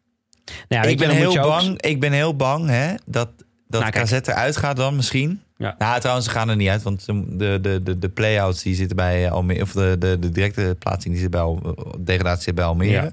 Nou 0.69 0.83
ja, 0.83 0.83
ik, 0.83 0.99
ben 0.99 1.11
heel 1.11 1.31
ook- 1.39 1.43
bang, 1.49 1.81
ik 1.83 2.01
ben 2.01 2.13
heel 2.13 2.37
bang 2.37 2.69
hè, 2.69 2.95
dat, 3.07 3.29
dat 3.69 3.81
Nou. 3.81 3.93
KZ 3.93 4.13
eruit 4.13 4.57
gaat 4.57 4.77
dan 4.77 4.97
misschien. 4.97 5.43
Ja. 5.57 5.75
Nou, 5.79 5.99
trouwens, 6.01 6.27
ze 6.27 6.33
gaan 6.33 6.49
er 6.49 6.57
niet 6.57 6.69
uit. 6.69 6.83
Want 6.83 7.07
de, 7.07 7.59
de, 7.61 7.81
de, 7.83 7.99
de 7.99 8.09
play-outs 8.09 8.63
die 8.63 8.75
zitten 8.75 8.97
bij 8.97 9.31
Almere. 9.31 9.63
Of 9.63 9.73
de, 9.73 9.97
de, 9.99 10.19
de 10.19 10.31
directe 10.31 10.77
plaatsing 10.79 11.13
die 11.15 11.23
zit 11.23 11.31
bij 11.31 11.41
Al- 11.41 11.77
degradatie 11.99 12.43
zit 12.43 12.55
bij 12.55 12.65
Almere. 12.65 12.91
Ja. 12.93 13.13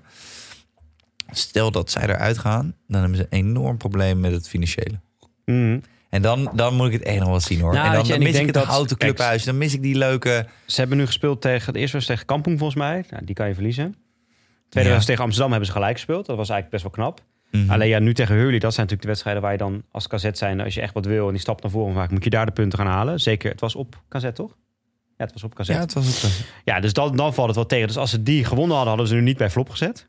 Stel 1.32 1.72
dat 1.72 1.92
zij 1.92 2.04
eruit 2.04 2.38
gaan, 2.38 2.76
dan 2.88 3.00
hebben 3.02 3.18
ze 3.20 3.28
een 3.30 3.40
enorm 3.40 3.78
probleem 3.78 4.20
met 4.20 4.32
het 4.32 4.50
financiële. 4.50 5.00
Mhm. 5.46 5.80
En 6.10 6.22
dan, 6.22 6.52
dan 6.54 6.76
moet 6.76 6.88
ik 6.88 6.94
het 6.94 7.02
echt 7.02 7.20
nog 7.20 7.28
wel 7.30 7.40
zien 7.40 7.60
hoor. 7.62 7.74
Nou, 7.74 7.86
en 7.86 7.92
dan, 7.94 8.02
je, 8.02 8.08
dan 8.08 8.16
en 8.16 8.22
ik 8.22 8.28
mis 8.28 8.40
ik 8.40 8.46
denk 8.46 8.46
het 8.56 8.56
dat- 8.66 8.74
houten 8.74 8.98
clubhuis. 8.98 9.44
Dan 9.44 9.58
mis 9.58 9.74
ik 9.74 9.82
die 9.82 9.96
leuke... 9.98 10.46
Ze 10.66 10.80
hebben 10.80 10.98
nu 10.98 11.06
gespeeld 11.06 11.42
tegen, 11.42 11.74
de 11.74 11.80
eerste 11.80 11.98
was 11.98 12.06
tegen 12.06 12.26
Kampong 12.26 12.58
volgens 12.60 12.80
mij. 12.80 13.06
Nou, 13.10 13.26
die 13.26 13.36
kan 13.36 13.48
je 13.48 13.54
verliezen. 13.54 13.92
De 13.92 14.70
tweede 14.70 14.90
Ja. 14.90 14.96
was 14.96 15.06
tegen 15.06 15.22
Amsterdam 15.24 15.50
hebben 15.52 15.68
ze 15.68 15.74
gelijk 15.76 15.96
gespeeld. 15.96 16.26
Dat 16.26 16.38
was 16.38 16.50
eigenlijk 16.50 16.84
best 16.84 16.84
wel 16.98 17.06
knap. 17.06 17.22
Mhm. 17.52 17.72
Alleen 17.72 17.88
ja, 17.88 18.00
nu 18.00 18.14
tegen 18.14 18.36
Hurley, 18.36 18.60
dat 18.60 18.74
zijn 18.74 18.88
natuurlijk 18.88 19.02
de 19.02 19.08
wedstrijden 19.08 19.42
waar 19.42 19.52
je 19.52 19.58
dan 19.58 19.84
als 19.92 20.08
kazet 20.08 20.38
zijn, 20.38 20.62
als 20.62 20.74
je 20.74 20.82
echt 20.82 20.94
wat 20.94 21.06
wil 21.06 21.26
en 21.26 21.32
die 21.32 21.42
stapt 21.42 21.62
naar 21.62 21.72
voren 21.72 21.94
vaak, 21.94 22.12
moet 22.12 22.24
je 22.24 22.30
daar 22.30 22.46
de 22.46 22.52
punten 22.52 22.80
gaan 22.80 22.88
halen. 22.88 23.20
Zeker, 23.20 23.52
het 23.52 23.60
was 23.60 23.76
op 23.76 24.02
kazet 24.08 24.36
toch? 24.36 24.56
Ja, 25.18 25.24
het 25.24 25.34
was 25.34 25.44
op 25.44 25.56
kazet. 25.56 25.76
Ja, 25.76 25.82
Ja, 25.82 25.86
het 25.88 25.94
was 25.94 26.26
ook... 26.26 26.32
eh, 26.76 26.82
dus 26.82 26.94
dan, 26.94 27.16
dan 27.16 27.34
valt 27.34 27.48
het 27.48 27.56
wel 27.56 27.66
tegen. 27.66 27.88
Dus 27.88 27.98
als 27.98 28.10
ze 28.10 28.24
die 28.24 28.44
gewonnen 28.46 28.76
hadden, 28.76 28.88
hadden 28.94 29.08
ze 29.08 29.16
nu 29.16 29.22
niet 29.22 29.38
bij 29.38 29.50
flop 29.50 29.70
gezet. 29.70 30.08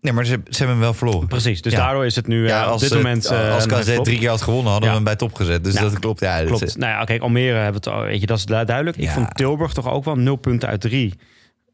Nee, 0.00 0.12
maar 0.12 0.24
ze, 0.26 0.30
ze 0.44 0.56
hebben 0.56 0.68
hem 0.68 0.80
wel 0.80 0.94
verloren. 0.94 1.28
Precies, 1.28 1.62
dus 1.62 1.72
Ja. 1.72 1.78
daardoor 1.78 2.06
is 2.06 2.16
het 2.16 2.26
nu 2.26 2.46
Ja, 2.46 2.60
eh, 2.60 2.66
op 2.66 2.72
als, 2.72 2.80
dit 2.80 2.90
het- 2.90 2.98
moment... 3.02 3.26
eh, 3.26 3.54
als 3.54 3.66
KZ 3.66 3.96
drie 4.02 4.18
keer 4.18 4.28
had 4.28 4.42
gewonnen, 4.42 4.70
hadden 4.70 4.88
we 4.88 4.94
hem 4.94 5.04
bij 5.04 5.16
top 5.16 5.34
gezet. 5.34 5.64
Dus 5.64 5.74
dat 5.74 5.98
klopt. 5.98 6.20
Ja, 6.20 6.38
dat 6.38 6.46
Klopt. 6.46 6.62
is- 6.62 6.76
Nou 6.76 6.92
ja, 6.92 7.04
kijk, 7.04 7.22
Almere 7.22 7.54
hebben 7.56 7.74
het 7.74 7.86
al, 7.88 8.02
weet 8.02 8.20
je, 8.20 8.26
dat 8.26 8.38
is 8.38 8.44
du- 8.44 8.64
duidelijk. 8.64 8.96
Ik 8.96 9.10
vond 9.10 9.34
Tilburg 9.34 9.72
toch 9.72 9.90
ook 9.90 10.04
wel 10.04 10.16
nul 10.16 10.36
punten 10.36 10.68
uit 10.68 10.80
drie. 10.80 11.14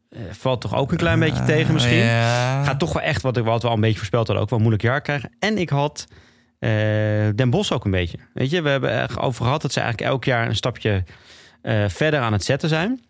Eh, 0.09 0.19
valt 0.31 0.61
toch 0.61 0.75
ook 0.75 0.91
een 0.91 0.97
klein 0.97 1.19
beetje 1.19 1.43
tegen 1.43 1.73
misschien. 1.73 1.97
Ja. 1.97 2.63
Gaat 2.63 2.79
toch 2.79 2.93
wel 2.93 3.01
echt, 3.03 3.21
wat 3.21 3.37
ik 3.37 3.43
wat 3.43 3.61
we 3.61 3.67
al 3.67 3.73
een 3.73 3.81
beetje 3.81 3.97
voorspeld 3.97 4.25
hadden, 4.27 4.43
ook 4.43 4.49
wel 4.49 4.59
een 4.59 4.65
moeilijk 4.65 4.89
jaar 4.89 5.01
krijgen. 5.01 5.31
En 5.39 5.57
ik 5.57 5.69
had 5.69 6.05
Den 7.35 7.49
Bos 7.49 7.71
ook 7.71 7.85
een 7.85 7.91
beetje. 7.91 8.17
Weet 8.33 8.49
je, 8.49 8.61
we 8.61 8.69
hebben 8.69 8.89
er 8.91 9.21
over 9.21 9.45
gehad 9.45 9.61
dat 9.61 9.73
ze 9.73 9.79
eigenlijk 9.79 10.11
elk 10.11 10.23
jaar 10.25 10.47
een 10.47 10.55
stapje 10.55 11.03
verder 11.87 12.19
aan 12.19 12.33
het 12.33 12.43
zetten 12.43 12.69
zijn. 12.69 13.01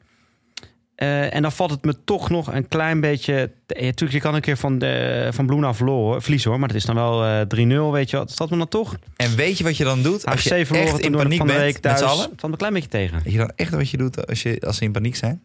Eh, 0.98 1.34
en 1.34 1.42
dan 1.42 1.52
valt 1.52 1.72
het 1.72 1.84
me 1.86 2.04
toch 2.04 2.30
nog 2.30 2.54
een 2.54 2.68
klein 2.68 3.02
beetje. 3.02 3.34
Ja, 3.68 3.82
natuurlijk, 3.82 4.12
je 4.12 4.20
kan 4.20 4.36
een 4.36 4.42
keer 4.42 4.58
van, 4.58 4.80
de, 4.80 5.30
van 5.34 5.74
verloren, 5.76 6.22
verliezen 6.22 6.50
hoor. 6.50 6.60
Maar 6.60 6.68
dat 6.68 6.78
is 6.78 6.86
dan 6.86 6.96
wel 6.96 7.26
eh 7.26 7.42
3-0, 7.90 7.92
weet 7.92 8.10
je 8.10 8.18
wat. 8.18 8.32
Staat 8.32 8.50
me 8.50 8.58
dan 8.58 8.68
toch? 8.68 8.98
En 9.16 9.36
weet 9.36 9.58
je 9.58 9.64
wat 9.64 9.78
je 9.78 9.84
dan 9.84 10.02
doet? 10.04 10.26
Als 10.26 10.44
je 10.44 10.66
verloren 10.66 10.90
echt 10.92 11.00
in 11.00 11.12
de- 11.12 11.18
paniek 11.18 11.38
van 11.38 11.48
de 11.48 11.54
bent 11.54 11.64
week 11.66 11.74
met 11.74 11.82
thuis. 11.82 12.00
Het 12.00 12.10
allen. 12.10 12.24
valt 12.26 12.42
me 12.42 12.50
een 12.50 12.58
klein 12.58 12.74
beetje 12.74 12.90
tegen. 12.90 13.24
Weet 13.24 13.32
je 13.34 13.38
dan 13.40 13.52
echt 13.56 13.72
wat 13.72 13.90
je 13.90 13.98
doet 13.98 14.28
als, 14.28 14.42
je, 14.44 14.62
als 14.66 14.78
ze 14.78 14.84
in 14.84 14.92
paniek 14.92 15.16
zijn? 15.16 15.44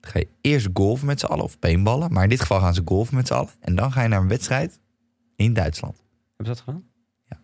Dan 0.00 0.10
ga 0.10 0.18
je 0.18 0.28
eerst 0.40 0.68
golfen 0.74 1.06
met 1.06 1.20
z'n 1.20 1.26
allen 1.26 1.44
of 1.44 1.58
paintballen. 1.58 2.12
Maar 2.12 2.22
in 2.22 2.28
dit 2.28 2.40
geval 2.40 2.60
gaan 2.60 2.74
ze 2.74 2.82
golfen 2.84 3.14
met 3.16 3.26
z'n 3.26 3.32
allen. 3.34 3.50
En 3.60 3.74
dan 3.74 3.92
ga 3.92 4.02
je 4.02 4.08
naar 4.08 4.20
een 4.20 4.28
wedstrijd 4.28 4.80
in 5.36 5.52
Duitsland. 5.52 5.96
Hebben 6.36 6.56
ze 6.56 6.62
dat 6.64 6.74
gedaan? 6.74 6.84
Ja. 7.28 7.40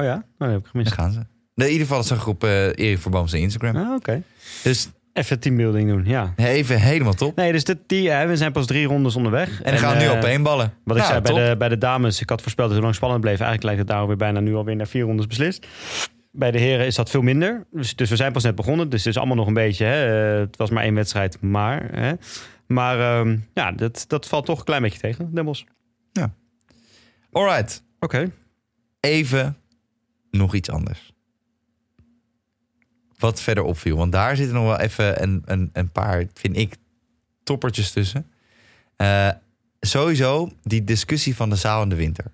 Oh 0.00 0.02
ja? 0.08 0.14
Oh, 0.14 0.22
dat 0.38 0.48
heb 0.48 0.58
ik 0.60 0.66
gemist. 0.66 0.88
Daar 0.88 0.98
gaan 0.98 1.12
ze. 1.12 1.20
In 1.54 1.64
ieder 1.70 1.86
geval 1.86 2.02
zag 2.02 2.20
ik 2.20 2.26
op 2.26 2.44
eh 2.44 2.64
Erik 2.66 2.98
Verboom 2.98 3.26
zijn 3.28 3.42
Instagram. 3.42 3.76
Ah, 3.76 3.94
Oké. 3.94 4.22
Dus 4.62 4.88
Even 5.12 5.40
teambuilding 5.40 5.88
doen, 5.88 6.04
ja. 6.04 6.32
even 6.36 6.80
helemaal 6.80 7.12
top. 7.12 7.36
Nee, 7.36 7.52
dus 7.52 7.64
dit, 7.64 7.78
die, 7.86 8.10
eh, 8.10 8.26
we 8.28 8.36
zijn 8.36 8.52
pas 8.52 8.66
drie 8.66 8.86
rondes 8.86 9.16
onderweg. 9.16 9.62
En 9.62 9.70
dan 9.72 9.80
gaan 9.80 9.96
we 9.96 10.02
nu 10.02 10.08
eh, 10.08 10.12
op 10.12 10.20
paintballen. 10.20 10.74
Wat 10.84 10.96
ik 10.96 11.02
Nou, 11.02 11.22
zei 11.22 11.34
bij 11.34 11.48
de, 11.48 11.56
bij 11.56 11.68
de 11.68 11.78
dames, 11.78 12.20
ik 12.20 12.28
had 12.28 12.42
voorspeld 12.42 12.66
dat 12.66 12.76
het 12.76 12.84
lang 12.84 12.96
spannend 12.96 13.20
bleef. 13.20 13.40
Eigenlijk 13.40 13.62
lijkt 13.62 13.78
het 13.78 13.88
daar 13.88 14.06
weer 14.06 14.16
bijna 14.16 14.40
nu 14.40 14.54
alweer 14.54 14.76
naar 14.76 14.86
vier 14.86 15.02
rondes 15.02 15.26
beslist. 15.26 15.66
Bij 16.30 16.50
de 16.50 16.58
heren 16.58 16.86
is 16.86 16.94
dat 16.94 17.10
veel 17.10 17.22
minder. 17.22 17.66
Dus, 17.70 17.96
dus 17.96 18.10
we 18.10 18.16
zijn 18.16 18.32
pas 18.32 18.42
net 18.42 18.54
begonnen. 18.54 18.88
Dus 18.88 19.04
het 19.04 19.08
is 19.14 19.18
allemaal 19.18 19.36
nog 19.36 19.46
een 19.46 19.54
beetje. 19.54 19.84
Hè, 19.84 20.32
eh, 20.34 20.40
het 20.40 20.56
was 20.56 20.70
maar 20.70 20.82
één 20.82 20.94
wedstrijd, 20.94 21.40
maar. 21.40 21.88
Hè. 21.92 22.12
Maar 22.66 23.00
ehm, 23.00 23.36
ja, 23.54 23.72
dat, 23.72 24.04
dat 24.08 24.28
valt 24.28 24.46
toch 24.46 24.58
een 24.58 24.64
klein 24.64 24.82
beetje 24.82 24.98
tegen, 24.98 25.34
Den 25.34 25.44
Bosch. 25.44 25.62
Alright. 27.32 27.82
Oké. 28.00 28.32
Even 29.00 29.56
nog 30.30 30.54
iets 30.54 30.70
anders. 30.70 31.12
Wat 33.22 33.40
verder 33.42 33.64
opviel. 33.64 33.96
Want 33.96 34.12
daar 34.12 34.36
zitten 34.36 34.54
nog 34.54 34.64
wel 34.64 34.78
even 34.80 35.22
een, 35.22 35.42
een, 35.44 35.70
een 35.72 35.90
paar, 35.92 36.24
vind 36.34 36.56
ik, 36.56 36.76
toppertjes 37.42 37.90
tussen. 37.90 38.26
Eh, 38.96 39.28
sowieso 39.80 40.50
die 40.62 40.84
discussie 40.84 41.36
van 41.36 41.50
de 41.50 41.56
zaal 41.56 41.82
in 41.82 41.88
de 41.88 41.94
winter. 41.94 42.24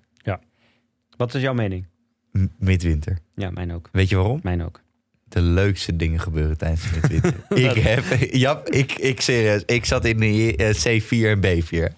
Wat 1.17 1.33
is 1.33 1.41
jouw 1.41 1.53
mening? 1.53 1.85
M- 2.31 2.45
midwinter. 2.57 3.17
Ja, 3.35 3.49
mijn 3.49 3.73
ook. 3.73 3.89
Weet 3.91 4.09
je 4.09 4.15
waarom? 4.15 4.39
Mijn 4.43 4.63
ook. 4.63 4.81
De 5.23 5.41
leukste 5.41 5.95
dingen 5.95 6.19
gebeuren 6.19 6.57
tijdens 6.57 6.81
de 6.81 6.89
midwinter. 7.01 7.43
ik 7.69 7.83
heb, 7.83 8.03
ja, 8.31 8.61
ik, 8.65 8.91
ik 8.91 9.21
serieus, 9.21 9.63
ik 9.65 9.85
zat 9.85 10.05
in 10.05 10.17
de 10.17 10.55
eh, 10.55 11.01
C4 11.01 11.09
en 11.09 11.63
B4. 11.63 11.95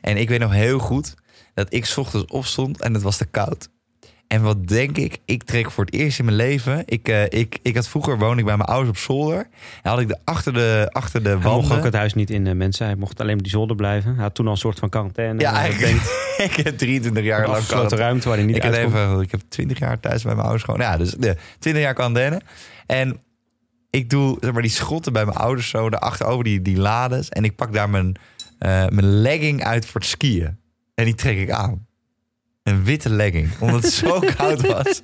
En 0.00 0.16
ik 0.16 0.28
weet 0.28 0.40
nog 0.40 0.52
heel 0.52 0.78
goed 0.78 1.14
dat 1.54 1.72
ik 1.72 1.84
's 1.84 1.96
ochtends 1.96 2.32
opstond 2.32 2.80
en 2.80 2.94
het 2.94 3.02
was 3.02 3.16
te 3.16 3.24
koud. 3.26 3.68
En 4.32 4.42
wat 4.42 4.68
denk 4.68 4.98
ik? 4.98 5.18
Ik 5.24 5.42
trek 5.42 5.70
voor 5.70 5.84
het 5.84 5.94
eerst 5.94 6.18
in 6.18 6.24
mijn 6.24 6.36
leven. 6.36 6.82
Ik, 6.86 7.08
eh, 7.08 7.24
ik, 7.24 7.58
ik 7.62 7.74
had 7.74 7.88
vroeger 7.88 8.18
woonde 8.18 8.38
ik 8.38 8.44
bij 8.44 8.56
mijn 8.56 8.68
ouders 8.68 8.90
op 8.90 8.96
zolder. 8.96 9.48
En 9.82 9.90
had 9.90 10.00
ik 10.00 10.08
de, 10.08 10.18
achter 10.24 10.52
de, 10.52 10.88
achter 10.92 11.22
de 11.22 11.28
Hij 11.28 11.38
mocht 11.38 11.72
ook 11.72 11.84
het 11.84 11.94
huis 11.94 12.14
niet 12.14 12.30
in 12.30 12.46
eh, 12.46 12.54
mensen. 12.54 12.86
Hij 12.86 12.96
mocht 12.96 13.20
alleen 13.20 13.36
op 13.36 13.42
die 13.42 13.50
zolder 13.50 13.76
blijven. 13.76 14.14
Hij 14.14 14.22
had 14.22 14.34
toen 14.34 14.46
al 14.46 14.52
een 14.52 14.58
soort 14.58 14.78
van 14.78 14.88
quarantaine. 14.88 15.40
Ja, 15.40 15.52
eigenlijk. 15.52 15.92
bedenkt. 15.92 16.56
ik 16.58 16.64
heb 16.64 16.78
23 16.78 17.24
jaar 17.24 17.40
lang 17.40 17.52
afgesloten 17.52 17.98
ruimte 17.98 18.28
waar 18.28 18.36
hij 18.36 18.46
niet 18.46 18.56
ik, 18.56 18.62
heb 18.62 18.74
even, 18.74 19.20
ik 19.20 19.30
heb 19.30 19.40
20 19.48 19.78
jaar 19.78 20.00
thuis 20.00 20.22
bij 20.22 20.32
mijn 20.32 20.46
ouders 20.46 20.64
gewoon. 20.64 20.80
Ja, 20.80 20.96
dus 20.96 21.10
de 21.10 21.36
20 21.58 21.82
jaar 21.82 21.94
quarantaine. 21.94 22.40
En 22.86 23.20
ik 23.90 24.10
doe 24.10 24.36
zeg 24.40 24.52
maar, 24.52 24.62
die 24.62 24.70
schotten 24.70 25.12
bij 25.12 25.24
mijn 25.24 25.38
ouders 25.38 25.68
zo 25.68 25.90
daarachter 25.90 26.26
over 26.26 26.44
die, 26.44 26.62
die 26.62 26.78
lades. 26.78 27.28
En 27.28 27.44
ik 27.44 27.56
pak 27.56 27.72
daar 27.72 27.90
mijn, 27.90 28.16
eh, 28.58 28.68
mijn 28.68 29.20
legging 29.20 29.64
uit 29.64 29.86
voor 29.86 30.00
het 30.00 30.10
skiën. 30.10 30.58
En 30.94 31.04
die 31.04 31.14
trek 31.14 31.38
ik 31.38 31.50
aan. 31.50 31.86
Een 32.62 32.84
witte 32.84 33.10
legging. 33.10 33.48
Omdat 33.60 33.82
het 33.82 33.92
zo 33.92 34.20
koud 34.36 34.66
was. 34.66 35.02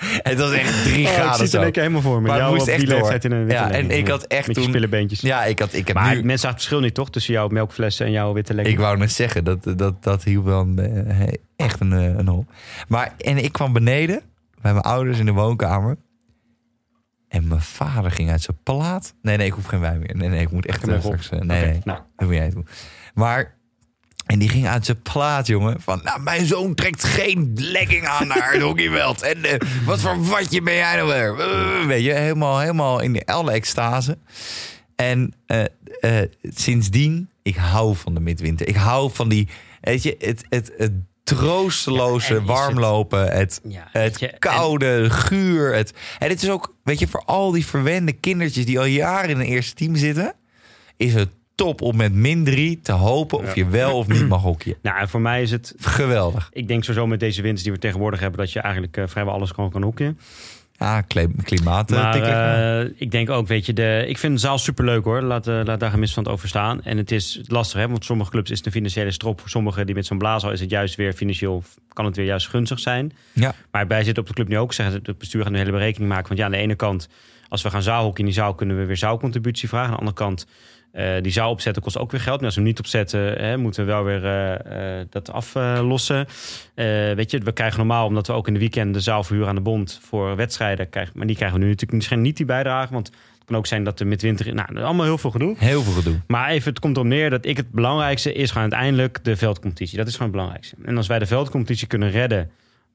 Het 0.00 0.38
was 0.38 0.52
echt 0.52 0.82
drie 0.82 1.04
Oh, 1.06 1.10
ik 1.12 1.16
graden 1.18 1.48
zo. 1.48 1.56
in 1.56 1.62
één 1.62 1.72
keer 1.72 1.82
helemaal 1.82 2.02
voor 2.02 2.22
me. 2.22 2.28
Maar 2.28 2.36
Jou 2.36 2.50
moest 2.50 2.62
op 2.62 2.68
echt 2.68 2.86
door. 2.86 3.12
in 3.12 3.32
een 3.32 3.38
witte 3.46 3.54
Ja, 3.54 3.70
en 3.70 3.90
ik 3.90 4.08
had 4.08 4.22
echt 4.24 4.46
Met 4.46 4.56
toen- 4.56 4.64
spillebeentjes. 4.64 5.20
Ja, 5.20 5.44
ik, 5.44 5.58
had, 5.58 5.72
ik 5.74 5.86
heb 5.86 5.96
Maar 5.96 6.14
nu... 6.14 6.22
mensen 6.22 6.38
zagen 6.38 6.48
het 6.48 6.56
verschil 6.58 6.80
niet, 6.80 6.94
toch? 6.94 7.10
Tussen 7.10 7.32
jouw 7.34 7.48
melkflessen 7.48 8.06
en 8.06 8.12
jouw 8.12 8.32
witte 8.32 8.54
legging. 8.54 8.76
Ik 8.76 8.82
wou 8.82 8.96
net 8.98 9.12
zeggen, 9.12 9.44
dat, 9.44 9.72
dat, 9.76 10.02
dat 10.02 10.24
hielp 10.24 10.44
wel 10.44 10.60
een, 10.60 10.78
eh, 10.78 11.28
echt 11.56 11.80
een, 11.80 11.92
eh, 11.92 12.04
een 12.04 12.28
hol. 12.28 12.46
Maar, 12.88 13.14
en 13.18 13.38
ik 13.44 13.52
kwam 13.52 13.72
beneden 13.72 14.22
bij 14.60 14.72
mijn 14.72 14.84
ouders 14.84 15.18
in 15.18 15.26
de 15.26 15.32
woonkamer. 15.32 15.96
En 17.28 17.48
mijn 17.48 17.60
vader 17.60 18.10
ging 18.10 18.30
uit 18.30 18.42
zijn 18.42 18.58
plaat. 18.62 19.14
Nee, 19.22 19.36
nee, 19.36 19.46
ik 19.46 19.52
hoef 19.52 19.66
geen 19.66 19.80
wijn 19.80 19.98
meer. 19.98 20.16
Nee, 20.16 20.28
nee, 20.28 20.40
ik 20.40 20.50
moet 20.52 20.66
echt 20.66 20.82
even 20.82 20.94
eh, 20.94 21.00
straks... 21.00 21.30
eh, 21.30 21.40
nee, 21.40 21.64
nee, 21.64 21.80
nou. 21.84 21.98
dat 22.16 22.26
moet 22.26 22.36
jij 22.36 22.50
doen. 22.50 22.66
Maar, 23.14 23.54
en 24.30 24.38
die 24.38 24.48
ging 24.48 24.68
uit 24.68 24.84
zijn 24.86 25.02
plaat, 25.02 25.46
jongen. 25.46 25.80
Van, 25.80 26.00
nou, 26.04 26.20
mijn 26.20 26.46
zoon 26.46 26.74
trekt 26.74 27.04
geen 27.04 27.52
legging 27.54 28.06
aan 28.06 28.26
naar 28.26 28.52
het 28.52 28.62
hockeyveld. 28.62 29.22
En 29.22 29.44
eh, 29.44 29.68
wat 29.84 30.00
voor 30.00 30.24
watje 30.24 30.62
ben 30.62 30.74
jij 30.74 30.96
nou 30.96 31.08
weer? 31.08 31.38
Eh, 31.40 31.86
weet 31.86 32.04
je, 32.04 32.12
helemaal, 32.12 32.58
helemaal 32.58 33.00
in 33.00 33.12
de 33.12 33.26
alle 33.26 33.52
extase. 33.52 34.18
En 34.96 35.32
eh, 35.46 35.62
sindsdien, 36.42 37.28
ik 37.42 37.56
hou 37.56 37.96
van 37.96 38.14
de 38.14 38.20
midwinter. 38.20 38.68
Ik 38.68 38.76
hou 38.76 39.10
van 39.12 39.28
die, 39.28 39.48
weet 39.80 40.02
je, 40.02 40.16
het, 40.18 40.44
het, 40.48 40.72
het 40.76 40.92
troosteloze 41.24 42.34
Ja, 42.34 42.42
warmlopen, 42.42 43.32
het, 43.32 43.60
Ja, 43.68 43.88
het 43.90 44.20
je, 44.20 44.28
en- 44.28 44.38
koude, 44.38 45.10
guur. 45.10 45.74
Het, 45.74 45.92
en 46.18 46.28
het 46.28 46.42
is 46.42 46.50
ook, 46.50 46.74
weet 46.82 46.98
je, 46.98 47.08
voor 47.08 47.22
al 47.24 47.50
die 47.50 47.66
verwende 47.66 48.12
kindertjes 48.12 48.64
die 48.66 48.78
al 48.78 48.84
jaren 48.84 49.30
in 49.30 49.40
een 49.40 49.46
eerste 49.46 49.74
team 49.74 49.96
zitten, 49.96 50.34
is 50.96 51.14
het 51.14 51.28
top 51.64 51.82
om 51.82 51.96
met 51.96 52.12
min 52.12 52.44
drie 52.44 52.80
te 52.82 52.92
hopen 52.92 53.38
of 53.38 53.54
je 53.54 53.66
wel 53.68 53.96
of 53.96 54.06
niet 54.08 54.28
mag 54.28 54.42
hockeyen. 54.42 54.78
Nou, 54.82 54.98
en 54.98 55.08
voor 55.08 55.20
mij 55.20 55.42
is 55.42 55.50
het... 55.50 55.74
Geweldig. 55.78 56.48
Ik 56.52 56.68
denk 56.68 56.84
sowieso 56.84 57.06
met 57.06 57.20
deze 57.20 57.42
winst 57.42 57.62
die 57.64 57.72
we 57.72 57.78
tegenwoordig 57.78 58.20
hebben... 58.20 58.38
dat 58.40 58.52
je 58.52 58.60
eigenlijk 58.60 58.96
eh, 58.96 59.04
vrijwel 59.06 59.34
alles 59.34 59.50
gewoon 59.50 59.70
kan 59.70 59.82
hoekje. 59.82 60.14
Ja, 60.78 61.00
kle- 61.00 61.28
klimaat. 61.42 61.90
eh, 61.92 61.98
Maar 61.98 62.80
eh, 62.82 62.90
ik 62.96 63.10
denk 63.10 63.30
ook, 63.30 63.46
weet 63.46 63.66
je, 63.66 63.72
de, 63.72 64.04
ik 64.08 64.18
vind 64.18 64.32
de 64.34 64.40
zaal 64.40 64.58
superleuk 64.58 65.04
hoor. 65.04 65.22
Laat, 65.22 65.46
laat 65.46 65.80
daar 65.80 65.90
gemis 65.90 66.12
van 66.12 66.22
het 66.22 66.32
over 66.32 66.48
staan. 66.48 66.82
En 66.82 66.96
het 66.96 67.10
is 67.10 67.40
lastig, 67.46 67.80
hè, 67.80 67.88
want 67.88 68.04
sommige 68.04 68.30
clubs 68.30 68.50
is 68.50 68.56
het 68.56 68.66
een 68.66 68.72
financiële 68.72 69.10
strop. 69.10 69.40
Voor 69.40 69.48
sommigen 69.48 69.86
die 69.86 69.94
met 69.94 70.06
zo'n 70.06 70.18
blaashal 70.18 70.52
is 70.52 70.60
het 70.60 70.70
juist 70.70 70.94
weer 70.94 71.12
financieel, 71.12 71.62
kan 71.92 72.04
het 72.04 72.16
weer 72.16 72.26
juist 72.26 72.48
gunstig 72.48 72.78
zijn. 72.78 73.12
ja. 73.32 73.54
Maar 73.70 73.86
wij 73.86 74.04
zitten 74.04 74.22
op 74.22 74.28
de 74.28 74.34
club 74.34 74.48
nu 74.48 74.58
ook, 74.58 74.72
zeggen 74.72 75.00
het 75.02 75.18
bestuur 75.18 75.42
gaat 75.42 75.52
een 75.52 75.58
hele 75.58 75.70
berekening 75.70 76.10
maken. 76.10 76.26
Want 76.28 76.38
ja, 76.38 76.44
aan 76.44 76.50
de 76.52 76.56
ene 76.56 76.74
kant, 76.74 77.08
als 77.48 77.62
we 77.62 77.70
gaan 77.70 77.82
zaalhokken 77.82 78.18
in 78.20 78.24
die 78.24 78.34
zaal, 78.34 78.54
kunnen 78.54 78.78
we 78.78 78.84
weer 78.84 78.96
zaalcontributie 78.96 79.68
vragen. 79.68 79.86
Aan 79.88 79.92
de 79.94 79.98
andere 79.98 80.16
kant, 80.16 80.46
eh, 80.92 81.22
die 81.22 81.32
zaal 81.32 81.50
opzetten 81.50 81.82
kost 81.82 81.98
ook 81.98 82.10
weer 82.10 82.20
geld. 82.20 82.36
Maar 82.36 82.44
als 82.44 82.54
we 82.54 82.60
hem 82.60 82.70
niet 82.70 82.78
opzetten, 82.78 83.20
hè, 83.20 83.56
moeten 83.56 83.84
we 83.84 83.92
wel 83.92 84.04
weer 84.04 84.24
eh, 84.24 84.98
eh, 85.00 85.06
dat 85.10 85.32
aflossen. 85.32 86.26
Weet 87.14 87.30
je, 87.30 87.38
we 87.38 87.52
krijgen 87.52 87.78
normaal, 87.78 88.06
omdat 88.06 88.26
we 88.26 88.32
ook 88.32 88.46
in 88.46 88.52
de 88.52 88.58
weekend 88.58 88.94
de 88.94 89.00
zaal 89.00 89.24
verhuren 89.24 89.48
aan 89.48 89.54
de 89.54 89.60
bond 89.60 90.00
voor 90.02 90.36
wedstrijden. 90.36 90.88
Krijgen, 90.88 91.12
maar 91.16 91.26
die 91.26 91.36
krijgen 91.36 91.58
we 91.58 91.64
nu 91.64 91.70
natuurlijk 91.70 91.96
misschien 91.96 92.20
niet 92.20 92.36
die 92.36 92.46
bijdrage. 92.46 92.92
Want 92.92 93.06
het 93.06 93.44
kan 93.46 93.56
ook 93.56 93.66
zijn 93.66 93.84
dat 93.84 94.00
er 94.00 94.06
met 94.06 94.22
winter... 94.22 94.54
Nou, 94.54 94.76
allemaal 94.76 95.06
heel 95.06 95.18
veel 95.18 95.30
gedoe. 95.30 95.54
Heel 95.58 95.82
veel 95.82 95.92
gedoe. 95.92 96.20
Maar 96.26 96.48
even, 96.48 96.70
het 96.70 96.80
komt 96.80 96.96
erop 96.96 97.08
neer 97.08 97.30
dat 97.30 97.46
ik 97.46 97.56
het 97.56 97.70
belangrijkste 97.70 98.32
is 98.32 98.50
gewoon 98.50 98.62
uiteindelijk 98.62 99.24
de 99.24 99.36
veldcompetitie. 99.36 99.98
Dat 99.98 100.06
is 100.06 100.12
gewoon 100.12 100.28
het 100.28 100.36
belangrijkste. 100.36 100.76
En 100.84 100.96
als 100.96 101.06
wij 101.06 101.18
de 101.18 101.26
veldcompetitie 101.26 101.86
kunnen 101.86 102.10
redden 102.10 102.50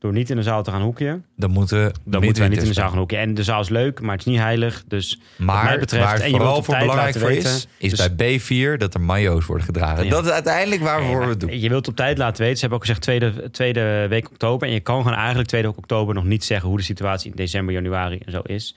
door 0.06 0.14
niet 0.14 0.30
in 0.30 0.36
de 0.36 0.44
zaal 0.44 0.64
te 0.64 0.72
gaan 0.72 0.82
hoekje, 0.82 1.22
Dan 1.36 1.52
moeten, 1.52 1.94
dan 2.06 2.24
moeten 2.24 2.42
wij 2.42 2.52
niet 2.52 2.62
in 2.62 2.68
de 2.68 2.74
zaal 2.74 2.90
gaan 2.90 2.98
hoekje. 2.98 3.18
En 3.18 3.34
de 3.34 3.44
zaal 3.44 3.62
is 3.62 3.70
leuk, 3.70 4.02
maar 4.02 4.12
het 4.12 4.20
is 4.20 4.26
niet 4.26 4.40
heilig. 4.40 4.84
Dus 4.88 5.20
Maar 5.38 5.56
wat 5.56 5.64
mij 5.64 5.80
betreft, 5.80 6.04
waar 6.04 6.14
het 6.14 6.22
en 6.24 6.32
je 6.32 6.38
wilt 6.38 6.44
vooral 6.44 6.64
voor 6.64 6.78
belangrijk 6.78 7.18
voor 7.18 7.32
is, 7.32 7.44
weten, 7.44 7.70
is 7.78 7.94
dus- 7.94 8.16
bij 8.16 8.40
B4 8.40 8.78
dat 8.78 8.94
er 8.94 9.02
mayo's 9.02 9.46
worden 9.46 9.66
gedragen. 9.66 10.04
Ja. 10.04 10.10
Dat 10.10 10.26
is 10.26 10.32
uiteindelijk 10.32 10.82
waarvoor 10.82 11.20
we 11.20 11.26
het 11.26 11.40
doen. 11.40 11.60
Je 11.60 11.70
wilt 11.70 11.88
op 11.88 11.96
tijd 11.96 12.18
laten 12.18 12.42
weten. 12.42 12.56
Ze 12.56 12.60
hebben 12.60 12.78
ook 12.78 12.86
gezegd 12.86 13.02
tweede, 13.02 13.52
tweede 13.52 14.06
week 14.10 14.30
oktober. 14.30 14.68
En 14.68 14.74
je 14.74 14.80
kan 14.80 15.02
gewoon 15.02 15.18
eigenlijk 15.18 15.48
tweede 15.48 15.68
week 15.68 15.78
oktober 15.78 16.16
nog 16.16 16.24
niet 16.24 16.44
zeggen 16.44 16.70
hoe 16.70 16.78
de 16.78 16.84
situatie 16.84 17.30
in 17.30 17.36
december, 17.36 17.74
januari 17.74 18.20
en 18.26 18.32
zo 18.32 18.42
is. 18.42 18.76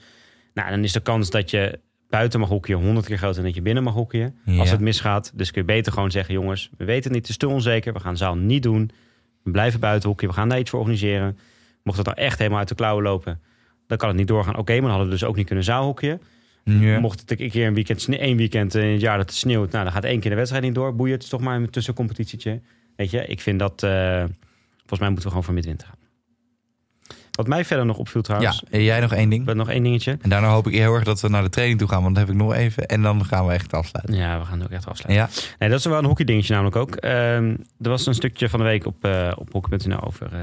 Nou, 0.53 0.69
dan 0.69 0.83
is 0.83 0.91
de 0.91 0.99
kans 0.99 1.29
dat 1.29 1.49
je 1.49 1.79
buiten 2.09 2.39
mag 2.39 2.49
hoekje 2.49 2.75
honderd 2.75 3.05
keer 3.05 3.17
groter 3.17 3.35
dan 3.35 3.45
dat 3.45 3.55
je 3.55 3.61
binnen 3.61 3.83
mag 3.83 3.93
hoekje. 3.93 4.33
Ja. 4.45 4.59
Als 4.59 4.71
het 4.71 4.79
misgaat. 4.79 5.31
Dus 5.35 5.51
kun 5.51 5.61
je 5.61 5.67
beter 5.67 5.91
gewoon 5.93 6.11
zeggen, 6.11 6.33
jongens, 6.33 6.69
we 6.77 6.85
weten 6.85 7.03
het 7.03 7.11
niet, 7.11 7.21
het 7.21 7.29
is 7.29 7.37
te 7.37 7.47
onzeker. 7.47 7.93
We 7.93 7.99
gaan 7.99 8.11
de 8.11 8.17
zaal 8.17 8.35
niet 8.35 8.63
doen. 8.63 8.91
We 9.49 9.55
blijven 9.55 9.79
buiten 9.79 10.09
hoekje. 10.09 10.27
We 10.27 10.33
gaan 10.33 10.49
daar 10.49 10.59
iets 10.59 10.69
voor 10.69 10.79
organiseren. 10.79 11.37
Mocht 11.83 11.97
het 11.97 12.05
dan 12.05 12.15
echt 12.15 12.37
helemaal 12.37 12.59
uit 12.59 12.67
de 12.67 12.75
klauwen 12.75 13.03
lopen, 13.03 13.39
dan 13.87 13.97
kan 13.97 14.07
het 14.07 14.17
niet 14.17 14.27
doorgaan. 14.27 14.57
Oké, 14.57 14.71
maar 14.71 14.81
dan 14.81 14.89
hadden 14.89 15.07
we 15.07 15.13
dus 15.13 15.23
ook 15.23 15.35
niet 15.35 15.45
kunnen 15.45 15.63
zaalhoekje. 15.63 16.19
Ja. 16.63 16.99
Mocht 16.99 17.19
het 17.19 17.41
een 17.41 17.49
keer 17.49 17.67
een 17.67 17.73
weekend, 17.73 18.07
één 18.09 18.37
weekend 18.37 18.75
in 18.75 18.91
het 18.91 19.01
jaar 19.01 19.17
dat 19.17 19.25
het 19.25 19.35
sneeuwt, 19.37 19.71
nou, 19.71 19.83
dan 19.83 19.93
gaat 19.93 20.03
één 20.03 20.19
keer 20.19 20.29
de 20.29 20.35
wedstrijd 20.35 20.63
niet 20.63 20.75
door. 20.75 20.95
Boeien, 20.95 21.13
het 21.13 21.23
is 21.23 21.29
toch 21.29 21.41
maar 21.41 21.55
een 21.55 21.69
tussencompetitietje. 21.69 22.61
Weet 22.95 23.11
je, 23.11 23.25
ik 23.25 23.41
vind 23.41 23.59
dat, 23.59 23.83
eh, 23.83 24.23
volgens 24.77 24.99
mij 24.99 25.09
moeten 25.09 25.23
we 25.23 25.29
gewoon 25.29 25.43
voor 25.43 25.53
midwinter 25.53 25.87
gaan. 25.87 25.98
Wat 27.31 27.47
mij 27.47 27.65
verder 27.65 27.85
nog 27.85 27.97
opviel 27.97 28.21
ja, 28.21 28.27
trouwens, 28.27 28.63
en 28.69 28.83
jij 28.83 28.99
nog 28.99 29.13
één 29.13 29.29
ding. 29.29 29.53
nog 29.53 29.69
één 29.69 29.83
dingetje. 29.83 30.17
En 30.21 30.29
daarna 30.29 30.47
hoop 30.49 30.67
ik 30.67 30.73
heel 30.73 30.93
erg 30.93 31.03
dat 31.03 31.21
we 31.21 31.29
naar 31.29 31.43
de 31.43 31.49
training 31.49 31.79
toe 31.79 31.87
gaan, 31.87 32.01
want 32.01 32.15
dan 32.15 32.23
heb 32.25 32.33
ik 32.33 32.39
nog 32.41 32.53
even. 32.53 32.85
En 32.85 33.01
dan 33.01 33.25
gaan 33.25 33.45
we 33.45 33.53
echt 33.53 33.73
afsluiten. 33.73 34.15
Ja, 34.15 34.39
we 34.39 34.45
gaan 34.45 34.63
ook 34.63 34.69
echt 34.69 34.87
afsluiten. 34.87 35.25
Ja, 35.25 35.29
Nee, 35.59 35.69
dat 35.69 35.79
is 35.79 35.85
wel 35.85 35.97
een 35.97 36.05
hockeydingetje 36.05 36.53
namelijk 36.53 36.75
ook. 36.75 36.95
Ehm, 36.95 37.55
er 37.81 37.89
was 37.89 38.05
een 38.05 38.13
stukje 38.13 38.49
van 38.49 38.59
de 38.59 38.65
week 38.65 38.85
op, 38.85 39.05
eh 39.05 39.31
op 39.35 39.51
hockey.nl 39.51 40.01
over 40.01 40.33
eh, 40.33 40.39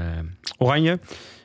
Oranje. 0.57 0.99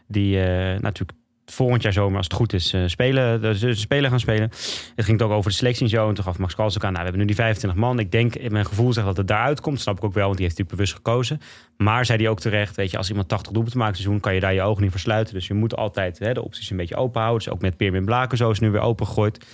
Die 0.06 0.42
eh, 0.42 0.80
natuurlijk 0.80 1.12
volgend 1.46 1.82
jaar 1.82 1.92
zomer, 1.92 2.16
als 2.16 2.26
het 2.26 2.34
goed 2.34 2.52
is, 2.52 2.72
eh, 2.72 2.82
spelen, 2.86 3.42
de, 3.42 3.58
de 3.58 3.74
spelen 3.74 4.10
gaan 4.10 4.20
spelen. 4.20 4.50
Het 4.94 5.04
ging 5.04 5.22
ook 5.22 5.30
over 5.30 5.50
de 5.50 5.56
selectie 5.56 5.84
en 5.84 5.90
zo. 5.90 6.08
En 6.08 6.14
toen 6.14 6.24
gaf 6.24 6.38
Max 6.38 6.54
Kals 6.54 6.76
ook 6.76 6.84
aan, 6.84 6.92
nou, 6.92 7.04
we 7.04 7.08
hebben 7.08 7.20
nu 7.20 7.26
die 7.26 7.36
25 7.36 7.80
man. 7.80 7.98
Ik 7.98 8.10
denk, 8.10 8.34
in 8.34 8.52
mijn 8.52 8.66
gevoel 8.66 8.92
zegt 8.92 9.06
dat 9.06 9.16
het 9.16 9.28
daaruit 9.28 9.60
komt. 9.60 9.80
Snap 9.80 9.96
ik 9.96 10.04
ook 10.04 10.14
wel, 10.14 10.26
want 10.26 10.36
die 10.36 10.46
heeft 10.46 10.58
natuurlijk 10.58 10.92
bewust 10.92 11.06
gekozen. 11.06 11.40
Maar 11.76 12.06
zei 12.06 12.18
hij 12.18 12.30
ook 12.30 12.40
terecht, 12.40 12.76
weet 12.76 12.90
je, 12.90 12.96
als 12.96 13.08
iemand 13.08 13.28
80 13.28 13.52
doelpunten 13.52 13.80
maakt 13.80 13.96
seizoen, 13.96 14.20
kan 14.20 14.34
je 14.34 14.40
daar 14.40 14.54
je 14.54 14.62
ogen 14.62 14.82
niet 14.82 14.90
voor 14.90 15.00
sluiten. 15.00 15.34
Dus 15.34 15.46
je 15.46 15.54
moet 15.54 15.76
altijd 15.76 16.18
hè, 16.18 16.32
de 16.32 16.42
opties 16.42 16.70
een 16.70 16.76
beetje 16.76 16.96
open 16.96 17.20
houden. 17.20 17.44
Dus 17.44 17.52
ook 17.52 17.60
met 17.60 17.76
Peermin 17.76 18.04
Blaken 18.04 18.36
zo 18.36 18.50
is 18.50 18.58
nu 18.58 18.70
weer 18.70 18.80
open 18.80 19.06
gegooid. 19.06 19.46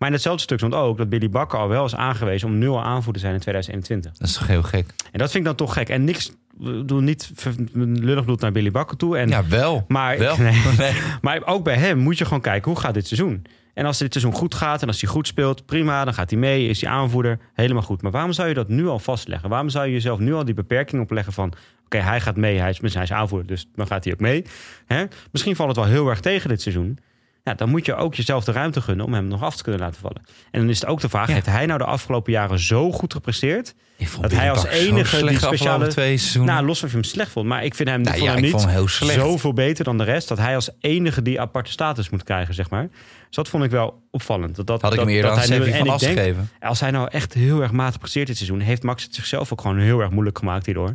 Maar 0.00 0.08
in 0.08 0.14
hetzelfde 0.14 0.42
stuk 0.42 0.58
stond 0.58 0.74
ook 0.74 0.98
dat 0.98 1.08
Billy 1.08 1.30
Bakker 1.30 1.58
al 1.58 1.68
wel 1.68 1.84
is 1.84 1.94
aangewezen 1.94 2.48
om 2.48 2.58
nul 2.58 2.82
aanvoerder 2.82 3.12
te 3.12 3.18
zijn 3.18 3.34
in 3.34 3.40
2021. 3.40 4.12
dat 4.12 4.28
is 4.28 4.34
toch 4.34 4.46
heel 4.46 4.62
gek. 4.62 4.86
En 5.12 5.18
dat 5.18 5.30
vind 5.30 5.34
ik 5.34 5.44
dan 5.44 5.54
toch 5.54 5.72
gek. 5.72 5.88
En 5.88 6.04
niks, 6.04 6.32
we 6.58 6.84
doen 6.84 7.04
niet 7.04 7.32
lullig 7.74 8.24
bloed 8.24 8.40
naar 8.40 8.52
Billy 8.52 8.70
Bakker 8.70 8.96
toe. 8.96 9.18
En, 9.18 9.28
Ja, 9.28 9.46
wel. 9.46 9.84
maar, 9.88 10.18
wel. 10.18 10.36
nee, 10.40 10.62
Nee. 10.78 10.92
maar 11.20 11.42
ook 11.44 11.64
bij 11.64 11.76
hem 11.76 11.98
moet 11.98 12.18
je 12.18 12.24
gewoon 12.24 12.40
kijken, 12.40 12.70
hoe 12.70 12.80
gaat 12.80 12.94
dit 12.94 13.06
seizoen? 13.06 13.44
En 13.74 13.86
als 13.86 13.98
dit 13.98 14.12
seizoen 14.12 14.34
goed 14.34 14.54
gaat 14.54 14.82
en 14.82 14.88
als 14.88 15.00
hij 15.00 15.10
goed 15.10 15.26
speelt, 15.26 15.66
prima, 15.66 16.04
dan 16.04 16.14
gaat 16.14 16.30
hij 16.30 16.38
mee, 16.38 16.68
is 16.68 16.80
hij 16.80 16.90
aanvoerder, 16.90 17.38
helemaal 17.54 17.82
goed. 17.82 18.02
Maar 18.02 18.12
waarom 18.12 18.32
zou 18.32 18.48
je 18.48 18.54
dat 18.54 18.68
nu 18.68 18.86
al 18.86 18.98
vastleggen? 18.98 19.48
Waarom 19.48 19.68
zou 19.68 19.86
je 19.86 19.92
jezelf 19.92 20.18
nu 20.18 20.34
al 20.34 20.44
die 20.44 20.54
beperking 20.54 21.02
opleggen 21.02 21.32
van, 21.32 21.52
oké, 21.84 21.98
hij 21.98 22.20
gaat 22.20 22.36
mee, 22.36 22.58
hij 22.58 22.70
is, 22.80 22.94
hij 22.94 23.02
is 23.02 23.12
aanvoerder, 23.12 23.46
dus 23.46 23.68
dan 23.74 23.86
gaat 23.86 24.04
hij 24.04 24.12
ook 24.12 24.20
mee. 24.20 24.44
Hè? 24.86 25.04
Misschien 25.32 25.56
valt 25.56 25.68
het 25.68 25.78
wel 25.78 25.86
heel 25.86 26.08
erg 26.08 26.20
tegen 26.20 26.48
dit 26.48 26.62
seizoen. 26.62 26.98
Ja, 27.44 27.54
dan 27.54 27.68
moet 27.68 27.86
je 27.86 27.94
ook 27.94 28.14
jezelf 28.14 28.44
de 28.44 28.52
ruimte 28.52 28.80
gunnen 28.80 29.06
om 29.06 29.14
hem 29.14 29.26
nog 29.26 29.42
af 29.42 29.56
te 29.56 29.62
kunnen 29.62 29.80
laten 29.80 30.00
vallen. 30.00 30.22
En 30.50 30.60
dan 30.60 30.68
is 30.68 30.80
het 30.80 30.88
ook 30.88 31.00
de 31.00 31.08
vraag, 31.08 31.28
Ja. 31.28 31.34
heeft 31.34 31.46
hij 31.46 31.66
nou 31.66 31.78
de 31.78 31.84
afgelopen 31.84 32.32
jaren 32.32 32.58
zo 32.58 32.92
goed 32.92 33.12
gepresteerd? 33.12 33.74
Dat 34.20 34.32
hij 34.32 34.50
als 34.50 34.64
enige 34.66 35.26
die 35.26 35.38
speciale- 35.38 35.86
twee 35.86 36.16
seizoenen. 36.18 36.54
Nou, 36.54 36.66
los 36.66 36.82
of 36.82 36.88
je 36.90 36.94
hem 36.96 37.04
slecht 37.04 37.30
vond. 37.30 37.46
Maar 37.46 37.64
ik 37.64 37.74
vind 37.74 37.88
hem, 37.88 38.00
Nou 38.00 38.12
vond 38.16 38.24
ja, 38.26 38.34
hem 38.34 38.38
ik 38.38 38.42
niet 38.44 38.52
vond 38.52 38.64
hem 38.64 38.72
heel 38.74 38.88
slecht. 38.88 39.14
zoveel 39.20 39.52
beter 39.52 39.84
dan 39.84 39.98
de 39.98 40.04
rest. 40.04 40.28
Dat 40.28 40.38
hij 40.38 40.54
als 40.54 40.70
enige 40.80 41.22
die 41.22 41.40
aparte 41.40 41.70
status 41.70 42.10
moet 42.10 42.22
krijgen, 42.24 42.54
zeg 42.54 42.70
maar. 42.70 42.88
Dus 43.26 43.36
dat 43.36 43.48
vond 43.48 43.64
ik 43.64 43.70
wel 43.70 44.02
opvallend. 44.10 44.56
Dat, 44.56 44.66
dat, 44.66 44.82
Had 44.82 44.92
ik 44.92 44.98
dat, 44.98 45.08
eerder 45.08 45.30
dat 45.30 45.32
aan 45.40 45.48
hij 45.48 45.58
nu- 45.58 45.64
van 45.64 45.72
en 45.72 45.88
As 45.88 46.02
ik 46.02 46.08
denk, 46.08 46.18
gegeven. 46.18 46.50
Als 46.60 46.80
hij 46.80 46.90
nou 46.90 47.08
echt 47.10 47.34
heel 47.34 47.60
erg 47.62 47.72
matig 47.72 47.98
presteert 47.98 48.26
dit 48.26 48.36
seizoen... 48.36 48.60
heeft 48.60 48.82
Max 48.82 49.02
het 49.02 49.14
zichzelf 49.14 49.52
ook 49.52 49.60
gewoon 49.60 49.78
heel 49.78 50.00
erg 50.00 50.10
moeilijk 50.10 50.38
gemaakt 50.38 50.66
hierdoor. 50.66 50.94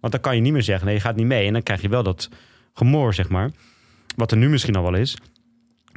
Want 0.00 0.12
dan 0.12 0.20
kan 0.22 0.34
je 0.34 0.40
niet 0.40 0.52
meer 0.52 0.62
zeggen, 0.62 0.86
nee, 0.86 0.94
je 0.94 1.00
gaat 1.00 1.16
niet 1.16 1.26
mee. 1.26 1.46
En 1.46 1.52
dan 1.52 1.62
krijg 1.62 1.82
je 1.82 1.88
wel 1.88 2.02
dat 2.02 2.28
gemoor, 2.74 3.14
zeg 3.14 3.28
maar. 3.28 3.50
Wat 4.16 4.30
er 4.30 4.36
nu 4.36 4.48
misschien 4.48 4.76
al 4.76 4.82
wel 4.82 4.94
is. 4.94 5.16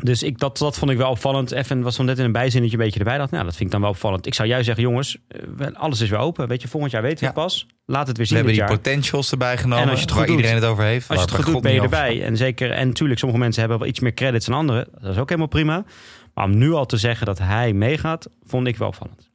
Dus 0.01 0.23
ik, 0.23 0.39
dat, 0.39 0.57
dat 0.57 0.77
vond 0.77 0.91
ik 0.91 0.97
wel 0.97 1.09
opvallend. 1.09 1.51
Even 1.51 1.81
was 1.81 1.95
van 1.95 2.05
net 2.05 2.17
in 2.19 2.25
een 2.25 2.31
bijzinnetje 2.31 2.77
een 2.77 2.83
beetje 2.83 2.99
erbij. 2.99 3.17
dacht, 3.17 3.31
nou, 3.31 3.43
dat 3.43 3.53
vind 3.53 3.65
ik 3.65 3.71
dan 3.71 3.81
wel 3.81 3.89
opvallend. 3.89 4.25
Ik 4.25 4.33
zou 4.33 4.47
juist 4.47 4.65
zeggen, 4.65 4.83
jongens, 4.83 5.17
eh, 5.27 5.67
alles 5.73 6.01
is 6.01 6.09
weer 6.09 6.19
open. 6.19 6.47
Weet 6.47 6.61
je, 6.61 6.67
volgend 6.67 6.91
jaar 6.91 7.01
weten 7.01 7.19
we 7.19 7.25
het 7.25 7.35
Ja. 7.35 7.41
pas. 7.41 7.65
Laat 7.85 8.07
het 8.07 8.17
weer 8.17 8.25
We 8.25 8.33
zien 8.33 8.35
hebben 8.37 8.55
dit 8.55 8.61
die 8.67 8.73
jaar. 8.75 8.81
potentials 8.83 9.31
erbij 9.31 9.57
genomen, 9.57 9.83
En 9.83 9.89
als 9.89 9.99
je 9.99 10.05
het 10.05 10.15
waar 10.15 10.25
doet- 10.25 10.35
iedereen 10.35 10.55
het 10.57 10.65
over 10.65 10.83
heeft. 10.83 11.09
Als 11.09 11.19
je 11.19 11.25
het 11.25 11.35
goed 11.35 11.53
doet, 11.53 11.61
ben 11.61 11.73
je 11.73 11.81
over 11.81 11.93
erbij. 11.97 12.23
En 12.23 12.37
zeker, 12.37 12.71
en 12.71 12.87
natuurlijk, 12.87 13.19
sommige 13.19 13.41
mensen 13.41 13.59
hebben 13.61 13.79
wel 13.79 13.87
iets 13.87 13.99
meer 13.99 14.13
credits 14.13 14.45
dan 14.45 14.55
anderen. 14.55 14.87
Dat 15.01 15.11
is 15.11 15.17
ook 15.17 15.27
helemaal 15.29 15.49
prima. 15.49 15.83
Maar 16.33 16.45
om 16.45 16.57
nu 16.57 16.71
al 16.71 16.85
te 16.85 16.97
zeggen 16.97 17.25
dat 17.25 17.37
hij 17.37 17.73
meegaat, 17.73 18.29
vond 18.43 18.67
ik 18.67 18.77
wel 18.77 18.87
opvallend. 18.87 19.27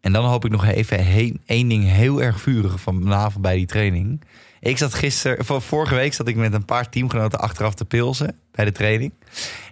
En 0.00 0.12
dan 0.12 0.24
hoop 0.24 0.44
ik 0.44 0.50
nog 0.50 0.66
even 0.66 0.98
één 1.46 1.68
ding 1.68 1.84
heel 1.84 2.22
erg 2.22 2.40
vurig 2.40 2.80
vanavond 2.80 3.42
bij 3.42 3.56
die 3.56 3.66
training. 3.66 4.22
Ik 4.60 4.78
zat 4.78 4.94
gisteren, 4.94 5.62
vorige 5.62 5.94
week 5.94 6.14
zat 6.14 6.28
ik 6.28 6.36
met 6.36 6.52
een 6.52 6.64
paar 6.64 6.88
teamgenoten 6.88 7.38
achteraf 7.38 7.74
te 7.74 7.84
pilsen 7.84 8.36
bij 8.50 8.64
de 8.64 8.72
training. 8.72 9.12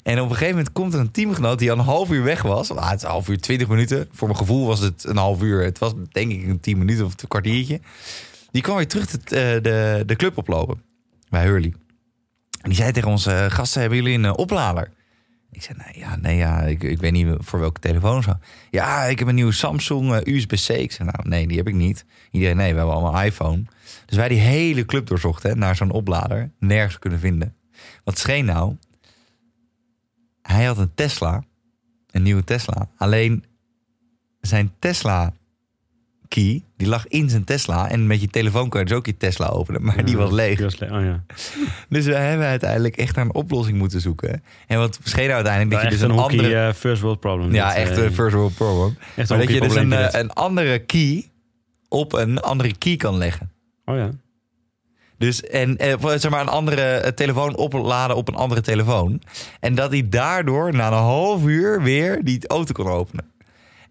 En 0.03 0.20
op 0.20 0.24
een 0.24 0.32
gegeven 0.36 0.55
moment 0.55 0.72
komt 0.72 0.95
er 0.95 1.01
een 1.01 1.11
teamgenoot 1.11 1.59
die 1.59 1.70
al 1.70 1.78
een 1.78 1.84
half 1.84 2.11
uur 2.11 2.22
weg 2.22 2.43
was. 2.43 2.70
Ah, 2.70 2.91
het 2.91 3.03
half 3.03 3.28
uur, 3.28 3.41
twintig 3.41 3.68
minuten. 3.68 4.09
Voor 4.12 4.28
mijn 4.28 4.41
gevoel 4.41 4.66
was 4.66 4.80
het 4.80 5.05
een 5.05 5.16
half 5.16 5.43
uur. 5.43 5.64
Het 5.64 5.78
was 5.78 5.93
denk 6.11 6.32
ik 6.32 6.47
een 6.47 6.61
tien 6.61 6.78
minuten 6.78 7.05
of 7.05 7.12
een 7.16 7.28
kwartiertje. 7.28 7.80
Die 8.51 8.62
kwam 8.62 8.76
weer 8.76 8.89
terug 8.89 9.07
de, 9.07 9.18
eh, 9.18 9.62
de, 9.62 10.03
de 10.07 10.16
club 10.16 10.36
oplopen 10.36 10.82
bij 11.28 11.45
Hurley. 11.45 11.74
En 12.61 12.68
die 12.68 12.78
zei 12.78 12.93
tegen 12.93 13.11
onze 13.11 13.32
eh, 13.32 13.51
gasten, 13.51 13.80
hebben 13.80 13.99
jullie 13.99 14.14
een 14.14 14.24
eh, 14.24 14.32
oplader? 14.36 14.91
Ik 15.51 15.62
zei, 15.62 15.78
nee, 15.84 15.99
ja, 15.99 16.16
nee, 16.16 16.36
ja 16.36 16.61
ik, 16.62 16.82
ik 16.82 16.99
weet 16.99 17.12
niet 17.12 17.36
voor 17.38 17.61
welke 17.61 17.80
telefoon 17.80 18.22
zo. 18.22 18.32
Ja, 18.70 19.05
ik 19.05 19.18
heb 19.18 19.28
een 19.28 19.34
nieuwe 19.34 19.53
Samsung 19.53 20.14
eh, 20.14 20.34
USB-C. 20.34 20.68
Ik 20.68 20.92
zei, 20.92 21.11
nou, 21.12 21.28
nee, 21.28 21.46
die 21.46 21.57
heb 21.57 21.68
ik 21.68 21.74
niet. 21.74 22.05
Iedereen, 22.30 22.57
nee, 22.57 22.70
we 22.70 22.76
hebben 22.76 22.94
allemaal 22.94 23.22
iPhone. 23.22 23.64
Dus 24.07 24.16
wij 24.16 24.28
die 24.28 24.38
hele 24.38 24.84
club 24.84 25.07
doorzochten 25.07 25.59
naar 25.59 25.76
zo'n 25.76 25.90
oplader. 25.90 26.51
Nergens 26.59 26.99
kunnen 26.99 27.18
vinden. 27.18 27.55
Wat 28.05 28.18
scheen 28.18 28.44
nou? 28.44 28.76
Hij 30.42 30.64
had 30.64 30.78
een 30.78 30.94
Tesla. 30.94 31.44
Een 32.11 32.22
nieuwe 32.22 32.44
Tesla. 32.44 32.88
Alleen 32.96 33.44
zijn 34.40 34.72
Tesla 34.78 35.32
key, 36.28 36.62
die 36.76 36.88
lag 36.88 37.06
in 37.06 37.30
zijn 37.30 37.44
Tesla. 37.44 37.90
En 37.90 38.06
met 38.06 38.20
je 38.20 38.28
telefoon 38.28 38.68
kan 38.68 38.80
je 38.80 38.86
dus 38.86 38.96
ook 38.96 39.06
je 39.06 39.16
Tesla 39.16 39.46
openen. 39.46 39.84
Maar 39.84 40.04
die 40.04 40.16
was 40.16 40.30
leeg. 40.30 40.56
Die 40.56 40.64
was 40.64 40.78
le- 40.78 40.96
oh 40.98 41.04
ja. 41.04 41.24
Dus 41.88 42.04
we 42.06 42.14
hebben 42.14 42.46
uiteindelijk 42.46 42.96
echt 42.96 43.16
naar 43.16 43.24
een 43.24 43.34
oplossing 43.34 43.78
moeten 43.78 44.00
zoeken. 44.00 44.42
En 44.66 44.78
wat 44.78 44.98
scheen 45.02 45.30
uiteindelijk 45.30 45.70
dat 45.74 45.82
je 45.82 45.88
dus 45.88 46.00
een 46.00 46.10
een 46.10 46.16
hockey 46.18 46.38
andere... 46.38 46.66
eh, 46.68 46.74
first 46.74 47.02
world 47.02 47.20
problem. 47.20 47.52
ja, 47.54 47.74
echt 47.74 47.96
eh, 47.98 48.04
een 48.04 48.12
first 48.12 48.34
world 48.34 48.54
problem. 48.54 48.96
echt 49.16 49.28
Maar 49.28 49.38
dat 49.38 49.48
je 49.50 49.60
dus 49.60 49.74
een, 49.74 49.92
eh, 49.92 50.20
een 50.20 50.32
andere 50.32 50.78
key 50.78 51.30
op 51.88 52.12
een 52.12 52.40
andere 52.40 52.76
key 52.78 52.96
kan 52.96 53.16
leggen. 53.18 53.50
Oh 53.84 53.96
ja. 53.96 54.10
Dus 55.18 55.42
en 55.42 55.76
eh, 55.76 55.94
zeg 56.16 56.30
maar 56.30 56.40
een 56.40 56.48
andere 56.48 57.12
telefoon 57.14 57.56
opladen 57.56 58.16
op 58.16 58.28
een 58.28 58.34
andere 58.34 58.60
telefoon. 58.60 59.22
En 59.60 59.74
dat 59.74 59.90
hij 59.90 60.08
daardoor 60.08 60.74
na 60.74 60.86
een 60.86 60.92
half 60.92 61.44
uur 61.44 61.82
weer 61.82 62.24
die 62.24 62.48
auto 62.48 62.72
kon 62.72 62.86
openen. 62.86 63.24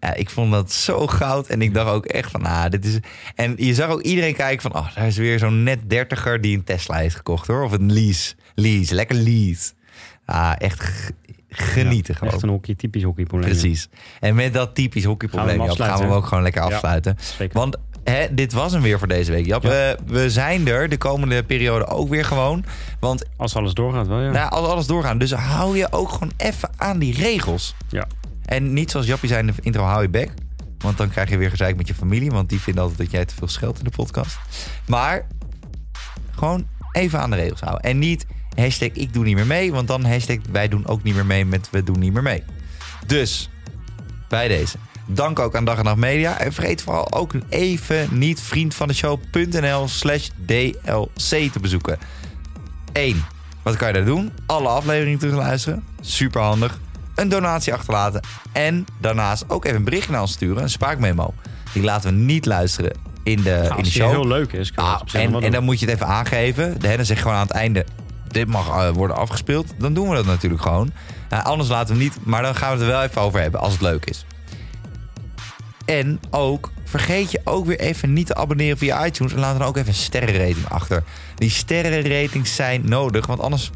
Ja, 0.00 0.14
ik 0.14 0.30
vond 0.30 0.52
dat 0.52 0.72
zo 0.72 1.06
goud. 1.06 1.46
En 1.46 1.62
ik 1.62 1.74
dacht 1.74 1.90
ook 1.90 2.06
echt 2.06 2.30
van, 2.30 2.44
ah, 2.44 2.70
dit 2.70 2.84
is... 2.84 2.98
En 3.34 3.54
je 3.56 3.74
zag 3.74 3.90
ook 3.90 4.02
iedereen 4.02 4.34
kijken 4.34 4.70
van, 4.70 4.80
oh, 4.80 4.94
daar 4.94 5.06
is 5.06 5.16
weer 5.16 5.38
zo'n 5.38 5.62
net 5.62 5.90
dertiger 5.90 6.40
die 6.40 6.56
een 6.56 6.64
Tesla 6.64 6.96
heeft 6.96 7.16
gekocht, 7.16 7.46
hoor. 7.46 7.64
Of 7.64 7.72
een 7.72 7.92
lease. 7.92 8.34
Lease, 8.54 8.94
lekker 8.94 9.16
lease. 9.16 9.72
Ah, 10.24 10.52
echt 10.58 11.12
genieten 11.48 12.12
Ja, 12.12 12.18
gewoon. 12.18 12.34
Echt 12.34 12.42
een 12.42 12.48
hockey, 12.48 12.74
typisch 12.74 13.02
hockeyprobleem. 13.02 13.50
Precies. 13.50 13.88
En 14.20 14.34
met 14.34 14.52
dat 14.52 14.74
typisch 14.74 15.04
hockeyprobleem, 15.04 15.58
Gaan 15.58 15.68
we 15.68 15.82
gaan 15.82 15.98
we 15.98 16.04
hem 16.04 16.12
ook 16.12 16.26
gewoon 16.26 16.42
lekker 16.42 16.62
afsluiten. 16.62 17.16
Want 17.52 17.76
hè, 18.04 18.34
dit 18.34 18.52
was 18.52 18.72
hem 18.72 18.82
weer 18.82 18.98
voor 18.98 19.08
deze 19.08 19.32
week, 19.32 19.46
Jap. 19.46 19.62
Ja. 19.62 19.90
Eh, 19.90 19.98
we 20.06 20.30
zijn 20.30 20.68
er 20.68 20.88
de 20.88 20.96
komende 20.96 21.42
periode 21.42 21.86
ook 21.86 22.08
weer 22.08 22.24
gewoon. 22.24 22.64
Want 23.00 23.24
Als 23.36 23.54
alles 23.54 23.74
doorgaat 23.74 24.06
wel, 24.06 24.20
ja. 24.20 24.30
nou, 24.30 24.50
als 24.50 24.68
alles 24.68 24.86
doorgaan, 24.86 25.18
dus 25.18 25.32
hou 25.32 25.76
je 25.76 25.92
ook 25.92 26.08
gewoon 26.08 26.32
even 26.36 26.70
aan 26.76 26.98
die 26.98 27.14
regels. 27.14 27.74
Ja. 27.88 28.06
En 28.48 28.72
niet 28.72 28.90
zoals 28.90 29.06
Jappie 29.06 29.28
zei 29.28 29.40
in 29.40 29.46
de 29.46 29.62
intro, 29.62 29.82
hou 29.82 30.02
je 30.02 30.08
bek. 30.08 30.30
Want 30.78 30.96
dan 30.96 31.10
krijg 31.10 31.30
je 31.30 31.36
weer 31.36 31.50
gezeik 31.50 31.76
met 31.76 31.88
je 31.88 31.94
familie. 31.94 32.30
Want 32.30 32.48
die 32.48 32.60
vinden 32.60 32.82
altijd 32.82 33.00
dat 33.00 33.10
jij 33.10 33.24
te 33.24 33.34
veel 33.34 33.48
scheldt 33.48 33.78
in 33.78 33.84
de 33.84 33.90
podcast. 33.90 34.38
Maar 34.86 35.26
gewoon 36.34 36.66
even 36.92 37.20
aan 37.20 37.30
de 37.30 37.36
regels 37.36 37.60
houden. 37.60 37.90
En 37.90 37.98
niet 37.98 38.26
hashtag 38.54 38.88
ik 38.88 39.12
doe 39.12 39.24
niet 39.24 39.34
meer 39.34 39.46
mee. 39.46 39.72
Want 39.72 39.88
dan 39.88 40.04
hashtag 40.04 40.36
wij 40.50 40.68
doen 40.68 40.86
ook 40.86 41.02
niet 41.02 41.14
meer 41.14 41.26
mee 41.26 41.44
met 41.44 41.70
we 41.70 41.82
doen 41.82 41.98
niet 41.98 42.12
meer 42.12 42.22
mee. 42.22 42.42
Dus 43.06 43.50
bij 44.28 44.48
deze. 44.48 44.76
Dank 45.06 45.38
ook 45.38 45.56
aan 45.56 45.64
Dag 45.64 45.78
en 45.78 45.84
Nacht 45.84 45.96
Media. 45.96 46.38
En 46.38 46.52
vergeet 46.52 46.82
vooral 46.82 47.12
ook 47.12 47.32
even 47.48 48.18
niet 48.18 48.40
vriendvandeshow.nl 48.40 49.88
slash 49.88 50.28
DLC 50.46 51.52
te 51.52 51.60
bezoeken. 51.60 51.98
1. 52.92 53.24
Wat 53.62 53.76
kan 53.76 53.88
je 53.88 53.94
daar 53.94 54.04
doen? 54.04 54.32
Alle 54.46 54.68
afleveringen 54.68 55.18
terugluisteren. 55.18 55.84
Super 56.00 56.40
handig. 56.40 56.80
Een 57.18 57.28
donatie 57.28 57.72
achterlaten. 57.74 58.20
En 58.52 58.86
daarnaast 59.00 59.44
ook 59.48 59.64
even 59.64 59.76
een 59.76 59.84
bericht 59.84 60.08
naar 60.08 60.20
ons 60.20 60.32
sturen. 60.32 60.62
Een 60.62 60.70
spraakmemo. 60.70 61.34
Die 61.72 61.82
laten 61.82 62.10
we 62.10 62.16
niet 62.16 62.46
luisteren 62.46 62.92
in 63.22 63.42
de, 63.42 63.60
Nou, 63.62 63.76
in 63.76 63.82
de 63.82 63.90
show. 63.90 64.10
heel 64.10 64.26
leuk 64.26 64.52
is, 64.52 64.72
Ah, 64.74 65.00
en, 65.12 65.52
dan 65.52 65.64
moet 65.64 65.80
je 65.80 65.86
het 65.86 65.94
even 65.94 66.06
aangeven. 66.06 66.76
Hè, 66.80 66.96
dan 66.96 67.04
zeg 67.04 67.16
je 67.16 67.22
gewoon 67.22 67.36
aan 67.36 67.46
het 67.46 67.56
einde... 67.56 67.86
dit 68.28 68.48
mag 68.48 68.68
eh, 68.68 68.90
worden 68.90 69.16
afgespeeld. 69.16 69.74
Dan 69.78 69.94
doen 69.94 70.08
we 70.08 70.14
dat 70.14 70.26
natuurlijk 70.26 70.62
gewoon. 70.62 70.92
Anders 71.42 71.68
laten 71.68 71.96
we 71.96 72.02
niet. 72.02 72.18
Maar 72.22 72.42
dan 72.42 72.54
gaan 72.54 72.68
we 72.68 72.74
het 72.74 72.82
er 72.84 72.96
wel 72.96 73.02
even 73.02 73.22
over 73.22 73.40
hebben 73.40 73.60
als 73.60 73.72
het 73.72 73.82
leuk 73.82 74.04
is. 74.04 74.26
En 75.84 76.20
ook, 76.30 76.72
vergeet 76.84 77.30
je 77.30 77.40
ook 77.44 77.66
weer 77.66 77.80
even 77.80 78.12
niet 78.12 78.26
te 78.26 78.34
abonneren 78.34 78.78
via 78.78 79.06
iTunes. 79.06 79.32
En 79.32 79.38
laat 79.38 79.58
dan 79.58 79.68
ook 79.68 79.76
even 79.76 79.88
een 79.88 79.94
sterrenrating 79.94 80.68
achter. 80.68 81.02
Die 81.34 81.50
sterrenratings 81.50 82.54
zijn 82.54 82.88
nodig, 82.88 83.26
want 83.26 83.40
anders 83.40 83.70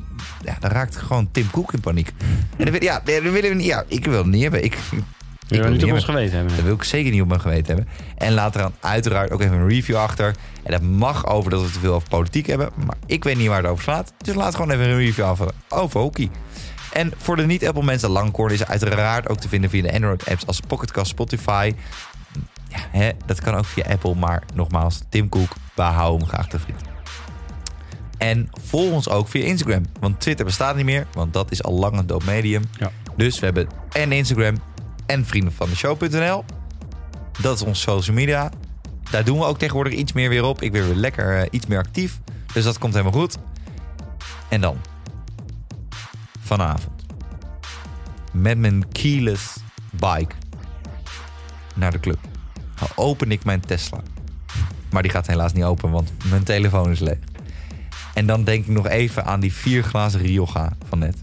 ja, 0.44 0.56
dan 0.60 0.70
raakt 0.70 0.96
gewoon 0.96 1.28
Tim 1.30 1.50
Cook 1.50 1.72
in 1.72 1.80
paniek. 1.80 2.12
En 2.56 2.64
dan, 2.64 2.80
ja, 2.80 3.00
dan 3.04 3.32
willen 3.32 3.50
we 3.50 3.54
niet. 3.54 3.66
Ja, 3.66 3.84
ik 3.86 4.04
wil 4.04 4.18
het 4.18 4.26
niet 4.26 4.42
hebben. 4.42 4.64
Ik, 4.64 4.78
ik 5.48 5.62
wil 5.62 5.70
niet 5.70 5.84
op 5.84 5.90
ons 5.90 6.04
geweten 6.04 6.36
hebben. 6.36 6.56
Dat 6.56 6.64
wil 6.64 6.74
ik 6.74 6.82
zeker 6.82 7.10
niet 7.10 7.22
op 7.22 7.28
mijn 7.28 7.40
geweten 7.40 7.66
hebben. 7.66 7.92
En 8.16 8.32
laat 8.32 8.54
er 8.54 8.60
dan 8.60 8.72
uiteraard 8.80 9.30
ook 9.30 9.40
even 9.40 9.56
een 9.56 9.68
review 9.68 9.96
achter. 9.96 10.34
En 10.62 10.72
dat 10.72 10.82
mag 10.82 11.26
over 11.26 11.50
dat 11.50 11.62
we 11.62 11.70
te 11.70 11.78
veel 11.78 11.94
over 11.94 12.08
politiek 12.08 12.46
hebben. 12.46 12.70
Maar 12.86 12.96
ik 13.06 13.24
weet 13.24 13.36
niet 13.36 13.48
waar 13.48 13.62
het 13.62 13.70
over 13.70 13.82
slaat. 13.82 14.12
Dus 14.18 14.34
laat 14.34 14.54
gewoon 14.54 14.70
even 14.70 14.88
een 14.88 14.96
review 14.96 15.24
af 15.24 15.40
over 15.68 16.00
hockey. 16.00 16.30
En 16.92 17.12
voor 17.16 17.36
de 17.36 17.46
niet-Apple 17.46 17.82
mensen, 17.82 18.10
Langkorn 18.10 18.52
is 18.52 18.66
uiteraard 18.66 19.28
ook 19.28 19.38
te 19.38 19.48
vinden 19.48 19.70
via 19.70 19.82
de 19.82 19.92
Android-apps 19.92 20.46
als 20.46 20.60
Pocketcast, 20.60 21.10
Spotify. 21.10 21.74
Ja, 22.68 22.78
hè, 22.90 23.10
dat 23.26 23.40
kan 23.40 23.54
ook 23.54 23.64
via 23.64 23.84
Apple. 23.88 24.14
Maar 24.14 24.42
nogmaals, 24.54 25.02
Tim 25.08 25.28
Cook, 25.28 25.52
we 25.74 25.82
houden 25.82 26.20
hem 26.20 26.28
graag 26.28 26.48
te 26.48 26.58
vriend. 26.58 26.91
En 28.22 28.48
volg 28.60 28.92
ons 28.92 29.08
ook 29.08 29.28
via 29.28 29.44
Instagram. 29.44 29.82
Want 30.00 30.20
Twitter 30.20 30.44
bestaat 30.44 30.76
niet 30.76 30.84
meer, 30.84 31.06
want 31.12 31.32
dat 31.32 31.50
is 31.50 31.62
al 31.62 31.72
lang 31.72 31.98
een 31.98 32.06
dood 32.06 32.24
medium. 32.24 32.62
Ja. 32.78 32.90
Dus 33.16 33.38
we 33.38 33.44
hebben 33.44 33.68
en 33.92 34.12
Instagram 34.12 34.56
en 35.06 35.26
vrienden 35.26 35.52
van 35.52 35.68
de 35.68 35.76
show.nl. 35.76 36.44
Dat 37.40 37.56
is 37.56 37.62
onze 37.62 37.80
social 37.80 38.16
media. 38.16 38.50
Daar 39.10 39.24
doen 39.24 39.38
we 39.38 39.44
ook 39.44 39.58
tegenwoordig 39.58 39.92
iets 39.92 40.12
meer 40.12 40.28
weer 40.28 40.44
op. 40.44 40.62
Ik 40.62 40.72
ben 40.72 40.86
weer 40.86 40.94
lekker 40.94 41.38
eh, 41.38 41.46
iets 41.50 41.66
meer 41.66 41.78
actief. 41.78 42.20
Dus 42.52 42.64
dat 42.64 42.78
komt 42.78 42.94
helemaal 42.94 43.20
goed. 43.20 43.38
En 44.48 44.60
dan. 44.60 44.76
Vanavond. 46.40 47.04
Met 48.32 48.58
mijn 48.58 48.88
keyless 48.88 49.56
bike. 49.90 50.34
Naar 51.74 51.90
de 51.90 52.00
club. 52.00 52.18
Dan 52.78 52.88
open 52.94 53.30
ik 53.30 53.44
mijn 53.44 53.60
Tesla. 53.60 54.00
Maar 54.90 55.02
die 55.02 55.10
gaat 55.10 55.26
helaas 55.26 55.52
niet 55.52 55.64
open, 55.64 55.90
want 55.90 56.12
mijn 56.24 56.42
telefoon 56.42 56.90
is 56.90 56.98
leeg. 56.98 57.18
En 58.14 58.26
dan 58.26 58.44
denk 58.44 58.66
ik 58.66 58.70
nog 58.72 58.88
even 58.88 59.24
aan 59.24 59.40
die 59.40 59.52
vier 59.52 59.82
glazen 59.82 60.20
Rioja 60.20 60.72
van 60.88 60.98
net. 60.98 61.16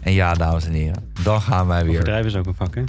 En 0.00 0.12
ja, 0.12 0.34
dames 0.34 0.64
en 0.66 0.72
heren, 0.72 1.12
dan 1.22 1.40
gaan 1.40 1.66
wij 1.66 1.82
weer. 1.82 1.92
Overdrijven 1.92 2.26
is 2.26 2.36
ook 2.36 2.46
een 2.46 2.54
vak, 2.54 2.74
hè? 2.74 2.82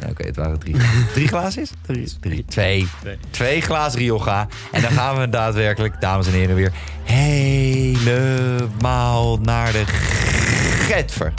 Nee, 0.00 0.10
Oké, 0.10 0.26
het 0.26 0.36
waren 0.36 0.58
drie. 0.58 0.76
drie 1.14 1.28
glazen 1.28 1.62
is? 1.62 1.70
Drie. 1.80 2.12
Drie. 2.20 2.44
Twee. 2.44 2.88
Twee. 3.00 3.18
Twee 3.30 3.60
glazen 3.60 3.98
Rioja. 3.98 4.48
En 4.72 4.82
dan 4.82 4.90
gaan 4.90 5.18
we 5.18 5.28
daadwerkelijk, 5.28 6.00
dames 6.00 6.26
en 6.26 6.32
heren, 6.32 6.54
weer 6.54 6.72
helemaal 7.02 8.18
naar 9.38 9.72
de 9.72 9.84
getver. 10.88 11.32